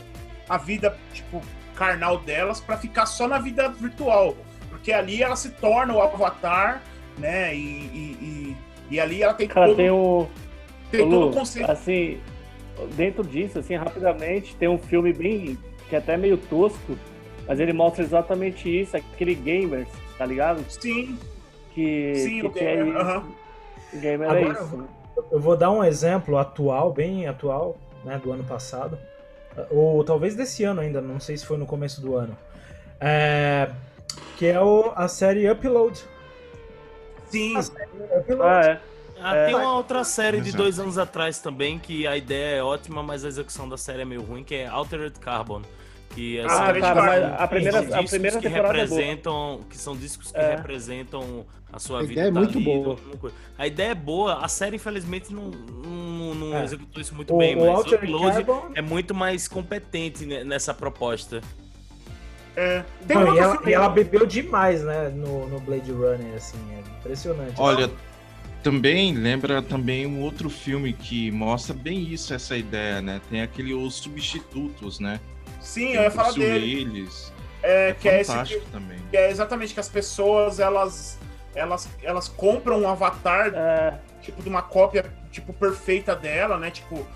a 0.48 0.56
vida, 0.56 0.98
tipo, 1.12 1.42
carnal 1.78 2.18
delas 2.18 2.60
para 2.60 2.76
ficar 2.76 3.06
só 3.06 3.28
na 3.28 3.38
vida 3.38 3.68
virtual. 3.68 4.36
Porque 4.68 4.92
ali 4.92 5.22
ela 5.22 5.36
se 5.36 5.50
torna 5.50 5.94
o 5.94 6.02
avatar, 6.02 6.82
né? 7.16 7.54
E, 7.54 7.58
e, 7.58 8.16
e, 8.20 8.56
e 8.90 9.00
ali 9.00 9.22
ela 9.22 9.32
tem 9.32 9.46
Cara, 9.46 9.66
todo, 9.66 9.76
tem 9.76 9.90
o. 9.90 10.26
Tem 10.90 11.00
o 11.00 11.04
todo 11.04 11.20
Lu, 11.20 11.30
o 11.30 11.32
conceito. 11.32 11.70
Assim, 11.70 12.20
dentro 12.96 13.22
disso, 13.24 13.60
assim, 13.60 13.76
rapidamente, 13.76 14.56
tem 14.56 14.68
um 14.68 14.78
filme 14.78 15.12
bem. 15.12 15.56
que 15.88 15.94
é 15.94 15.98
até 15.98 16.16
meio 16.16 16.36
tosco, 16.36 16.98
mas 17.46 17.60
ele 17.60 17.72
mostra 17.72 18.02
exatamente 18.02 18.68
isso, 18.68 18.96
aquele 18.96 19.34
Gamers, 19.34 19.88
tá 20.18 20.26
ligado? 20.26 20.64
Sim. 20.68 21.16
Que, 21.72 22.14
Sim, 22.16 22.40
que 22.40 22.46
o 22.46 22.50
Gamer. 22.50 22.96
É, 22.96 23.16
uhum. 23.16 23.32
O 23.92 24.00
Gamer 24.00 24.30
Agora, 24.30 24.40
é 24.40 24.52
isso. 24.52 24.88
Eu 25.30 25.40
vou 25.40 25.56
dar 25.56 25.70
um 25.70 25.82
exemplo 25.82 26.36
atual, 26.38 26.92
bem 26.92 27.26
atual, 27.26 27.76
né, 28.04 28.20
do 28.22 28.32
ano 28.32 28.44
passado 28.44 28.98
ou 29.70 30.02
talvez 30.04 30.34
desse 30.34 30.64
ano 30.64 30.80
ainda, 30.80 31.00
não 31.00 31.20
sei 31.20 31.36
se 31.36 31.44
foi 31.44 31.56
no 31.56 31.66
começo 31.66 32.00
do 32.00 32.16
ano. 32.16 32.36
É, 33.00 33.70
que 34.36 34.46
é 34.46 34.60
o, 34.60 34.92
a 34.94 35.08
série 35.08 35.50
Upload. 35.50 35.98
Sim. 37.30 37.56
A 37.56 37.62
série 37.62 37.88
Upload. 38.18 38.42
Ah, 38.42 38.64
é. 38.64 38.80
Ah, 39.20 39.36
é. 39.36 39.46
Tem 39.46 39.54
uma 39.54 39.74
outra 39.74 40.04
série 40.04 40.40
de 40.40 40.52
dois 40.52 40.78
anos 40.78 40.96
atrás 40.96 41.40
também, 41.40 41.78
que 41.78 42.06
a 42.06 42.16
ideia 42.16 42.58
é 42.58 42.62
ótima, 42.62 43.02
mas 43.02 43.24
a 43.24 43.28
execução 43.28 43.68
da 43.68 43.76
série 43.76 44.02
é 44.02 44.04
meio 44.04 44.22
ruim, 44.22 44.44
que 44.44 44.54
é 44.54 44.66
Altered 44.66 45.18
Carbon. 45.18 45.62
Que 46.10 46.38
é 46.38 46.44
ah, 46.44 46.48
cara, 46.48 47.34
a 47.34 47.46
primeira, 47.46 47.98
a 47.98 48.02
primeira 48.02 48.40
que 48.40 48.48
representam, 48.48 49.60
é 49.60 49.70
que 49.70 49.76
são 49.76 49.96
discos 49.96 50.32
que 50.32 50.38
é. 50.38 50.56
representam 50.56 51.44
a 51.72 51.78
sua 51.78 51.98
a 51.98 52.02
vida. 52.02 52.12
Ideia 52.12 52.28
é 52.28 52.30
muito 52.30 52.60
boa. 52.60 52.96
A 53.56 53.66
ideia 53.66 53.90
é 53.90 53.94
boa, 53.94 54.44
a 54.44 54.48
série 54.48 54.76
infelizmente 54.76 55.32
não, 55.32 55.50
não, 55.50 56.34
não 56.34 56.56
é. 56.56 56.64
executou 56.64 57.00
isso 57.00 57.14
muito 57.14 57.34
o, 57.34 57.38
bem, 57.38 57.56
o 57.56 57.60
mas 57.60 57.92
o 57.92 57.94
Upload 57.94 58.44
Carbon... 58.44 58.72
é 58.74 58.82
muito 58.82 59.14
mais 59.14 59.46
competente 59.46 60.24
nessa 60.26 60.72
proposta. 60.72 61.40
É. 62.56 62.84
Não, 63.08 63.36
e, 63.36 63.38
ela, 63.38 63.60
e, 63.66 63.72
ela, 63.72 63.88
bebeu 63.88 64.26
demais, 64.26 64.82
né, 64.82 65.10
no, 65.10 65.48
no 65.48 65.60
Blade 65.60 65.92
Runner, 65.92 66.34
assim, 66.34 66.58
é 66.74 66.80
impressionante. 66.98 67.54
Olha, 67.56 67.88
também 68.64 69.14
lembra 69.14 69.62
também 69.62 70.06
um 70.06 70.20
outro 70.20 70.50
filme 70.50 70.92
que 70.92 71.30
mostra 71.30 71.72
bem 71.72 72.12
isso, 72.12 72.34
essa 72.34 72.56
ideia, 72.56 73.00
né? 73.00 73.20
Tem 73.30 73.42
aquele 73.42 73.74
Os 73.74 73.94
Substitutos, 73.94 74.98
né? 74.98 75.20
Sim, 75.60 75.94
eu 75.94 76.02
ia 76.02 76.10
falar 76.10 76.32
dele. 76.32 76.80
Eles. 76.80 77.32
É, 77.62 77.90
é 77.90 77.94
que 77.94 78.08
é 78.08 78.20
esse 78.20 78.42
que, 78.44 78.60
também. 78.70 78.98
Que 79.10 79.16
é 79.16 79.30
exatamente 79.30 79.74
que 79.74 79.80
as 79.80 79.88
pessoas 79.88 80.60
elas 80.60 81.18
elas 81.54 81.88
elas 82.02 82.28
compram 82.28 82.82
um 82.82 82.88
avatar 82.88 83.52
é. 83.54 83.98
tipo 84.22 84.42
de 84.42 84.48
uma 84.48 84.62
cópia 84.62 85.12
tipo 85.30 85.52
perfeita 85.52 86.14
dela, 86.14 86.58
né? 86.58 86.70
Tipo 86.70 87.06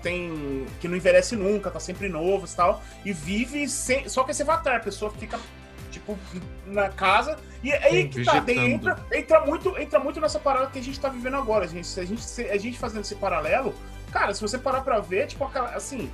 tem 0.00 0.66
que 0.80 0.86
não 0.86 0.96
envelhece 0.96 1.34
nunca, 1.34 1.70
tá 1.70 1.80
sempre 1.80 2.08
novo 2.08 2.46
e 2.46 2.56
tal 2.56 2.82
e 3.04 3.12
vive 3.12 3.68
sem, 3.68 4.08
só 4.08 4.22
com 4.22 4.30
esse 4.30 4.42
avatar, 4.42 4.76
a 4.76 4.80
pessoa 4.80 5.10
fica 5.10 5.38
tipo 5.90 6.16
na 6.66 6.88
casa 6.88 7.36
e 7.62 7.70
é 7.70 7.84
aí 7.84 8.08
que 8.08 8.24
tá, 8.24 8.42
entra, 8.48 8.98
entra 9.12 9.40
muito 9.44 9.76
entra 9.78 9.98
muito 9.98 10.20
nessa 10.20 10.38
parada 10.38 10.68
que 10.68 10.78
a 10.78 10.82
gente 10.82 10.98
tá 10.98 11.08
vivendo 11.08 11.36
agora, 11.36 11.66
gente. 11.66 11.98
A 11.98 12.04
gente 12.04 12.22
a 12.48 12.56
gente 12.56 12.78
fazendo 12.78 13.02
esse 13.02 13.14
paralelo, 13.16 13.74
cara, 14.10 14.34
se 14.34 14.40
você 14.40 14.58
parar 14.58 14.82
para 14.82 14.98
ver, 15.00 15.26
tipo 15.26 15.44
assim, 15.74 16.10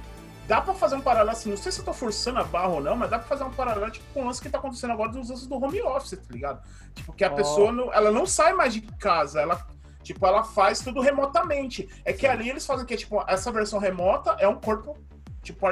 dá 0.49 0.63
pra 0.63 0.73
fazer 0.73 0.97
um 0.97 1.01
paralelo 1.03 1.31
assim, 1.31 1.51
não 1.51 1.59
sei 1.59 1.71
se 1.71 1.81
eu 1.81 1.85
tô 1.85 1.93
forçando 1.93 2.39
a 2.39 2.45
barra 2.45 2.69
ou 2.69 2.81
não, 2.81 2.97
mas 2.97 3.11
dá 3.11 3.19
pra 3.19 3.29
fazer 3.29 3.45
um 3.45 3.51
paralelo 3.51 3.91
tipo, 3.93 4.07
com 4.15 4.23
o 4.23 4.27
lance 4.27 4.41
que 4.41 4.49
tá 4.49 4.57
acontecendo 4.57 4.95
agora 4.95 5.11
dos 5.11 5.29
usos 5.29 5.47
do 5.47 5.63
home 5.63 5.81
office, 5.83 6.19
tá 6.19 6.33
ligado? 6.33 6.63
Tipo, 6.95 7.13
que 7.13 7.23
a 7.23 7.31
oh. 7.31 7.37
pessoa 7.37 7.71
não, 7.71 7.93
ela 7.93 8.11
não 8.11 8.25
sai 8.25 8.55
mais 8.55 8.73
de 8.73 8.81
casa, 8.81 9.43
ela 9.43 9.65
tipo, 10.03 10.27
ela 10.27 10.43
faz 10.43 10.81
tudo 10.81 11.03
remotamente. 11.03 11.87
É 12.03 12.15
que 12.15 12.27
ali 12.27 12.49
eles 12.49 12.65
fazem 12.65 12.87
que 12.87 12.97
tipo, 12.97 13.23
essa 13.29 13.53
versão 13.53 13.79
remota 13.79 14.37
é 14.39 14.49
um 14.49 14.57
corpo 14.57 14.97
tipo 15.43 15.67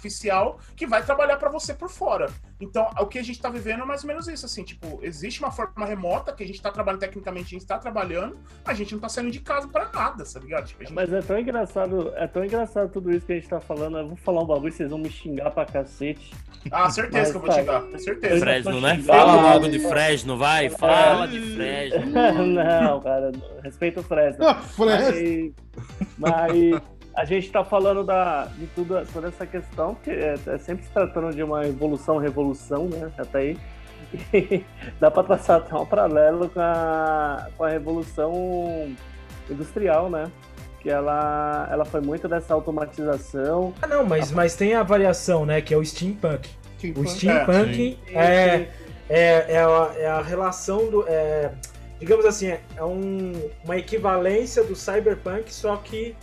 artificial 0.00 0.58
que 0.74 0.86
vai 0.86 1.04
trabalhar 1.04 1.36
para 1.36 1.50
você 1.50 1.74
por 1.74 1.90
fora. 1.90 2.28
Então, 2.58 2.88
o 2.98 3.06
que 3.06 3.18
a 3.18 3.22
gente 3.22 3.36
está 3.36 3.48
vivendo 3.50 3.82
é 3.82 3.84
mais 3.84 4.02
ou 4.02 4.08
menos 4.08 4.26
isso, 4.26 4.46
assim, 4.46 4.64
tipo, 4.64 4.98
existe 5.02 5.40
uma 5.40 5.50
forma 5.50 5.86
remota 5.86 6.32
que 6.32 6.42
a 6.42 6.46
gente 6.46 6.56
está 6.56 6.70
trabalhando 6.70 7.00
tecnicamente, 7.00 7.46
a 7.46 7.50
gente 7.50 7.62
está 7.62 7.78
trabalhando, 7.78 8.38
a 8.64 8.74
gente 8.74 8.92
não 8.92 8.98
está 8.98 9.08
saindo 9.08 9.30
de 9.30 9.40
casa 9.40 9.68
para 9.68 9.90
nada, 9.92 10.24
tá 10.24 10.40
ligado? 10.40 10.66
Tipo, 10.66 10.82
gente... 10.82 10.92
Mas 10.92 11.12
é 11.12 11.20
tão 11.20 11.38
engraçado, 11.38 12.12
é 12.16 12.26
tão 12.26 12.44
engraçado 12.44 12.90
tudo 12.90 13.10
isso 13.10 13.26
que 13.26 13.32
a 13.32 13.34
gente 13.36 13.44
está 13.44 13.60
falando. 13.60 13.98
Eu 13.98 14.08
vou 14.08 14.16
falar 14.16 14.42
um 14.42 14.46
bagulho, 14.46 14.72
vocês 14.72 14.90
vão 14.90 14.98
me 14.98 15.10
xingar 15.10 15.50
pra 15.50 15.64
cacete. 15.64 16.32
Ah, 16.70 16.90
certeza 16.90 17.18
Mas, 17.18 17.30
que 17.30 17.36
eu 17.36 17.40
vou 17.40 17.50
te 17.50 17.62
dar, 17.62 17.98
certeza. 17.98 18.40
Fresno, 18.40 18.80
né? 18.80 18.98
Fala 18.98 19.54
logo 19.54 19.68
de 19.68 19.78
Fresno, 19.78 20.36
vai, 20.36 20.68
fala 20.68 21.26
de 21.26 21.40
Fresno. 21.54 22.06
não, 22.46 23.00
cara, 23.00 23.32
respeita 23.62 24.00
o 24.00 24.02
Fresno. 24.02 24.44
Fresno. 24.76 25.54
Mas, 26.18 26.72
mas 26.72 26.82
a 27.14 27.24
gente 27.24 27.46
está 27.46 27.64
falando 27.64 28.04
da, 28.04 28.46
de 28.46 28.66
tudo, 28.68 29.04
toda 29.12 29.28
essa 29.28 29.46
questão, 29.46 29.94
que 29.94 30.10
é, 30.10 30.34
é, 30.46 30.58
sempre 30.58 30.84
se 30.84 30.90
tratando 30.90 31.34
de 31.34 31.42
uma 31.42 31.66
evolução, 31.66 32.18
revolução, 32.18 32.86
né? 32.86 33.10
Até 33.18 33.38
aí. 33.38 33.58
E 34.32 34.64
dá 34.98 35.10
para 35.10 35.24
traçar 35.24 35.58
até 35.58 35.74
um 35.74 35.86
paralelo 35.86 36.48
com 36.48 36.60
a, 36.60 37.48
com 37.56 37.64
a 37.64 37.68
revolução 37.68 38.94
industrial, 39.48 40.08
né? 40.08 40.30
Que 40.80 40.88
ela, 40.88 41.68
ela 41.70 41.84
foi 41.84 42.00
muito 42.00 42.26
dessa 42.26 42.54
automatização. 42.54 43.74
Ah, 43.82 43.86
não, 43.86 44.04
mas, 44.04 44.32
mas 44.32 44.54
tem 44.54 44.74
a 44.74 44.82
variação, 44.82 45.44
né? 45.44 45.60
Que 45.60 45.74
é 45.74 45.76
o 45.76 45.84
steampunk. 45.84 46.48
steampunk. 46.78 47.06
O 47.06 47.10
steampunk 47.10 47.98
é, 48.08 48.22
é, 48.22 48.70
é, 49.08 49.46
é, 49.48 49.58
a, 49.58 49.92
é 49.96 50.06
a 50.06 50.22
relação 50.22 50.88
do. 50.88 51.04
É, 51.06 51.50
digamos 51.98 52.24
assim, 52.24 52.46
é 52.48 52.82
um, 52.82 53.32
uma 53.62 53.76
equivalência 53.76 54.64
do 54.64 54.74
cyberpunk, 54.74 55.52
só 55.52 55.76
que 55.76 56.16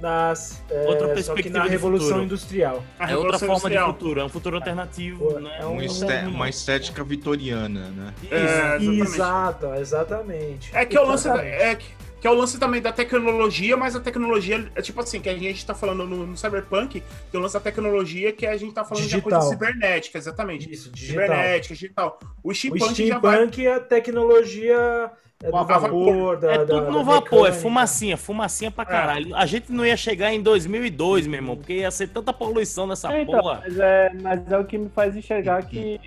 nas, 0.00 0.62
é, 0.70 0.86
outra 0.88 1.08
perspectiva 1.08 1.58
na 1.58 1.64
Revolução 1.64 2.22
Industrial. 2.22 2.82
A 2.98 3.10
é 3.10 3.16
outra 3.16 3.38
forma 3.38 3.54
industrial. 3.54 3.86
de 3.86 3.92
futuro, 3.92 4.20
é 4.20 4.24
um 4.24 4.28
futuro 4.28 4.56
alternativo. 4.56 5.40
né? 5.40 5.58
é 5.60 5.66
um, 5.66 6.30
uma 6.30 6.48
estética 6.48 7.02
vitoriana, 7.02 7.88
né? 7.90 8.14
É, 8.30 8.44
exatamente. 8.44 9.02
Exato, 9.02 9.74
exatamente. 9.74 10.70
É 10.74 10.84
que, 10.84 10.96
é 10.96 11.00
o 11.00 11.06
lance, 11.06 11.28
é, 11.28 11.78
que 12.24 12.26
é 12.26 12.30
o 12.30 12.34
lance 12.34 12.58
também 12.58 12.80
da 12.80 12.92
tecnologia, 12.92 13.76
mas 13.76 13.94
a 13.94 14.00
tecnologia 14.00 14.70
é 14.74 14.82
tipo 14.82 15.00
assim, 15.00 15.20
que 15.20 15.28
a 15.28 15.36
gente 15.36 15.64
tá 15.64 15.74
falando 15.74 16.06
no, 16.06 16.26
no 16.26 16.36
Cyberpunk, 16.36 17.02
tem 17.30 17.38
o 17.38 17.42
lance 17.42 17.54
da 17.54 17.60
tecnologia 17.60 18.32
que 18.32 18.46
a 18.46 18.56
gente 18.56 18.72
tá 18.72 18.84
falando 18.84 19.04
digital. 19.04 19.20
de 19.20 19.30
coisa 19.30 19.48
cibernética, 19.48 20.18
exatamente. 20.18 20.72
Isso, 20.72 20.90
digital. 20.90 21.24
Cibernética, 21.24 21.74
digital. 21.74 22.18
O 22.42 22.52
steampunk, 22.52 22.82
o 22.82 22.94
steampunk 22.94 23.62
vai... 23.62 23.66
é 23.66 23.74
a 23.74 23.80
tecnologia 23.80 25.10
é 25.42 25.50
do 25.50 25.64
vapor, 25.64 26.38
da, 26.38 26.52
É 26.52 26.58
tudo 26.58 26.90
no 26.90 27.04
vapor, 27.04 27.22
mecânica. 27.22 27.48
é 27.48 27.52
fumacinha, 27.52 28.16
fumacinha 28.16 28.70
pra 28.70 28.84
é. 28.84 28.86
caralho. 28.86 29.34
É. 29.34 29.38
A 29.38 29.46
gente 29.46 29.70
não 29.72 29.84
ia 29.84 29.96
chegar 29.96 30.32
em 30.32 30.40
2002, 30.40 31.26
meu 31.26 31.38
irmão, 31.38 31.56
porque 31.56 31.74
ia 31.74 31.90
ser 31.90 32.08
tanta 32.08 32.32
poluição 32.32 32.86
nessa 32.86 33.16
então, 33.18 33.40
porra. 33.40 33.60
Mas 33.64 33.78
é, 33.78 34.12
mas 34.22 34.52
é 34.52 34.58
o 34.58 34.64
que 34.64 34.78
me 34.78 34.88
faz 34.88 35.16
enxergar 35.16 35.62
que, 35.66 36.00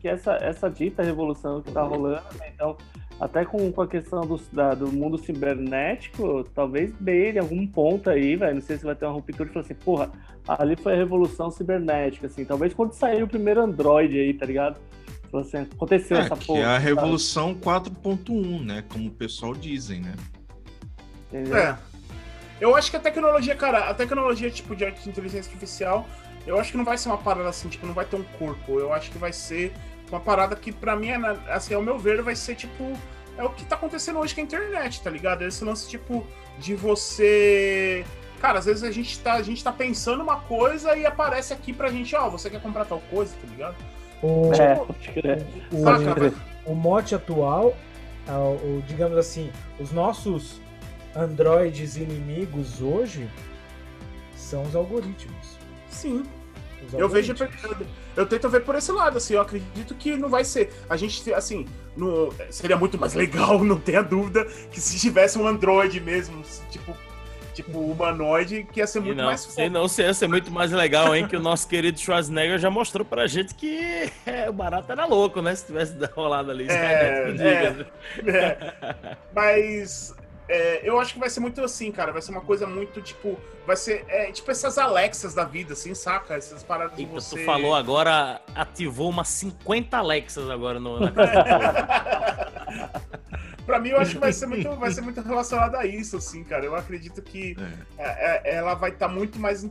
que 0.00 0.08
essa, 0.08 0.34
essa 0.34 0.70
dita 0.70 1.02
revolução 1.02 1.60
que 1.62 1.72
tá 1.72 1.82
rolando, 1.82 2.22
né? 2.38 2.52
então, 2.54 2.76
até 3.20 3.44
com, 3.44 3.70
com 3.72 3.82
a 3.82 3.88
questão 3.88 4.22
do, 4.22 4.40
da, 4.52 4.74
do 4.74 4.90
mundo 4.92 5.16
cibernético, 5.18 6.44
talvez 6.54 6.92
beire 6.92 7.38
algum 7.38 7.66
ponto 7.66 8.10
aí, 8.10 8.36
velho. 8.36 8.54
Não 8.54 8.62
sei 8.62 8.76
se 8.76 8.84
vai 8.84 8.94
ter 8.94 9.06
uma 9.06 9.14
ruptura 9.14 9.48
e 9.48 9.52
falar 9.52 9.64
assim, 9.64 9.74
porra, 9.74 10.10
ali 10.46 10.76
foi 10.76 10.92
a 10.92 10.96
revolução 10.96 11.50
cibernética, 11.50 12.26
assim. 12.26 12.44
Talvez 12.44 12.74
quando 12.74 12.92
sair 12.92 13.22
o 13.22 13.28
primeiro 13.28 13.60
Android 13.62 14.18
aí, 14.18 14.34
tá 14.34 14.46
ligado? 14.46 14.78
Assim, 15.38 15.58
aconteceu 15.58 16.16
é, 16.16 16.20
essa 16.20 16.36
que 16.36 16.46
porra. 16.46 16.60
É 16.60 16.64
a 16.64 16.78
revolução 16.78 17.54
4.1, 17.54 18.64
né? 18.64 18.84
Como 18.88 19.08
o 19.08 19.10
pessoal 19.10 19.54
dizem, 19.54 20.00
né? 20.00 20.14
Entendeu? 21.28 21.56
É. 21.56 21.78
Eu 22.60 22.76
acho 22.76 22.90
que 22.90 22.96
a 22.96 23.00
tecnologia, 23.00 23.54
cara, 23.54 23.90
a 23.90 23.94
tecnologia 23.94 24.50
tipo 24.50 24.76
de 24.76 24.84
inteligência 25.06 25.50
artificial, 25.50 26.06
eu 26.46 26.58
acho 26.58 26.70
que 26.70 26.76
não 26.76 26.84
vai 26.84 26.96
ser 26.96 27.08
uma 27.08 27.18
parada 27.18 27.48
assim, 27.48 27.68
tipo, 27.68 27.86
não 27.86 27.94
vai 27.94 28.04
ter 28.04 28.16
um 28.16 28.22
corpo. 28.38 28.78
Eu 28.78 28.92
acho 28.92 29.10
que 29.10 29.18
vai 29.18 29.32
ser 29.32 29.72
uma 30.08 30.20
parada 30.20 30.54
que, 30.54 30.70
para 30.70 30.94
mim, 30.94 31.08
é, 31.08 31.16
assim, 31.48 31.74
ao 31.74 31.82
meu 31.82 31.98
ver, 31.98 32.22
vai 32.22 32.36
ser 32.36 32.54
tipo. 32.54 32.92
É 33.36 33.42
o 33.42 33.50
que 33.50 33.64
tá 33.64 33.74
acontecendo 33.74 34.20
hoje 34.20 34.32
com 34.32 34.40
a 34.40 34.44
internet, 34.44 35.02
tá 35.02 35.10
ligado? 35.10 35.42
Esse 35.42 35.64
lance, 35.64 35.88
tipo, 35.88 36.24
de 36.58 36.74
você. 36.74 38.04
Cara, 38.40 38.58
às 38.58 38.66
vezes 38.66 38.84
a 38.84 38.90
gente 38.90 39.18
tá, 39.20 39.34
a 39.34 39.42
gente 39.42 39.64
tá 39.64 39.72
pensando 39.72 40.22
uma 40.22 40.36
coisa 40.40 40.94
e 40.96 41.04
aparece 41.04 41.52
aqui 41.52 41.72
pra 41.72 41.90
gente, 41.90 42.14
ó, 42.14 42.28
oh, 42.28 42.30
você 42.30 42.50
quer 42.50 42.60
comprar 42.60 42.84
tal 42.84 43.00
coisa, 43.10 43.34
tá 43.40 43.48
ligado? 43.48 43.74
O, 44.22 44.52
é, 44.54 44.80
o, 46.66 46.72
o, 46.72 46.74
mote 46.74 47.14
atual, 47.14 47.76
é 48.26 48.32
o, 48.32 48.82
digamos 48.86 49.18
assim, 49.18 49.50
os 49.78 49.92
nossos 49.92 50.60
androides 51.14 51.96
inimigos 51.96 52.80
hoje 52.80 53.28
são 54.34 54.62
os 54.62 54.74
algoritmos. 54.74 55.58
Sim. 55.88 56.24
Os 56.86 56.94
eu 56.94 57.08
vejo, 57.08 57.34
eu 58.16 58.26
tento 58.26 58.48
ver 58.48 58.60
por 58.60 58.74
esse 58.74 58.92
lado, 58.92 59.16
assim, 59.16 59.34
eu 59.34 59.40
acredito 59.40 59.94
que 59.94 60.16
não 60.16 60.28
vai 60.28 60.44
ser. 60.44 60.72
A 60.88 60.96
gente, 60.96 61.32
assim, 61.32 61.66
no, 61.96 62.32
seria 62.50 62.76
muito 62.76 62.98
mais 62.98 63.14
legal, 63.14 63.62
não 63.64 63.78
tenha 63.78 64.02
dúvida, 64.02 64.44
que 64.70 64.80
se 64.80 64.98
tivesse 64.98 65.38
um 65.38 65.46
Android 65.46 66.00
mesmo, 66.00 66.42
tipo, 66.70 66.96
tipo 67.54 67.78
humanoide, 67.78 68.66
que 68.70 68.80
ia 68.80 68.86
ser 68.86 69.00
muito 69.00 69.16
não, 69.16 69.26
mais 69.26 69.46
forte. 69.46 69.70
Não, 69.70 69.86
ia 69.86 70.14
ser 70.14 70.28
muito 70.28 70.50
mais 70.50 70.72
legal, 70.72 71.14
hein? 71.14 71.26
Que 71.26 71.36
o 71.36 71.40
nosso 71.40 71.66
querido 71.68 71.98
Schwarzenegger 71.98 72.58
já 72.58 72.70
mostrou 72.70 73.04
pra 73.04 73.26
gente 73.26 73.54
que 73.54 74.10
é, 74.26 74.50
o 74.50 74.52
barato 74.52 74.90
era 74.90 75.06
louco, 75.06 75.40
né? 75.40 75.54
Se 75.54 75.66
tivesse 75.66 75.96
rolado 76.14 76.50
ali. 76.50 76.66
É, 76.68 76.74
é, 78.26 78.30
é. 78.30 79.16
Mas 79.34 80.14
é, 80.48 80.88
eu 80.88 81.00
acho 81.00 81.14
que 81.14 81.18
vai 81.18 81.30
ser 81.30 81.40
muito 81.40 81.62
assim, 81.62 81.90
cara. 81.90 82.12
Vai 82.12 82.20
ser 82.20 82.30
uma 82.30 82.42
coisa 82.42 82.66
muito, 82.66 83.00
tipo. 83.00 83.38
Vai 83.66 83.76
ser 83.76 84.04
é, 84.08 84.30
tipo 84.30 84.50
essas 84.50 84.76
Alexas 84.76 85.32
da 85.32 85.44
vida, 85.44 85.72
assim, 85.72 85.94
saca? 85.94 86.34
Essas 86.34 86.62
paradas 86.62 86.98
Eita, 86.98 87.08
de 87.08 87.14
você. 87.14 87.38
Tu 87.38 87.44
falou 87.44 87.74
agora, 87.74 88.40
ativou 88.54 89.08
umas 89.08 89.28
50 89.28 89.96
Alexas 89.96 90.50
agora 90.50 90.78
no, 90.78 91.00
na 91.00 91.10
casa 91.12 92.50
Pra 93.66 93.78
mim, 93.78 93.90
eu 93.90 93.98
acho 93.98 94.12
que 94.12 94.18
vai 94.18 94.32
ser 94.32 94.46
muito, 94.46 94.70
vai 94.76 94.90
ser 94.90 95.00
muito 95.02 95.20
relacionado 95.20 95.76
a 95.76 95.86
isso, 95.86 96.16
assim, 96.16 96.44
cara. 96.44 96.64
Eu 96.64 96.74
acredito 96.74 97.22
que 97.22 97.56
é. 97.98 98.04
É, 98.04 98.40
é 98.44 98.54
ela 98.56 98.74
vai 98.74 98.90
estar 98.90 99.08
tá 99.08 99.12
muito 99.12 99.38
mais. 99.38 99.66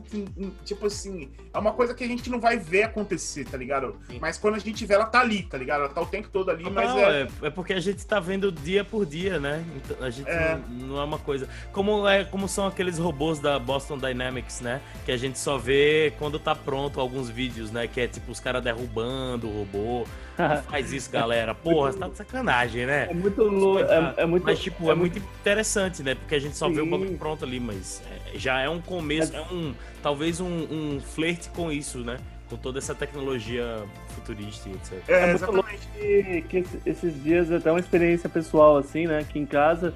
Tipo 0.64 0.86
assim, 0.86 1.30
é 1.52 1.58
uma 1.58 1.72
coisa 1.72 1.94
que 1.94 2.04
a 2.04 2.06
gente 2.06 2.28
não 2.30 2.40
vai 2.40 2.58
ver 2.58 2.84
acontecer, 2.84 3.44
tá 3.44 3.56
ligado? 3.56 3.96
Sim. 4.08 4.18
Mas 4.20 4.36
quando 4.38 4.54
a 4.54 4.58
gente 4.58 4.84
vê, 4.84 4.94
ela 4.94 5.06
tá 5.06 5.20
ali, 5.20 5.42
tá 5.42 5.56
ligado? 5.56 5.80
Ela 5.84 5.88
tá 5.88 6.00
o 6.00 6.06
tempo 6.06 6.28
todo 6.28 6.50
ali, 6.50 6.64
não, 6.64 6.70
mas 6.70 6.94
é... 6.96 7.22
é. 7.22 7.28
é. 7.46 7.50
porque 7.50 7.72
a 7.72 7.80
gente 7.80 8.04
tá 8.06 8.20
vendo 8.20 8.50
dia 8.50 8.84
por 8.84 9.06
dia, 9.06 9.38
né? 9.38 9.64
Então, 9.76 10.04
a 10.04 10.10
gente 10.10 10.28
é. 10.28 10.58
Não, 10.68 10.86
não, 10.86 10.98
é 10.98 11.04
uma 11.04 11.18
coisa. 11.18 11.48
Como, 11.72 12.06
é, 12.08 12.24
como 12.24 12.48
são 12.48 12.66
aqueles 12.66 12.98
robôs 12.98 13.38
da 13.38 13.58
Boston 13.58 13.98
Dynamics, 13.98 14.60
né? 14.60 14.80
Que 15.04 15.12
a 15.12 15.16
gente 15.16 15.38
só 15.38 15.58
vê 15.58 16.12
quando 16.18 16.38
tá 16.38 16.54
pronto 16.54 17.00
alguns 17.00 17.28
vídeos, 17.28 17.70
né? 17.70 17.86
Que 17.86 18.00
é 18.00 18.08
tipo 18.08 18.32
os 18.32 18.40
caras 18.40 18.62
derrubando 18.62 19.48
o 19.48 19.58
robô. 19.60 20.06
Não 20.38 20.62
faz 20.64 20.92
isso, 20.92 21.10
galera. 21.10 21.54
Porra, 21.54 21.92
você 21.92 21.98
tá 21.98 22.08
de 22.08 22.16
sacanagem, 22.16 22.86
né? 22.86 23.08
É 23.10 23.14
muito 23.14 23.42
louco. 23.42 23.80
É, 23.80 24.14
é, 24.18 24.26
muito, 24.26 24.44
mas, 24.44 24.58
tipo, 24.58 24.88
é, 24.88 24.92
é 24.92 24.94
muito 24.94 25.18
interessante, 25.18 26.02
né? 26.02 26.14
Porque 26.14 26.34
a 26.34 26.38
gente 26.38 26.56
só 26.56 26.68
Sim. 26.68 26.74
vê 26.74 26.80
o 26.80 26.86
bagulho 26.86 27.16
pronto 27.16 27.44
ali, 27.44 27.60
mas 27.60 28.02
é, 28.10 28.38
já 28.38 28.60
é 28.60 28.68
um 28.68 28.80
começo, 28.80 29.34
é 29.34 29.40
um. 29.40 29.74
Talvez 30.02 30.40
um, 30.40 30.46
um 30.46 31.00
flerte 31.00 31.48
com 31.50 31.72
isso, 31.72 31.98
né? 31.98 32.18
Com 32.48 32.56
toda 32.56 32.78
essa 32.78 32.94
tecnologia 32.94 33.82
futurista 34.08 34.68
e 34.68 34.72
etc. 34.72 35.08
É, 35.08 35.22
é 35.22 35.26
muito 35.28 35.50
louco 35.50 35.70
que, 35.98 36.42
que 36.42 36.64
esses 36.84 37.22
dias 37.22 37.50
é 37.50 37.56
até 37.56 37.70
uma 37.70 37.80
experiência 37.80 38.28
pessoal, 38.28 38.76
assim, 38.76 39.06
né? 39.06 39.20
Aqui 39.20 39.38
em 39.38 39.46
casa 39.46 39.94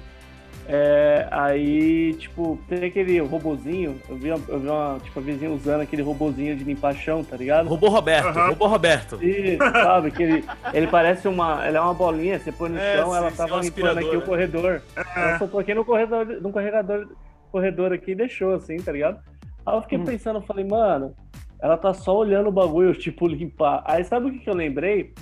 é, 0.71 1.27
aí, 1.31 2.13
tipo, 2.13 2.59
tem 2.69 2.85
aquele 2.85 3.19
robozinho, 3.19 3.99
eu 4.07 4.15
vi, 4.15 4.27
eu 4.27 4.37
vi 4.37 4.67
uma, 4.67 4.99
tipo, 5.03 5.19
a 5.19 5.23
vizinha 5.23 5.49
usando 5.49 5.81
aquele 5.81 6.03
robozinho 6.03 6.55
de 6.55 6.63
limpar 6.63 6.93
chão, 6.93 7.23
tá 7.23 7.35
ligado? 7.35 7.67
Robô 7.67 7.89
Roberto, 7.89 8.37
uhum. 8.37 8.49
robô 8.49 8.67
Roberto. 8.67 9.17
Isso, 9.19 9.57
sabe, 9.57 10.11
que 10.11 10.21
ele, 10.21 10.45
ele 10.71 10.85
parece 10.85 11.27
uma, 11.27 11.65
ela 11.65 11.79
é 11.79 11.81
uma 11.81 11.95
bolinha, 11.95 12.37
você 12.37 12.51
põe 12.51 12.69
no 12.69 12.77
é, 12.77 12.97
chão, 12.97 13.09
sim, 13.09 13.17
ela 13.17 13.31
tava 13.31 13.63
sim, 13.63 13.69
limpando 13.69 13.97
aqui 13.97 14.15
o 14.15 14.21
corredor. 14.21 14.83
É. 14.95 15.01
Ela 15.15 15.37
soltou 15.39 15.59
aqui 15.59 15.73
no 15.73 15.83
corredor, 15.83 16.25
no 16.27 16.51
corredor, 16.51 17.09
corredor 17.51 17.91
aqui 17.91 18.11
e 18.11 18.15
deixou, 18.15 18.53
assim, 18.53 18.77
tá 18.77 18.91
ligado? 18.91 19.19
Aí 19.65 19.75
eu 19.75 19.81
fiquei 19.81 19.97
hum. 19.97 20.05
pensando, 20.05 20.37
eu 20.37 20.43
falei, 20.43 20.65
mano, 20.65 21.15
ela 21.59 21.77
tá 21.77 21.95
só 21.95 22.15
olhando 22.15 22.49
o 22.49 22.51
bagulho, 22.51 22.93
tipo, 22.93 23.27
limpar. 23.27 23.81
Aí 23.87 24.03
sabe 24.03 24.27
o 24.27 24.31
que, 24.31 24.37
que 24.37 24.49
eu 24.49 24.55
lembrei? 24.55 25.15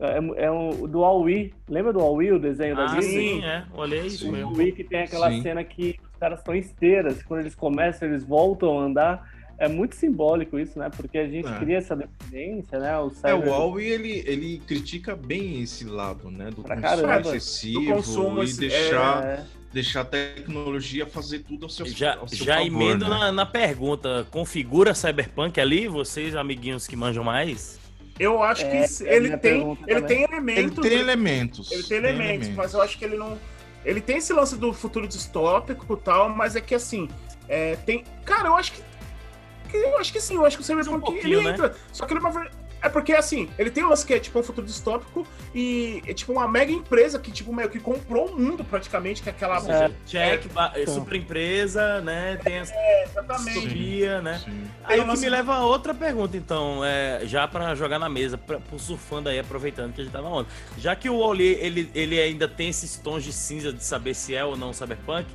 É, 0.00 0.44
é 0.46 0.50
um, 0.50 0.86
do 0.86 1.04
All-We. 1.04 1.54
Lembra 1.68 1.92
do 1.92 2.00
All-We, 2.00 2.32
o 2.32 2.38
desenho 2.38 2.78
ah, 2.78 2.86
da 2.86 2.94
Disney? 2.94 3.40
Sim, 3.40 3.44
é. 3.44 3.64
Olhei 3.74 4.06
isso 4.06 4.30
mesmo. 4.30 4.48
O 4.48 4.50
All-We 4.50 4.72
que 4.72 4.84
tem 4.84 5.02
aquela 5.02 5.30
sim. 5.30 5.42
cena 5.42 5.64
que 5.64 5.98
os 6.12 6.18
caras 6.18 6.38
estão 6.38 6.54
esteiras. 6.54 7.22
Quando 7.22 7.40
eles 7.40 7.54
começam, 7.54 8.08
eles 8.08 8.24
voltam 8.24 8.78
a 8.78 8.82
andar. 8.82 9.36
É 9.58 9.68
muito 9.68 9.96
simbólico 9.96 10.58
isso, 10.58 10.78
né? 10.78 10.90
Porque 10.94 11.16
a 11.16 11.26
gente 11.26 11.48
é. 11.48 11.58
cria 11.58 11.78
essa 11.78 11.96
dependência, 11.96 12.78
né? 12.78 12.98
O 12.98 13.08
cyber... 13.08 13.30
É, 13.30 13.34
o 13.34 13.40
Huawei, 13.40 13.88
ele, 13.88 14.22
ele 14.26 14.58
critica 14.66 15.16
bem 15.16 15.62
esse 15.62 15.84
lado, 15.84 16.30
né? 16.30 16.50
Do 16.50 16.62
pra 16.62 16.76
consumo 16.76 17.02
caramba. 17.02 17.36
excessivo 17.36 17.80
do 17.80 17.92
consumo, 17.94 18.44
e 18.44 18.52
deixar... 18.52 19.24
É 19.24 19.44
deixar 19.72 20.00
a 20.00 20.04
tecnologia 20.06 21.04
fazer 21.06 21.40
tudo 21.40 21.64
ao 21.64 21.68
seu, 21.68 21.84
já, 21.86 22.16
ao 22.16 22.26
seu 22.26 22.46
já 22.46 22.56
favor, 22.56 22.66
emendo 22.66 23.04
né? 23.04 23.10
na, 23.10 23.32
na, 23.32 23.44
pergunta, 23.44 24.26
configura 24.30 24.94
Cyberpunk 24.94 25.60
ali, 25.60 25.86
vocês 25.86 26.34
amiguinhos 26.34 26.86
que 26.86 26.96
manjam 26.96 27.22
mais? 27.22 27.78
Eu 28.18 28.42
acho 28.42 28.64
é, 28.64 28.70
que 28.70 29.04
é 29.04 29.14
ele 29.14 29.36
tem, 29.36 29.78
ele 29.86 30.02
tem 30.02 30.22
elementos. 30.22 30.84
Ele 30.84 30.88
tem 30.88 31.00
elementos. 31.00 31.70
Ele 31.70 31.82
tem 31.82 31.98
elementos, 31.98 31.98
tem 31.98 31.98
elementos, 31.98 32.48
mas 32.50 32.74
eu 32.74 32.80
acho 32.80 32.98
que 32.98 33.04
ele 33.04 33.16
não. 33.16 33.38
Ele 33.84 34.00
tem 34.00 34.16
esse 34.16 34.32
lance 34.32 34.56
do 34.56 34.72
futuro 34.72 35.06
distópico 35.06 35.94
e 35.94 35.96
tal, 35.98 36.28
mas 36.30 36.56
é 36.56 36.60
que 36.60 36.74
assim. 36.74 37.08
É, 37.48 37.76
tem. 37.76 38.04
Cara, 38.24 38.48
eu 38.48 38.56
acho 38.56 38.72
que. 38.72 38.82
Eu 39.72 39.98
acho 39.98 40.12
que 40.12 40.20
sim, 40.20 40.36
eu 40.36 40.46
acho 40.46 40.56
que 40.56 40.62
o 40.62 40.66
Cyberpunk 40.66 41.10
Um 41.10 41.16
ele 41.16 41.42
né? 41.42 41.50
entra. 41.50 41.76
Só 41.92 42.06
que 42.06 42.14
ele 42.14 42.24
é 42.24 42.28
uma. 42.28 42.50
É 42.82 42.88
porque 42.88 43.12
assim, 43.14 43.48
ele 43.58 43.70
tem 43.70 43.84
um 43.84 43.88
lance 43.88 44.06
que 44.06 44.14
é 44.14 44.20
tipo 44.20 44.38
um 44.38 44.42
futuro 44.42 44.66
distópico 44.66 45.26
e 45.54 46.02
é 46.06 46.12
tipo 46.12 46.32
uma 46.32 46.46
mega 46.46 46.70
empresa 46.70 47.18
que, 47.18 47.32
tipo, 47.32 47.52
meio 47.52 47.68
que 47.68 47.80
comprou 47.80 48.26
o 48.28 48.38
mundo 48.38 48.62
praticamente, 48.62 49.22
que 49.22 49.28
é 49.28 49.32
aquela. 49.32 49.56
É. 49.68 49.90
Check, 50.06 50.46
ba- 50.52 50.72
super 50.86 51.16
empresa, 51.16 52.00
né? 52.02 52.38
Tem 52.44 52.54
essa 52.56 52.74
Exatamente. 53.02 53.60
distopia, 53.60 54.20
né? 54.22 54.40
Sim. 54.44 54.64
Aí 54.84 55.00
o 55.00 55.08
que 55.08 55.18
me 55.18 55.28
leva 55.28 55.54
a 55.56 55.64
outra 55.64 55.94
pergunta, 55.94 56.36
então, 56.36 56.84
é, 56.84 57.22
já 57.24 57.48
pra 57.48 57.74
jogar 57.74 57.98
na 57.98 58.08
mesa, 58.08 58.36
pra, 58.38 58.60
pro 58.60 58.78
surfando 58.78 59.28
aí, 59.28 59.38
aproveitando 59.38 59.92
que 59.92 60.02
a 60.02 60.04
gente 60.04 60.12
na 60.12 60.20
onda. 60.20 60.48
Já 60.78 60.94
que 60.94 61.08
o 61.08 61.16
Oli, 61.16 61.54
ele, 61.60 61.90
ele 61.94 62.20
ainda 62.20 62.46
tem 62.46 62.68
esses 62.68 62.96
tons 62.96 63.24
de 63.24 63.32
cinza 63.32 63.72
de 63.72 63.82
saber 63.84 64.14
se 64.14 64.34
é 64.34 64.44
ou 64.44 64.56
não 64.56 64.72
cyberpunk, 64.72 65.26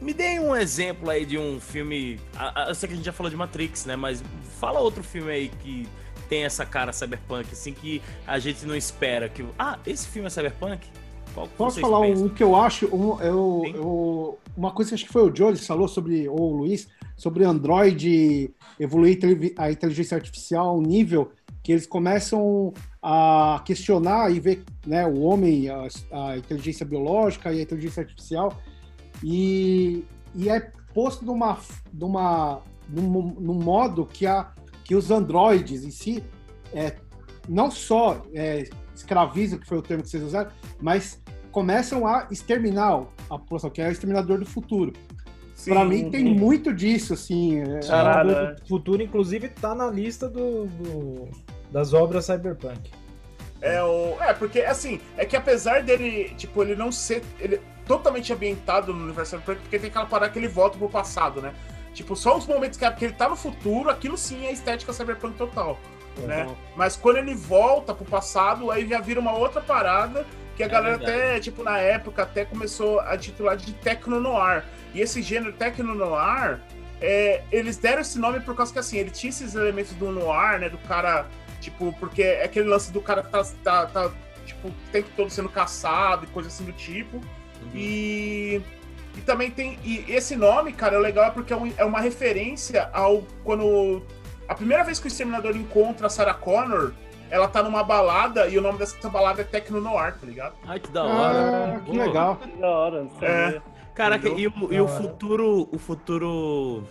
me 0.00 0.12
dê 0.12 0.40
um 0.40 0.56
exemplo 0.56 1.08
aí 1.10 1.24
de 1.24 1.38
um 1.38 1.60
filme. 1.60 2.18
Eu 2.66 2.74
sei 2.74 2.88
que 2.88 2.94
a 2.94 2.96
gente 2.96 3.06
já 3.06 3.12
falou 3.12 3.30
de 3.30 3.36
Matrix, 3.36 3.84
né? 3.86 3.94
Mas 3.94 4.22
fala 4.58 4.80
outro 4.80 5.02
filme 5.04 5.30
aí 5.30 5.48
que 5.62 5.86
tem 6.32 6.44
essa 6.44 6.64
cara 6.64 6.94
cyberpunk, 6.94 7.46
assim, 7.52 7.74
que 7.74 8.00
a 8.26 8.38
gente 8.38 8.64
não 8.64 8.74
espera. 8.74 9.28
que 9.28 9.44
Ah, 9.58 9.78
esse 9.86 10.08
filme 10.08 10.28
é 10.28 10.30
cyberpunk? 10.30 10.86
Qual 11.34 11.46
Posso 11.58 11.78
falar 11.78 12.06
pensam? 12.06 12.24
um 12.24 12.28
que 12.30 12.42
eu 12.42 12.56
acho, 12.56 12.86
um, 12.86 13.20
eu, 13.20 13.62
eu- 13.74 14.38
uma 14.56 14.70
coisa 14.70 14.88
que 14.88 14.94
acho 14.94 15.04
que 15.04 15.12
foi 15.12 15.30
o 15.30 15.36
Joe 15.36 15.52
que 15.52 15.66
falou 15.66 15.86
sobre, 15.86 16.26
ou 16.30 16.40
o 16.54 16.56
Luiz, 16.56 16.88
sobre 17.18 17.44
Android 17.44 18.50
evoluir 18.80 19.18
a 19.58 19.70
inteligência 19.70 20.14
artificial 20.16 20.68
a 20.68 20.72
um 20.74 20.80
nível 20.80 21.30
que 21.62 21.70
eles 21.70 21.86
começam 21.86 22.72
a 23.02 23.60
questionar 23.66 24.30
e 24.32 24.40
ver 24.40 24.64
né, 24.86 25.06
o 25.06 25.20
homem, 25.20 25.68
a, 25.68 25.86
a 26.12 26.38
inteligência 26.38 26.86
biológica 26.86 27.52
e 27.52 27.58
a 27.58 27.62
inteligência 27.62 28.00
artificial, 28.02 28.58
e, 29.22 30.02
e 30.34 30.48
é 30.48 30.72
posto 30.94 31.26
numa, 31.26 31.58
numa, 31.92 32.62
num, 32.88 33.34
num 33.38 33.54
modo 33.62 34.06
que, 34.06 34.26
a, 34.26 34.50
que 34.92 34.96
os 34.96 35.10
androides 35.10 35.84
em 35.84 35.90
si 35.90 36.22
é, 36.74 36.96
não 37.48 37.70
só 37.70 38.26
é, 38.34 38.68
escravizam, 38.94 39.58
que 39.58 39.66
foi 39.66 39.78
o 39.78 39.82
termo 39.82 40.02
que 40.02 40.10
vocês 40.10 40.22
usaram, 40.22 40.50
mas 40.82 41.18
começam 41.50 42.06
a 42.06 42.28
exterminar 42.30 43.06
a 43.30 43.38
população, 43.38 43.70
que 43.70 43.80
é 43.80 43.88
o 43.88 43.90
exterminador 43.90 44.38
do 44.38 44.44
futuro. 44.44 44.92
Pra 45.64 45.82
mim 45.82 46.10
tem 46.10 46.22
muito 46.24 46.74
disso, 46.74 47.14
assim. 47.14 47.58
é- 47.60 47.80
Caralho, 47.88 48.30
O 48.32 48.34
é. 48.34 48.56
futuro, 48.68 49.02
inclusive, 49.02 49.48
tá 49.48 49.74
na 49.74 49.88
lista 49.88 50.28
do, 50.28 50.66
do- 50.66 51.28
das 51.70 51.94
obras 51.94 52.26
cyberpunk. 52.26 52.90
É, 53.62 53.82
o... 53.82 54.20
é, 54.20 54.34
porque 54.34 54.60
assim, 54.60 55.00
é 55.16 55.24
que 55.24 55.36
apesar 55.36 55.82
dele, 55.82 56.34
tipo, 56.36 56.62
ele 56.62 56.76
não 56.76 56.92
ser 56.92 57.22
ele, 57.40 57.62
totalmente 57.86 58.30
ambientado 58.30 58.92
no 58.92 59.04
universo 59.04 59.30
cyberpunk, 59.38 59.60
porque 59.62 59.78
tem 59.78 59.88
aquela 59.88 60.04
parada 60.04 60.30
que 60.30 60.38
ele 60.38 60.48
volta 60.48 60.76
pro 60.76 60.88
passado, 60.90 61.40
né? 61.40 61.54
Tipo, 61.92 62.16
só 62.16 62.36
os 62.36 62.46
momentos 62.46 62.78
que, 62.78 62.90
que 62.92 63.04
ele 63.04 63.14
tá 63.14 63.28
no 63.28 63.36
futuro, 63.36 63.90
aquilo 63.90 64.16
sim 64.16 64.46
é 64.46 64.52
estética 64.52 64.92
cyberpunk 64.92 65.36
total, 65.36 65.78
né? 66.18 66.48
Mas 66.76 66.96
quando 66.96 67.18
ele 67.18 67.34
volta 67.34 67.94
pro 67.94 68.04
passado, 68.04 68.70
aí 68.70 68.88
já 68.88 69.00
vira 69.00 69.20
uma 69.20 69.32
outra 69.32 69.60
parada 69.60 70.26
que 70.56 70.62
a 70.62 70.66
É 70.66 70.68
galera 70.68 70.96
verdade. 70.96 71.18
até, 71.20 71.40
tipo, 71.40 71.62
na 71.62 71.78
época 71.78 72.22
até 72.22 72.44
começou 72.44 73.00
a 73.00 73.16
titular 73.16 73.56
de 73.56 73.72
Tecno 73.74 74.20
Noir. 74.20 74.64
E 74.94 75.00
esse 75.00 75.20
gênero 75.22 75.52
Tecno 75.52 75.94
Noir, 75.94 76.60
é, 77.00 77.42
eles 77.50 77.76
deram 77.76 78.00
esse 78.00 78.18
nome 78.18 78.40
por 78.40 78.54
causa 78.54 78.72
que, 78.72 78.78
assim, 78.78 78.96
ele 78.98 79.10
tinha 79.10 79.30
esses 79.30 79.54
elementos 79.54 79.92
do 79.94 80.10
noir, 80.10 80.60
né? 80.60 80.68
Do 80.68 80.78
cara, 80.78 81.26
tipo, 81.60 81.92
porque 81.98 82.22
é 82.22 82.44
aquele 82.44 82.68
lance 82.68 82.92
do 82.92 83.00
cara 83.00 83.22
que 83.22 83.30
tá, 83.30 83.42
tá, 83.64 83.86
tá, 83.86 84.10
tipo, 84.46 84.68
o 84.68 84.74
tempo 84.90 85.08
todo 85.16 85.28
sendo 85.30 85.48
caçado 85.48 86.24
e 86.24 86.28
coisa 86.28 86.48
assim 86.48 86.64
do 86.64 86.72
tipo. 86.72 87.16
Uhum. 87.16 87.70
E, 87.74 88.62
e 89.16 89.20
também 89.20 89.50
tem. 89.50 89.78
E 89.84 90.04
esse 90.08 90.36
nome, 90.36 90.72
cara, 90.72 90.96
é 90.96 90.98
legal 90.98 91.32
porque 91.32 91.52
é, 91.52 91.56
um- 91.56 91.72
é 91.76 91.84
uma 91.84 92.00
referência 92.00 92.88
ao. 92.92 93.22
Quando. 93.44 94.02
A 94.48 94.54
primeira 94.54 94.82
vez 94.84 94.98
que 94.98 95.06
o 95.06 95.08
Exterminador 95.08 95.56
encontra 95.56 96.06
a 96.06 96.10
Sarah 96.10 96.34
Connor, 96.34 96.92
ela 97.30 97.48
tá 97.48 97.62
numa 97.62 97.82
balada 97.82 98.48
e 98.48 98.58
o 98.58 98.60
nome 98.62 98.78
dessa 98.78 99.08
balada 99.08 99.40
é 99.40 99.44
Tecno 99.44 99.80
Noir, 99.80 100.14
tá 100.18 100.26
ligado? 100.26 100.54
Ai, 100.66 100.78
que 100.78 100.90
da 100.90 101.04
hora. 101.04 101.76
Ah, 101.76 101.80
que 101.80 101.96
legal. 101.96 102.36
Que 102.36 102.60
da 102.60 102.68
hora. 102.68 103.04
não 103.04 103.26
É. 103.26 103.62
Caraca, 103.94 104.28
e 104.28 104.46
o, 104.46 104.52
e 104.70 104.80
o 104.80 104.88
futuro. 104.88 105.68
O 105.72 105.78
futuro 105.78 106.82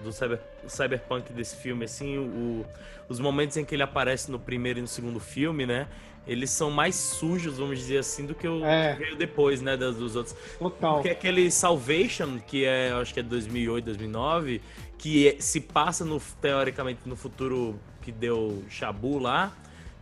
do 0.00 0.12
cyber, 0.12 0.40
cyberpunk 0.68 1.32
desse 1.32 1.56
filme, 1.56 1.84
assim, 1.86 2.18
o, 2.18 2.64
os 3.08 3.18
momentos 3.18 3.56
em 3.56 3.64
que 3.64 3.74
ele 3.74 3.82
aparece 3.82 4.30
no 4.30 4.38
primeiro 4.38 4.78
e 4.78 4.82
no 4.82 4.88
segundo 4.88 5.18
filme, 5.18 5.66
né? 5.66 5.86
Eles 6.26 6.50
são 6.50 6.70
mais 6.70 6.94
sujos, 6.96 7.58
vamos 7.58 7.78
dizer 7.78 7.98
assim, 7.98 8.26
do 8.26 8.34
que 8.34 8.48
o 8.48 8.64
É. 8.64 8.94
que 8.94 8.98
veio 9.04 9.16
depois, 9.16 9.62
né? 9.62 9.76
Das, 9.76 9.96
dos 9.96 10.16
outros. 10.16 10.34
Total. 10.58 10.94
Porque 10.94 11.10
aquele 11.10 11.50
Salvation, 11.50 12.38
que 12.46 12.64
é, 12.64 12.90
eu 12.90 12.96
acho 12.98 13.14
que 13.14 13.20
é 13.20 13.22
2008, 13.22 13.84
2009, 13.84 14.60
que 14.98 15.28
é- 15.28 15.36
se 15.40 15.60
passa 15.60 16.04
no, 16.04 16.20
teoricamente 16.40 17.00
no 17.06 17.14
futuro 17.14 17.78
que 18.02 18.10
deu 18.10 18.62
Shabu 18.68 19.18
lá, 19.18 19.52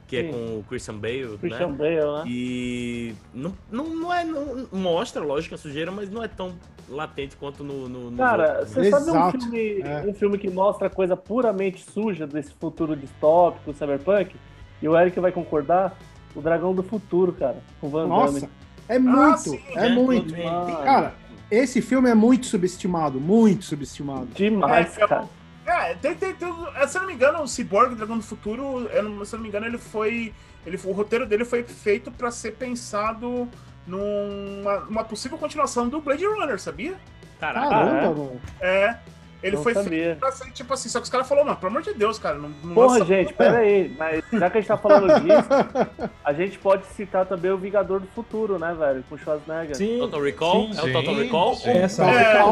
que 0.07 0.16
é 0.16 0.22
Sim. 0.22 0.31
com 0.33 0.59
o 0.59 0.64
Christian 0.68 0.95
Bale, 0.99 1.39
Christian 1.39 1.68
né? 1.68 1.77
Bale, 1.77 1.95
né? 1.97 2.25
E 2.27 3.14
não, 3.33 3.55
não, 3.70 3.85
não 3.89 4.12
é. 4.12 4.25
Não, 4.25 4.66
mostra, 4.72 5.22
lógico, 5.22 5.55
a 5.55 5.59
sujeira, 5.59 5.91
mas 5.91 6.11
não 6.11 6.22
é 6.22 6.29
tão 6.29 6.55
latente 6.89 7.37
quanto 7.37 7.64
no. 7.64 7.89
no 7.89 8.16
Cara, 8.16 8.59
outros, 8.61 8.77
né? 8.77 8.85
você 8.85 8.91
sabe 8.91 9.11
um 9.11 9.31
filme, 9.41 9.81
é. 9.81 10.05
um 10.07 10.14
filme 10.14 10.39
que 10.39 10.51
mostra 10.51 10.89
coisa 10.91 11.16
puramente 11.16 11.83
suja 11.83 12.27
desse 12.27 12.53
futuro 12.55 12.95
distópico, 12.95 13.72
cyberpunk? 13.72 14.37
E 14.83 14.89
o 14.89 14.97
Eric 14.99 15.18
vai 15.18 15.33
concordar? 15.33 15.97
O 16.35 16.41
Dragão 16.41 16.74
do 16.74 16.82
Futuro, 16.82 17.32
cara. 17.32 17.59
Com 17.80 17.89
Van 17.89 18.07
Nossa, 18.07 18.41
Damme. 18.41 18.53
é 18.89 18.99
muito, 18.99 19.39
sim, 19.51 19.61
é 19.74 19.89
né? 19.89 19.95
muito. 19.95 20.35
Ah, 20.47 20.82
Cara, 20.85 21.14
esse 21.51 21.80
filme 21.80 22.11
é 22.11 22.14
muito 22.14 22.47
subestimado, 22.47 23.20
muito 23.20 23.64
subestimado. 23.64 24.26
Demais, 24.35 24.97
É, 24.99 25.07
cara. 25.07 25.24
É, 25.66 25.95
tem, 25.95 26.14
tem 26.14 26.35
tudo. 26.35 26.68
é, 26.76 26.87
Se 26.87 26.97
eu 26.99 27.03
não 27.03 27.09
me 27.09 27.14
engano, 27.14 27.41
o 27.43 27.49
Cyborg, 27.49 27.93
o 27.93 27.97
Dragão 27.97 28.18
do 28.18 28.22
Futuro, 28.24 28.87
eu 28.93 29.24
se 29.24 29.35
eu 29.35 29.39
não 29.39 29.43
me 29.45 29.49
engano, 29.49 29.64
ele 29.66 29.78
foi. 29.78 30.35
Ele, 30.66 30.76
foi- 30.76 30.93
o 30.93 30.95
roteiro 30.95 31.24
dele 31.26 31.45
foi 31.45 31.62
feito 31.62 32.11
pra 32.11 32.30
ser 32.30 32.53
pensado 32.57 33.49
numa 33.87 34.78
uma 34.89 35.05
possível 35.05 35.39
continuação 35.39 35.89
do 35.89 36.01
Blade 36.01 36.24
Runner, 36.26 36.59
sabia? 36.61 36.97
Caraca, 37.39 37.68
Caramba, 37.68 37.97
é? 37.99 38.09
mano. 38.09 38.41
É. 38.61 38.97
Ele 39.45 39.57
Não 39.57 39.63
foi 39.63 39.75
feito 39.75 39.85
sabia. 39.85 40.17
pra 40.19 40.33
ser 40.33 40.51
tipo 40.53 40.73
assim, 40.73 40.89
só 40.89 40.99
que 40.99 41.05
os 41.05 41.11
caras 41.11 41.29
falaram, 41.29 41.49
não, 41.49 41.57
pelo 41.57 41.69
amor 41.71 41.83
de 41.83 41.93
Deus, 41.93 42.19
cara, 42.19 42.37
não, 42.39 42.49
não 42.65 42.75
Porra, 42.75 43.05
gente, 43.05 43.33
pera 43.35 43.59
aí. 43.59 43.95
Mas 43.99 44.25
já 44.33 44.49
que 44.51 44.57
a 44.57 44.61
gente 44.61 44.69
tá 44.69 44.77
falando 44.79 45.07
disso, 45.21 46.09
a 46.25 46.33
gente 46.33 46.59
pode 46.59 46.87
citar 46.87 47.27
também 47.27 47.51
o 47.51 47.59
Vingador 47.59 48.01
do 48.01 48.07
Futuro, 48.09 48.59
né, 48.59 48.75
velho? 48.79 49.05
Com 49.09 49.17
o 49.17 49.19
Schwarzenegger. 49.19 49.77
Sim, 49.77 49.99
Total 49.99 50.23
Recall? 50.23 50.73
sim. 50.73 50.79
é 50.79 50.83
o 50.83 50.93
Total 50.93 51.15
Recall? 51.15 51.55
sim. 51.57 51.71
Essa 51.71 52.05
É, 52.11 52.43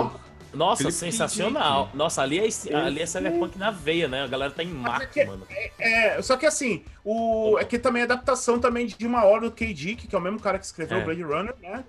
Nossa, 0.53 0.82
Felipe 0.82 0.93
sensacional. 0.99 1.88
Nossa, 1.95 2.20
ali 2.20 2.38
é, 2.38 2.47
Esse- 2.47 2.74
ali 2.74 3.01
é 3.01 3.07
cyberpunk 3.07 3.59
na 3.59 3.70
veia, 3.70 4.07
né? 4.07 4.22
A 4.24 4.26
galera 4.26 4.53
tá 4.53 4.62
em 4.62 4.66
maco, 4.68 5.07
que- 5.11 5.24
mano. 5.24 5.47
É, 5.80 6.20
só 6.20 6.36
que 6.36 6.45
assim, 6.45 6.84
o, 7.03 7.57
é 7.59 7.64
que 7.64 7.78
também 7.78 8.03
é 8.03 8.05
adaptação 8.05 8.59
também 8.59 8.86
de 8.86 9.07
uma 9.07 9.24
obra 9.24 9.49
do 9.49 9.51
K. 9.51 9.72
Dick, 9.72 10.07
que 10.07 10.14
é 10.14 10.18
o 10.18 10.20
mesmo 10.20 10.38
cara 10.38 10.59
que 10.59 10.66
escreveu 10.66 10.99
É. 10.99 11.01
o 11.01 11.05
Blade 11.07 11.22
Runner, 11.22 11.55
né? 11.62 11.82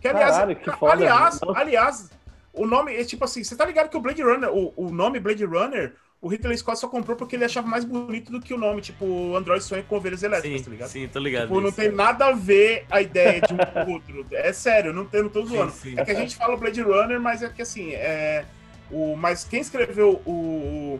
Que 0.00 0.08
aliás, 0.08 0.36
Caralho, 0.36 0.56
que 0.56 0.70
foda. 0.70 0.92
aliás, 0.92 1.40
aliás, 1.54 2.10
o 2.52 2.66
nome 2.66 2.94
é 2.94 3.04
tipo 3.04 3.24
assim, 3.24 3.44
você 3.44 3.56
tá 3.56 3.64
ligado 3.64 3.88
que 3.88 3.96
o 3.96 4.00
Blade 4.00 4.22
Runner, 4.22 4.50
o, 4.50 4.72
o 4.76 4.90
nome 4.90 5.20
Blade 5.20 5.44
Runner, 5.44 5.94
o 6.20 6.28
Ridley 6.28 6.58
Scott 6.58 6.78
só 6.80 6.88
comprou 6.88 7.16
porque 7.16 7.36
ele 7.36 7.44
achava 7.44 7.66
mais 7.68 7.84
bonito 7.84 8.32
do 8.32 8.40
que 8.40 8.52
o 8.52 8.58
nome, 8.58 8.80
tipo, 8.80 9.36
Android 9.36 9.62
sonha 9.62 9.84
com 9.84 9.96
ovelhas 9.96 10.22
elétricas, 10.24 10.58
Sim, 10.60 10.64
tá 10.64 10.70
ligado? 10.70 10.88
sim, 10.88 11.08
tô 11.08 11.18
ligado. 11.20 11.46
Tipo, 11.48 11.60
não 11.60 11.70
tem 11.70 11.92
nada 11.92 12.26
a 12.26 12.32
ver 12.32 12.84
a 12.90 13.00
ideia 13.00 13.40
de 13.40 13.54
um 13.54 13.56
com 13.56 13.90
o 13.90 13.94
outro. 13.94 14.26
É 14.32 14.52
sério, 14.52 14.92
não, 14.92 15.04
tem, 15.04 15.22
não 15.22 15.28
tô 15.30 15.44
zoando. 15.44 15.70
Sim, 15.70 15.90
sim. 15.90 15.94
É 15.96 16.04
que 16.04 16.10
a 16.10 16.14
gente 16.14 16.34
fala 16.34 16.56
Blade 16.56 16.80
Runner, 16.82 17.20
mas 17.20 17.42
é 17.42 17.48
que 17.48 17.62
assim, 17.62 17.92
é. 17.92 18.44
O, 18.90 19.14
mas 19.16 19.44
quem 19.44 19.60
escreveu 19.60 20.20
o. 20.26 20.98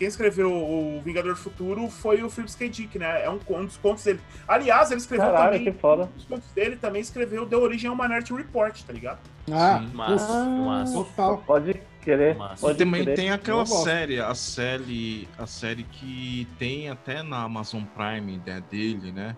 Quem 0.00 0.08
escreveu 0.08 0.50
o 0.50 0.98
Vingador 1.04 1.34
do 1.34 1.38
Futuro 1.38 1.86
foi 1.90 2.22
o 2.22 2.30
Philip 2.30 2.56
K. 2.56 2.68
Dick, 2.70 2.98
né? 2.98 3.22
É 3.22 3.28
um, 3.28 3.38
um 3.50 3.66
dos 3.66 3.76
contos 3.76 4.02
dele. 4.02 4.18
Aliás, 4.48 4.90
ele 4.90 4.98
escreveu 4.98 5.26
Caralho, 5.26 5.58
também. 5.58 5.70
que 5.74 5.78
foda. 5.78 6.04
Um 6.04 6.16
dos 6.16 6.24
contos 6.24 6.50
dele 6.52 6.76
também 6.76 7.02
escreveu 7.02 7.44
Deu 7.44 7.60
Origem 7.60 7.90
a 7.90 7.92
uma 7.92 8.04
Minority 8.04 8.32
Report, 8.32 8.80
tá 8.82 8.94
ligado? 8.94 9.18
Ah, 9.52 9.78
Sim. 9.80 9.94
Massa, 9.94 10.44
massa. 10.46 10.94
total. 10.94 11.42
Pode 11.46 11.82
querer. 12.00 12.34
Massa. 12.34 12.54
E 12.54 12.60
Pode 12.62 12.78
também 12.78 13.04
querer. 13.04 13.14
tem 13.14 13.30
aquela 13.30 13.66
série, 13.66 14.18
a 14.18 14.34
série, 14.34 15.28
a 15.36 15.46
série 15.46 15.82
que 15.84 16.48
tem 16.58 16.88
até 16.88 17.22
na 17.22 17.42
Amazon 17.42 17.82
Prime 17.84 18.40
né, 18.46 18.62
dele, 18.70 19.12
né? 19.12 19.36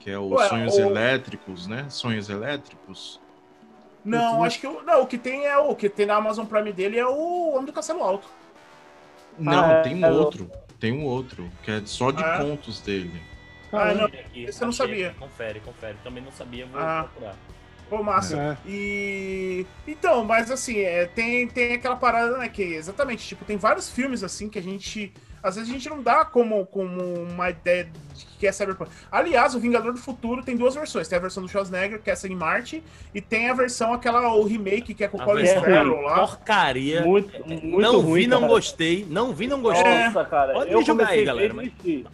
Que 0.00 0.10
é 0.10 0.18
o 0.18 0.28
Ué, 0.30 0.48
Sonhos 0.48 0.74
o- 0.74 0.80
Elétricos, 0.80 1.66
né? 1.66 1.84
Sonhos 1.90 2.30
Elétricos. 2.30 3.20
Não, 4.02 4.42
acho 4.42 4.58
que 4.58 4.66
o, 4.66 4.82
não, 4.82 5.02
o 5.02 5.06
que 5.06 5.18
tem 5.18 5.44
é 5.44 5.58
o 5.58 5.76
que 5.76 5.90
tem 5.90 6.06
na 6.06 6.16
Amazon 6.16 6.46
Prime 6.46 6.72
dele 6.72 6.98
é 6.98 7.06
o 7.06 7.50
Homem 7.52 7.66
do 7.66 7.72
Castelo 7.74 8.02
Alto. 8.02 8.26
Não, 9.38 9.70
é, 9.72 9.82
tem 9.82 9.94
um 9.96 10.04
é 10.06 10.10
outro. 10.10 10.50
Tem 10.78 10.92
um 10.92 11.04
outro, 11.04 11.50
que 11.62 11.70
é 11.70 11.82
só 11.84 12.10
de 12.10 12.22
Ah. 12.22 12.38
contos 12.38 12.80
dele. 12.80 13.22
Ah, 13.72 13.94
não. 13.94 14.04
Aqui, 14.06 14.44
Esse 14.44 14.62
eu 14.62 14.66
não 14.66 14.72
sabia. 14.72 15.14
Confere, 15.18 15.60
confere. 15.60 15.96
Também 16.04 16.22
não 16.22 16.32
sabia, 16.32 16.66
vou 16.66 16.80
Ah. 16.80 17.08
procurar. 17.10 17.36
Pô, 17.88 18.02
massa. 18.02 18.36
É. 18.64 18.68
E. 18.68 19.66
Então, 19.86 20.24
mas 20.24 20.50
assim, 20.50 20.78
é, 20.80 21.06
tem, 21.06 21.46
tem 21.46 21.74
aquela 21.74 21.96
parada, 21.96 22.38
né? 22.38 22.48
Que 22.48 22.62
exatamente, 22.62 23.26
tipo, 23.28 23.44
tem 23.44 23.56
vários 23.56 23.90
filmes 23.90 24.22
assim 24.22 24.48
que 24.48 24.58
a 24.58 24.62
gente. 24.62 25.12
Às 25.42 25.56
vezes 25.56 25.70
a 25.70 25.72
gente 25.72 25.88
não 25.88 26.02
dá 26.02 26.24
como, 26.24 26.64
como 26.66 27.02
uma 27.02 27.50
ideia 27.50 27.84
de 28.14 28.26
que 28.42 28.46
é 28.48 28.50
Cyberpunk. 28.50 28.90
Aliás, 29.10 29.54
o 29.54 29.60
Vingador 29.60 29.92
do 29.92 30.00
Futuro 30.00 30.42
tem 30.42 30.56
duas 30.56 30.74
versões. 30.74 31.06
Tem 31.06 31.16
a 31.16 31.20
versão 31.20 31.44
do 31.44 31.48
Schwarzenegger, 31.48 32.02
que 32.02 32.10
é 32.10 32.12
essa 32.12 32.26
em 32.26 32.34
Marte, 32.34 32.82
e 33.14 33.20
tem 33.20 33.48
a 33.48 33.54
versão, 33.54 33.92
aquela, 33.94 34.34
o 34.34 34.42
remake, 34.42 34.94
que 34.94 35.04
é 35.04 35.08
com 35.08 35.16
o 35.16 35.24
Colin 35.24 35.46
Farrell 35.46 36.00
lá. 36.00 36.26
Porcaria. 36.26 37.02
Muito, 37.02 37.32
muito 37.46 37.80
não 37.80 38.00
ruim, 38.00 38.22
vi, 38.22 38.26
não 38.26 38.40
cara. 38.40 38.52
gostei. 38.52 39.06
Não 39.08 39.32
vi, 39.32 39.46
não 39.46 39.62
gostei. 39.62 39.84
Nossa, 39.84 40.24
cara. 40.24 40.54
Pode 40.54 40.72
eu 40.72 40.80
me 40.80 40.84
julgar 40.84 41.08
aí, 41.10 41.24
galera, 41.24 41.54
desistir. 41.54 42.04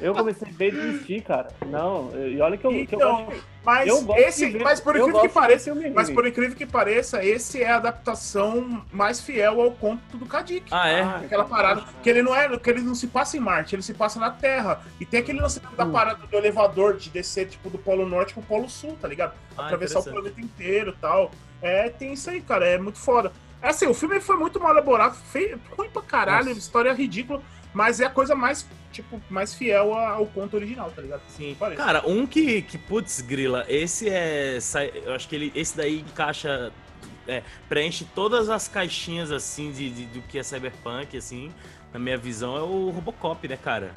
Eu 0.00 0.14
comecei 0.14 0.50
bem 0.52 0.70
desistir, 0.70 1.22
cara. 1.22 1.48
Não, 1.66 2.10
e 2.16 2.40
olha 2.40 2.56
que 2.56 2.64
eu, 2.66 2.70
que 2.70 2.78
eu 2.94 2.98
Então, 2.98 3.24
gosto. 3.24 3.44
mas, 3.64 3.88
eu 3.88 4.00
gosto 4.02 4.20
esse, 4.20 4.46
ver- 4.50 4.62
mas 4.62 4.80
por 4.80 4.96
incrível 4.96 5.20
que 5.20 5.28
pareça, 5.28 5.74
mas 5.94 6.10
por 6.10 6.26
incrível 6.26 6.56
que 6.56 6.66
pareça, 6.66 7.24
esse 7.24 7.62
é 7.62 7.70
a 7.70 7.76
adaptação 7.76 8.84
mais 8.92 9.20
fiel 9.20 9.60
ao 9.60 9.72
conto 9.72 10.16
do 10.16 10.26
Kadik. 10.26 10.66
Ah, 10.70 10.88
é? 10.88 11.02
Ah, 11.02 11.20
Aquela 11.24 11.44
parada 11.44 11.82
que 12.02 12.08
ele 12.08 12.22
não 12.22 12.34
é, 12.34 12.56
que 12.58 12.70
ele 12.70 12.80
não 12.80 12.94
se 12.94 13.06
passa 13.08 13.36
em 13.36 13.40
Marte, 13.40 13.74
ele 13.74 13.82
se 13.82 13.94
passa 13.94 14.20
na 14.20 14.30
Terra. 14.30 14.80
E 15.00 15.04
tem 15.06 15.20
aquele 15.20 15.40
lance 15.40 15.60
da 15.76 15.86
parada 15.86 16.26
do 16.26 16.36
elevador 16.36 16.96
de 16.96 17.10
descer 17.10 17.48
tipo 17.48 17.68
do 17.68 17.78
Polo 17.78 18.06
Norte 18.08 18.34
pro 18.34 18.42
Polo 18.42 18.68
Sul, 18.68 18.96
tá 19.00 19.08
ligado? 19.08 19.34
Ah, 19.56 19.66
Atravessar 19.66 20.00
o 20.00 20.04
planeta 20.04 20.40
inteiro, 20.40 20.90
e 20.96 21.00
tal. 21.00 21.30
É, 21.60 21.88
tem 21.88 22.12
isso 22.12 22.28
aí, 22.30 22.40
cara, 22.40 22.66
é 22.66 22.78
muito 22.78 22.98
foda. 22.98 23.32
É 23.60 23.68
Assim, 23.68 23.86
o 23.86 23.94
filme 23.94 24.20
foi 24.20 24.36
muito 24.36 24.58
mal 24.58 24.72
elaborado, 24.72 25.14
feio, 25.30 25.60
ruim 25.78 25.88
pra 25.90 26.02
caralho, 26.02 26.46
Nossa. 26.48 26.58
história 26.58 26.92
ridícula, 26.92 27.40
mas 27.74 28.00
é 28.00 28.06
a 28.06 28.10
coisa 28.10 28.34
mais, 28.34 28.66
tipo, 28.92 29.20
mais 29.30 29.54
fiel 29.54 29.94
ao 29.94 30.26
conto 30.26 30.54
original, 30.56 30.90
tá 30.94 31.00
ligado? 31.02 31.22
Sim. 31.28 31.56
Parece. 31.58 31.76
Cara, 31.82 32.02
um 32.08 32.26
que, 32.26 32.62
que 32.62 32.76
putz, 32.78 33.20
grila, 33.20 33.64
esse 33.68 34.08
é. 34.08 34.58
sai- 34.60 34.92
Eu 35.04 35.14
acho 35.14 35.28
que 35.28 35.34
ele, 35.36 35.52
esse 35.54 35.76
daí 35.76 36.00
encaixa. 36.00 36.72
é, 37.28 37.42
preenche 37.68 38.04
todas 38.14 38.48
as 38.50 38.66
caixinhas 38.68 39.30
assim 39.30 39.70
de, 39.70 39.90
de- 39.90 40.06
do 40.06 40.22
que 40.22 40.38
é 40.38 40.42
cyberpunk, 40.42 41.16
assim, 41.16 41.52
na 41.92 41.98
minha 42.00 42.16
visão, 42.18 42.56
é 42.56 42.62
o 42.62 42.90
Robocop, 42.90 43.46
né, 43.46 43.56
cara? 43.56 43.92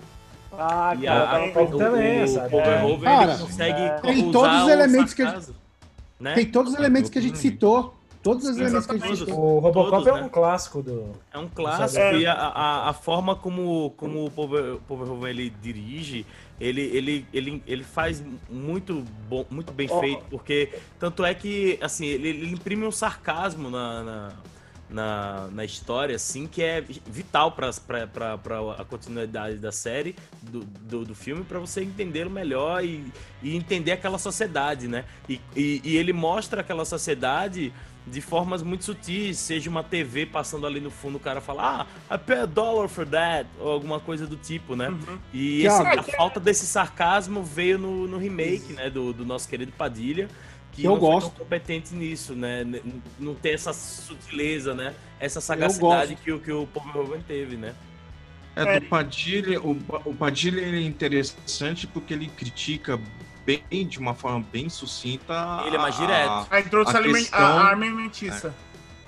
Ah, 0.57 0.95
E 0.97 1.05
cara, 1.05 1.37
a, 1.59 1.63
o, 1.63 1.77
também, 1.77 2.23
o, 2.23 2.27
sabe? 2.27 2.55
o 2.55 2.57
Overhoven, 2.59 2.99
Cara, 3.03 3.33
ele 3.33 3.41
consegue 3.41 3.81
é. 3.81 3.89
Tem 3.99 4.31
todos 4.31 4.55
os 4.57 4.63
o 4.63 4.69
elementos 4.69 5.13
que 5.13 5.21
a 5.21 5.25
gente- 5.25 5.33
sarcasmo, 5.33 5.55
né? 6.19 6.33
Tem 6.35 6.45
todos 6.45 6.71
os 6.73 6.79
elementos 6.79 7.09
que 7.09 7.17
a 7.19 7.21
gente 7.21 7.37
citou. 7.37 7.94
Todos 8.25 8.43
os 8.49 8.57
elementos 8.57 8.87
que 8.87 8.91
a 8.91 8.95
gente 8.95 9.03
exatamente. 9.11 9.29
citou. 9.29 9.57
O 9.57 9.59
Robocop 9.59 9.91
Todos, 9.91 10.07
é 10.07 10.13
né? 10.13 10.21
um 10.23 10.29
clássico 10.29 10.81
do. 10.81 11.11
É 11.31 11.37
um 11.37 11.47
clássico 11.47 12.01
É. 12.01 12.17
e 12.17 12.25
a, 12.25 12.33
a, 12.33 12.89
a 12.89 12.93
forma 12.93 13.35
como, 13.35 13.91
como 13.95 14.25
o 14.25 14.31
Power- 14.31 14.77
Powerhoven 14.87 15.29
ele 15.29 15.53
dirige, 15.61 16.25
ele, 16.59 16.81
ele, 16.81 17.27
ele, 17.31 17.63
ele 17.67 17.83
faz 17.83 18.23
muito 18.49 19.03
bom, 19.29 19.45
muito 19.51 19.71
bem 19.71 19.87
Ó. 19.91 19.99
feito, 19.99 20.25
porque 20.29 20.69
tanto 20.99 21.23
é 21.23 21.35
que 21.35 21.77
assim, 21.79 22.07
ele, 22.07 22.29
ele 22.29 22.51
imprime 22.53 22.83
um 22.83 22.91
sarcasmo 22.91 23.69
na, 23.69 24.03
na, 24.03 24.31
na, 24.89 25.47
na 25.51 25.63
história, 25.65 26.15
assim, 26.15 26.47
que 26.47 26.63
é 26.63 26.81
vital 26.81 27.51
para 27.51 27.69
a 27.69 28.85
continuidade 28.85 29.57
da 29.57 29.71
série, 29.71 30.15
do, 30.41 30.61
do, 30.63 31.05
do 31.05 31.13
filme, 31.13 31.43
para 31.43 31.59
você 31.59 31.83
entendê-lo 31.83 32.31
melhor 32.31 32.83
e, 32.83 33.05
e 33.43 33.55
entender 33.55 33.91
aquela 33.91 34.17
sociedade, 34.17 34.87
né? 34.87 35.05
E, 35.29 35.39
e, 35.55 35.81
e 35.83 35.97
ele 35.97 36.11
mostra 36.13 36.61
aquela 36.61 36.85
sociedade 36.85 37.71
de 38.07 38.21
formas 38.21 38.61
muito 38.61 38.83
sutis, 38.83 39.37
seja 39.39 39.69
uma 39.69 39.83
TV 39.83 40.25
passando 40.27 40.67
ali 40.67 40.79
no 40.79 40.91
fundo, 40.91 41.15
o 41.15 41.19
cara 41.19 41.41
fala, 41.41 41.87
ah, 42.09 42.15
I 42.15 42.17
pay 42.19 42.39
a 42.41 42.45
dollar 42.45 42.87
for 42.87 43.05
that, 43.07 43.49
ou 43.59 43.71
alguma 43.71 43.99
coisa 43.99 44.27
do 44.27 44.35
tipo, 44.35 44.75
né? 44.75 44.89
Uhum. 44.89 45.17
E 45.33 45.65
esse- 45.65 45.81
a 45.81 46.03
falta 46.03 46.39
desse 46.39 46.65
sarcasmo 46.67 47.41
veio 47.43 47.79
no, 47.79 48.07
no 48.07 48.17
remake, 48.17 48.73
né, 48.73 48.89
do, 48.89 49.11
do 49.11 49.25
nosso 49.25 49.49
querido 49.49 49.71
Padilha, 49.71 50.29
que, 50.71 50.83
eu 50.83 50.91
não 50.91 50.99
foi 50.99 51.09
gosto. 51.09 51.29
tão 51.31 51.39
competente 51.45 51.95
nisso, 51.95 52.35
né? 52.35 52.63
Não 53.19 53.33
tem 53.33 53.53
essa 53.53 53.73
sutileza, 53.73 54.73
né? 54.75 54.93
Essa 55.19 55.39
sagacidade 55.41 56.15
que, 56.15 56.31
o- 56.31 56.39
que 56.39 56.51
o 56.51 56.67
Paul 56.67 56.85
Verhoeven 56.91 57.21
teve, 57.27 57.55
né? 57.57 57.73
É, 58.55 58.75
É. 58.75 58.79
do 58.79 58.85
Padilha, 58.85 59.59
o, 59.61 59.71
o 60.05 60.13
Padilha 60.13 60.61
ele 60.61 60.77
é 60.77 60.87
interessante 60.87 61.87
porque 61.87 62.13
ele 62.13 62.27
critica 62.27 62.99
bem, 63.45 63.63
de 63.87 63.99
uma 63.99 64.13
forma 64.13 64.43
bem 64.51 64.69
sucinta. 64.69 65.61
Ele 65.65 65.75
é 65.75 65.79
mais 65.79 65.95
a- 65.95 65.99
direto. 66.01 66.47
A 66.49 66.59
introdução 66.59 66.99
A 66.99 67.03
questão- 67.03 67.39
a 67.39 67.63
armamentista. 67.69 68.53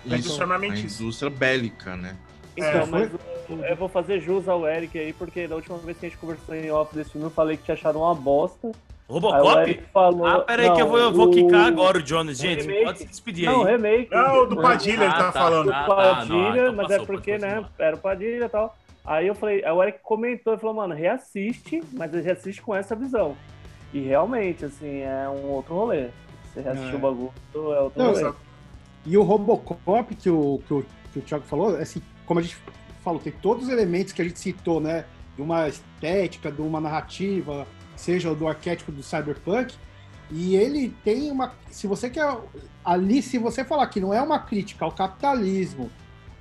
Isso, 0.05 0.13
A 0.13 0.17
indústria 0.17 0.39
a 0.39 0.43
armamentista. 0.43 1.03
indústria 1.03 1.29
bélica, 1.29 1.95
né? 1.95 2.15
Então, 2.55 2.69
É, 2.69 2.85
mas 2.85 3.11
eu- 3.49 3.65
eu 3.65 3.75
vou 3.75 3.87
fazer 3.89 4.19
jus 4.19 4.47
ao 4.47 4.67
Eric 4.67 4.97
aí, 4.97 5.13
porque 5.13 5.47
da 5.47 5.55
última 5.55 5.77
vez 5.79 5.97
que 5.97 6.05
a 6.05 6.09
gente 6.09 6.17
conversou 6.19 6.55
em 6.55 6.71
off 6.71 6.93
desse 6.95 7.11
filme, 7.11 7.27
eu 7.27 7.31
falei 7.31 7.57
que 7.57 7.63
te 7.63 7.71
acharam 7.71 8.01
uma 8.01 8.15
bosta. 8.15 8.71
Robocop? 9.09 9.61
Eric 9.61 9.83
falou. 9.93 10.25
Ah, 10.27 10.39
peraí 10.41 10.67
Não, 10.67 10.75
que 10.75 10.81
eu 10.81 10.87
vou, 10.87 10.97
eu 10.97 11.13
vou 11.13 11.27
o- 11.27 11.31
quicar 11.31 11.65
agora 11.67 11.97
o 11.99 12.03
Jones. 12.03 12.37
Gente, 12.39 12.61
remake- 12.63 12.83
pode 12.85 12.97
se 12.99 13.05
despedir 13.05 13.45
Não, 13.45 13.63
aí. 13.63 13.71
remake. 13.73 14.11
Não, 14.13 14.41
o 14.43 14.45
do 14.47 14.61
Padilha 14.61 15.03
ele 15.03 15.05
Ah, 15.05 15.17
tá 15.17 15.31
tá. 15.31 15.31
falando. 15.31 15.65
do 15.65 15.73
Ah, 15.73 15.85
tá, 15.85 15.95
Padilha, 15.95 16.35
não, 16.37 16.49
então 16.55 16.73
mas 16.75 16.87
passou, 16.87 17.03
é 17.03 17.05
porque, 17.05 17.37
né, 17.37 17.65
era 17.79 17.95
o 17.95 17.99
Padilha 17.99 18.45
e 18.45 18.49
tal. 18.49 18.75
Aí 19.05 19.25
eu 19.27 19.35
falei, 19.35 19.63
aí 19.63 19.71
o 19.71 19.81
Eric 19.81 19.99
comentou 20.03 20.53
e 20.53 20.57
falou, 20.57 20.75
mano, 20.75 20.93
reassiste, 20.93 21.81
mas 21.93 22.11
reassiste 22.11 22.61
com 22.61 22.75
essa 22.75 22.93
visão. 22.95 23.37
E 23.93 24.01
realmente, 24.01 24.65
assim, 24.65 24.99
é 24.99 25.27
um 25.29 25.49
outro 25.51 25.73
rolê. 25.75 26.09
Você 26.53 26.61
reassistir 26.61 26.93
É. 26.93 26.97
o 26.97 26.99
bagulho, 26.99 27.31
é 27.55 27.81
outro 27.81 27.99
Não, 27.99 28.07
rolê. 28.07 28.19
Exato. 28.21 28.37
E 29.05 29.17
o 29.17 29.23
Robocop 29.23 30.15
que 30.15 30.29
o, 30.29 30.61
que 30.67 30.73
o, 30.73 30.85
que 31.13 31.19
o 31.19 31.21
Thiago 31.21 31.45
falou, 31.45 31.75
assim, 31.77 32.01
como 32.25 32.39
a 32.39 32.43
gente 32.43 32.57
falou, 33.01 33.19
tem 33.21 33.31
todos 33.31 33.65
os 33.65 33.69
elementos 33.69 34.11
que 34.11 34.21
a 34.21 34.25
gente 34.25 34.39
citou, 34.39 34.81
né? 34.81 35.05
De 35.35 35.41
uma 35.41 35.67
estética, 35.69 36.51
de 36.51 36.61
uma 36.61 36.81
narrativa, 36.81 37.65
seja 37.95 38.33
do 38.35 38.47
arquétipo 38.47 38.91
do 38.91 39.01
cyberpunk. 39.01 39.75
E 40.29 40.55
ele 40.55 40.93
tem 41.05 41.31
uma. 41.31 41.53
Se 41.69 41.87
você 41.87 42.09
quer. 42.09 42.37
Ali, 42.83 43.21
se 43.21 43.37
você 43.37 43.63
falar 43.63 43.87
que 43.87 44.01
não 44.01 44.13
é 44.13 44.21
uma 44.21 44.39
crítica 44.39 44.83
ao 44.83 44.91
capitalismo, 44.91 45.89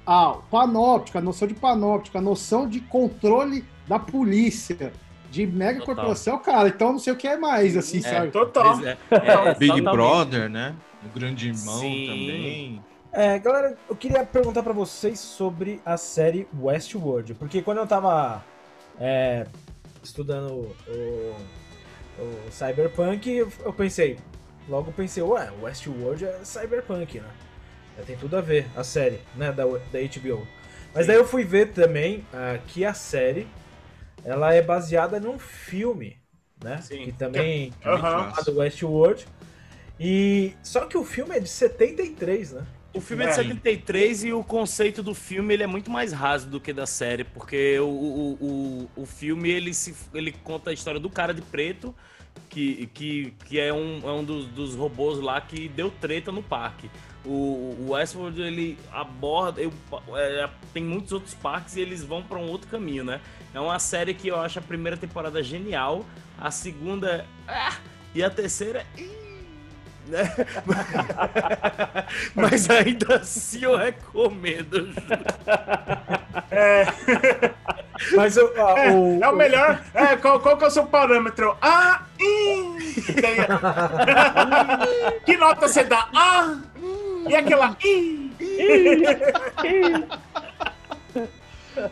a 0.04 0.38
panóptica, 0.50 1.18
a 1.20 1.22
noção 1.22 1.46
de 1.46 1.54
panóptica, 1.54 2.18
a 2.18 2.22
noção 2.22 2.68
de 2.68 2.80
controle 2.80 3.64
da 3.86 3.98
polícia, 3.98 4.92
de 5.30 5.46
mega 5.46 5.80
Total. 5.80 5.94
corporação, 5.94 6.38
cara, 6.38 6.68
então 6.68 6.92
não 6.92 6.98
sei 6.98 7.12
o 7.12 7.16
que 7.16 7.26
é 7.28 7.36
mais, 7.36 7.76
assim, 7.76 7.98
É. 7.98 8.02
sabe? 8.02 8.30
Total. 8.30 8.78
É, 8.84 8.96
é, 9.10 9.54
Big 9.54 9.64
exatamente. 9.72 9.82
Brother, 9.82 10.48
né? 10.48 10.74
O 11.04 11.18
grande 11.18 11.48
irmão 11.48 11.78
Sim. 11.80 12.06
também. 12.06 12.84
É, 13.12 13.38
galera, 13.38 13.76
eu 13.88 13.96
queria 13.96 14.24
perguntar 14.24 14.62
pra 14.62 14.72
vocês 14.72 15.18
sobre 15.18 15.80
a 15.84 15.96
série 15.96 16.46
Westworld, 16.60 17.34
porque 17.34 17.62
quando 17.62 17.78
eu 17.78 17.86
tava 17.86 18.44
é, 19.00 19.46
estudando 20.02 20.52
o, 20.86 21.34
o 22.18 22.50
Cyberpunk, 22.50 23.28
eu 23.64 23.72
pensei, 23.72 24.18
logo 24.68 24.92
pensei, 24.92 25.22
ué, 25.22 25.50
Westworld 25.62 26.24
é 26.24 26.40
Cyberpunk, 26.44 27.20
né? 27.20 27.28
É, 27.98 28.02
Tem 28.02 28.16
tudo 28.16 28.36
a 28.36 28.40
ver, 28.40 28.66
a 28.76 28.84
série, 28.84 29.20
né, 29.34 29.50
da, 29.52 29.64
da 29.64 29.98
HBO. 30.00 30.46
Mas 30.94 31.06
daí 31.06 31.16
eu 31.16 31.26
fui 31.26 31.44
ver 31.44 31.72
também 31.72 32.24
ah, 32.32 32.58
que 32.68 32.84
a 32.84 32.92
série, 32.94 33.46
ela 34.24 34.52
é 34.52 34.62
baseada 34.62 35.20
num 35.20 35.38
filme, 35.38 36.18
né? 36.62 36.80
Sim. 36.82 37.04
Que 37.04 37.12
também 37.12 37.72
Aham. 37.84 38.00
chamado 38.00 38.58
Westworld. 38.58 39.26
E 39.98 40.52
só 40.62 40.84
que 40.86 40.96
o 40.96 41.04
filme 41.04 41.36
é 41.36 41.40
de 41.40 41.48
73, 41.48 42.52
né? 42.52 42.66
O 42.92 43.00
filme 43.00 43.24
é 43.24 43.26
de 43.26 43.32
É. 43.32 43.36
73 43.36 44.24
e 44.24 44.32
o 44.32 44.42
conceito 44.42 45.02
do 45.02 45.14
filme 45.14 45.52
ele 45.52 45.62
é 45.62 45.66
muito 45.66 45.90
mais 45.90 46.12
raso 46.12 46.48
do 46.48 46.58
que 46.58 46.72
da 46.72 46.86
série, 46.86 47.24
porque 47.24 47.78
o, 47.78 47.86
o, 47.86 48.32
o, 48.96 49.02
o 49.02 49.06
filme 49.06 49.50
ele, 49.50 49.74
se, 49.74 49.94
ele 50.14 50.32
conta 50.32 50.70
a 50.70 50.72
história 50.72 50.98
do 50.98 51.10
cara 51.10 51.34
de 51.34 51.42
preto, 51.42 51.94
que, 52.48 52.86
que, 52.94 53.32
que 53.44 53.58
é 53.60 53.72
um, 53.72 54.00
é 54.08 54.12
um 54.12 54.24
dos, 54.24 54.46
dos 54.46 54.74
robôs 54.74 55.18
lá 55.20 55.40
que 55.40 55.68
deu 55.68 55.90
treta 55.90 56.30
no 56.32 56.42
parque. 56.42 56.90
O, 57.24 57.76
o 57.80 57.86
Westworld 57.90 58.40
ele 58.40 58.78
aborda. 58.92 59.60
eu- 59.60 59.72
é, 60.14 60.48
tem 60.72 60.82
muitos 60.84 61.12
outros 61.12 61.34
parques 61.34 61.76
e 61.76 61.80
eles 61.80 62.04
vão 62.04 62.22
para 62.22 62.38
um 62.38 62.48
outro 62.48 62.68
caminho, 62.68 63.02
né? 63.04 63.20
É 63.52 63.58
uma 63.60 63.78
série 63.78 64.14
que 64.14 64.28
eu 64.28 64.40
acho 64.40 64.58
a 64.58 64.62
primeira 64.62 64.96
temporada 64.96 65.42
genial, 65.42 66.04
a 66.38 66.50
segunda. 66.50 67.26
ah, 67.48 67.76
e 68.14 68.22
a 68.22 68.30
terceira. 68.30 68.86
ih, 68.96 69.25
né? 70.06 70.32
Mas 72.34 72.68
ainda 72.70 73.16
assim 73.16 73.62
eu 73.64 73.76
recomendo. 73.76 74.88
Mas 78.14 78.36
eu, 78.36 78.52
ah, 78.56 78.74
É, 78.78 78.90
o, 78.90 79.24
é 79.24 79.28
o 79.28 79.36
melhor. 79.36 79.80
É, 79.94 80.16
qual, 80.16 80.40
qual 80.40 80.56
que 80.56 80.64
é 80.64 80.66
o 80.68 80.70
seu 80.70 80.86
parâmetro? 80.86 81.56
Ah. 81.60 82.02
Tem- 82.18 83.36
que 85.24 85.36
nota 85.36 85.68
você 85.68 85.84
dá? 85.84 86.08
Ah, 86.14 86.56
e 87.28 87.34
aquela 87.34 87.76
ih. 87.84 88.30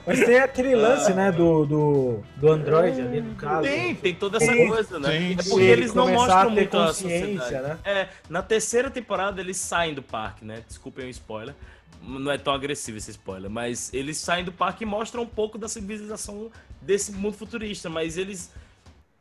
Mas 0.07 0.25
tem 0.25 0.39
aquele 0.39 0.75
lance, 0.75 1.13
né, 1.13 1.31
do, 1.33 1.65
do, 1.67 2.23
do 2.37 2.49
Android 2.51 3.01
ali, 3.01 3.21
no 3.21 3.35
caso. 3.35 3.63
Tem, 3.63 3.95
tem 3.95 4.15
toda 4.15 4.39
essa 4.39 4.53
Tem, 4.53 4.69
coisa, 4.69 4.99
né? 4.99 5.09
tem, 5.11 5.33
é 5.33 5.37
porque 5.37 5.65
eles 5.65 5.95
não 5.95 6.09
mostram 6.09 6.39
a 6.39 6.45
ter 6.47 6.51
muito 6.53 6.79
a 6.79 6.87
consciência, 6.87 7.39
sociedade. 7.39 7.69
né? 7.69 7.79
É, 7.85 8.09
na 8.29 8.43
terceira 8.43 8.91
temporada 8.91 9.41
eles 9.41 9.57
saem 9.57 9.95
do 9.95 10.03
parque, 10.03 10.45
né? 10.45 10.63
Desculpem 10.67 11.07
o 11.07 11.11
spoiler. 11.11 11.55
Não 12.03 12.31
é 12.31 12.37
tão 12.37 12.53
agressivo 12.53 12.99
esse 12.99 13.11
spoiler, 13.13 13.51
mas 13.51 13.93
eles 13.95 14.19
saem 14.19 14.45
do 14.45 14.53
parque 14.53 14.85
e 14.85 14.87
mostram 14.87 15.23
um 15.23 15.27
pouco 15.27 15.57
da 15.57 15.69
civilização 15.69 16.51
desse 16.81 17.13
mundo 17.13 17.35
futurista, 17.35 17.89
mas 17.89 18.19
eles 18.19 18.53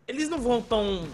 eles 0.07 0.30
não 0.30 0.39
vão 0.39 0.61
tão. 0.61 1.07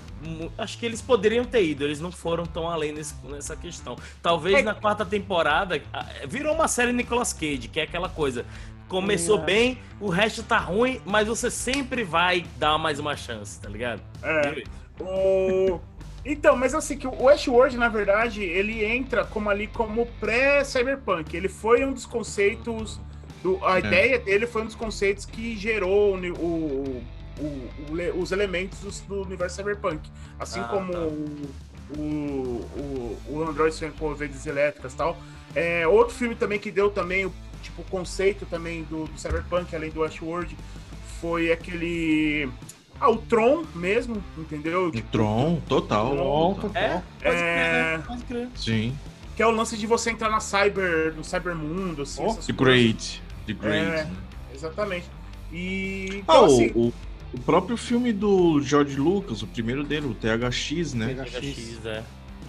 Acho 0.58 0.78
que 0.78 0.86
eles 0.86 1.02
poderiam 1.02 1.46
ter 1.46 1.64
ido, 1.64 1.84
eles 1.84 2.00
não 2.00 2.12
foram 2.12 2.46
tão 2.46 2.68
além 2.68 2.92
nesse, 2.92 3.14
nessa 3.26 3.56
questão. 3.56 3.96
Talvez 4.22 4.60
é. 4.60 4.62
na 4.64 4.74
quarta 4.74 5.06
temporada. 5.06 5.82
Virou 6.28 6.56
uma 6.56 6.68
série 6.68 6.92
Nicolas 6.92 7.32
Cage, 7.32 7.68
que 7.68 7.80
é 7.80 7.84
aquela 7.84 8.10
coisa. 8.10 8.46
Começou 8.90 9.40
é. 9.42 9.46
bem, 9.46 9.78
o 10.02 10.10
resto 10.10 10.42
tá 10.42 10.58
ruim, 10.58 11.00
mas 11.06 11.28
você 11.28 11.52
sempre 11.52 12.04
vai 12.04 12.44
dar 12.58 12.80
mais 12.80 12.98
uma 12.98 13.16
chance, 13.16 13.62
tá 13.62 13.70
ligado? 13.70 14.02
É. 14.24 14.64
O... 15.00 15.80
Então, 16.26 16.58
mas 16.58 16.74
assim, 16.74 16.98
que 16.98 17.08
o 17.08 17.24
Westworld, 17.24 17.78
na 17.78 17.88
verdade, 17.88 18.44
ele 18.44 18.84
entra 18.84 19.24
como 19.24 19.48
ali 19.48 19.68
como 19.68 20.08
pré-cyberpunk. 20.20 21.38
Ele 21.38 21.48
foi 21.48 21.86
um 21.86 21.94
dos 21.94 22.08
conceitos. 22.08 23.00
Do, 23.44 23.64
a 23.64 23.78
é. 23.78 23.80
ideia 23.80 24.20
dele 24.20 24.48
foi 24.48 24.64
um 24.64 24.66
dos 24.66 24.76
conceitos 24.76 25.24
que 25.24 25.56
gerou 25.56 26.16
o, 26.16 26.34
o, 26.34 27.04
o, 27.40 28.20
os 28.20 28.32
elementos 28.32 29.02
do, 29.02 29.22
universo 29.22 29.58
cyberpunk. 29.58 30.10
Assim 30.40 30.60
ah, 30.60 30.64
como 30.64 30.92
tá. 30.92 31.00
o, 31.98 33.18
o, 33.30 33.46
Android 33.48 33.74
sem 33.74 33.92
corredas 33.92 34.48
elétricas 34.48 34.94
e 34.94 34.98
tal. 34.98 35.16
É, 35.56 35.88
outro 35.88 36.16
filme 36.16 36.36
também 36.36 36.60
que 36.60 36.72
deu 36.72 36.90
também 36.90 37.26
o 37.28 37.34
tipo 37.62 37.84
conceito 37.84 38.46
também 38.46 38.84
do, 38.84 39.06
do 39.06 39.20
cyberpunk, 39.20 39.76
além 39.76 39.90
do 39.90 40.02
Westworld, 40.02 40.56
foi 41.20 41.52
aquele 41.52 42.50
ah, 43.00 43.10
o 43.10 43.18
Tron 43.18 43.64
mesmo, 43.74 44.22
entendeu? 44.38 44.92
Tipo, 44.92 45.10
Tron, 45.10 45.62
total. 45.68 46.12
Tron, 46.12 46.54
total. 46.56 46.82
É, 46.82 47.04
é... 47.22 47.98
Pode 48.06 48.24
crer, 48.24 48.50
Sim. 48.56 48.98
Que 49.36 49.44
é 49.44 49.48
o 49.48 49.52
lance 49.52 49.78
de 49.78 49.88
você 49.88 50.12
entrar 50.12 50.30
na 50.30 50.42
cyber, 50.42 51.14
no 51.16 51.24
cybermundo, 51.24 52.02
assim. 52.02 52.22
Oh, 52.26 52.34
the 52.34 52.52
Great. 52.52 53.22
The 53.48 53.54
Great. 53.54 53.90
É, 53.90 54.08
exatamente. 54.54 55.06
E. 55.52 56.10
Então, 56.16 56.44
ah, 56.44 56.46
assim... 56.46 56.72
o, 56.76 56.92
o 57.34 57.40
próprio 57.40 57.78
filme 57.78 58.12
do 58.12 58.62
George 58.62 58.98
Lucas, 58.98 59.42
o 59.42 59.48
primeiro 59.48 59.86
dele, 59.86 60.08
o 60.08 60.14
THX, 60.14 60.94
né? 60.94 61.14
THX, 61.14 61.86
é. 61.86 62.04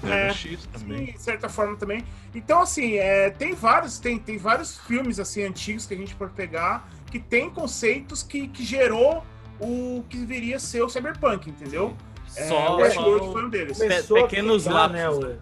É, 0.05 0.33
também. 0.73 1.07
Sim, 1.07 1.13
de 1.13 1.23
certa 1.23 1.49
forma 1.49 1.77
também. 1.77 2.05
Então, 2.35 2.61
assim, 2.61 2.95
é, 2.95 3.31
tem 3.31 3.55
vários, 3.55 3.99
tem, 3.99 4.19
tem 4.19 4.39
vários 4.39 4.79
filmes 4.79 5.19
assim 5.21 5.43
antigos 5.43 5.87
que 5.87 5.95
a 5.95 5.97
gente 5.97 6.15
pode 6.15 6.33
pegar 6.33 6.89
que 7.11 7.19
tem 7.19 7.51
conceitos 7.51 8.23
que, 8.23 8.49
que 8.49 8.65
gerou 8.65 9.25
o 9.59 10.05
que 10.09 10.25
viria 10.25 10.57
a 10.57 10.61
ser 10.61 10.83
o 10.83 10.89
Cyberpunk, 10.89 11.51
entendeu? 11.51 11.97
É, 12.37 12.49
só, 12.49 12.77
o 12.77 12.77
Westworld 12.77 13.33
foi 13.33 13.45
um 13.45 13.51
deles. 13.51 13.79
Começou 13.79 14.23
pequenos 14.23 14.65
lá, 14.67 14.89
né? 14.89 15.11
O... 15.11 15.37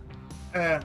É. 0.52 0.80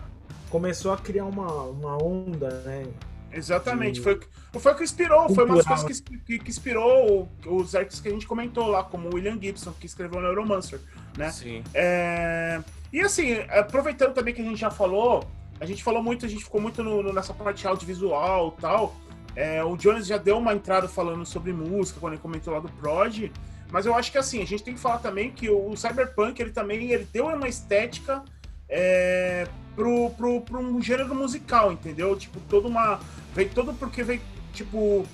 Começou 0.50 0.92
a 0.94 0.98
criar 0.98 1.26
uma, 1.26 1.64
uma 1.64 2.04
onda, 2.04 2.50
né? 2.62 2.86
Exatamente, 3.32 3.96
de... 3.96 4.02
foi, 4.02 4.20
foi 4.60 4.72
o 4.74 4.76
que 4.76 4.84
inspirou, 4.84 5.26
Cultural. 5.26 5.36
foi 5.36 5.46
uma 5.46 5.64
das 5.64 5.84
coisas 5.84 6.00
que, 6.00 6.18
que, 6.20 6.38
que, 6.38 6.50
inspirou 6.52 7.28
os 7.48 7.74
artistas 7.74 8.00
que 8.00 8.08
a 8.08 8.12
gente 8.12 8.28
comentou 8.28 8.68
lá, 8.68 8.84
como 8.84 9.10
o 9.10 9.16
William 9.16 9.40
Gibson, 9.42 9.74
que 9.80 9.88
escreveu 9.88 10.22
Neuromancer, 10.22 10.80
né? 11.18 11.32
Sim. 11.32 11.64
É... 11.74 12.62
E 12.94 13.02
assim, 13.02 13.34
aproveitando 13.50 14.14
também 14.14 14.34
que 14.34 14.42
a 14.42 14.46
gente 14.46 14.60
já 14.60 14.70
falou, 14.70 15.28
a 15.60 15.66
gente 15.66 15.84
falou 15.84 16.02
muito, 16.02 16.26
a 16.28 16.30
gente 16.30 16.44
ficou 16.44 16.62
muito 16.62 16.84
no, 16.84 17.12
nessa 17.12 17.34
parte 17.34 17.68
audiovisual 17.68 18.56
e 18.56 18.62
tal, 18.62 18.96
é, 19.36 19.64
o 19.64 19.76
Jones 19.76 20.06
já 20.06 20.18
deu 20.18 20.38
uma 20.38 20.54
entrada 20.54 20.88
falando 20.88 21.26
sobre 21.26 21.52
música 21.52 22.00
quando 22.00 22.14
ele 22.14 22.22
comentou 22.22 22.54
lá 22.54 22.60
do 22.60 22.70
Prod, 22.70 23.32
mas 23.72 23.88
eu 23.88 23.96
acho 23.96 24.12
que 24.12 24.20
assim, 24.20 24.44
a 24.44 24.46
gente 24.46 24.64
tem 24.64 24.76
que 24.76 24.80
falar 24.80 25.00
também 25.00 25.32
que 25.32 25.50
o, 25.50 25.76
Cyberpunk, 25.76 26.40
ele 26.40 26.52
também 26.52 26.92
ele 26.92 27.08
deu 27.12 27.26
uma 27.26 27.48
estética 27.48 28.24
é, 28.70 29.48
pro, 29.76 30.12
pro, 30.12 30.42
pro 30.42 30.60
um 30.60 30.80
gênero 30.80 31.16
musical, 31.16 31.72
entendeu? 31.72 32.16
Tipo, 32.16 32.40
toda 32.42 32.68
uma. 32.68 33.00
Veio 33.34 33.50
todo 33.50 33.74
porque 33.74 34.04
veio, 34.04 34.22
tipo. 34.54 35.06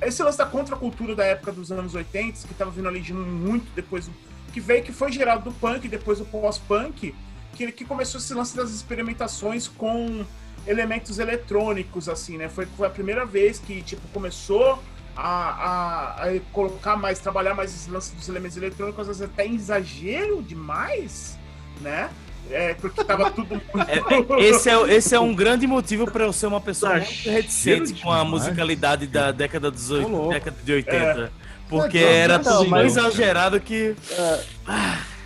Esse 0.00 0.22
lance 0.22 0.38
da 0.38 0.46
contracultura 0.46 1.14
da 1.14 1.24
época 1.24 1.52
dos 1.52 1.70
anos 1.70 1.94
80, 1.94 2.46
que 2.46 2.54
tava 2.54 2.70
vindo 2.70 2.88
ali 2.88 3.00
de 3.00 3.12
muito 3.12 3.70
depois. 3.74 4.10
Que 4.52 4.60
veio, 4.60 4.82
que 4.82 4.92
foi 4.92 5.12
gerado 5.12 5.44
do 5.44 5.52
punk, 5.52 5.88
depois 5.88 6.18
do 6.18 6.24
pós-punk, 6.24 7.14
que, 7.54 7.72
que 7.72 7.84
começou 7.84 8.20
esse 8.20 8.32
lance 8.34 8.56
das 8.56 8.70
experimentações 8.70 9.68
com 9.68 10.24
elementos 10.66 11.18
eletrônicos, 11.18 12.08
assim, 12.08 12.36
né? 12.36 12.48
Foi, 12.48 12.66
foi 12.76 12.86
a 12.86 12.90
primeira 12.90 13.24
vez 13.24 13.58
que, 13.58 13.82
tipo, 13.82 14.06
começou 14.08 14.82
a, 15.16 15.28
a, 15.28 16.24
a, 16.24 16.40
colocar 16.52 16.96
mais, 16.96 17.18
trabalhar 17.18 17.54
mais 17.54 17.74
esse 17.74 17.90
lance 17.90 18.14
dos 18.14 18.28
elementos 18.28 18.56
eletrônicos, 18.56 19.00
às 19.00 19.06
vezes 19.06 19.22
até 19.22 19.46
em 19.46 19.54
exagero 19.54 20.42
demais, 20.42 21.38
né? 21.80 22.10
É, 22.50 22.74
porque 22.74 23.04
tava 23.04 23.28
tudo 23.32 23.60
muito... 23.72 23.90
é, 23.90 24.40
esse, 24.40 24.70
é, 24.70 24.94
esse 24.94 25.14
é 25.14 25.20
um 25.20 25.34
grande 25.34 25.66
motivo 25.66 26.10
para 26.10 26.24
eu 26.24 26.32
ser 26.32 26.46
uma 26.46 26.60
pessoa 26.60 26.96
muito 26.96 27.28
reticente 27.28 28.00
com 28.00 28.10
a 28.12 28.24
musicalidade 28.24 29.06
da 29.06 29.32
década, 29.32 29.70
dos, 29.70 29.88
década 30.30 30.56
de 30.62 30.72
80. 30.72 30.96
É. 30.96 31.30
Porque 31.68 31.98
era 31.98 32.38
tudo 32.38 32.68
tão 32.68 32.80
exagerado 32.84 33.60
que. 33.60 33.94
É, 34.10 34.40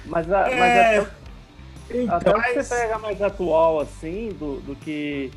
mas, 0.06 0.30
a, 0.32 0.40
mas 0.40 0.52
é 0.52 1.06
então, 1.94 2.16
Até 2.16 2.32
mas... 2.32 2.66
você 2.66 2.74
pega 2.74 2.98
mais 2.98 3.20
atual, 3.20 3.80
assim, 3.80 4.30
do, 4.38 4.60
do 4.60 4.74
que 4.74 5.30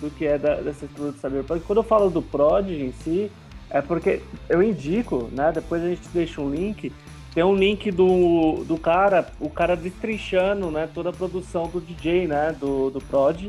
do 0.00 0.10
que 0.10 0.26
é 0.26 0.36
da, 0.36 0.56
desses 0.56 0.90
produtos 0.90 1.20
Cyberpunk. 1.20 1.64
Quando 1.64 1.78
eu 1.78 1.82
falo 1.84 2.10
do 2.10 2.20
Prodigy 2.20 2.82
em 2.82 2.92
si, 2.92 3.30
é 3.70 3.80
porque 3.80 4.20
eu 4.48 4.62
indico, 4.62 5.28
né? 5.32 5.52
Depois 5.52 5.82
a 5.82 5.88
gente 5.88 6.06
deixa 6.12 6.40
um 6.40 6.50
link. 6.50 6.92
Tem 7.32 7.42
um 7.42 7.54
link 7.54 7.90
do, 7.90 8.64
do 8.64 8.76
cara, 8.76 9.26
o 9.40 9.48
cara 9.48 9.76
destrinchando, 9.76 10.70
né? 10.70 10.88
Toda 10.92 11.10
a 11.10 11.12
produção 11.12 11.68
do 11.68 11.80
DJ, 11.80 12.26
né? 12.26 12.54
Do, 12.58 12.90
do 12.90 13.00
Prod. 13.00 13.48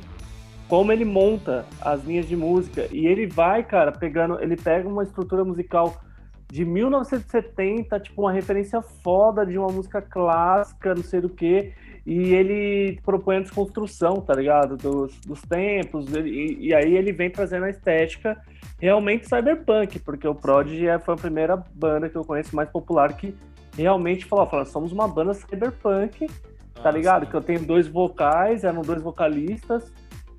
Como 0.68 0.92
ele 0.92 1.06
monta 1.06 1.66
as 1.82 2.04
linhas 2.04 2.28
de 2.28 2.36
música. 2.36 2.88
E 2.92 3.06
ele 3.06 3.28
vai, 3.28 3.64
cara, 3.64 3.92
pegando. 3.92 4.40
Ele 4.42 4.56
pega 4.56 4.88
uma 4.88 5.04
estrutura 5.04 5.44
musical 5.44 6.02
de 6.48 6.64
1970, 6.64 8.00
tipo, 8.00 8.22
uma 8.22 8.32
referência 8.32 8.82
foda 8.82 9.46
de 9.46 9.58
uma 9.58 9.68
música 9.68 10.02
clássica, 10.02 10.94
não 10.94 11.04
sei 11.04 11.22
do 11.22 11.30
que 11.30 11.74
e 12.06 12.36
ele 12.36 13.00
propõe 13.02 13.38
a 13.38 13.40
desconstrução, 13.40 14.22
tá 14.22 14.36
ligado? 14.36 14.78
Dos, 14.78 15.20
dos 15.22 15.42
tempos, 15.42 16.06
e, 16.14 16.58
e, 16.60 16.74
aí 16.74 16.96
ele 16.96 17.12
vem 17.12 17.32
trazendo 17.32 17.66
a 17.66 17.70
estética 17.70 18.40
realmente 18.80 19.28
cyberpunk, 19.28 19.98
porque 20.00 20.28
o 20.28 20.36
Prodigy 20.36 20.88
é, 20.88 21.00
foi 21.00 21.16
a 21.16 21.18
primeira 21.18 21.58
banda 21.74 22.08
que 22.08 22.16
eu 22.16 22.24
conheço 22.24 22.56
mais 22.56 22.70
popular 22.70 23.14
que 23.14 23.36
realmente 23.76 24.26
falou, 24.26 24.46
falou 24.46 24.66
somos 24.66 24.92
uma 24.92 25.08
banda 25.08 25.34
cyberpunk, 25.34 26.30
tá 26.76 26.92
ligado? 26.92 27.26
Que 27.26 27.34
eu 27.34 27.42
tenho 27.42 27.66
dois 27.66 27.88
vocais, 27.88 28.64
eram 28.64 28.84
dois 28.84 29.02
vocalistas, 29.02 29.92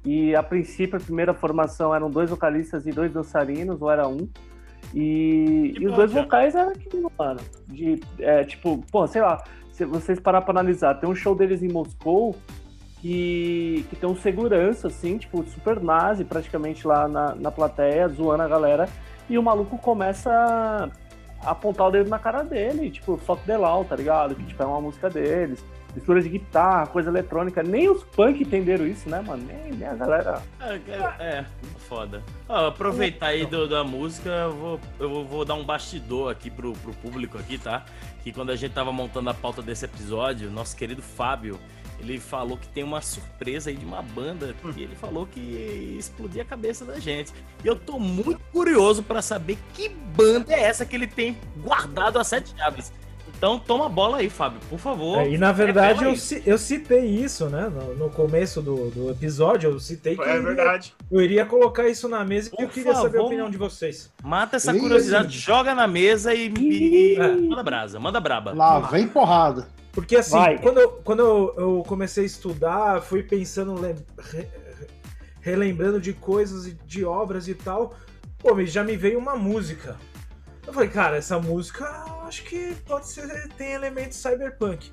e 0.05 0.37
a 0.37 0.45
princípio 0.45 0.99
a 0.99 1.01
primeira 1.01 1.35
formação 1.35 1.93
eram 1.93 2.09
dois 2.09 2.31
vocalistas 2.31 2.87
e 2.87 2.93
dois 2.93 3.13
dançarinos, 3.13 3.83
ou 3.83 3.91
era 3.91 4.07
um, 4.07 4.29
e, 4.95 5.75
e 5.79 5.87
os 5.87 5.95
dois 5.95 6.13
vocais 6.13 6.55
eram 6.55 6.71
aquilo, 6.71 7.13
mano, 7.19 7.41
de, 7.69 8.01
é, 8.19 8.45
tipo, 8.45 8.83
pô, 8.91 9.07
sei 9.07 9.23
lá, 9.23 9.43
se 9.73 9.85
vocês 9.85 10.19
parar 10.19 10.43
pra 10.43 10.53
analisar, 10.53 10.95
tem 10.95 11.09
um 11.09 11.15
show 11.15 11.35
deles 11.35 11.63
em 11.63 11.69
Moscou 11.69 12.35
que, 13.01 13.85
que 13.91 13.97
tem 13.97 14.09
um 14.09 14.17
segurança, 14.17 14.89
assim, 14.89 15.19
tipo, 15.19 15.45
super 15.45 15.81
nazi 15.81 16.25
praticamente 16.25 16.87
lá 16.87 17.07
na, 17.07 17.35
na 17.35 17.51
plateia, 17.51 18.09
zoando 18.09 18.43
a 18.43 18.49
galera, 18.49 18.89
e 19.29 19.37
o 19.39 19.43
maluco 19.43 19.77
começa 19.79 20.31
a 21.43 21.51
apontar 21.51 21.89
o 21.89 21.91
dedo 21.91 22.09
na 22.09 22.19
cara 22.19 22.43
dele, 22.43 22.91
tipo, 22.91 23.17
Fuck 23.17 23.45
the 23.45 23.57
Law, 23.57 23.85
tá 23.85 23.97
ligado? 23.97 24.35
Que 24.35 24.45
tipo, 24.45 24.63
é 24.63 24.67
uma 24.67 24.81
música 24.81 25.11
deles 25.11 25.63
mistura 25.97 26.23
de 26.23 26.29
guitarra, 26.29 26.87
coisa 26.87 27.11
eletrônica. 27.11 27.63
Nem 27.63 27.89
os 27.89 28.05
punk 28.05 28.43
entenderam 28.43 28.87
isso, 28.87 29.09
né, 29.09 29.21
mano? 29.21 29.45
Nem, 29.45 29.73
nem 29.73 29.89
a 29.89 29.95
galera. 29.95 30.43
É, 30.61 30.75
é, 30.75 31.25
é 31.25 31.45
foda. 31.89 32.23
aproveitar 32.49 33.29
aí 33.29 33.47
do, 33.47 33.67
da 33.67 33.83
música, 33.83 34.29
eu 34.29 34.53
vou, 34.53 34.81
eu 35.01 35.25
vou 35.25 35.45
dar 35.45 35.55
um 35.55 35.65
bastidor 35.65 36.31
aqui 36.31 36.51
pro, 36.51 36.75
pro 36.75 36.93
público 36.95 37.39
aqui, 37.39 37.57
tá? 37.57 37.85
Que 38.23 38.31
quando 38.31 38.51
a 38.51 38.57
gente 38.57 38.73
tava 38.73 38.93
montando 38.93 39.31
a 39.31 39.35
pauta 39.35 39.63
desse 39.63 39.87
episódio, 39.87 40.51
nosso 40.51 40.77
querido 40.77 41.01
Fábio, 41.01 41.59
ele 41.99 42.21
falou 42.21 42.59
que 42.59 42.69
tem 42.69 42.85
uma 42.85 43.01
surpresa 43.01 43.71
aí 43.71 43.77
de 43.77 43.85
uma 43.85 44.03
banda 44.03 44.55
que 44.75 44.83
ele 44.83 44.95
falou 44.95 45.27
que 45.27 45.41
ia 45.41 45.99
explodir 45.99 46.43
a 46.43 46.45
cabeça 46.45 46.85
da 46.85 47.01
gente. 47.01 47.33
E 47.65 47.67
eu 47.67 47.75
tô 47.75 47.99
muito 47.99 48.41
curioso 48.53 49.03
para 49.03 49.23
saber 49.23 49.57
que 49.73 49.89
banda 49.89 50.53
é 50.53 50.61
essa 50.61 50.85
que 50.85 50.95
ele 50.95 51.07
tem 51.07 51.39
guardado 51.57 52.19
a 52.19 52.25
sete 52.25 52.55
chaves. 52.55 52.93
Então 53.29 53.59
toma 53.59 53.87
a 53.87 53.89
bola 53.89 54.19
aí, 54.19 54.31
Fábio, 54.31 54.61
por 54.69 54.79
favor. 54.79 55.19
É, 55.19 55.31
e 55.31 55.37
na 55.37 55.53
verdade 55.53 56.05
eu, 56.05 56.15
eu 56.47 56.59
citei 56.59 57.05
isso, 57.05 57.47
né? 57.49 57.69
No, 57.69 57.95
no 57.95 58.11
começo 58.11 58.63
do, 58.63 58.91
do, 58.91 59.11
episódio, 59.11 59.71
eu 59.71 59.81
citei 59.81 60.17
que 60.17 60.23
é 60.23 60.39
eu, 60.39 60.43
verdade. 60.43 60.95
Iria, 60.99 61.19
eu 61.19 61.23
iria 61.23 61.47
colocar 61.47 61.87
isso 61.89 62.09
na 62.09 62.25
mesa 62.25 62.51
e 62.59 62.63
eu 62.63 62.69
queria 62.69 62.93
favor, 62.93 63.07
saber 63.07 63.19
a 63.19 63.23
opinião 63.23 63.51
de 63.51 63.59
vocês. 63.59 64.11
Mata 64.23 64.57
essa 64.57 64.73
curiosidade, 64.73 65.39
joga 65.39 65.75
na 65.75 65.87
mesa 65.87 66.35
e, 66.35 66.53
e 66.59 67.17
é. 67.17 67.37
manda 67.37 67.63
brasa, 67.63 68.01
manda 68.01 68.21
braba. 68.21 68.53
Lá 68.55 68.81
vem 68.81 69.07
porrada. 69.07 69.69
Porque 69.93 70.17
assim, 70.17 70.33
Vai. 70.33 70.59
quando, 70.59 70.79
eu, 70.79 70.91
quando 71.03 71.21
eu, 71.21 71.55
eu, 71.57 71.85
comecei 71.87 72.25
a 72.25 72.27
estudar, 72.27 73.01
fui 73.01 73.23
pensando, 73.23 73.75
re, 73.81 74.47
relembrando 75.41 75.99
de 75.99 76.13
coisas, 76.13 76.75
de 76.87 77.05
obras 77.05 77.49
e 77.49 77.55
tal, 77.55 77.95
pô, 78.39 78.63
já 78.65 78.85
me 78.85 78.95
veio 78.95 79.19
uma 79.19 79.37
música 79.37 79.97
eu 80.67 80.73
falei, 80.73 80.89
cara, 80.89 81.17
essa 81.17 81.39
música 81.39 81.87
acho 82.27 82.43
que 82.45 82.75
pode 82.87 83.09
ser. 83.09 83.49
tem 83.57 83.73
elementos 83.73 84.19
cyberpunk. 84.19 84.91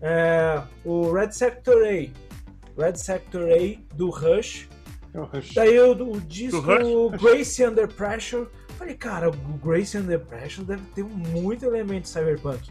É, 0.00 0.62
o 0.84 1.12
Red 1.12 1.32
Sector 1.32 1.82
A. 1.84 2.82
Red 2.82 2.96
Sector 2.96 3.44
A 3.44 3.94
do 3.94 4.10
Rush. 4.10 4.68
É 5.14 5.20
o 5.20 5.24
Rush. 5.24 5.54
Daí 5.54 5.80
o, 5.80 6.12
o 6.12 6.20
disco 6.20 7.10
Grace 7.10 7.64
Under 7.64 7.88
Pressure. 7.88 8.46
Falei, 8.76 8.94
cara, 8.94 9.30
o 9.30 9.32
Grace 9.32 9.96
Under 9.96 10.20
Pressure 10.20 10.66
deve 10.66 10.82
ter 10.94 11.02
muito 11.02 11.64
elemento 11.64 12.08
cyberpunk. 12.08 12.70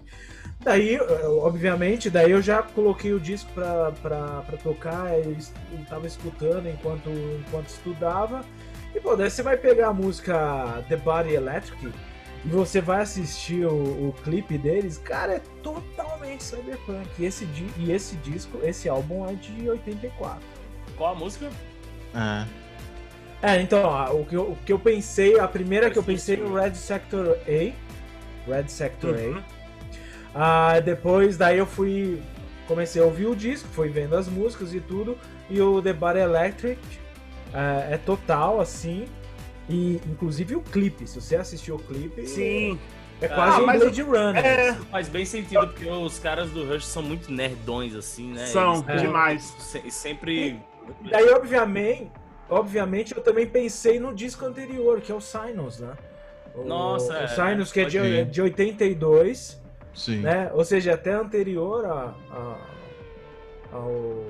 Daí, 0.60 1.00
obviamente, 1.42 2.10
daí 2.10 2.32
eu 2.32 2.42
já 2.42 2.62
coloquei 2.62 3.14
o 3.14 3.20
disco 3.20 3.52
pra, 3.54 3.92
pra, 3.92 4.42
pra 4.42 4.58
tocar 4.58 5.12
e 5.20 5.38
tava 5.90 6.08
escutando 6.08 6.68
enquanto, 6.68 7.10
enquanto 7.10 7.68
estudava. 7.68 8.46
E, 8.94 9.00
pô, 9.00 9.16
daí 9.16 9.30
você 9.30 9.44
vai 9.44 9.58
pegar 9.58 9.90
a 9.90 9.94
música 9.94 10.84
The 10.88 10.96
Body 10.96 11.34
Electric 11.34 11.92
você 12.48 12.80
vai 12.80 13.02
assistir 13.02 13.66
o, 13.66 14.10
o 14.10 14.16
clipe 14.24 14.58
deles, 14.58 14.98
cara, 14.98 15.34
é 15.34 15.42
totalmente 15.64 16.44
cyberpunk. 16.44 17.08
E 17.18 17.26
esse, 17.26 17.48
e 17.78 17.92
esse 17.92 18.16
disco, 18.18 18.60
esse 18.64 18.88
álbum 18.88 19.28
é 19.28 19.34
de 19.34 19.70
84. 19.70 20.40
Qual 20.96 21.12
a 21.12 21.16
música? 21.16 21.50
É. 22.14 22.46
É, 23.42 23.62
então, 23.62 23.84
o 24.20 24.26
que 24.26 24.36
eu, 24.36 24.52
o 24.52 24.58
que 24.66 24.74
eu 24.74 24.80
pensei, 24.80 25.40
a 25.40 25.48
primeira 25.48 25.92
que 25.92 25.98
eu 25.98 26.04
pensei 26.04 26.38
no 26.38 26.54
Red 26.56 26.76
Sector 26.76 27.38
A. 27.48 28.52
Red 28.52 28.68
Sector 28.68 29.16
uhum. 29.16 29.42
A. 30.34 30.74
Ah, 30.74 30.80
depois, 30.80 31.38
daí 31.38 31.58
eu 31.58 31.66
fui. 31.66 32.22
Comecei 32.68 33.02
a 33.02 33.06
ouvir 33.06 33.28
o 33.28 33.36
disco, 33.36 33.68
fui 33.70 33.90
vendo 33.90 34.16
as 34.16 34.28
músicas 34.28 34.74
e 34.74 34.80
tudo. 34.80 35.18
E 35.50 35.62
o 35.62 35.82
The 35.82 35.94
Body 35.94 36.20
Electric 36.20 36.82
é, 37.54 37.94
é 37.94 37.98
total, 37.98 38.60
assim. 38.60 39.06
E 39.70 40.00
inclusive 40.06 40.56
o 40.56 40.62
clipe, 40.62 41.08
se 41.08 41.20
você 41.20 41.36
assistiu 41.36 41.76
o 41.76 41.80
clipe. 41.80 42.28
Sim. 42.28 42.80
É, 43.22 43.28
quase 43.28 43.58
ah, 43.58 43.62
um 43.62 43.66
Blade 43.66 44.02
Runner. 44.02 44.46
É... 44.46 44.74
Faz 44.74 45.08
bem 45.08 45.26
sentido, 45.26 45.68
porque 45.68 45.88
os 45.88 46.20
caras 46.20 46.52
do 46.52 46.66
Rush 46.66 46.86
são 46.86 47.02
muito 47.02 47.32
nerdões, 47.32 47.96
assim, 47.96 48.34
né? 48.34 48.46
São, 48.46 48.84
Eles, 48.88 49.02
demais. 49.02 49.44
Se, 49.60 49.90
sempre. 49.90 50.60
E 51.04 51.10
daí, 51.10 51.30
obviamente, 51.30 52.12
obviamente, 52.50 53.16
eu 53.16 53.24
também 53.24 53.48
pensei 53.48 54.00
no 54.00 54.14
disco 54.14 54.46
anterior, 54.46 55.02
que 55.02 55.12
é 55.12 55.16
o 55.16 55.22
Sinus, 55.22 55.80
né? 55.80 55.94
O, 56.54 56.64
Nossa, 56.66 57.14
o 57.14 57.18
é, 57.18 57.28
Sinus, 57.28 57.72
que 57.72 57.80
é 57.80 57.86
de, 57.86 58.26
de 58.26 58.42
82. 58.42 59.62
Sim. 59.94 60.20
Né? 60.20 60.52
Ou 60.54 60.64
seja, 60.66 60.94
até 60.94 61.14
anterior 61.14 61.86
a, 61.86 62.14
a, 62.30 62.58
ao. 63.72 64.26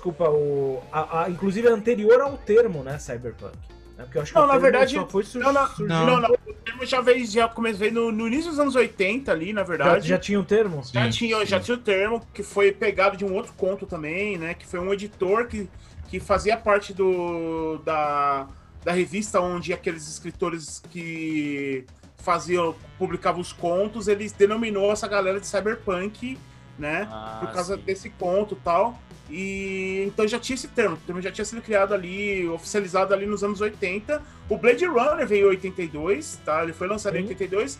Desculpa, 0.00 0.30
o, 0.30 0.82
a, 0.90 1.24
a, 1.24 1.30
inclusive 1.30 1.68
anterior 1.68 2.22
ao 2.22 2.38
termo, 2.38 2.82
né? 2.82 2.98
Cyberpunk. 2.98 3.54
Né? 3.98 4.04
Porque 4.04 4.16
eu 4.16 4.22
acho 4.22 4.32
que 4.32 4.38
não, 4.38 4.46
na 4.46 4.56
verdade, 4.56 4.94
só 4.94 5.06
foi 5.06 5.22
sur 5.22 5.42
não, 5.42 5.52
não, 5.52 5.68
não, 5.78 6.20
não, 6.22 6.30
O 6.46 6.54
termo 6.54 6.86
já 6.86 7.02
veio, 7.02 7.26
já 7.26 7.46
comecei 7.46 7.90
no, 7.90 8.10
no 8.10 8.26
início 8.26 8.48
dos 8.48 8.58
anos 8.58 8.74
80 8.74 9.30
ali, 9.30 9.52
na 9.52 9.62
verdade. 9.62 10.08
Já, 10.08 10.14
já 10.14 10.18
tinha 10.18 10.40
um 10.40 10.44
termo? 10.44 10.82
Já 10.90 11.04
sim, 11.04 11.10
tinha, 11.10 11.38
sim. 11.40 11.44
já 11.44 11.60
tinha 11.60 11.76
o 11.76 11.78
um 11.78 11.82
termo, 11.82 12.26
que 12.32 12.42
foi 12.42 12.72
pegado 12.72 13.14
de 13.14 13.26
um 13.26 13.34
outro 13.34 13.52
conto 13.52 13.84
também, 13.84 14.38
né? 14.38 14.54
Que 14.54 14.66
foi 14.66 14.80
um 14.80 14.90
editor 14.90 15.46
que, 15.46 15.68
que 16.08 16.18
fazia 16.18 16.56
parte 16.56 16.94
do, 16.94 17.76
da, 17.84 18.48
da 18.82 18.92
revista 18.92 19.38
onde 19.38 19.74
aqueles 19.74 20.08
escritores 20.08 20.82
que 20.90 21.84
fazia, 22.16 22.60
publicava 22.98 23.38
os 23.38 23.52
contos, 23.52 24.08
ele 24.08 24.30
denominou 24.30 24.90
essa 24.90 25.06
galera 25.06 25.38
de 25.38 25.46
cyberpunk, 25.46 26.38
né? 26.78 27.06
Ah, 27.10 27.40
por 27.42 27.52
causa 27.52 27.76
sim. 27.76 27.82
desse 27.82 28.08
conto 28.08 28.54
e 28.54 28.64
tal. 28.64 28.98
E 29.30 30.04
então 30.06 30.26
já 30.26 30.38
tinha 30.38 30.54
esse 30.54 30.68
termo, 30.68 30.96
o 30.96 30.98
termo 31.06 31.22
já 31.22 31.30
tinha 31.30 31.44
sido 31.44 31.62
criado 31.62 31.94
ali, 31.94 32.48
oficializado 32.48 33.14
ali 33.14 33.26
nos 33.26 33.44
anos 33.44 33.60
80. 33.60 34.20
O 34.48 34.58
Blade 34.58 34.84
Runner 34.84 35.26
veio 35.26 35.46
em 35.46 35.50
82, 35.50 36.40
tá? 36.44 36.62
Ele 36.62 36.72
foi 36.72 36.88
lançado 36.88 37.16
sim. 37.16 37.20
em 37.20 37.28
82 37.28 37.78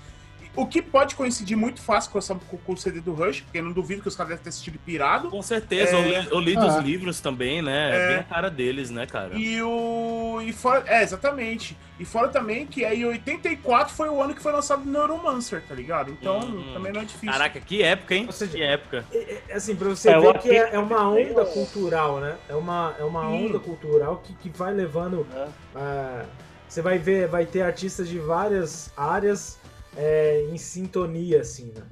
o 0.61 0.67
que 0.67 0.83
pode 0.83 1.15
coincidir 1.15 1.57
muito 1.57 1.81
fácil 1.81 2.11
com, 2.11 2.19
essa, 2.19 2.35
com 2.35 2.73
o 2.73 2.77
CD 2.77 3.01
do 3.01 3.15
Rush, 3.15 3.41
porque 3.41 3.59
eu 3.59 3.65
não 3.65 3.73
duvido 3.73 4.03
que 4.03 4.09
os 4.09 4.15
caras 4.15 4.31
devem 4.31 4.45
ter 4.45 4.51
assistido 4.51 4.79
pirado. 4.79 5.31
Com 5.31 5.43
certeza, 5.43 5.97
é... 5.97 5.99
eu 5.99 6.03
li, 6.03 6.29
eu 6.31 6.41
li 6.41 6.55
dos 6.55 6.75
ah. 6.75 6.81
livros 6.81 7.21
também, 7.21 7.63
né? 7.63 7.91
É... 7.91 8.09
Bem 8.09 8.17
a 8.19 8.25
cara 8.25 8.51
deles, 8.51 8.91
né, 8.91 9.07
cara? 9.07 9.35
E 9.35 9.63
o. 9.63 10.41
E 10.43 10.53
fora... 10.53 10.85
É, 10.87 11.03
exatamente. 11.03 11.77
E 11.99 12.05
fora 12.05 12.29
também 12.29 12.67
que 12.67 12.85
aí 12.85 13.05
84 13.05 13.95
foi 13.95 14.09
o 14.09 14.23
ano 14.23 14.35
que 14.35 14.43
foi 14.43 14.53
lançado 14.53 14.83
o 14.83 14.87
Neuromancer, 14.87 15.63
tá 15.67 15.75
ligado? 15.75 16.11
Então 16.11 16.41
hum. 16.41 16.73
também 16.75 16.93
não 16.93 17.01
é 17.01 17.05
difícil. 17.05 17.33
Caraca, 17.33 17.61
que 17.61 17.83
época, 17.83 18.15
hein? 18.15 18.29
Seja, 18.31 18.53
que 18.53 18.63
época. 18.63 19.05
É, 19.13 19.43
é, 19.49 19.55
assim, 19.55 19.75
pra 19.75 19.89
você 19.89 20.11
é, 20.11 20.21
ver 20.21 20.39
que 20.41 20.51
é, 20.51 20.75
é, 20.75 20.79
uma 20.79 21.09
onda 21.09 21.45
cultural, 21.47 22.21
né? 22.21 22.37
É 22.49 22.55
uma, 22.55 22.95
é 22.99 23.05
uma 23.05 23.29
onda 23.29 23.59
cultural 23.59 24.23
que, 24.25 24.35
que 24.35 24.49
vai 24.51 24.73
levando. 24.75 25.27
Uh, 25.75 26.27
você 26.69 26.81
vai 26.81 26.99
ver, 26.99 27.27
vai 27.27 27.45
ter 27.45 27.63
artistas 27.63 28.09
de 28.09 28.19
várias 28.19 28.93
áreas 28.97 29.60
é, 30.01 30.47
em 30.51 30.57
sintonia, 30.57 31.41
assim, 31.41 31.73
né? 31.77 31.83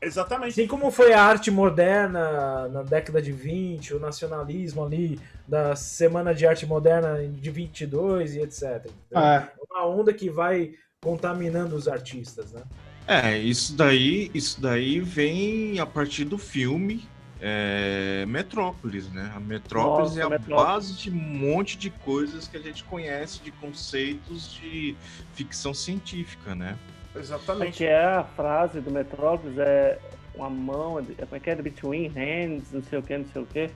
Exatamente. 0.00 0.60
Assim 0.60 0.66
como 0.66 0.90
foi 0.90 1.12
a 1.12 1.22
arte 1.22 1.50
moderna 1.50 2.68
na 2.68 2.82
década 2.82 3.20
de 3.22 3.30
20, 3.30 3.94
o 3.94 4.00
nacionalismo 4.00 4.84
ali, 4.84 5.20
da 5.46 5.76
Semana 5.76 6.34
de 6.34 6.46
Arte 6.46 6.66
Moderna 6.66 7.26
de 7.28 7.50
22 7.50 8.34
e 8.34 8.40
etc. 8.40 8.86
É. 9.12 9.48
Uma 9.70 9.86
onda 9.86 10.12
que 10.12 10.28
vai 10.28 10.72
contaminando 11.00 11.76
os 11.76 11.86
artistas, 11.86 12.52
né? 12.52 12.62
É, 13.06 13.38
isso 13.38 13.76
daí, 13.76 14.30
isso 14.32 14.60
daí 14.60 15.00
vem 15.00 15.78
a 15.80 15.86
partir 15.86 16.24
do 16.24 16.38
filme 16.38 17.04
é, 17.40 18.24
Metrópolis, 18.26 19.08
né? 19.10 19.32
A 19.34 19.40
Metrópolis 19.40 20.10
Nossa, 20.10 20.20
é 20.20 20.24
a 20.24 20.30
Metrópolis. 20.30 20.64
base 20.64 20.94
de 20.94 21.10
um 21.10 21.14
monte 21.14 21.76
de 21.76 21.90
coisas 21.90 22.46
que 22.46 22.56
a 22.56 22.60
gente 22.60 22.84
conhece 22.84 23.40
de 23.40 23.50
conceitos 23.50 24.52
de 24.54 24.96
ficção 25.34 25.74
científica, 25.74 26.54
né? 26.54 26.78
Exatamente. 27.14 27.78
Que 27.78 27.84
é 27.84 28.04
a 28.04 28.24
frase 28.24 28.80
do 28.80 28.90
Metrópolis, 28.90 29.58
é 29.58 29.98
uma 30.34 30.48
mão, 30.48 30.98
é, 30.98 31.02
como 31.02 31.36
é 31.36 31.40
que 31.40 31.50
é? 31.50 31.54
Between 31.54 32.08
hands, 32.08 32.72
não 32.72 32.82
sei 32.82 32.98
o 32.98 33.02
que, 33.02 33.18
não 33.18 33.26
sei 33.26 33.42
o 33.42 33.46
que. 33.46 33.70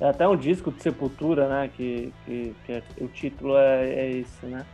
É 0.00 0.08
até 0.08 0.26
um 0.26 0.36
disco 0.36 0.72
de 0.72 0.82
Sepultura, 0.82 1.48
né? 1.48 1.70
Que, 1.74 2.12
que, 2.24 2.54
que 2.66 2.72
é, 2.72 2.82
o 3.00 3.08
título 3.08 3.56
é, 3.56 3.88
é 3.88 4.10
esse, 4.10 4.46
né? 4.46 4.66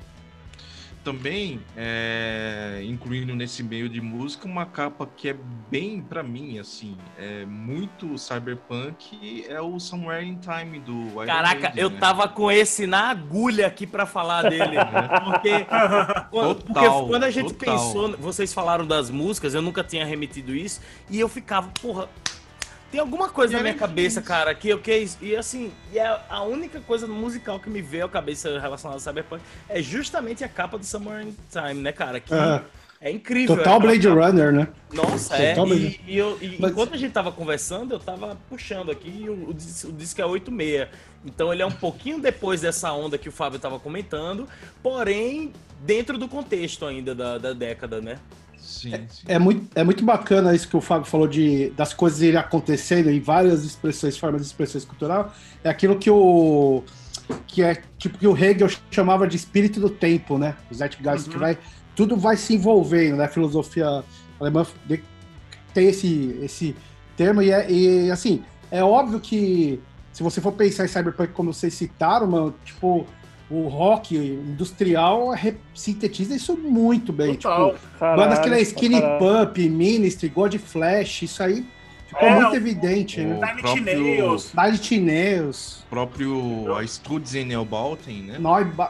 Também, 1.05 1.61
é, 1.76 2.82
incluindo 2.84 3.34
nesse 3.34 3.62
meio 3.62 3.88
de 3.88 4.01
música, 4.01 4.46
uma 4.46 4.66
capa 4.66 5.09
que 5.16 5.28
é 5.28 5.36
bem, 5.70 6.01
para 6.01 6.22
mim, 6.22 6.59
assim, 6.59 6.96
é 7.18 7.44
muito 7.44 8.18
cyberpunk, 8.18 9.46
é 9.49 9.61
o 9.61 9.78
Somewhere 9.78 10.24
in 10.24 10.38
Time 10.38 10.78
do 10.80 10.92
Iron 10.92 11.26
Caraca, 11.26 11.61
Maiden, 11.61 11.82
eu 11.82 11.90
né? 11.90 11.99
tava 11.99 12.28
com 12.28 12.51
esse 12.51 12.86
na 12.86 13.11
agulha 13.11 13.66
aqui 13.66 13.86
para 13.86 14.07
falar 14.07 14.42
dele. 14.42 14.76
porque, 15.24 15.64
total, 16.30 16.55
porque 16.55 17.09
quando 17.09 17.24
a 17.24 17.30
gente 17.30 17.55
total. 17.55 17.74
pensou, 17.74 18.16
vocês 18.18 18.53
falaram 18.53 18.86
das 18.86 19.11
músicas, 19.11 19.55
eu 19.55 19.62
nunca 19.62 19.82
tinha 19.82 20.05
remetido 20.05 20.55
isso, 20.55 20.80
e 21.11 21.18
eu 21.18 21.28
ficava, 21.28 21.68
porra, 21.80 22.09
tem 22.91 23.01
alguma 23.01 23.28
coisa 23.28 23.57
na 23.57 23.62
minha 23.62 23.74
cabeça, 23.74 24.22
cara, 24.22 24.55
que 24.55 24.68
eu 24.68 24.78
quis. 24.78 25.18
E 25.20 25.36
assim, 25.36 25.70
e 25.93 25.99
é 25.99 26.20
a 26.28 26.43
única 26.43 26.80
coisa 26.80 27.07
musical 27.07 27.61
que 27.61 27.68
me 27.68 27.82
veio 27.82 28.07
à 28.07 28.09
cabeça 28.09 28.59
relacionada 28.59 28.97
ao 28.97 29.01
Cyberpunk 29.01 29.43
é 29.68 29.82
justamente 29.82 30.43
a 30.43 30.49
capa 30.49 30.78
do 30.78 30.84
Summer 30.84 31.26
in 31.26 31.36
Time, 31.51 31.82
né, 31.82 31.93
cara? 31.93 32.18
Que 32.18 32.32
uh, 32.32 32.62
é 33.01 33.11
incrível. 33.11 33.57
Total 33.57 33.76
é 33.76 33.80
Blade 33.80 34.09
Runner, 34.09 34.53
né? 34.53 34.68
Nossa, 34.93 35.36
é. 35.36 35.55
Total 35.55 35.72
é. 35.72 35.76
E, 35.76 36.01
e, 36.07 36.18
eu, 36.18 36.39
e 36.41 36.57
Mas... 36.59 36.70
enquanto 36.70 36.95
a 36.95 36.97
gente 36.97 37.12
tava 37.12 37.30
conversando, 37.30 37.93
eu 37.93 38.01
tava 38.01 38.36
puxando 38.49 38.91
aqui 38.91 39.26
o, 39.28 39.32
o, 39.32 39.51
o 39.51 39.93
disco 39.93 40.20
é 40.20 40.26
86. 40.26 40.89
Então 41.24 41.53
ele 41.53 41.62
é 41.62 41.66
um 41.66 41.70
pouquinho 41.70 42.20
depois 42.20 42.61
dessa 42.61 42.93
onda 42.93 43.18
que 43.18 43.28
o 43.28 43.32
Fábio 43.32 43.59
tava 43.59 43.78
comentando, 43.78 44.49
porém 44.82 45.53
dentro 45.84 46.16
do 46.16 46.26
contexto 46.26 46.86
ainda 46.86 47.14
da, 47.14 47.39
da 47.39 47.53
década, 47.53 48.01
né? 48.01 48.18
Sim, 48.69 48.93
é, 48.93 48.99
sim. 49.09 49.23
É, 49.27 49.39
muito, 49.39 49.66
é 49.75 49.83
muito 49.83 50.05
bacana 50.05 50.55
isso 50.55 50.69
que 50.69 50.77
o 50.77 50.81
Fábio 50.81 51.07
falou 51.07 51.27
de 51.27 51.71
das 51.71 51.95
coisas 51.95 52.21
irem 52.21 52.39
acontecendo 52.39 53.11
em 53.11 53.19
várias 53.19 53.64
expressões, 53.64 54.19
formas 54.19 54.43
de 54.43 54.47
expressões 54.49 54.85
cultural. 54.85 55.33
É 55.64 55.71
aquilo 55.71 55.99
que 55.99 56.11
o 56.11 56.85
que 57.47 57.62
é 57.62 57.83
tipo 57.97 58.19
que 58.19 58.27
o 58.27 58.37
Hegel 58.37 58.69
chamava 58.91 59.27
de 59.27 59.37
espírito 59.37 59.81
do 59.81 59.89
tempo, 59.89 60.37
né? 60.37 60.55
O 60.71 60.75
Zeitgeist 60.75 61.27
uhum. 61.27 61.33
que 61.33 61.39
vai 61.39 61.59
tudo 61.97 62.14
vai 62.14 62.37
se 62.37 62.55
envolvendo, 62.55 63.16
né? 63.16 63.25
A 63.25 63.29
filosofia 63.29 64.05
alemã 64.39 64.66
tem 65.73 65.89
esse 65.89 66.39
esse 66.43 66.77
termo 67.16 67.41
e, 67.41 67.51
é, 67.51 67.71
e 67.71 68.11
assim 68.11 68.45
é 68.71 68.85
óbvio 68.85 69.19
que 69.19 69.81
se 70.12 70.23
você 70.23 70.43
for 70.43 70.53
pensar 70.53 70.85
em 70.85 70.89
cyberpunk 70.89 71.33
como 71.33 71.55
vocês 71.55 71.73
citaram, 71.73 72.27
mano, 72.27 72.55
tipo 72.66 73.07
o 73.51 73.68
rock 73.68 74.16
industrial 74.16 75.34
sintetiza 75.74 76.34
isso 76.34 76.57
muito 76.57 77.12
bem. 77.12 77.34
Total. 77.34 77.72
Tipo, 77.72 77.99
caralho, 77.99 78.22
bandas 78.22 78.38
que 78.40 78.49
é 78.51 78.61
Skinny 78.61 79.01
Pump, 79.18 79.68
Ministry, 79.68 80.28
God 80.28 80.55
Flash, 80.57 81.22
isso 81.22 81.42
aí 81.42 81.64
ficou 82.07 82.28
é, 82.28 82.40
muito 82.40 82.57
evidente, 82.57 83.20
o, 83.20 83.24
né? 83.24 83.57
Nine 83.62 85.01
Nails. 85.01 85.84
Próprio 85.88 86.74
a 86.74 86.86
Studs 86.86 87.34
em 87.34 87.44
Neobalten, 87.44 88.22
né? 88.22 88.38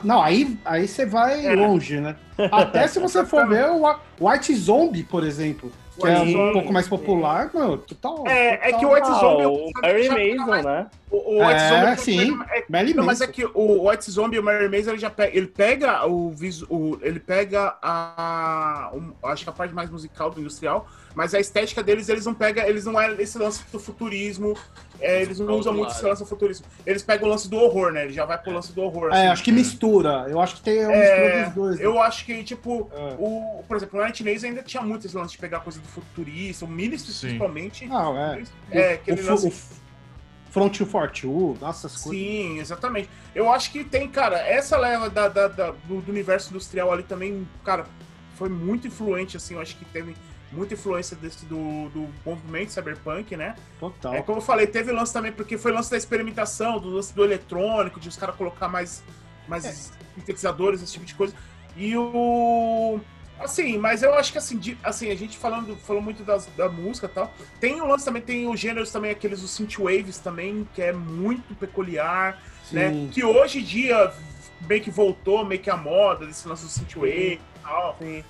Não, 0.02 0.22
aí, 0.22 0.58
aí 0.64 0.88
você 0.88 1.06
vai 1.06 1.46
é. 1.46 1.54
longe, 1.54 2.00
né? 2.00 2.16
Até 2.50 2.86
se 2.88 2.98
você 2.98 3.24
for 3.24 3.46
ver 3.48 3.66
o 3.70 3.96
White 4.20 4.54
Zombie, 4.54 5.02
por 5.02 5.24
exemplo. 5.24 5.70
Que 6.00 6.06
é 6.06 6.20
um 6.20 6.52
pouco 6.52 6.72
mais 6.72 6.86
popular, 6.86 7.50
mano, 7.52 7.76
total. 7.78 8.22
É, 8.28 8.56
total. 8.56 8.68
é 8.68 8.72
que 8.72 8.86
o 8.86 8.94
White 8.94 9.08
Zombie. 9.08 9.42
Ah, 9.42 9.48
o 9.48 9.72
Barry 9.82 10.36
Mason, 10.36 10.62
né? 10.62 10.86
O, 11.10 11.36
o 11.36 11.46
White 11.46 11.60
É, 11.60 11.68
Zombie 11.68 12.00
sim. 12.00 12.38
pega- 12.38 12.90
é- 12.90 12.94
não, 12.94 13.04
mas 13.04 13.20
é 13.22 13.26
que 13.26 13.44
o 13.54 13.88
White 13.88 14.10
Zombie 14.10 14.36
e 14.36 14.40
o 14.40 14.42
Mary 14.42 14.68
Mason, 14.68 14.90
ele 14.90 14.98
já 14.98 15.08
pega, 15.08 15.36
ele 15.36 15.46
pega 15.46 16.06
o, 16.06 16.30
visu, 16.30 16.66
o- 16.68 16.98
ele 17.00 17.18
pega 17.18 17.76
a, 17.80 18.90
um, 18.94 19.12
acho 19.28 19.44
que 19.44 19.50
a 19.50 19.52
parte 19.52 19.74
mais 19.74 19.88
musical 19.90 20.30
do 20.30 20.40
industrial, 20.40 20.86
mas 21.14 21.34
a 21.34 21.40
estética 21.40 21.82
deles, 21.82 22.08
eles 22.08 22.26
não 22.26 22.34
pegam, 22.34 22.64
eles 22.64 22.84
não 22.84 23.00
é 23.00 23.10
esse 23.20 23.38
lance 23.38 23.64
do 23.72 23.80
futurismo, 23.80 24.54
é, 25.00 25.22
eles 25.22 25.38
não 25.40 25.54
usam 25.56 25.72
muito 25.72 25.92
esse 25.92 26.04
lance 26.04 26.22
do 26.22 26.28
futurismo. 26.28 26.66
Eles 26.84 27.02
pegam 27.02 27.26
o 27.26 27.30
lance 27.30 27.48
do 27.48 27.56
horror, 27.56 27.92
né? 27.92 28.04
Ele 28.04 28.12
já 28.12 28.24
vai 28.24 28.36
pro 28.36 28.52
lance 28.52 28.72
do 28.72 28.82
horror. 28.82 29.10
É, 29.10 29.16
assim. 29.22 29.26
acho 29.28 29.44
que 29.44 29.52
mistura. 29.52 30.26
Eu 30.28 30.40
acho 30.40 30.56
que 30.56 30.62
tem 30.62 30.84
uma 30.84 30.92
É, 30.94 31.20
mistura 31.30 31.44
dos 31.46 31.54
dois. 31.54 31.78
né? 31.78 31.86
Eu 31.86 32.02
acho 32.02 32.24
que, 32.26 32.44
tipo, 32.44 32.90
É. 32.92 33.14
o, 33.18 33.62
por 33.66 33.76
exemplo, 33.76 33.98
o 33.98 34.02
Night 34.02 34.22
Maze 34.22 34.46
ainda 34.46 34.62
tinha 34.62 34.82
muito 34.82 35.06
esse 35.06 35.16
lance 35.16 35.32
de 35.32 35.38
pegar 35.38 35.60
coisa 35.60 35.80
do 35.80 35.88
futurista, 35.88 36.64
o 36.64 36.68
Ministry 36.68 37.14
principalmente. 37.14 37.86
Não, 37.86 38.16
é. 38.18 38.42
É, 38.70 38.90
o, 38.90 38.94
aquele 38.94 39.16
fu- 39.22 39.30
lance 39.30 39.46
o 39.46 39.52
Front 40.50 40.78
to 40.78 40.86
Fortune, 40.86 41.58
nossa, 41.60 41.86
essas 41.86 42.02
coisas. 42.02 42.20
Sim, 42.20 42.58
exatamente. 42.58 43.08
Eu 43.34 43.52
acho 43.52 43.70
que 43.70 43.84
tem, 43.84 44.08
cara, 44.08 44.38
essa 44.38 44.76
leva 44.78 45.10
da, 45.10 45.28
da- 45.28 45.48
da- 45.48 45.70
do, 45.70 46.00
do 46.00 46.10
universo 46.10 46.50
industrial 46.50 46.90
ali 46.92 47.02
também, 47.02 47.46
cara, 47.64 47.86
foi 48.36 48.48
muito 48.48 48.86
influente, 48.86 49.36
assim, 49.36 49.54
eu 49.54 49.60
acho 49.60 49.76
que 49.76 49.84
teve 49.84 50.16
muita 50.50 50.72
influência 50.72 51.14
desse 51.16 51.44
do, 51.44 51.90
do 51.90 52.08
movimento 52.24 52.72
cyberpunk, 52.72 53.36
né? 53.36 53.54
Total. 53.78 54.14
É 54.14 54.22
como 54.22 54.38
eu 54.38 54.42
falei, 54.42 54.66
teve 54.66 54.90
lance 54.90 55.12
também, 55.12 55.30
porque 55.32 55.58
foi 55.58 55.70
lance 55.72 55.90
da 55.90 55.96
experimentação, 55.98 56.78
do 56.80 56.88
lance 56.88 57.14
do 57.14 57.22
eletrônico, 57.22 58.00
de 58.00 58.08
os 58.08 58.16
caras 58.16 58.34
colocar 58.34 58.68
mais, 58.68 59.02
mais 59.46 59.64
É. 59.66 59.72
sintetizadores, 60.14 60.82
esse 60.82 60.94
tipo 60.94 61.04
de 61.04 61.14
coisa. 61.14 61.34
E 61.76 61.94
o. 61.96 62.98
Assim, 63.40 63.78
mas 63.78 64.02
eu 64.02 64.14
acho 64.14 64.32
que 64.32 64.38
assim, 64.38 64.56
de- 64.58 64.78
assim 64.82 65.10
a 65.10 65.14
gente 65.14 65.38
falando, 65.38 65.76
falou 65.76 66.02
muito 66.02 66.22
das, 66.24 66.46
da 66.56 66.68
música 66.68 67.06
e 67.06 67.10
tal. 67.10 67.32
Tem 67.60 67.80
o 67.80 67.86
lance 67.86 68.04
também, 68.04 68.20
tem 68.22 68.48
os 68.48 68.58
gêneros 68.58 68.90
também, 68.90 69.10
aqueles 69.10 69.42
os 69.42 69.50
synthwaves 69.52 70.18
também, 70.18 70.66
que 70.74 70.82
é 70.82 70.92
muito 70.92 71.54
peculiar, 71.54 72.42
né? 72.72 72.90
Sim. 72.92 73.10
Que 73.12 73.24
hoje 73.24 73.60
em 73.60 73.62
dia 73.62 74.12
meio 74.68 74.82
que 74.82 74.90
voltou, 74.90 75.44
meio 75.44 75.60
que 75.60 75.70
a 75.70 75.76
moda 75.76 76.26
desse 76.26 76.46
lance 76.48 76.64
do 76.64 76.68
synthwave 76.70 77.34
e 77.34 77.40
tal. 77.62 77.96
Sim. 78.00 78.24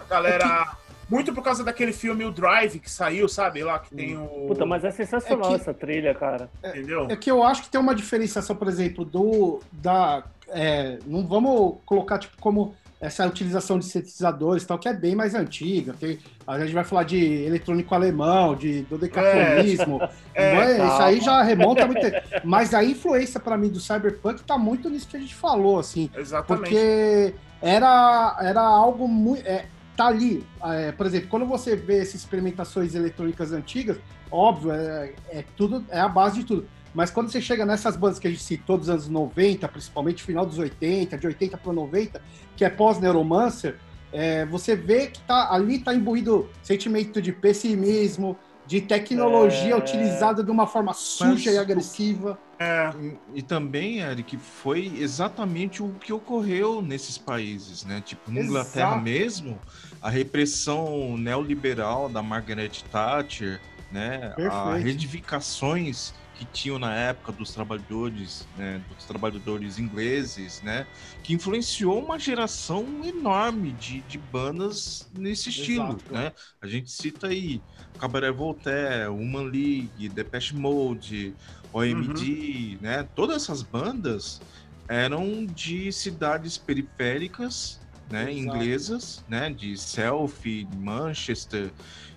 A 0.00 0.04
galera. 0.04 0.76
Muito 1.10 1.32
por 1.32 1.42
causa 1.42 1.64
daquele 1.64 1.90
filme 1.94 2.22
O 2.26 2.30
Drive 2.30 2.78
que 2.80 2.90
saiu, 2.90 3.26
sabe? 3.30 3.62
Lá 3.64 3.78
que 3.78 3.94
tem 3.94 4.14
o. 4.18 4.44
Puta, 4.48 4.66
mas 4.66 4.84
é 4.84 4.90
sensacional 4.90 5.46
É 5.52 5.54
que- 5.54 5.60
essa 5.62 5.72
trilha, 5.72 6.14
cara. 6.14 6.50
Entendeu? 6.62 7.06
É 7.08 7.16
que 7.16 7.30
eu 7.30 7.42
acho 7.42 7.62
que 7.62 7.70
tem 7.70 7.80
uma 7.80 7.94
diferenciação, 7.94 8.54
por 8.54 8.68
exemplo, 8.68 9.06
do. 9.06 9.60
da. 9.72 10.22
é, 10.48 10.98
não 11.06 11.26
vamos 11.26 11.78
colocar 11.86 12.18
tipo 12.18 12.36
como 12.38 12.74
essa 13.00 13.26
utilização 13.26 13.78
de 13.78 13.84
sintetizadores 13.84 14.64
tal, 14.64 14.78
que 14.78 14.88
é 14.88 14.92
bem 14.92 15.14
mais 15.14 15.34
antiga. 15.34 15.94
Tem, 15.98 16.18
a 16.46 16.58
gente 16.58 16.72
vai 16.72 16.84
falar 16.84 17.04
de 17.04 17.44
eletrônico 17.44 17.94
alemão, 17.94 18.56
de 18.56 18.82
dodecafonismo. 18.82 20.00
É, 20.34 20.54
Mas 20.56 20.70
isso 20.70 20.78
calma. 20.78 21.04
aí 21.04 21.20
já 21.20 21.42
remonta 21.42 21.86
muito. 21.86 22.00
tempo. 22.00 22.16
Mas 22.44 22.74
a 22.74 22.82
influência 22.82 23.38
para 23.38 23.56
mim 23.56 23.68
do 23.68 23.78
cyberpunk 23.78 24.42
tá 24.42 24.58
muito 24.58 24.90
nisso 24.90 25.06
que 25.06 25.16
a 25.16 25.20
gente 25.20 25.34
falou, 25.34 25.78
assim. 25.78 26.10
Exatamente. 26.16 26.64
Porque 26.64 27.34
era, 27.62 28.36
era 28.40 28.62
algo 28.62 29.06
muito. 29.06 29.46
É, 29.46 29.66
tá 29.96 30.06
ali. 30.06 30.44
É, 30.64 30.90
por 30.90 31.06
exemplo, 31.06 31.28
quando 31.28 31.46
você 31.46 31.76
vê 31.76 31.98
essas 31.98 32.16
experimentações 32.16 32.96
eletrônicas 32.96 33.52
antigas, 33.52 33.96
óbvio, 34.30 34.72
é, 34.72 35.12
é 35.30 35.44
tudo, 35.56 35.84
é 35.88 36.00
a 36.00 36.08
base 36.08 36.40
de 36.40 36.44
tudo. 36.44 36.68
Mas 36.94 37.10
quando 37.10 37.30
você 37.30 37.40
chega 37.40 37.64
nessas 37.66 37.96
bandas 37.96 38.18
que 38.18 38.26
a 38.26 38.30
gente 38.30 38.42
citou 38.42 38.78
dos 38.78 38.88
anos 38.88 39.08
90, 39.08 39.68
principalmente 39.68 40.22
final 40.22 40.44
dos 40.46 40.58
80, 40.58 41.16
de 41.18 41.26
80 41.26 41.56
para 41.58 41.72
90, 41.72 42.20
que 42.56 42.64
é 42.64 42.70
pós-neuromancer, 42.70 43.76
é, 44.12 44.46
você 44.46 44.74
vê 44.74 45.08
que 45.08 45.20
tá, 45.20 45.52
ali 45.52 45.78
tá 45.78 45.94
imbuído 45.94 46.48
sentimento 46.62 47.20
de 47.20 47.30
pessimismo, 47.32 48.38
de 48.66 48.80
tecnologia 48.82 49.72
É. 49.72 49.76
utilizada 49.76 50.42
de 50.44 50.50
uma 50.50 50.66
forma 50.66 50.92
suja 50.92 51.50
Mas 51.50 51.54
e 51.54 51.58
agressiva. 51.58 52.38
É, 52.58 52.90
E, 53.34 53.40
também, 53.40 54.00
Eric, 54.00 54.36
foi 54.36 54.92
exatamente 54.98 55.82
o 55.82 55.90
que 56.00 56.12
ocorreu 56.12 56.82
nesses 56.82 57.16
países, 57.16 57.84
né? 57.84 58.02
Tipo, 58.04 58.30
na 58.30 58.40
Inglaterra 58.42 58.88
Exato. 58.88 59.02
mesmo, 59.02 59.58
a 60.02 60.10
repressão 60.10 61.16
neoliberal 61.16 62.08
da 62.08 62.22
Margaret 62.22 62.70
Thatcher, 62.90 63.60
né? 63.90 64.32
Perfeito. 64.36 64.54
As 64.54 64.82
reivindicações 64.82 66.12
que 66.38 66.46
tinham 66.46 66.78
na 66.78 66.94
época 66.94 67.32
dos 67.32 67.52
trabalhadores, 67.52 68.48
né? 68.54 68.78
Dos 68.78 69.04
trabalhadores 69.04 69.76
ingleses, 69.76 70.62
né? 70.62 70.86
Que 71.20 71.34
influenciou 71.34 72.00
uma 72.04 72.16
geração 72.16 73.04
enorme 73.04 73.72
de, 73.72 74.02
de 74.02 74.16
bandas 74.18 75.10
nesse 75.12 75.48
estilo, 75.48 76.00
Exato. 76.00 76.12
né? 76.12 76.32
A 76.62 76.68
gente 76.68 76.92
cita 76.92 77.26
aí 77.26 77.64
Cabaret 77.98 78.30
Voltaire, 78.30 79.08
Human 79.10 79.46
League, 79.50 80.08
Depeche 80.10 80.54
Mode, 80.54 81.36
OMD, 81.72 82.78
né? 82.80 83.02
Todas 83.16 83.42
essas 83.42 83.64
bandas 83.64 84.40
eram 84.88 85.44
de 85.44 85.90
cidades 85.92 86.56
periféricas, 86.56 87.82
né? 88.06 88.32
Exato. 88.32 88.38
Inglesas, 88.38 89.24
né? 89.26 89.50
De 89.52 89.76
Selfie, 89.76 90.68
Manchester, 90.72 91.74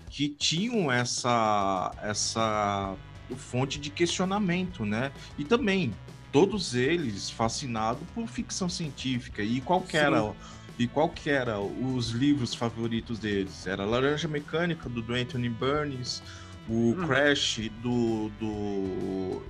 que 0.07 0.30
tinham 0.30 0.91
essa 0.91 1.91
essa 1.98 2.99
fonte 3.36 3.80
de 3.80 3.90
questionamento, 3.90 4.86
né? 4.86 5.12
E 5.38 5.44
também 5.44 5.94
todos 6.32 6.76
eles 6.76 7.30
fascinados 7.30 8.03
por 8.14 8.28
ficção 8.28 8.70
científica 8.70 9.41
e 9.44 9.60
qual 9.62 9.82
que 9.82 9.98
era 9.98 10.22
Sim. 10.22 10.34
e 10.80 10.88
qual 10.88 11.10
era 11.30 11.60
os 11.60 12.10
livros 12.10 12.53
favoritos 12.56 13.20
deles? 13.20 13.68
Era 13.68 13.84
Laranja 13.86 14.28
Mecânica 14.28 14.88
do, 14.90 15.02
do 15.02 15.14
Anthony 15.14 15.49
Burns, 15.49 16.22
o 16.70 16.91
Hum. 16.91 17.08
Crash 17.08 17.70
do 17.82 18.30
do 18.40 19.41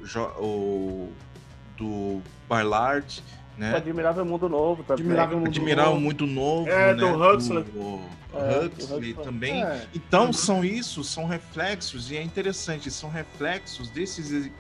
do 1.78 2.22
Ballard, 2.50 3.22
O 3.22 3.41
né? 3.58 3.76
Admirável 3.76 4.26
Mundo 4.26 4.48
Novo 4.50 4.84
também. 4.84 5.04
Admirável 5.06 5.38
Mundo 5.38 5.48
Admirar 5.48 5.86
Novo. 5.88 6.00
muito 6.00 6.26
novo, 6.26 6.70
É, 6.70 6.94
né? 6.94 6.96
do 6.96 7.08
Huxley. 7.24 7.64
Do 7.64 8.02
É, 8.34 8.60
do 8.60 8.66
Huxley 8.68 9.12
Huxley. 9.12 9.14
também. 9.26 9.64
É, 9.64 9.88
Então, 9.94 10.28
Uhum. 10.28 10.34
são 10.34 10.64
isso, 10.66 11.04
são 11.04 11.26
reflexos, 11.26 12.10
e 12.12 12.18
é 12.18 12.22
interessante, 12.24 12.90
são 12.90 13.10
reflexos 13.10 13.90
desses 13.90 14.32
es- 14.32 14.52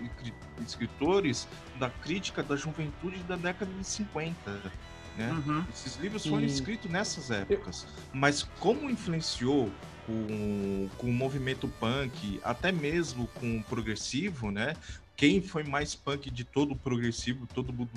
escritores 0.66 1.48
da 1.80 1.90
crítica 1.90 2.44
da 2.44 2.56
juventude 2.56 3.18
da 3.24 3.36
década 3.36 3.72
de 3.74 3.86
50. 3.86 4.62
Né? 5.18 5.30
uhum. 5.46 5.64
Esses 5.74 5.98
livros 5.98 6.26
foram 6.26 6.44
escritos 6.46 6.90
nessas 6.90 7.30
épocas. 7.32 7.86
Mas 8.14 8.44
como 8.60 8.90
influenciou 8.90 9.70
com, 10.08 10.90
com 10.98 11.08
o 11.08 11.14
movimento 11.14 11.68
punk, 11.80 12.40
até 12.44 12.72
mesmo 12.72 13.28
com 13.36 13.58
o 13.58 13.64
progressivo, 13.64 14.52
né? 14.52 14.74
Quem 15.16 15.42
foi 15.42 15.64
mais 15.64 15.94
punk 15.94 16.32
de 16.32 16.44
todo 16.44 16.72
o 16.72 16.76
progressivo, 16.76 17.46
todo 17.54 17.72
mundo 17.74 17.90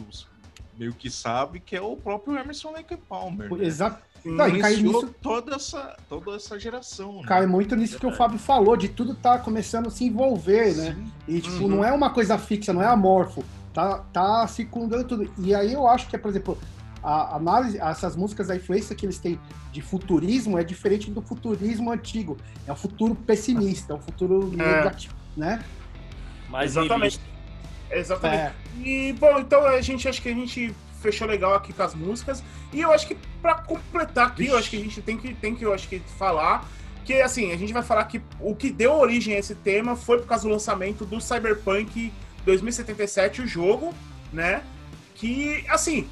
meio 0.79 0.93
que 0.95 1.11
sabe, 1.11 1.61
que 1.61 1.77
é 1.77 1.81
o 1.81 1.97
próprio 1.97 2.37
Emerson 2.39 2.73
Lake 2.73 2.97
Palmer. 2.97 3.53
Né? 3.53 3.65
Exato. 3.65 4.03
Não, 4.25 4.49
e 4.49 4.59
cai 4.59 4.77
nisso- 4.77 5.15
toda 5.21 5.55
essa, 5.57 5.97
toda 6.09 6.37
essa 6.37 6.59
geração. 6.59 7.17
né? 7.17 7.23
Cai 7.27 7.47
muito 7.47 7.77
nisso 7.77 7.99
que 7.99 8.07
o 8.07 8.13
Fábio 8.13 8.39
falou, 8.39 8.75
de 8.77 8.89
tudo 8.89 9.15
tá 9.15 9.39
começando 9.39 9.89
a 9.89 9.91
se 9.91 10.05
envolver, 10.05 10.75
né? 10.75 10.95
Sim. 10.95 11.13
E, 11.29 11.41
tipo, 11.43 11.57
Uhum. 11.65 11.69
não 11.69 11.85
é 11.85 11.93
uma 11.93 12.09
coisa 12.11 12.39
fixa, 12.39 12.73
não 12.73 12.81
é 12.83 12.87
amorfo. 12.87 13.45
Tá, 13.75 13.99
tá 14.13 14.47
circundando 14.47 15.05
tudo. 15.05 15.31
E 15.39 15.55
aí 15.55 15.73
eu 15.75 15.87
acho 15.87 16.09
que, 16.09 16.17
por 16.17 16.29
exemplo, 16.31 16.57
a 17.03 17.37
análise, 17.37 17.77
essas 17.79 18.17
músicas, 18.17 18.49
a 18.49 18.57
influência 18.57 18.97
que 18.97 19.05
eles 19.05 19.19
têm 19.19 19.39
de 19.71 19.83
futurismo 19.83 20.57
é 20.59 20.65
diferente 20.65 21.11
do 21.11 21.21
futurismo 21.21 21.91
antigo. 21.91 22.39
É 22.67 22.73
um 22.73 22.77
futuro 22.77 23.15
pessimista, 23.15 23.93
é 23.93 23.97
um 23.97 24.01
futuro 24.01 24.47
negativo, 24.49 25.15
né? 25.37 25.63
Mais 26.49 26.71
Exatamente. 26.71 27.19
niilista. 27.19 27.34
Exatamente. 27.90 28.43
É, 28.43 28.52
E, 28.82 29.12
bom, 29.15 29.39
então 29.39 29.65
a 29.65 29.81
gente 29.81 30.09
acho 30.09 30.20
que 30.20 30.28
a 30.28 30.35
gente 30.35 30.74
fechou 31.01 31.27
legal 31.27 31.55
aqui 31.55 31.73
com 31.73 31.82
as 31.82 31.94
músicas. 31.94 32.43
E 32.73 32.81
eu 32.81 32.93
acho 32.93 33.06
que 33.06 33.16
pra 33.43 33.55
completar 33.56 34.28
aqui, 34.28 34.47
eu 34.47 34.59
acho 34.59 34.70
que 34.70 34.77
a 34.77 34.81
gente 34.81 35.02
tem 35.02 35.16
que, 35.16 35.35
tem 35.35 35.55
que, 35.55 35.65
eu 35.65 35.73
acho 35.73 35.89
que 35.89 36.01
falar 36.19 36.66
que 37.05 37.20
assim, 37.20 37.52
a 37.52 37.56
gente 37.56 37.73
vai 37.73 37.82
falar 37.82 38.05
que 38.06 38.20
o 38.40 38.56
que 38.56 38.70
deu 38.70 38.94
origem 38.94 39.35
a 39.35 39.39
esse 39.39 39.55
tema 39.55 39.94
foi 39.94 40.19
por 40.19 40.27
causa 40.27 40.44
do 40.44 40.51
lançamento 40.51 41.05
do 41.05 41.20
Cyberpunk 41.20 42.12
2077, 42.44 43.43
o 43.43 43.47
jogo, 43.47 43.94
né? 44.32 44.62
Que 45.15 45.65
assim, 45.69 46.09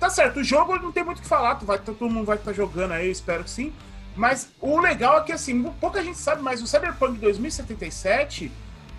tá 0.00 0.08
certo, 0.08 0.40
o 0.40 0.44
jogo 0.44 0.76
não 0.78 0.90
tem 0.90 1.04
muito 1.04 1.18
o 1.18 1.22
que 1.22 1.28
falar, 1.28 1.56
tu 1.56 1.66
vai, 1.66 1.78
todo 1.78 2.08
mundo 2.08 2.24
vai 2.24 2.36
estar 2.36 2.52
jogando 2.52 2.92
aí, 2.92 3.06
eu 3.06 3.12
espero 3.12 3.44
que 3.44 3.50
sim. 3.50 3.72
Mas 4.16 4.50
o 4.60 4.78
legal 4.78 5.18
é 5.18 5.22
que 5.22 5.32
assim, 5.32 5.62
pouca 5.80 6.02
gente 6.02 6.18
sabe, 6.18 6.42
mas 6.42 6.62
o 6.62 6.66
Cyberpunk 6.66 7.18
2077 7.18 8.50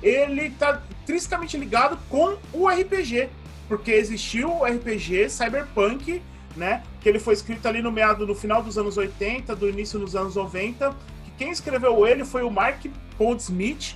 ele 0.03 0.49
tá 0.51 0.81
intrinsecamente 1.01 1.57
ligado 1.57 1.97
com 2.09 2.37
o 2.51 2.67
RPG, 2.67 3.29
porque 3.67 3.91
existiu 3.91 4.51
o 4.51 4.65
RPG 4.65 5.29
Cyberpunk, 5.29 6.21
né? 6.55 6.83
Que 7.01 7.09
ele 7.09 7.19
foi 7.19 7.33
escrito 7.33 7.67
ali 7.67 7.81
no 7.81 7.91
meado 7.91 8.27
no 8.27 8.35
final 8.35 8.61
dos 8.61 8.77
anos 8.77 8.97
80, 8.97 9.55
do 9.55 9.67
início 9.67 9.97
dos 9.97 10.15
anos 10.15 10.35
90. 10.35 10.93
Que 11.25 11.31
quem 11.37 11.51
escreveu 11.51 12.05
ele 12.05 12.25
foi 12.25 12.43
o 12.43 12.51
Mark 12.51 12.85
Goldsmith. 13.17 13.95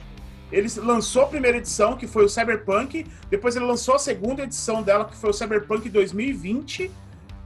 Ele 0.52 0.68
lançou 0.78 1.24
a 1.24 1.28
primeira 1.28 1.58
edição, 1.58 1.98
que 1.98 2.08
foi 2.08 2.24
o 2.24 2.30
Cyberpunk. 2.30 3.06
Depois 3.30 3.56
ele 3.56 3.66
lançou 3.66 3.96
a 3.96 4.00
segunda 4.00 4.44
edição 4.44 4.82
dela, 4.82 5.06
que 5.06 5.16
foi 5.16 5.30
o 5.30 5.34
Cyberpunk 5.34 5.90
2020 5.90 6.90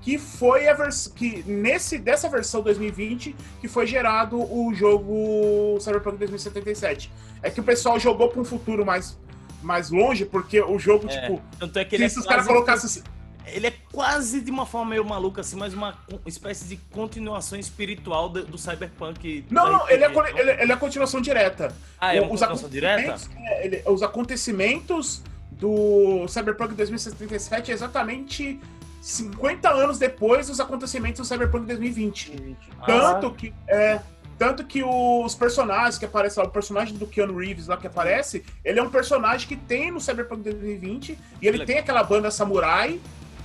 que 0.02 0.18
foi 0.18 0.68
a 0.68 0.74
versão 0.74 1.14
que 1.14 1.44
nesse 1.48 1.98
dessa 2.00 2.28
versão 2.28 2.62
2020 2.62 3.36
que 3.60 3.68
foi 3.68 3.86
gerado 3.86 4.38
o 4.38 4.74
jogo 4.74 5.78
Cyberpunk 5.80 6.18
2077. 6.18 7.12
É 7.44 7.50
que 7.50 7.60
o 7.60 7.64
pessoal 7.64 8.00
jogou 8.00 8.30
para 8.30 8.42
um 8.42 8.46
futuro 8.46 8.86
mais 8.86 9.18
mais 9.62 9.92
longe, 9.92 10.26
porque 10.26 10.60
o 10.60 10.80
jogo, 10.80 11.08
É, 11.08 11.22
tipo, 11.22 11.40
Tanto 11.60 11.78
é 11.78 11.86
que 11.86 11.92
se 11.92 11.96
ele 11.96 12.04
é 12.04 12.08
os 12.08 12.26
caras 12.26 12.46
quase- 12.46 12.48
colocassem. 12.48 13.04
Ele 13.46 13.68
é 13.68 13.74
quase 13.92 14.40
de 14.42 14.50
uma 14.50 14.66
forma 14.66 14.92
meio 14.92 15.04
maluca, 15.06 15.42
assim, 15.42 15.56
mas 15.56 15.74
uma 15.74 15.98
espécie 16.26 16.66
de 16.66 16.78
continuação 16.92 17.60
espiritual 17.60 18.30
do, 18.30 18.44
do 18.46 18.58
Cyberpunk. 18.58 19.46
Não, 19.52 19.72
não, 19.72 19.90
ele 19.90 20.04
é, 20.04 20.08
ele, 20.40 20.52
ele 20.64 20.72
é 20.72 20.74
a 20.74 20.78
continuação 20.78 21.20
direta. 21.22 21.76
Ah, 22.00 22.16
é 22.16 22.22
uma 22.22 22.32
os 22.34 22.40
continuação 22.40 22.70
direta? 22.70 23.16
é, 23.38 23.66
ele- 23.66 23.84
os 23.86 24.02
acontecimentos 24.02 25.22
do 25.52 26.28
Cyberpunk 26.28 26.74
2077 26.74 27.72
é 27.72 27.74
exatamente 27.74 28.60
50 29.02 29.68
anos 29.68 29.98
depois 29.98 30.48
dos 30.48 30.60
acontecimentos 30.60 31.20
do 31.20 31.26
Cyberpunk 31.26 31.66
2020. 31.66 32.56
Ah, 32.80 32.86
Tanto 32.86 33.34
que 33.34 33.52
é, 33.68 34.00
tanto 34.38 34.64
que 34.66 34.84
os 34.84 35.36
personagens 35.36 35.98
que 35.98 36.06
aparecem 36.06 36.42
lá, 36.42 36.48
o 36.48 36.52
personagem 36.52 36.96
do 36.98 37.08
Keanu 37.08 37.38
Reeves 37.38 37.68
lá 37.68 37.78
que 37.78 37.88
aparece, 37.88 38.44
ele 38.64 38.80
é 38.80 38.84
um 38.84 38.90
personagem 38.90 39.48
que 39.48 39.56
tem 39.56 39.92
no 39.92 40.00
Cyberpunk 40.00 40.44
2020 40.44 41.18
e 41.42 41.48
ele 41.48 41.58
legal. 41.60 41.66
tem 41.68 41.78
aquela 41.80 42.04
banda 42.04 42.30
samurai 42.30 43.00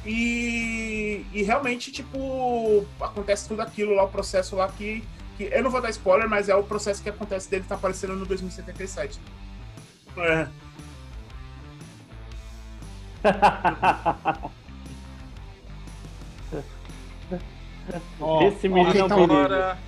e, 0.05 1.25
e 1.33 1.43
realmente 1.43 1.91
tipo 1.91 2.87
acontece 3.01 3.49
tudo 3.49 3.61
aquilo 3.63 3.95
lá 3.95 4.05
o 4.05 4.09
processo 4.09 4.57
lá 4.57 4.69
que, 4.69 5.03
que 5.37 5.45
eu 5.45 5.63
não 5.63 5.71
vou 5.71 5.81
dar 5.81 5.91
spoiler, 5.91 6.29
mas 6.29 6.49
é 6.51 6.55
o 6.55 6.63
processo 6.63 7.03
que 7.03 7.09
acontece 7.09 7.51
dele 7.51 7.65
tá 7.67 7.75
aparecendo 7.77 8.15
no 8.15 8.27
2077. 8.27 9.19
É. 10.19 10.49
Ó, 18.21 18.43
Esse 18.43 18.69
menino 18.69 18.97
é 18.99 19.05
um 19.05 19.09
tá. 19.09 19.15
Agora, 19.15 19.79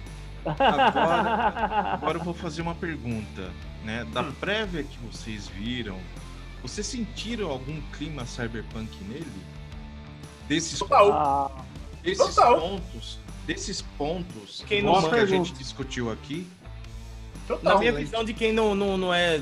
agora, 0.44 1.88
agora 1.94 2.18
eu 2.18 2.24
vou 2.24 2.34
fazer 2.34 2.62
uma 2.62 2.74
pergunta, 2.74 3.50
né? 3.84 4.06
Da 4.12 4.22
Hum. 4.22 4.32
prévia 4.40 4.82
que 4.82 4.98
vocês 4.98 5.48
viram, 5.48 5.98
vocês 6.62 6.86
sentiram 6.86 7.50
algum 7.50 7.80
clima 7.96 8.24
cyberpunk 8.26 8.90
nele? 9.04 9.26
Desses, 10.48 10.78
Total. 10.78 11.64
Desses 12.02 12.34
total. 12.34 12.60
pontos, 12.60 13.18
desses 13.46 13.82
pontos 13.82 14.64
Quem 14.66 14.78
que 14.80 14.86
não 14.86 14.94
a 14.96 15.00
manja- 15.02 15.26
gente 15.26 15.52
discutiu 15.52 16.10
aqui, 16.10 16.46
Na 17.62 17.78
minha 17.78 17.92
visão 17.92 18.22
de 18.24 18.34
quem 18.34 18.52
não, 18.52 18.74
não, 18.74 18.96
não 18.98 19.12
é 19.14 19.40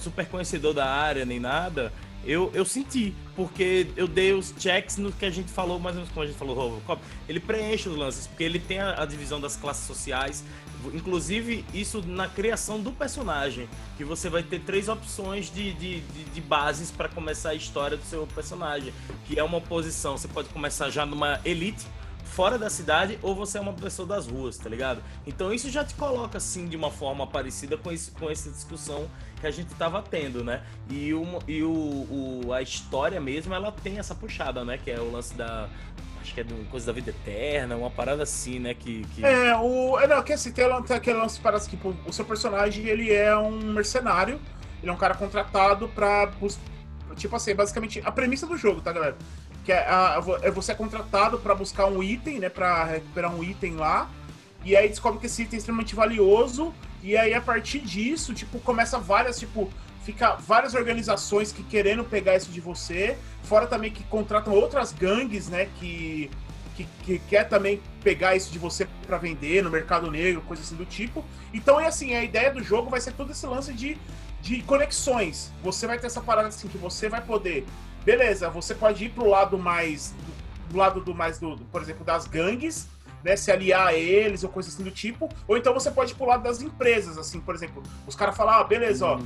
super 0.00 0.26
conhecedor 0.26 0.72
da 0.72 0.86
área 0.88 1.24
nem 1.24 1.40
nada, 1.40 1.92
eu, 2.24 2.50
eu 2.54 2.64
senti, 2.64 3.14
porque 3.38 3.86
eu 3.96 4.08
dei 4.08 4.32
os 4.32 4.52
checks 4.58 4.96
no 4.96 5.12
que 5.12 5.24
a 5.24 5.30
gente 5.30 5.52
falou, 5.52 5.78
mais 5.78 5.94
ou 5.94 6.00
menos 6.00 6.12
como 6.12 6.24
a 6.24 6.26
gente 6.26 6.36
falou, 6.36 6.56
Robocop, 6.56 7.00
ele 7.28 7.38
preenche 7.38 7.88
os 7.88 7.96
lances, 7.96 8.26
porque 8.26 8.42
ele 8.42 8.58
tem 8.58 8.80
a, 8.80 9.00
a 9.00 9.06
divisão 9.06 9.40
das 9.40 9.54
classes 9.54 9.86
sociais, 9.86 10.42
inclusive 10.92 11.64
isso 11.72 12.02
na 12.04 12.26
criação 12.26 12.80
do 12.80 12.90
personagem, 12.90 13.68
que 13.96 14.02
você 14.02 14.28
vai 14.28 14.42
ter 14.42 14.58
três 14.62 14.88
opções 14.88 15.52
de, 15.54 15.72
de, 15.74 16.00
de, 16.00 16.24
de 16.24 16.40
bases 16.40 16.90
para 16.90 17.08
começar 17.08 17.50
a 17.50 17.54
história 17.54 17.96
do 17.96 18.02
seu 18.02 18.26
personagem, 18.26 18.92
que 19.24 19.38
é 19.38 19.44
uma 19.44 19.60
posição, 19.60 20.18
você 20.18 20.26
pode 20.26 20.48
começar 20.48 20.90
já 20.90 21.06
numa 21.06 21.40
elite, 21.44 21.86
fora 22.24 22.58
da 22.58 22.68
cidade 22.68 23.18
ou 23.22 23.36
você 23.36 23.58
é 23.58 23.60
uma 23.60 23.72
pessoa 23.72 24.06
das 24.06 24.26
ruas, 24.26 24.58
tá 24.58 24.68
ligado? 24.68 25.00
Então 25.26 25.52
isso 25.52 25.70
já 25.70 25.84
te 25.84 25.94
coloca 25.94 26.38
assim 26.38 26.66
de 26.66 26.76
uma 26.76 26.90
forma 26.90 27.26
parecida 27.26 27.76
com, 27.76 27.90
esse, 27.90 28.10
com 28.10 28.28
essa 28.28 28.50
discussão 28.50 29.08
que 29.40 29.46
a 29.46 29.50
gente 29.50 29.74
tava 29.74 30.02
tendo, 30.02 30.42
né? 30.44 30.62
E, 30.90 31.12
o, 31.14 31.38
e 31.46 31.62
o, 31.62 31.70
o- 32.46 32.52
a 32.52 32.60
história 32.62 33.20
mesmo, 33.20 33.54
ela 33.54 33.70
tem 33.72 33.98
essa 33.98 34.14
puxada, 34.14 34.64
né? 34.64 34.78
Que 34.82 34.90
é 34.90 35.00
o 35.00 35.10
lance 35.10 35.34
da. 35.34 35.68
Acho 36.20 36.34
que 36.34 36.40
é 36.40 36.44
do 36.44 36.68
coisa 36.70 36.86
da 36.86 36.92
vida 36.92 37.10
eterna, 37.10 37.76
uma 37.76 37.90
parada 37.90 38.22
assim, 38.22 38.58
né? 38.58 38.74
Que. 38.74 39.04
que... 39.14 39.24
É, 39.24 39.56
o. 39.56 39.98
É, 39.98 40.06
não, 40.06 40.22
que 40.22 40.32
assim, 40.32 40.52
tem, 40.52 40.66
tem 40.82 40.96
aquele 40.96 41.18
lance 41.18 41.40
parece 41.40 41.68
que 41.70 41.76
tipo, 41.76 41.94
o 42.06 42.12
seu 42.12 42.24
personagem 42.24 42.84
ele 42.86 43.12
é 43.12 43.36
um 43.36 43.58
mercenário, 43.72 44.40
ele 44.82 44.90
é 44.90 44.92
um 44.92 44.96
cara 44.96 45.14
contratado 45.14 45.88
pra. 45.88 46.30
Tipo 47.16 47.34
assim, 47.36 47.54
basicamente 47.54 48.00
a 48.04 48.12
premissa 48.12 48.46
do 48.46 48.56
jogo, 48.56 48.80
tá, 48.80 48.92
galera? 48.92 49.16
Que 49.64 49.72
é, 49.72 49.78
a- 49.88 50.22
é 50.42 50.50
você 50.50 50.72
é 50.72 50.74
contratado 50.74 51.38
pra 51.38 51.54
buscar 51.54 51.86
um 51.86 52.02
item, 52.02 52.38
né? 52.38 52.48
Pra 52.48 52.84
recuperar 52.84 53.34
um 53.34 53.42
item 53.42 53.76
lá. 53.76 54.08
E 54.64 54.76
aí 54.76 54.88
descobre 54.88 55.20
que 55.20 55.26
esse 55.26 55.42
item 55.42 55.56
é 55.56 55.58
extremamente 55.58 55.94
valioso. 55.94 56.74
E 57.02 57.16
aí, 57.16 57.32
a 57.34 57.40
partir 57.40 57.80
disso, 57.80 58.34
tipo, 58.34 58.58
começa 58.60 58.98
várias, 58.98 59.38
tipo, 59.38 59.70
fica 60.04 60.34
várias 60.34 60.74
organizações 60.74 61.52
que 61.52 61.62
querendo 61.62 62.04
pegar 62.04 62.36
isso 62.36 62.50
de 62.50 62.60
você. 62.60 63.16
Fora 63.42 63.66
também 63.66 63.90
que 63.90 64.02
contratam 64.04 64.52
outras 64.52 64.92
gangues, 64.92 65.48
né? 65.48 65.68
Que, 65.78 66.30
que, 66.76 66.88
que 67.04 67.18
quer 67.20 67.44
também 67.44 67.80
pegar 68.02 68.34
isso 68.34 68.50
de 68.50 68.58
você 68.58 68.88
pra 69.06 69.18
vender 69.18 69.62
no 69.62 69.70
mercado 69.70 70.10
negro, 70.10 70.42
coisa 70.42 70.62
assim 70.62 70.76
do 70.76 70.86
tipo. 70.86 71.24
Então, 71.52 71.80
é 71.80 71.86
assim, 71.86 72.14
a 72.14 72.24
ideia 72.24 72.52
do 72.52 72.62
jogo 72.62 72.90
vai 72.90 73.00
ser 73.00 73.12
todo 73.12 73.32
esse 73.32 73.46
lance 73.46 73.72
de, 73.72 73.96
de 74.40 74.62
conexões. 74.62 75.52
Você 75.62 75.86
vai 75.86 75.98
ter 75.98 76.06
essa 76.06 76.20
parada 76.20 76.48
assim 76.48 76.68
que 76.68 76.78
você 76.78 77.08
vai 77.08 77.20
poder. 77.20 77.66
Beleza, 78.04 78.48
você 78.48 78.74
pode 78.74 79.04
ir 79.04 79.10
pro 79.10 79.28
lado 79.28 79.58
mais. 79.58 80.14
Do, 80.26 80.72
do 80.72 80.76
lado 80.78 81.00
do 81.00 81.14
mais 81.14 81.38
do, 81.38 81.56
por 81.72 81.80
exemplo, 81.80 82.04
das 82.04 82.26
gangues, 82.26 82.88
né? 83.22 83.36
Se 83.36 83.50
aliar 83.50 83.88
a 83.88 83.94
eles 83.94 84.42
ou 84.42 84.48
coisa 84.48 84.68
assim 84.68 84.82
do 84.82 84.90
tipo. 84.90 85.28
Ou 85.46 85.56
então 85.56 85.72
você 85.74 85.90
pode 85.90 86.14
lado 86.26 86.42
das 86.42 86.60
empresas, 86.62 87.18
assim, 87.18 87.40
por 87.40 87.54
exemplo, 87.54 87.82
os 88.06 88.14
caras 88.14 88.36
falam, 88.36 88.54
ah, 88.54 88.64
beleza, 88.64 89.06
ó. 89.06 89.20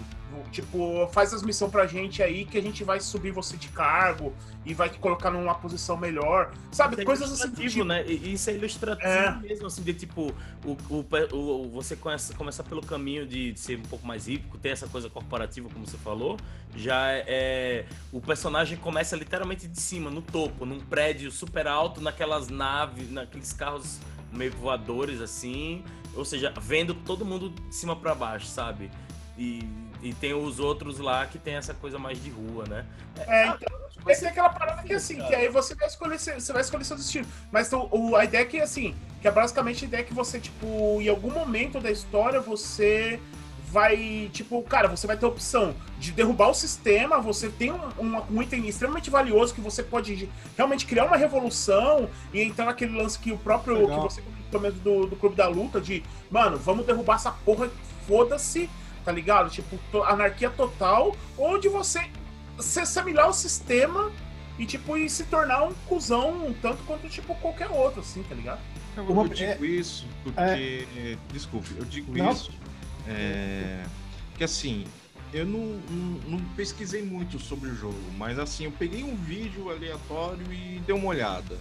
Tipo, 0.51 1.07
faz 1.13 1.33
as 1.35 1.43
missões 1.43 1.71
pra 1.71 1.87
gente 1.87 2.23
aí 2.23 2.45
que 2.45 2.59
a 2.59 2.63
gente 2.63 2.85
vai 2.85 3.01
subir 3.01 3.31
você 3.31 3.57
de 3.57 3.69
cargo 3.69 4.33
e 4.65 4.75
vai 4.75 4.89
te 4.89 4.99
colocar 4.99 5.31
numa 5.31 5.55
posição 5.55 5.97
melhor. 5.97 6.53
Sabe? 6.71 6.95
Isso 6.95 7.03
é 7.03 7.05
Coisas 7.05 7.33
assim. 7.33 7.51
tipo, 7.53 7.85
né? 7.85 8.05
Isso 8.07 8.51
é 8.51 8.55
ilustrativo 8.55 9.09
É. 9.09 9.37
mesmo, 9.41 9.67
assim, 9.67 9.83
de 9.83 9.95
tipo, 9.95 10.33
o, 10.65 10.77
o, 10.91 11.07
o- 11.37 11.69
você 11.71 11.97
começa, 11.97 12.35
começa 12.35 12.63
pelo 12.63 12.83
caminho 12.83 13.27
de, 13.27 13.53
de 13.53 13.61
ser 13.61 13.79
um 13.79 13.83
pouco 13.83 14.07
mais 14.07 14.27
rico, 14.29 14.57
ter 14.59 14.71
essa 14.71 14.87
coisa 14.87 15.09
corporativa, 15.11 15.69
como 15.69 15.87
você 15.87 15.97
falou, 15.99 16.37
já 16.77 17.11
é, 17.13 17.25
é- 17.27 17.87
O 18.13 18.21
personagem 18.21 18.77
começa 18.79 19.17
literalmente 19.17 19.67
de 19.67 19.81
cima, 19.81 20.11
no 20.11 20.23
topo, 20.23 20.65
num 20.65 20.81
prédio 20.81 21.31
super 21.31 21.67
alto, 21.67 22.01
naquelas 22.01 22.49
naves, 22.49 23.11
naqueles 23.11 23.53
carros 23.53 23.99
meio 24.33 24.53
voadores, 24.53 25.21
assim. 25.21 25.85
Ou 26.15 26.25
seja, 26.25 26.53
vendo 26.61 26.95
todo 26.95 27.25
mundo 27.25 27.51
de 27.69 27.75
cima 27.75 27.97
pra 27.97 28.15
baixo, 28.15 28.47
sabe? 28.47 28.91
E, 29.39 29.61
e 30.03 30.13
tem 30.13 30.35
os 30.35 30.59
outros 30.59 30.99
lá 30.99 31.27
que 31.27 31.39
tem 31.39 31.55
essa 31.55 31.73
coisa 31.73 31.99
mais 31.99 32.23
de 32.23 32.29
rua, 32.31 32.65
né? 32.69 32.85
É, 33.27 33.47
então, 33.47 33.79
vai 34.03 34.15
ser 34.15 34.27
aquela 34.27 34.49
parada 34.51 34.83
que 34.83 34.93
assim, 34.93 35.17
que 35.17 35.35
aí 35.35 35.49
você 35.49 35.75
vai 35.75 35.87
escolher, 35.87 36.19
seu- 36.19 36.41
você 36.41 36.53
vai 36.53 36.63
escolher 36.63 36.85
seu 36.85 36.97
destino. 36.97 37.27
Mas 37.53 37.73
o, 37.73 37.89
o- 37.91 38.17
a 38.17 38.25
ideia 38.25 38.43
é 38.43 38.45
que 38.45 38.61
assim, 38.61 38.95
que 39.21 39.29
é 39.29 39.31
basicamente 39.31 39.85
a 39.85 39.89
ideia 39.89 40.03
que 40.05 40.13
você, 40.13 40.41
tipo, 40.41 40.99
em 41.01 41.09
algum 41.09 41.31
momento 41.31 41.79
da 41.81 41.91
história, 41.91 42.41
você 42.41 43.21
vai, 43.71 44.29
tipo, 44.35 44.61
cara, 44.65 44.87
você 44.89 45.07
vai 45.07 45.17
ter 45.17 45.25
a 45.25 45.29
opção 45.29 45.75
de 45.99 46.13
derrubar 46.13 46.51
o 46.51 46.55
sistema, 46.55 47.19
você 47.21 47.49
tem 47.49 47.73
um, 47.73 47.81
um, 47.99 48.23
um 48.31 48.43
item 48.43 48.67
extremamente 48.69 49.09
valioso 49.09 49.55
que 49.55 49.63
você 49.63 49.83
pode 49.83 50.29
realmente 50.59 50.85
criar 50.85 51.07
uma 51.07 51.17
revolução 51.17 52.11
e 52.35 52.43
entrar 52.43 52.67
naquele 52.67 52.95
lance 52.95 53.19
que 53.19 53.33
o 53.33 53.39
próprio, 53.39 53.79
Legal. 53.79 54.07
que 54.09 54.13
você 54.15 54.21
comentou 54.21 54.61
mesmo 54.61 54.81
do, 54.81 55.07
do 55.07 55.17
Clube 55.17 55.37
da 55.37 55.49
Luta, 55.49 55.81
de, 55.81 56.03
mano, 56.31 56.59
vamos 56.59 56.85
derrubar 56.85 57.15
essa 57.15 57.31
porra, 57.31 57.71
foda-se, 58.07 58.69
tá 59.05 59.13
ligado? 59.13 59.51
Tipo, 59.51 60.03
anarquia 60.03 60.51
total, 60.51 61.17
ou 61.37 61.59
de 61.59 61.69
você 61.69 62.09
se 62.59 62.81
assimilar 62.81 63.29
o 63.29 63.33
sistema 63.33 64.11
e, 64.59 64.67
tipo, 64.67 64.97
e 64.97 65.09
se 65.09 65.25
tornar 65.25 65.65
um 65.65 65.73
cuzão 65.89 66.47
um 66.47 66.53
tanto 66.53 66.83
quanto, 66.85 67.09
tipo, 67.09 67.35
qualquer 67.37 67.71
outro, 67.71 68.01
assim, 68.01 68.23
tá 68.23 68.35
ligado? 68.35 68.61
Eu, 68.97 69.09
eu 69.09 69.29
digo 69.29 69.65
isso 69.65 70.07
porque. 70.23 70.87
Desculpe, 71.33 71.75
eu 71.77 71.85
digo 71.85 72.17
Não. 72.17 72.31
isso. 72.31 72.53
É, 73.09 73.83
que 74.37 74.45
assim, 74.45 74.85
eu 75.33 75.47
não, 75.47 75.81
não, 75.91 76.21
não 76.29 76.39
pesquisei 76.55 77.03
muito 77.03 77.39
sobre 77.39 77.71
o 77.71 77.75
jogo, 77.75 77.99
mas 78.17 78.39
assim, 78.39 78.65
eu 78.65 78.73
peguei 78.73 79.03
um 79.03 79.17
vídeo 79.17 79.71
aleatório 79.71 80.45
e 80.53 80.81
dei 80.87 80.95
uma 80.95 81.09
olhada. 81.09 81.59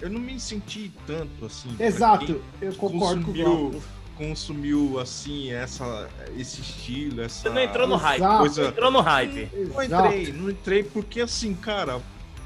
Eu 0.00 0.08
não 0.08 0.20
me 0.20 0.40
senti 0.40 0.90
tanto 1.06 1.44
assim. 1.44 1.74
Exato, 1.78 2.42
eu 2.60 2.74
concordo 2.74 3.26
com 3.26 3.32
o. 3.32 3.82
consumiu, 4.28 4.28
consumiu 4.28 5.00
assim 5.00 5.50
essa, 5.52 6.08
esse 6.36 6.60
estilo, 6.60 7.22
essa. 7.22 7.42
Você 7.42 7.48
não 7.48 7.60
entrou 7.62 7.88
no 7.88 7.96
hype. 7.96 8.20
Exato. 8.20 8.38
coisa- 8.38 8.62
Não 8.62 8.68
entrou 8.68 8.90
no 8.90 9.00
hype. 9.00 9.48
Não 9.54 9.82
entrei, 9.82 10.32
não 10.32 10.50
entrei 10.50 10.82
porque 10.82 11.20
assim, 11.22 11.54
cara, 11.54 12.00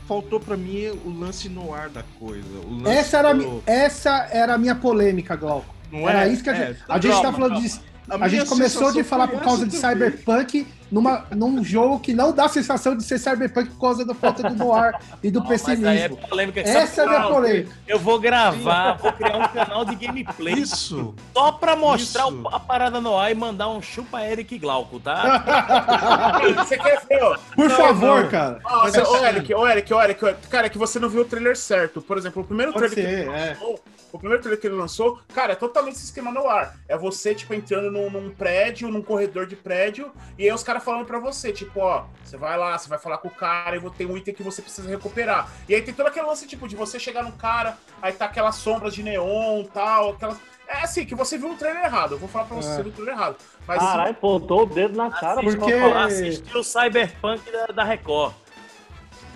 faltou 0.06 0.38
pra 0.38 0.56
mim 0.56 0.86
o 1.04 1.10
lance 1.18 1.48
no 1.48 1.74
ar 1.74 1.88
da 1.88 2.02
coisa. 2.18 2.46
o 2.66 2.78
lance 2.82 2.96
Essa 2.98 3.18
era, 3.18 3.30
a 3.30 3.32
do- 3.32 3.62
essa 3.66 4.28
era 4.30 4.54
a 4.54 4.58
minha 4.58 4.74
polêmica, 4.74 5.34
Glauco. 5.36 5.74
não 5.90 6.08
Era 6.08 6.26
é? 6.28 6.32
isso 6.32 6.42
que 6.44 6.50
a 6.50 6.54
É, 6.56 6.66
gente. 6.68 6.80
A 6.88 6.94
gente 7.00 7.12
tá 7.12 7.22
calma, 7.22 7.32
falando 7.32 7.52
calma. 7.52 7.68
de. 7.68 7.94
A 8.10 8.28
gente 8.28 8.32
minha 8.32 8.46
começou 8.46 8.92
de 8.92 9.02
falar 9.02 9.28
por 9.28 9.40
causa 9.40 9.66
de 9.66 9.80
também. 9.80 9.94
Cyberpunk 10.10 10.66
numa, 10.94 11.24
num 11.32 11.64
jogo 11.64 11.98
que 11.98 12.14
não 12.14 12.32
dá 12.32 12.44
a 12.44 12.48
sensação 12.48 12.96
de 12.96 13.02
ser 13.02 13.18
Cyberpunk 13.18 13.68
por 13.70 13.80
causa 13.80 14.04
da 14.04 14.14
falta 14.14 14.48
do 14.48 14.54
noir 14.54 14.94
e 15.22 15.28
do 15.28 15.40
Não, 15.40 15.46
mas 15.48 15.68
aí 15.68 15.74
é 15.74 16.08
pessimismo. 16.08 16.28
polêmica. 16.28 16.60
Essa 16.60 17.02
é 17.02 17.04
a 17.04 17.08
minha 17.08 17.22
polêmica. 17.26 17.72
Eu 17.88 17.98
vou 17.98 18.20
gravar, 18.20 18.92
vou 18.98 19.12
criar 19.12 19.36
um 19.38 19.48
canal 19.48 19.84
de 19.84 19.96
gameplay 19.96 20.54
Isso! 20.54 21.12
só 21.34 21.50
pra 21.50 21.74
mostrar 21.74 22.28
Isso. 22.28 22.48
a 22.52 22.60
parada 22.60 23.00
no 23.00 23.18
ar 23.18 23.32
e 23.32 23.34
mandar 23.34 23.68
um 23.70 23.82
chupa 23.82 24.22
Eric 24.24 24.56
Glauco, 24.56 25.00
tá? 25.00 26.40
Você 26.64 26.78
quer 26.78 27.00
ver, 27.08 27.22
ó? 27.24 27.36
Por 27.56 27.68
Não, 27.68 27.76
favor, 27.76 28.22
não. 28.22 28.30
cara. 28.30 28.60
Nossa, 28.62 28.82
Mas 28.84 28.96
ô 28.96 29.14
assim- 29.16 29.24
Eric, 29.26 29.54
ô 29.54 29.66
Eric, 29.68 29.94
ô 29.94 30.00
Eric, 30.02 30.34
cara, 30.48 30.66
é 30.66 30.70
que 30.70 30.78
você 30.78 31.00
não 31.00 31.08
viu 31.08 31.22
o 31.22 31.24
trailer 31.24 31.56
certo. 31.56 32.00
Por 32.00 32.16
exemplo, 32.16 32.42
o 32.42 32.46
primeiro 32.46 32.72
Pode 32.72 32.90
trailer 32.94 33.14
que 33.16 33.24
ser, 33.24 33.28
ele 33.28 33.36
é. 33.36 33.48
lançou, 33.50 33.80
o 34.12 34.18
primeiro 34.18 34.42
trailer 34.42 34.60
que 34.60 34.66
ele 34.68 34.76
lançou, 34.76 35.18
cara, 35.34 35.52
é 35.52 35.56
totalmente 35.56 35.94
esse 35.96 36.04
esquema 36.04 36.30
no 36.30 36.48
ar. 36.48 36.76
É 36.88 36.96
você, 36.96 37.34
tipo, 37.34 37.52
entrando 37.52 37.90
num, 37.90 38.08
num 38.08 38.30
prédio, 38.30 38.88
num 38.90 39.02
corredor 39.02 39.44
de 39.46 39.56
prédio, 39.56 40.12
e 40.38 40.44
aí 40.44 40.52
os 40.52 40.62
caras 40.62 40.83
falando 40.84 41.06
pra 41.06 41.18
você, 41.18 41.52
tipo, 41.52 41.80
ó, 41.80 42.04
você 42.22 42.36
vai 42.36 42.56
lá, 42.58 42.76
você 42.78 42.88
vai 42.88 42.98
falar 42.98 43.18
com 43.18 43.28
o 43.28 43.30
cara 43.30 43.76
e 43.76 43.90
tem 43.92 44.06
um 44.06 44.16
item 44.16 44.34
que 44.34 44.42
você 44.42 44.60
precisa 44.62 44.88
recuperar. 44.88 45.50
E 45.68 45.74
aí 45.74 45.82
tem 45.82 45.94
todo 45.94 46.06
aquele 46.06 46.26
lance, 46.26 46.46
tipo, 46.46 46.68
de 46.68 46.76
você 46.76 46.98
chegar 46.98 47.22
no 47.24 47.32
cara, 47.32 47.76
aí 48.02 48.12
tá 48.12 48.26
aquelas 48.26 48.56
sombras 48.56 48.94
de 48.94 49.02
neon 49.02 49.62
e 49.62 49.68
tal, 49.68 50.10
aquelas. 50.10 50.36
É 50.66 50.82
assim, 50.82 51.04
que 51.04 51.14
você 51.14 51.36
viu 51.36 51.48
um 51.48 51.56
trailer 51.56 51.84
errado. 51.84 52.12
Eu 52.12 52.18
vou 52.18 52.28
falar 52.28 52.46
pra 52.46 52.56
você, 52.56 52.68
É. 52.70 52.74
você 52.76 52.82
viu 52.82 52.92
o 52.92 52.94
trailer 52.94 53.14
errado. 53.14 53.36
Mas 53.66 53.78
Caralho, 53.78 54.14
pontou 54.14 54.62
o 54.62 54.66
dedo 54.66 54.96
na 54.96 55.10
cara. 55.10 55.40
Assiste, 55.40 55.58
porque- 55.58 55.78
falar. 55.80 56.04
assistiu 56.06 56.60
o 56.60 56.64
Cyberpunk 56.64 57.52
da, 57.52 57.66
da 57.66 57.84
Record. 57.84 58.32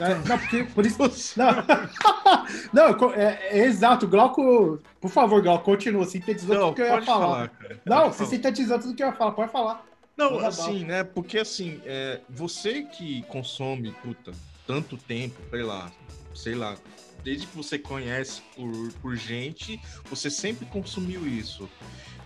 É, 0.01 0.15
não, 0.29 0.39
porque 0.39 0.62
por 0.65 0.87
isso. 0.87 0.99
Não, 1.37 1.49
não 2.73 3.12
é, 3.15 3.39
é 3.51 3.59
exato. 3.65 4.07
Glauco, 4.07 4.79
por 5.01 5.11
favor, 5.11 5.43
Glauco, 5.43 5.65
continua. 5.65 6.05
Sintetizou 6.05 6.55
Não, 6.55 6.62
tudo 6.69 6.75
que 6.77 6.83
eu 6.83 6.87
ia 6.87 7.03
falar. 7.03 7.20
falar. 7.27 7.51
Não, 7.85 8.12
você 8.12 8.25
sintetizou 8.27 8.79
tudo 8.79 8.95
que 8.95 9.03
eu 9.03 9.09
ia 9.09 9.12
falar. 9.12 9.33
Pode 9.33 9.51
falar. 9.51 9.83
Não, 10.19 10.40
assim, 10.40 10.85
né? 10.85 11.05
Porque 11.05 11.39
assim, 11.39 11.81
é, 11.85 12.20
você 12.28 12.82
que 12.82 13.23
consome, 13.23 13.93
puta, 14.03 14.32
tanto 14.66 14.97
tempo, 14.97 15.36
sei 15.49 15.62
lá, 15.62 15.93
sei 16.35 16.55
lá, 16.57 16.77
desde 17.23 17.47
que 17.47 17.57
você 17.57 17.78
conhece 17.78 18.43
por, 18.57 18.93
por 19.01 19.16
gente, 19.16 19.81
você 20.11 20.28
sempre 20.28 20.66
consumiu 20.66 21.24
isso. 21.24 21.70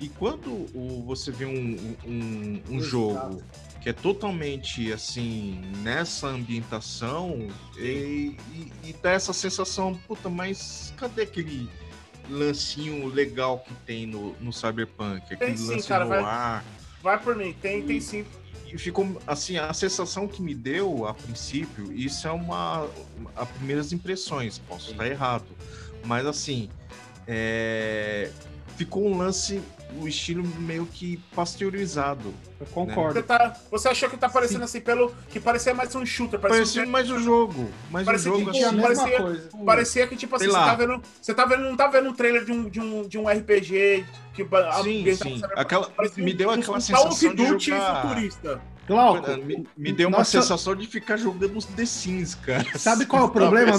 E 0.00 0.08
quando 0.08 0.50
o, 0.74 1.04
você 1.06 1.30
vê 1.30 1.44
um, 1.44 1.96
um, 2.04 2.62
um 2.70 2.80
jogo 2.80 3.42
que 3.82 3.90
é 3.90 3.92
totalmente 3.92 4.90
assim, 4.92 5.60
nessa 5.82 6.28
ambientação, 6.28 7.46
e, 7.76 8.36
e, 8.54 8.72
e 8.84 8.92
dá 9.02 9.10
essa 9.10 9.32
sensação, 9.32 9.94
puta, 10.08 10.30
mas 10.30 10.94
cadê 10.96 11.22
aquele 11.22 11.68
lancinho 12.30 13.06
legal 13.08 13.58
que 13.60 13.74
tem 13.84 14.06
no, 14.06 14.34
no 14.40 14.52
Cyberpunk? 14.52 15.34
Aquele 15.34 15.58
sim, 15.58 15.66
lance 15.66 15.88
cara, 15.88 16.04
no 16.04 16.10
vai- 16.10 16.22
ar. 16.22 16.64
Vai 17.02 17.18
por 17.18 17.36
mim, 17.36 17.54
tem, 17.60 17.82
tem 17.82 18.00
sim. 18.00 18.24
E 18.72 18.78
ficou 18.78 19.20
assim, 19.26 19.58
a 19.58 19.72
sensação 19.74 20.26
que 20.26 20.40
me 20.40 20.54
deu 20.54 21.06
a 21.06 21.12
princípio, 21.12 21.92
isso 21.92 22.26
é 22.26 22.30
uma 22.30 22.88
a 23.36 23.44
primeiras 23.44 23.92
impressões, 23.92 24.58
posso 24.58 24.92
estar 24.92 25.06
errado, 25.06 25.44
mas 26.04 26.24
assim, 26.26 26.70
é, 27.26 28.30
ficou 28.76 29.06
um 29.06 29.18
lance 29.18 29.60
o 30.00 30.08
estilo 30.08 30.44
meio 30.58 30.86
que 30.86 31.18
pasteurizado. 31.34 32.32
Eu 32.60 32.66
Você, 32.66 32.72
concordo. 32.72 33.22
tá, 33.22 33.56
você 33.70 33.88
achou 33.88 34.08
que 34.08 34.16
tá 34.16 34.28
parecendo 34.28 34.64
assim, 34.64 34.80
pelo 34.80 35.12
que 35.30 35.38
parecia 35.40 35.74
mais 35.74 35.94
um 35.94 36.04
shooter, 36.06 36.38
parecia, 36.38 36.62
Parecia 36.62 36.86
mais 36.86 37.10
o 37.10 37.18
jogo, 37.18 37.68
mais 37.90 38.04
o 38.04 38.06
Parecia 38.06 38.30
jogo 38.32 38.50
que 38.50 38.62
assim. 38.64 38.76
mesma 38.76 38.82
parecia- 38.82 39.22
coisa. 39.22 39.48
parecia 39.66 40.06
que 40.06 40.16
tipo 40.16 40.36
assim, 40.36 40.46
você 40.46 40.52
tá 40.52 40.74
vendo, 40.74 41.02
você 41.20 41.34
tá 41.34 41.44
vendo, 41.44 41.62
não 41.64 41.76
tá 41.76 41.86
vendo 41.88 42.08
um 42.08 42.14
trailer 42.14 42.44
de 42.44 42.52
um, 42.52 42.68
de 42.68 42.80
um, 42.80 43.02
de 43.08 43.18
um 43.18 43.28
RPG 43.28 44.04
que 44.34 44.46
Sim, 44.82 45.14
sim. 45.14 45.42
Aquela, 45.56 45.90
me 46.16 46.32
deu 46.32 46.48
um- 46.48 46.52
aquela 46.52 46.78
um 46.78 46.80
sensação 46.80 47.30
de 47.34 47.44
Duty 47.44 47.70
jogar... 47.70 48.02
futurista. 48.02 48.60
Glauco, 48.86 49.30
Me, 49.44 49.66
me 49.76 49.92
deu 49.92 50.08
uma 50.08 50.18
nossa- 50.18 50.40
sensação 50.42 50.74
de 50.74 50.86
ficar 50.86 51.16
jogando 51.16 51.56
os 51.56 51.64
The 51.64 51.86
Sims, 51.86 52.34
cara. 52.34 52.64
Sabe 52.76 53.06
qual 53.06 53.22
é 53.22 53.24
o 53.26 53.28
problema? 53.28 53.76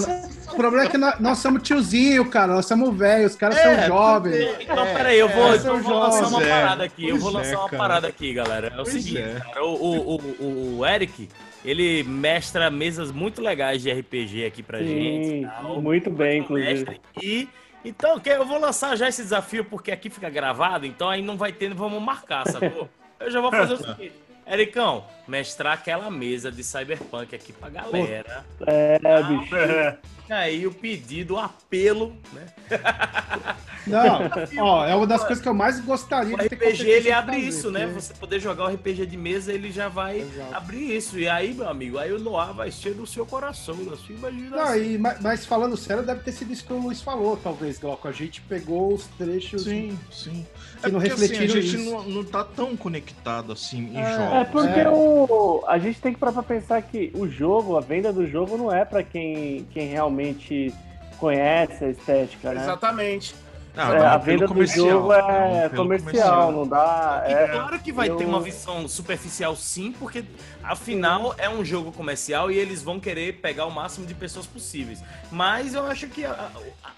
O 0.52 0.56
problema 0.56 0.86
é 0.86 0.90
que 0.90 0.98
nós, 0.98 1.20
nós 1.20 1.38
somos 1.40 1.62
tiozinho, 1.62 2.30
cara. 2.30 2.54
Nós 2.54 2.66
somos 2.66 2.98
velhos, 2.98 3.32
os 3.34 3.38
caras 3.38 3.58
É, 3.58 3.64
são 3.80 3.88
jovens. 3.88 4.56
Então, 4.62 4.76
peraí, 4.86 5.20
eu 5.20 5.28
vou, 5.28 5.54
é, 5.54 5.58
então, 5.58 5.76
eu 5.78 5.84
vou 5.84 6.00
lançar 6.00 6.20
uma 6.22 6.30
jovens. 6.30 6.48
parada 6.50 6.84
aqui. 6.86 7.04
Eu 7.04 7.10
Pois 7.12 7.22
vou 7.22 7.32
é, 7.32 7.34
lançar 7.34 7.60
uma 7.60 7.70
cara. 7.70 7.78
parada 7.84 8.08
aqui, 8.08 8.34
galera. 8.34 8.68
É 8.68 8.72
o 8.80 8.84
Pois 8.84 8.90
seguinte, 8.90 9.18
é. 9.18 9.40
cara, 9.42 9.66
o, 9.66 9.74
o, 9.76 10.16
o, 10.40 10.78
o 10.80 10.86
Eric, 10.86 11.28
ele 11.66 12.04
mestra 12.04 12.72
mesas 12.72 13.12
muito 13.12 13.42
legais 13.42 13.82
de 13.82 13.92
RPG 13.92 14.46
aqui 14.46 14.64
pra 14.64 14.80
gente. 14.80 15.28
Sim, 15.28 15.42
e 15.44 15.46
tal. 15.48 15.82
muito 15.82 16.10
bem, 16.10 16.46
Mestre. 16.50 16.96
inclusive. 16.96 17.00
E 17.22 17.50
então, 17.86 18.22
eu 18.26 18.46
vou 18.46 18.58
lançar 18.58 18.96
já 18.96 19.10
esse 19.10 19.22
desafio 19.22 19.66
porque 19.66 19.92
aqui 19.92 20.10
fica 20.10 20.30
gravado, 20.30 20.86
então 20.86 21.10
aí 21.10 21.22
não 21.22 21.36
vai 21.36 21.52
ter, 21.52 21.74
vamos 21.74 22.02
marcar, 22.02 22.48
sacou? 22.48 22.88
Eu 23.20 23.30
já 23.32 23.40
vou 23.42 23.52
fazer 23.52 23.74
o 23.74 23.78
seguinte. 23.78 24.12
Ericão, 24.46 25.06
mestrar 25.28 25.74
aquela 25.74 26.10
mesa 26.12 26.52
de 26.52 26.64
Cyberpunk 26.64 27.34
aqui 27.36 27.54
pra 27.54 27.70
galera. 27.70 28.46
É, 28.68 29.00
Ah, 29.04 29.22
bicho. 29.24 29.56
É. 29.64 29.98
Aí 30.30 30.66
o 30.66 30.72
pedido, 30.74 31.36
o 31.36 31.40
apelo, 31.40 32.14
né? 32.34 32.46
Não, 33.86 34.30
ó, 34.66 34.86
é 34.86 34.96
uma 34.96 35.06
das 35.06 35.22
coisas 35.26 35.42
que 35.42 35.50
eu 35.50 35.54
mais 35.54 35.82
gostaria 35.82 36.34
O 36.36 36.40
de 36.40 36.48
ter 36.48 36.56
RPG 36.56 36.90
ele 36.90 37.12
abre 37.12 37.36
fazer, 37.36 37.48
isso, 37.48 37.70
né? 37.70 37.82
porque- 37.86 38.00
Você 38.00 38.14
poder 38.14 38.40
jogar 38.40 38.64
o 38.64 38.74
RPG 38.74 39.06
de 39.06 39.18
mesa, 39.18 39.52
ele 39.52 39.70
já 39.74 39.90
vai 39.90 40.22
Exato. 40.22 40.56
abrir 40.56 40.96
isso. 40.96 41.20
E 41.20 41.28
aí, 41.28 41.54
meu 41.54 41.68
amigo, 41.68 41.98
aí 41.98 42.14
o 42.14 42.18
Noir 42.18 42.54
vai 42.54 42.72
ser 42.72 42.94
do 42.94 43.06
seu 43.06 43.26
coração, 43.26 43.76
da 43.84 43.98
sua 43.98 44.16
imaginação. 44.16 44.66
Não, 44.68 44.78
e, 44.78 44.98
ma- 44.98 45.18
mas 45.20 45.46
falando 45.46 45.76
sério, 45.76 46.02
deve 46.02 46.22
ter 46.22 46.32
sido 46.32 46.54
isso 46.54 46.66
que 46.66 46.72
o 46.72 46.78
Luiz 46.80 47.02
falou, 47.02 47.36
talvez, 47.36 47.78
Glauco. 47.78 48.08
A 48.08 48.14
gente 48.14 48.40
pegou 48.42 48.94
os 48.94 49.06
trechos. 49.18 49.64
Sim, 49.66 50.00
sim. 50.10 50.48
Que 50.80 50.88
É 50.88 50.92
não 50.92 51.00
porque 51.02 51.14
assim, 51.14 51.24
a 51.26 51.28
refletiram 51.28 51.62
gente 51.62 51.76
isso. 51.82 51.92
não, 51.92 52.04
não 52.04 52.24
tá 52.24 52.44
tão 52.46 52.78
conectado 52.78 53.52
assim 53.52 53.80
em 53.94 53.98
É, 53.98 54.16
jogos. 54.16 54.34
É 54.38 54.44
porque 54.46 54.80
É. 54.80 54.90
O, 54.90 55.62
a 55.68 55.78
gente 55.78 56.00
tem 56.00 56.14
que 56.14 56.20
parar 56.20 56.32
pra 56.32 56.44
pensar 56.44 56.82
que 56.82 57.12
o 57.14 57.28
jogo, 57.28 57.76
a 57.78 57.82
venda 57.82 58.14
do 58.14 58.26
jogo 58.26 58.56
não 58.58 58.72
é 58.74 58.86
pra 58.86 59.04
quem, 59.04 59.66
quem 59.74 59.88
realmente 59.90 60.14
conhece 61.18 61.84
a 61.86 61.90
estética, 61.90 62.54
né? 62.54 62.62
Exatamente. 62.62 63.36
Ah, 63.76 63.92
É, 63.92 64.00
não, 64.00 64.06
a 64.08 64.18
venda 64.18 64.46
do 64.46 64.54
comercial, 64.54 64.88
jogo 64.88 65.14
é 65.14 65.64
não, 65.64 65.70
pelo 65.72 65.84
comercial, 66.00 66.52
não 66.52 66.68
dá. 66.68 67.24
E 67.28 67.32
É, 67.34 67.48
claro 67.48 67.80
que 67.80 67.92
vai 67.92 68.08
eu- 68.08 68.18
ter 68.18 68.26
uma 68.26 68.40
visão 68.40 68.88
superficial 68.88 69.56
sim, 69.56 69.92
porque 69.92 70.24
afinal 70.64 71.34
é 71.40 71.50
um 71.50 71.66
jogo 71.66 71.92
comercial 71.92 72.52
e 72.52 72.56
eles 72.58 72.84
vão 72.84 73.00
querer 73.00 73.40
pegar 73.42 73.66
o 73.66 73.72
máximo 73.72 74.06
de 74.06 74.14
pessoas 74.14 74.46
possíveis. 74.46 75.04
Mas 75.32 75.74
eu 75.74 75.88
acho 75.88 76.08
que 76.08 76.24
a, 76.24 76.52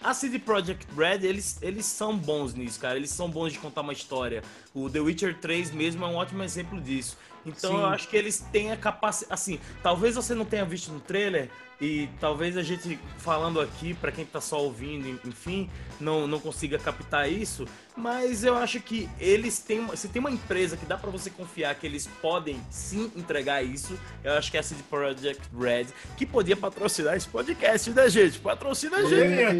a, 0.03 0.09
a 0.09 0.13
CD 0.13 0.37
Projekt 0.37 0.85
Red, 0.97 1.25
eles, 1.25 1.57
eles 1.61 1.85
são 1.85 2.17
bons 2.17 2.53
nisso, 2.53 2.77
cara. 2.77 2.97
Eles 2.97 3.09
são 3.09 3.29
bons 3.29 3.53
de 3.53 3.59
contar 3.59 3.79
uma 3.79 3.93
história. 3.93 4.43
O 4.73 4.89
The 4.89 4.99
Witcher 4.99 5.39
3 5.39 5.71
mesmo 5.71 6.03
é 6.03 6.07
um 6.09 6.15
ótimo 6.15 6.43
exemplo 6.43 6.81
disso. 6.81 7.17
Então 7.45 7.71
Sim. 7.71 7.77
eu 7.77 7.85
acho 7.85 8.09
que 8.09 8.17
eles 8.17 8.39
têm 8.51 8.73
a 8.73 8.75
capacidade. 8.75 9.31
Assim, 9.33 9.59
talvez 9.81 10.15
você 10.15 10.33
não 10.35 10.43
tenha 10.43 10.65
visto 10.65 10.91
no 10.91 10.99
trailer, 10.99 11.49
e 11.81 12.09
talvez 12.19 12.55
a 12.57 12.63
gente 12.63 12.97
falando 13.17 13.59
aqui, 13.59 13.93
pra 13.95 14.11
quem 14.11 14.25
tá 14.25 14.39
só 14.39 14.61
ouvindo, 14.61 15.19
enfim, 15.25 15.69
não, 15.99 16.25
não 16.27 16.39
consiga 16.39 16.77
captar 16.79 17.29
isso, 17.31 17.65
mas 17.97 18.43
eu 18.43 18.55
acho 18.57 18.79
que 18.81 19.09
eles 19.19 19.59
têm. 19.59 19.79
uma- 19.79 19.95
Se 19.95 20.07
tem 20.09 20.19
uma 20.19 20.31
empresa 20.31 20.75
que 20.77 20.85
dá 20.85 20.97
pra 20.97 21.09
você 21.09 21.29
confiar 21.29 21.73
que 21.75 21.85
eles 21.87 22.07
podem 22.21 22.59
sim 22.69 23.11
entregar 23.15 23.63
isso, 23.63 23.97
eu 24.23 24.33
acho 24.33 24.51
que 24.51 24.57
é 24.57 24.59
a 24.59 24.63
CD 24.63 24.81
Projekt 24.89 25.41
Red, 25.57 25.87
que 26.17 26.25
podia 26.25 26.55
patrocinar 26.57 27.15
esse 27.15 27.27
podcast, 27.27 27.89
né, 27.91 28.09
gente? 28.09 28.39
Patrocina 28.39 28.97
a 28.97 29.03
gente. 29.03 29.59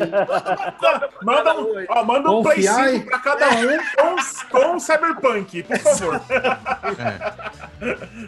Manda 1.23 1.59
um, 1.61 1.85
ó, 1.89 2.03
manda 2.03 2.31
um 2.31 2.43
Play 2.43 2.55
Confiar 2.57 2.89
5 2.89 2.95
em- 2.97 3.05
pra 3.05 3.19
cada 3.19 3.49
um 3.51 3.77
com, 4.49 4.71
com 4.71 4.79
Cyberpunk, 4.79 5.63
por 5.63 5.79
favor. 5.79 6.21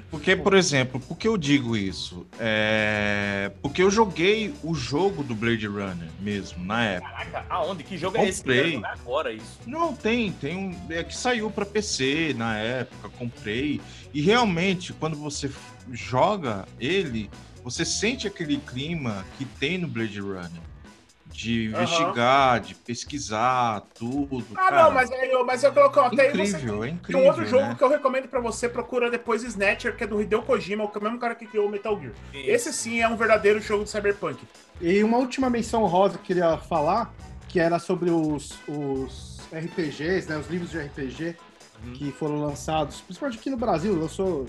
Porque, 0.09 0.35
por 0.35 0.53
exemplo, 0.53 0.99
por 0.99 1.17
que 1.17 1.27
eu 1.27 1.37
digo 1.37 1.75
isso? 1.75 2.25
É... 2.39 3.51
Porque 3.61 3.76
eu 3.81 3.91
joguei 3.91 4.53
o 4.63 4.73
jogo 4.73 5.23
do 5.23 5.35
Blade 5.35 5.67
Runner 5.67 6.09
mesmo, 6.19 6.63
na 6.65 6.83
época. 6.83 7.11
Caraca, 7.11 7.45
aonde? 7.49 7.83
Que 7.83 7.97
jogo 7.97 8.17
é 8.17 8.27
esse? 8.27 8.39
Comprei. 8.39 8.73
Jogar 8.73 8.93
agora 8.93 9.33
isso. 9.33 9.59
Não, 9.65 9.93
tem, 9.93 10.31
tem 10.31 10.57
um. 10.57 10.75
É 10.89 11.03
que 11.03 11.15
saiu 11.15 11.49
pra 11.51 11.65
PC 11.65 12.33
na 12.37 12.57
época, 12.57 13.09
comprei. 13.17 13.79
E 14.13 14.21
realmente, 14.21 14.93
quando 14.93 15.15
você 15.15 15.49
joga 15.91 16.67
ele, 16.79 17.29
você 17.63 17.83
sente 17.83 18.27
aquele 18.27 18.57
clima 18.57 19.25
que 19.37 19.45
tem 19.45 19.77
no 19.77 19.87
Blade 19.87 20.19
Runner. 20.19 20.66
De 21.37 21.65
investigar, 21.65 22.59
de 22.59 22.73
pesquisar, 22.73 23.81
tudo. 23.93 24.43
Ah, 24.55 24.69
cara. 24.69 24.83
não, 24.85 24.91
mas, 24.91 25.11
aí 25.11 25.29
eu- 25.29 25.45
mas 25.45 25.63
eu 25.63 25.71
coloco 25.71 25.99
até 25.99 26.29
aí 26.29 26.31
você 26.31 26.57
Incrível, 26.57 26.83
é 26.83 26.87
Tem 26.87 26.95
incrível. 26.95 27.21
um 27.21 27.27
outro 27.27 27.45
jogo 27.45 27.63
né? 27.67 27.75
que 27.77 27.83
eu 27.83 27.89
recomendo 27.89 28.27
pra 28.27 28.39
você, 28.39 28.67
procura 28.67 29.11
depois 29.11 29.43
Snatcher, 29.43 29.95
que 29.95 30.03
é 30.03 30.07
do 30.07 30.19
Hideo 30.19 30.41
Kojima, 30.41 30.83
o 30.83 30.99
mesmo 31.03 31.19
cara 31.19 31.35
que 31.35 31.45
criou 31.45 31.67
o 31.67 31.69
Metal 31.69 31.95
Gear. 32.01 32.13
Esse 32.33 32.73
sim 32.73 33.01
é 33.01 33.07
um 33.07 33.15
verdadeiro 33.15 33.61
jogo 33.61 33.83
de 33.83 33.91
Cyberpunk. 33.91 34.43
E 34.81 35.03
uma 35.03 35.17
última 35.19 35.47
menção 35.47 35.85
rosa 35.85 36.15
que 36.17 36.23
eu 36.23 36.25
queria 36.25 36.57
falar, 36.57 37.13
que 37.47 37.59
era 37.59 37.77
sobre 37.77 38.09
os, 38.09 38.57
os 38.67 39.37
RPGs, 39.53 40.27
né, 40.27 40.37
os 40.39 40.47
livros 40.49 40.71
de 40.71 40.79
RPG 40.79 41.35
Uhum. 41.85 41.93
que 41.93 42.11
foram 42.11 42.41
lançados, 42.43 43.01
principalmente 43.01 43.37
aqui 43.37 43.51
no 43.51 43.57
Brasil, 43.57 43.95
lançou, 43.95 44.47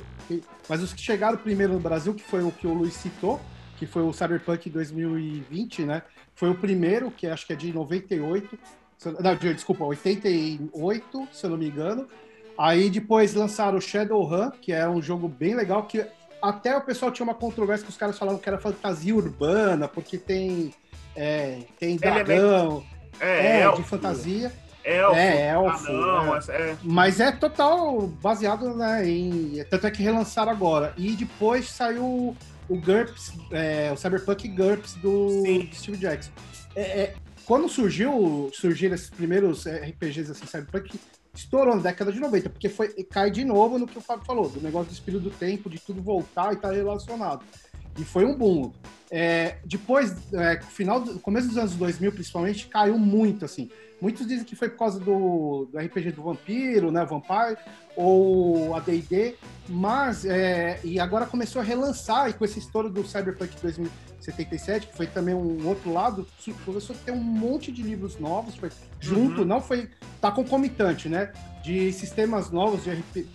mas 0.67 0.83
os 0.83 0.95
que 0.95 1.03
chegaram 1.03 1.37
primeiro 1.37 1.75
no 1.75 1.79
Brasil, 1.81 2.15
que 2.15 2.23
foi 2.23 2.43
o 2.43 2.51
que 2.51 2.67
o 2.67 2.73
Luiz 2.73 2.95
citou, 2.95 3.39
que 3.77 3.85
foi 3.87 4.01
o 4.01 4.11
Cyberpunk 4.15 4.71
2020, 4.71 5.83
né? 5.85 6.01
Foi 6.39 6.49
o 6.51 6.55
primeiro, 6.55 7.11
que 7.11 7.27
acho 7.27 7.45
que 7.45 7.53
é 7.53 7.57
de 7.57 7.73
98, 7.73 8.57
se 8.97 9.09
eu- 9.09 9.17
não, 9.21 9.35
de- 9.35 9.55
desculpa, 9.55 9.85
88, 9.85 11.29
se 11.33 11.45
eu 11.45 11.51
não 11.51 11.57
me 11.57 11.67
engano. 11.69 12.07
Aí 12.57 12.89
depois 12.89 13.35
lançaram 13.35 13.79
o 13.79 13.81
Shadowrun, 13.81 14.51
que 14.63 14.73
é 14.73 14.89
um 14.89 15.03
jogo 15.03 15.27
bem 15.29 15.57
legal, 15.57 15.83
que 15.83 16.07
até 16.41 16.77
o 16.77 16.81
pessoal 16.81 17.11
tinha 17.11 17.25
uma 17.25 17.35
controvérsia 17.35 17.85
que 17.85 17.91
os 17.91 17.97
caras 17.97 18.17
falavam 18.17 18.41
que 18.41 18.49
era 18.49 18.59
fantasia 18.59 19.15
urbana, 19.17 19.89
porque 19.89 20.17
tem, 20.17 20.73
é, 21.17 21.59
tem 21.79 21.97
dragão, 21.97 22.85
é, 23.19 23.63
elfo, 23.63 23.83
de 23.83 23.89
fantasia. 23.89 24.53
Elfo, 24.85 25.17
É, 25.17 25.49
elfo, 25.51 25.89
anão, 25.91 26.37
é. 26.37 26.41
é. 26.51 26.77
Mas 26.85 27.19
é 27.19 27.33
total 27.33 28.07
baseado 28.07 28.75
né, 28.77 29.09
em. 29.09 29.65
Tanto 29.69 29.89
é 29.89 29.91
que 29.91 30.03
relançaram 30.05 30.53
agora. 30.53 30.95
E 30.97 31.17
depois 31.17 31.69
saiu 31.69 32.37
o 32.69 32.77
GURPS, 32.77 33.33
é, 33.51 33.91
o 33.93 33.97
Cyberpunk 33.97 34.49
GURPS 34.49 34.95
do, 34.95 35.43
Sim. 35.43 35.71
Steve 35.73 35.97
Jackson. 35.97 36.31
É, 36.75 36.83
é, 36.83 37.15
quando 37.45 37.69
surgiu, 37.69 38.51
surgiram 38.53 38.95
esses 38.95 39.11
primeiros 39.11 39.67
RPGs 39.67 40.31
assim, 40.31 40.47
Cyberpunk, 40.47 41.01
estourou 41.35 41.77
na 41.77 41.83
década 41.83 42.13
de 42.13 42.21
90, 42.21 42.51
porque 42.51 42.69
foi, 42.69 42.89
cai 43.05 43.31
de 43.31 43.45
novo 43.45 43.79
no 43.79 43.87
que 43.87 43.97
o 43.97 44.01
Fábio 44.01 44.25
falou, 44.25 44.49
do 44.49 44.61
negócio 44.61 44.91
do 44.91 44.95
espírito 44.95 45.23
do 45.23 45.31
tempo, 45.31 45.71
de 45.71 45.79
tudo 45.79 46.03
voltar 46.03 46.53
e 46.53 46.57
estar 46.57 46.69
tá 46.69 46.75
relacionado. 46.75 47.45
E 47.99 48.05
foi 48.05 48.25
um 48.25 48.37
boom. 48.37 48.73
É, 49.11 49.57
depois, 49.65 50.15
é, 50.33 50.61
final 50.61 51.03
começo 51.21 51.49
dos 51.49 51.57
anos 51.57 51.75
2000, 51.75 52.13
principalmente, 52.13 52.67
caiu 52.69 52.99
muito, 52.99 53.45
assim. 53.45 53.71
Muitos 54.01 54.27
dizem 54.27 54.45
que 54.45 54.55
foi 54.55 54.69
por 54.69 54.79
causa 54.79 55.01
do, 55.01 55.69
do 55.73 55.79
RPG 55.79 56.13
do 56.13 56.23
Vampiro, 56.23 56.91
né, 56.91 57.05
Vampire, 57.05 57.59
ou 57.97 58.75
a 58.77 58.81
D&D, 58.81 59.35
mas, 59.69 60.25
é, 60.25 60.79
e 60.85 61.01
agora 61.01 61.27
começou 61.27 61.61
a 61.61 61.65
relançar, 61.65 62.31
e 62.31 62.33
com 62.33 62.45
esse 62.45 62.61
estouro 62.61 62.89
do 62.89 63.05
Cyberpunk 63.05 63.61
2077, 63.61 64.87
que 64.87 64.97
foi 64.97 65.07
também 65.09 65.35
um 65.35 65.67
outro 65.67 65.93
lado, 65.93 66.27
começou 66.65 66.95
a 66.95 66.99
ter 67.05 67.11
um 67.11 67.17
monte 67.17 67.73
de 67.73 67.83
livros 67.83 68.19
novos, 68.21 68.55
foi 68.55 68.71
junto, 69.01 69.41
uhum. 69.41 69.47
não 69.47 69.61
foi, 69.61 69.91
tá 70.21 70.31
concomitante, 70.31 71.09
né, 71.09 71.33
de 71.65 71.93
sistemas 71.93 72.51
novos 72.51 72.85
de 72.85 72.91
RPG, 72.91 73.27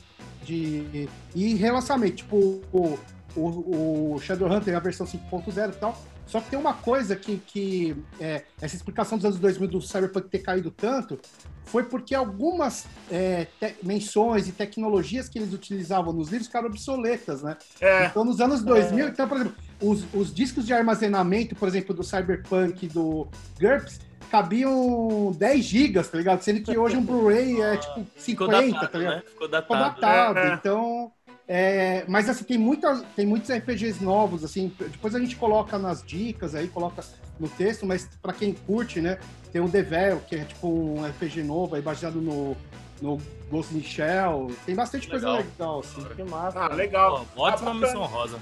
de, 0.43 1.09
e 1.35 1.55
relançamento, 1.55 2.17
tipo, 2.17 2.61
o, 2.71 2.97
o, 3.35 4.13
o 4.15 4.19
Shadowhunter, 4.21 4.75
a 4.75 4.79
versão 4.79 5.05
5.0 5.05 5.69
e 5.69 5.75
tal, 5.75 5.97
só 6.25 6.39
que 6.39 6.49
tem 6.49 6.59
uma 6.59 6.73
coisa 6.73 7.15
que, 7.15 7.37
que 7.37 7.95
é, 8.19 8.43
essa 8.61 8.75
explicação 8.75 9.17
dos 9.17 9.25
anos 9.25 9.39
2000 9.39 9.67
do 9.67 9.81
Cyberpunk 9.81 10.29
ter 10.29 10.39
caído 10.39 10.71
tanto 10.71 11.19
foi 11.65 11.83
porque 11.83 12.13
algumas 12.13 12.85
é, 13.09 13.47
menções 13.81 14.47
e 14.47 14.51
tecnologias 14.51 15.29
que 15.29 15.39
eles 15.39 15.53
utilizavam 15.53 16.13
nos 16.13 16.29
livros 16.29 16.47
ficaram 16.47 16.67
obsoletas, 16.67 17.41
né? 17.41 17.57
É. 17.79 18.05
Então, 18.05 18.23
nos 18.23 18.39
anos 18.41 18.61
2000, 18.63 19.05
é. 19.05 19.09
então, 19.09 19.27
por 19.27 19.37
exemplo, 19.37 19.55
os, 19.81 20.05
os, 20.13 20.33
discos 20.33 20.65
de 20.65 20.73
armazenamento, 20.73 21.55
por 21.55 21.67
exemplo, 21.67 21.95
do 21.95 22.03
Cyberpunk 22.03 22.87
do 22.87 23.27
GURPS, 23.59 23.99
cabiam 24.29 25.31
10 25.37 25.63
gigas, 25.63 26.09
tá 26.09 26.17
ligado? 26.17 26.41
Sendo 26.41 26.61
que 26.61 26.77
hoje 26.77 26.97
um 26.97 27.03
Blu-ray 27.03 27.61
é 27.61 27.77
tipo 27.77 28.05
50, 28.17 28.51
datado, 28.51 28.91
tá 28.91 28.97
ligado? 28.97 29.15
Né? 29.15 29.23
Ficou 29.27 29.47
datado. 29.47 29.63
Ficou 29.63 29.77
datado. 29.77 30.39
É, 30.39 30.49
é. 30.49 30.53
Então, 30.55 31.11
é, 31.47 32.05
mas 32.07 32.29
assim, 32.29 32.43
tem, 32.43 32.57
muita, 32.57 33.03
tem 33.15 33.25
muitos 33.25 33.51
RPGs 33.51 34.03
novos, 34.03 34.43
assim, 34.43 34.73
depois 34.79 35.13
a 35.13 35.19
gente 35.19 35.35
coloca 35.35 35.77
nas 35.77 36.03
dicas 36.03 36.55
aí, 36.55 36.67
coloca 36.67 37.03
no 37.39 37.49
texto, 37.49 37.85
mas 37.85 38.07
para 38.21 38.33
quem 38.33 38.53
curte, 38.53 39.01
né, 39.01 39.19
tem 39.51 39.61
o 39.61 39.67
Devel, 39.67 40.21
que 40.21 40.35
é 40.35 40.45
tipo 40.45 40.67
um 40.67 41.05
RPG 41.05 41.43
novo 41.43 41.75
aí 41.75 41.81
baseado 41.81 42.21
no, 42.21 42.55
no 43.01 43.19
Ghost 43.51 43.75
in 43.75 43.83
Shell. 43.83 44.51
Tem 44.65 44.73
bastante 44.73 45.11
legal. 45.11 45.35
coisa 45.35 45.49
legal, 45.49 45.79
assim. 45.79 46.03
Que 46.15 46.23
massa. 46.23 46.59
Ah, 46.59 46.67
legal. 46.69 47.25
Pô, 47.35 47.43
ótima 47.43 47.71
ah, 47.71 47.73
missão 47.73 48.05
rosa. 48.05 48.39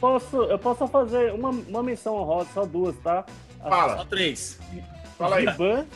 Posso, 0.00 0.36
eu 0.42 0.58
posso 0.58 0.86
fazer 0.88 1.32
uma, 1.32 1.50
uma 1.50 1.82
missão 1.82 2.16
honrosa, 2.16 2.50
só 2.52 2.66
duas, 2.66 2.96
tá? 2.98 3.24
Fala. 3.60 3.96
Só 3.96 4.04
três. 4.04 4.58
Fala 5.16 5.36
aí. 5.36 5.46
Giban, 5.46 5.86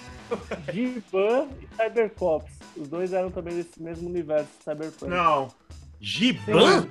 Giban 0.72 1.48
e 1.60 1.68
Cybercops. 1.76 2.52
Os 2.76 2.88
dois 2.88 3.12
eram 3.12 3.30
também 3.30 3.54
desse 3.56 3.82
mesmo 3.82 4.08
universo, 4.08 4.48
Cyberpunk. 4.64 5.10
Não. 5.10 5.48
Giban? 6.00 6.86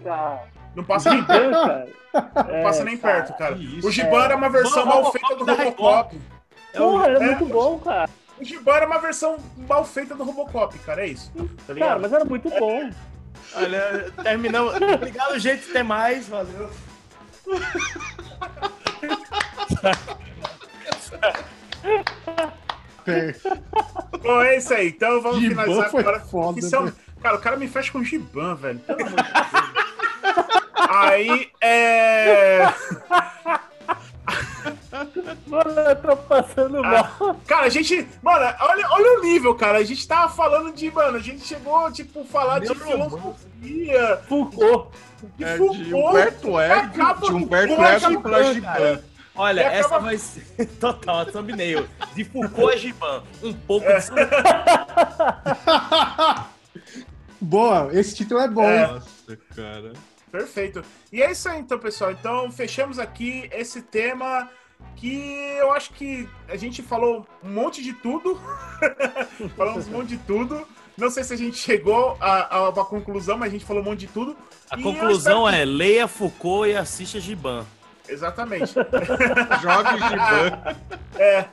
Não 0.76 0.84
passa 0.84 1.10
nem 1.12 1.24
perto. 1.24 1.92
Não 2.14 2.64
passa 2.64 2.84
nem 2.84 2.98
perto, 2.98 3.38
cara. 3.38 3.56
o 3.56 3.92
Giban 3.92 4.24
era 4.24 4.36
uma 4.36 4.50
versão 4.50 4.86
mal 4.86 5.12
feita 5.12 5.36
do 5.36 5.46
Robocop. 5.46 6.22
Porra, 6.76 7.08
era 7.08 7.20
muito 7.20 7.46
bom, 7.46 7.80
cara. 7.80 8.10
O 8.40 8.46
Giban 8.46 8.74
era 8.74 8.86
uma 8.86 9.00
versão 9.00 9.38
mal 9.68 9.84
feita 9.84 10.16
do 10.16 10.24
Robocop, 10.24 10.78
cara. 10.80 11.04
É 11.04 11.08
isso. 11.08 11.32
Tá 11.68 11.76
cara, 11.76 12.00
mas 12.00 12.14
era 12.14 12.24
muito 12.24 12.50
bom. 12.50 12.90
Olha, 13.56 14.12
terminamos. 14.24 14.76
Obrigado, 14.76 15.40
gente. 15.40 15.70
Até 15.70 15.84
mais. 15.84 16.28
Valeu. 16.30 16.70
Bom, 24.22 24.42
é 24.42 24.58
isso 24.58 24.74
aí. 24.74 24.90
Então 24.90 25.22
vamos 25.22 25.40
Giban 25.40 25.64
finalizar 25.64 26.00
agora. 26.00 26.20
Foda, 26.20 26.94
Cara, 27.22 27.36
o 27.36 27.40
cara 27.40 27.58
me 27.58 27.68
fecha 27.68 27.92
com 27.92 28.04
Giban, 28.04 28.56
velho. 28.56 28.80
Pelo 28.80 29.02
amor 29.02 29.24
de 29.24 29.26
Deus. 29.34 30.90
Aí, 30.90 31.52
é. 31.62 32.66
Mano, 35.48 35.72
eu 35.72 35.96
tô 35.96 36.16
passando 36.18 36.84
ah, 36.84 37.12
mal. 37.20 37.42
cara, 37.48 37.66
a 37.66 37.70
gente. 37.70 38.08
Mano, 38.22 38.46
olha, 38.60 38.88
olha 38.92 39.20
o 39.20 39.24
nível, 39.24 39.56
cara. 39.56 39.80
A 39.80 39.84
gente 39.84 40.08
tava 40.08 40.32
falando 40.32 40.72
de. 40.74 40.92
Mano, 40.92 41.18
a 41.18 41.22
gente 41.22 41.46
chegou, 41.46 41.92
tipo, 41.92 42.24
falar 42.26 42.60
Meu 42.60 42.74
de 42.74 42.80
filosofia. 42.80 44.22
Foucault. 44.28 44.90
De, 45.38 45.44
é, 45.44 45.58
Foucault, 45.58 45.84
de 45.84 45.94
Humberto 45.94 46.60
Eco. 46.60 47.26
De 47.26 47.34
Humberto 47.34 47.84
Eco 47.84 48.22
pra 48.22 48.54
Giban. 48.54 49.02
Olha, 49.36 49.62
essa 49.62 49.88
acaba... 49.88 50.06
vai 50.06 50.18
ser 50.18 50.46
total, 50.80 51.20
a 51.22 51.26
thumbnail. 51.26 51.88
De 52.14 52.24
Foucault 52.26 52.74
a 52.74 52.78
Giban. 52.78 53.24
Um 53.42 53.54
pouco 53.54 53.88
é. 53.88 54.00
de. 54.00 54.10
Boa, 57.42 57.90
esse 57.94 58.16
título 58.16 58.40
é 58.42 58.48
bom. 58.48 58.64
É. 58.64 58.88
Nossa, 58.88 59.38
cara. 59.56 59.94
Perfeito. 60.32 60.84
E 61.12 61.22
é 61.22 61.32
isso 61.32 61.50
aí, 61.50 61.60
então, 61.60 61.80
pessoal. 61.80 62.12
Então, 62.12 62.52
fechamos 62.52 63.00
aqui 63.00 63.50
esse 63.52 63.82
tema 63.82 64.50
que 64.96 65.56
eu 65.60 65.72
acho 65.72 65.94
que 65.94 66.28
a 66.48 66.56
gente 66.56 66.82
falou 66.82 67.26
um 67.44 67.50
monte 67.50 67.82
de 67.82 67.94
tudo. 67.94 68.40
Falamos 69.56 69.88
um 69.88 69.92
monte 69.92 70.10
de 70.10 70.18
tudo. 70.18 70.68
Não 70.98 71.10
sei 71.10 71.24
se 71.24 71.34
a 71.34 71.38
gente 71.38 71.58
chegou 71.58 72.18
a, 72.20 72.58
a 72.58 72.70
uma 72.70 72.86
conclusão, 72.86 73.38
mas 73.38 73.50
a 73.50 73.52
gente 73.52 73.66
falou 73.66 73.82
um 73.82 73.86
monte 73.86 74.02
de 74.02 74.08
tudo. 74.08 74.36
A 74.70 74.78
e 74.78 74.84
conclusão 74.84 75.48
é 75.48 75.64
leia 75.64 76.08
Foucault 76.08 76.70
e 76.70 76.76
assista 76.76 77.20
Giban. 77.20 77.66
Exatamente. 78.08 78.74
Jogue 78.74 79.98
Giban. 80.10 80.76
É, 81.16 81.46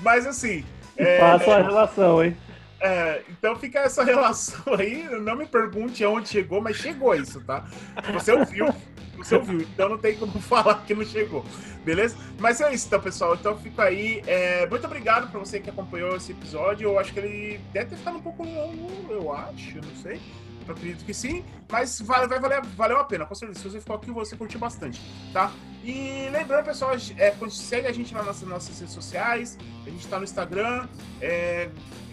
mas 0.00 0.26
assim... 0.26 0.64
É, 0.96 1.18
Faça 1.18 1.56
a 1.56 1.62
relação, 1.62 2.24
hein? 2.24 2.34
É, 2.82 3.22
então 3.30 3.54
fica 3.54 3.78
essa 3.78 4.02
relação 4.04 4.74
aí. 4.74 5.08
Não 5.20 5.36
me 5.36 5.46
pergunte 5.46 6.02
aonde 6.02 6.28
chegou, 6.28 6.60
mas 6.60 6.76
chegou 6.76 7.14
isso, 7.14 7.40
tá? 7.40 7.64
Você 8.12 8.32
ouviu, 8.32 8.74
você 9.16 9.36
ouviu, 9.36 9.60
então 9.60 9.88
não 9.88 9.98
tem 9.98 10.16
como 10.16 10.32
falar 10.42 10.84
que 10.84 10.92
não 10.92 11.04
chegou, 11.04 11.44
beleza? 11.84 12.16
Mas 12.40 12.60
é 12.60 12.74
isso, 12.74 12.88
então, 12.88 13.00
pessoal. 13.00 13.34
Então 13.34 13.56
fica 13.56 13.84
aí. 13.84 14.20
É, 14.26 14.66
muito 14.66 14.84
obrigado 14.84 15.30
para 15.30 15.38
você 15.38 15.60
que 15.60 15.70
acompanhou 15.70 16.16
esse 16.16 16.32
episódio. 16.32 16.88
Eu 16.88 16.98
acho 16.98 17.12
que 17.12 17.20
ele 17.20 17.60
deve 17.72 17.90
ter 17.90 17.96
ficado 17.96 18.18
um 18.18 18.22
pouco 18.22 18.42
longo, 18.42 19.12
eu 19.12 19.32
acho, 19.32 19.76
não 19.76 19.96
sei. 20.02 20.20
Eu 20.66 20.74
acredito 20.74 21.04
que 21.04 21.12
sim, 21.12 21.44
mas 21.70 22.00
vai, 22.00 22.26
vai 22.26 22.38
valer, 22.38 22.62
valeu 22.62 22.98
a 22.98 23.04
pena, 23.04 23.26
com 23.26 23.34
certeza. 23.34 23.60
Se 23.60 23.68
você 23.68 23.80
ficou 23.80 23.96
aqui, 23.96 24.10
você 24.10 24.36
curtiu 24.36 24.60
bastante, 24.60 25.00
tá? 25.32 25.52
E 25.84 26.28
lembrando, 26.30 26.64
pessoal, 26.64 26.92
é, 26.92 27.34
segue 27.50 27.88
a 27.88 27.92
gente 27.92 28.14
nas 28.14 28.42
nossas 28.42 28.78
redes 28.78 28.94
sociais, 28.94 29.58
a 29.84 29.90
gente 29.90 30.06
tá 30.06 30.18
no 30.18 30.24
Instagram, 30.24 30.86
é, 31.20 31.68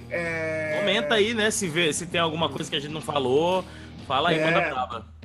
é... 0.10 0.78
Comenta 0.80 1.16
aí, 1.16 1.34
né? 1.34 1.52
Se, 1.52 1.68
vê, 1.68 1.92
se 1.94 2.06
tem 2.06 2.20
alguma 2.20 2.50
coisa 2.50 2.70
que 2.70 2.76
a 2.76 2.80
gente 2.80 2.94
não 2.94 3.02
falou. 3.02 3.64
Fala 4.08 4.30
aí, 4.30 4.40
é... 4.40 4.46
manda 4.46 4.62
brava. 4.62 5.20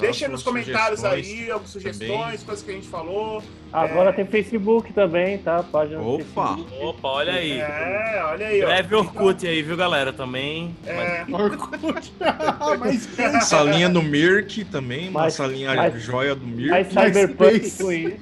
Deixa 0.00 0.28
nos 0.28 0.42
comentários 0.42 1.04
aí 1.04 1.50
algumas 1.50 1.70
sugestões, 1.70 2.08
também. 2.08 2.38
coisas 2.38 2.64
que 2.64 2.70
a 2.70 2.74
gente 2.74 2.88
falou. 2.88 3.42
Agora 3.72 4.10
é... 4.10 4.12
tem 4.12 4.24
Facebook 4.24 4.92
também, 4.92 5.38
tá? 5.38 5.62
Página 5.62 6.00
Opa! 6.00 6.58
Opa, 6.80 7.08
olha 7.08 7.34
aí. 7.34 7.60
É, 7.60 8.22
olha 8.24 8.46
aí. 8.46 8.60
Breve 8.60 8.94
Orkut 8.94 9.46
aí, 9.46 9.62
viu, 9.62 9.76
galera? 9.76 10.12
Também. 10.12 10.74
É. 10.86 11.24
Mas... 11.28 11.40
Orkut. 11.40 12.12
mas... 12.80 13.08
Salinha 13.46 13.88
do 13.88 14.02
Mirk 14.02 14.64
também, 14.64 15.10
uma 15.10 15.30
salinha 15.30 15.74
mas... 15.74 16.02
joia 16.02 16.34
do 16.34 16.46
Mirk. 16.46 16.70
Mais 16.70 16.86
cyberpunk 16.88 17.70
com 17.70 17.92
isso. 17.92 18.16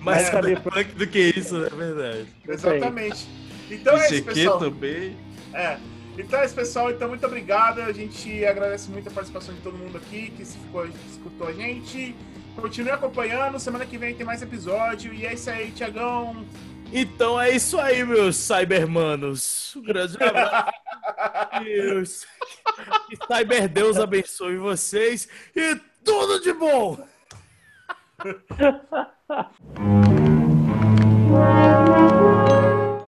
Mais 0.00 0.26
cyberpunk 0.26 0.94
do 0.94 1.06
que 1.06 1.32
isso, 1.36 1.64
é 1.64 1.70
verdade. 1.70 2.26
Exatamente. 2.46 3.26
Então 3.70 3.96
é 3.96 4.10
isso, 4.10 4.22
pessoal. 4.24 4.58
também. 4.58 5.16
É. 5.54 5.78
Então 6.18 6.40
é 6.40 6.44
isso, 6.44 6.54
pessoal. 6.54 6.90
Então, 6.90 7.08
muito 7.08 7.26
obrigado. 7.26 7.80
A 7.80 7.92
gente 7.92 8.44
agradece 8.44 8.90
muito 8.90 9.08
a 9.08 9.12
participação 9.12 9.54
de 9.54 9.60
todo 9.60 9.76
mundo 9.76 9.96
aqui 9.96 10.30
que, 10.30 10.44
ficou, 10.44 10.86
que 10.86 11.10
escutou 11.10 11.48
a 11.48 11.52
gente. 11.52 12.14
Continue 12.54 12.90
acompanhando. 12.90 13.58
Semana 13.58 13.86
que 13.86 13.98
vem 13.98 14.14
tem 14.14 14.24
mais 14.24 14.42
episódio. 14.42 15.12
E 15.12 15.26
é 15.26 15.34
isso 15.34 15.50
aí, 15.50 15.70
Tiagão. 15.70 16.44
Então 16.92 17.40
é 17.40 17.50
isso 17.50 17.80
aí, 17.80 18.04
meus 18.04 18.36
cybermanos. 18.36 19.74
Um 19.76 19.82
grande 19.82 20.16
abraço. 20.22 20.72
Deus. 21.64 22.26
Que 23.08 23.16
Cyber 23.26 23.68
Deus 23.68 23.98
abençoe 23.98 24.56
vocês 24.56 25.28
e 25.54 25.76
tudo 26.02 26.40
de 26.40 26.52
bom. 26.52 26.98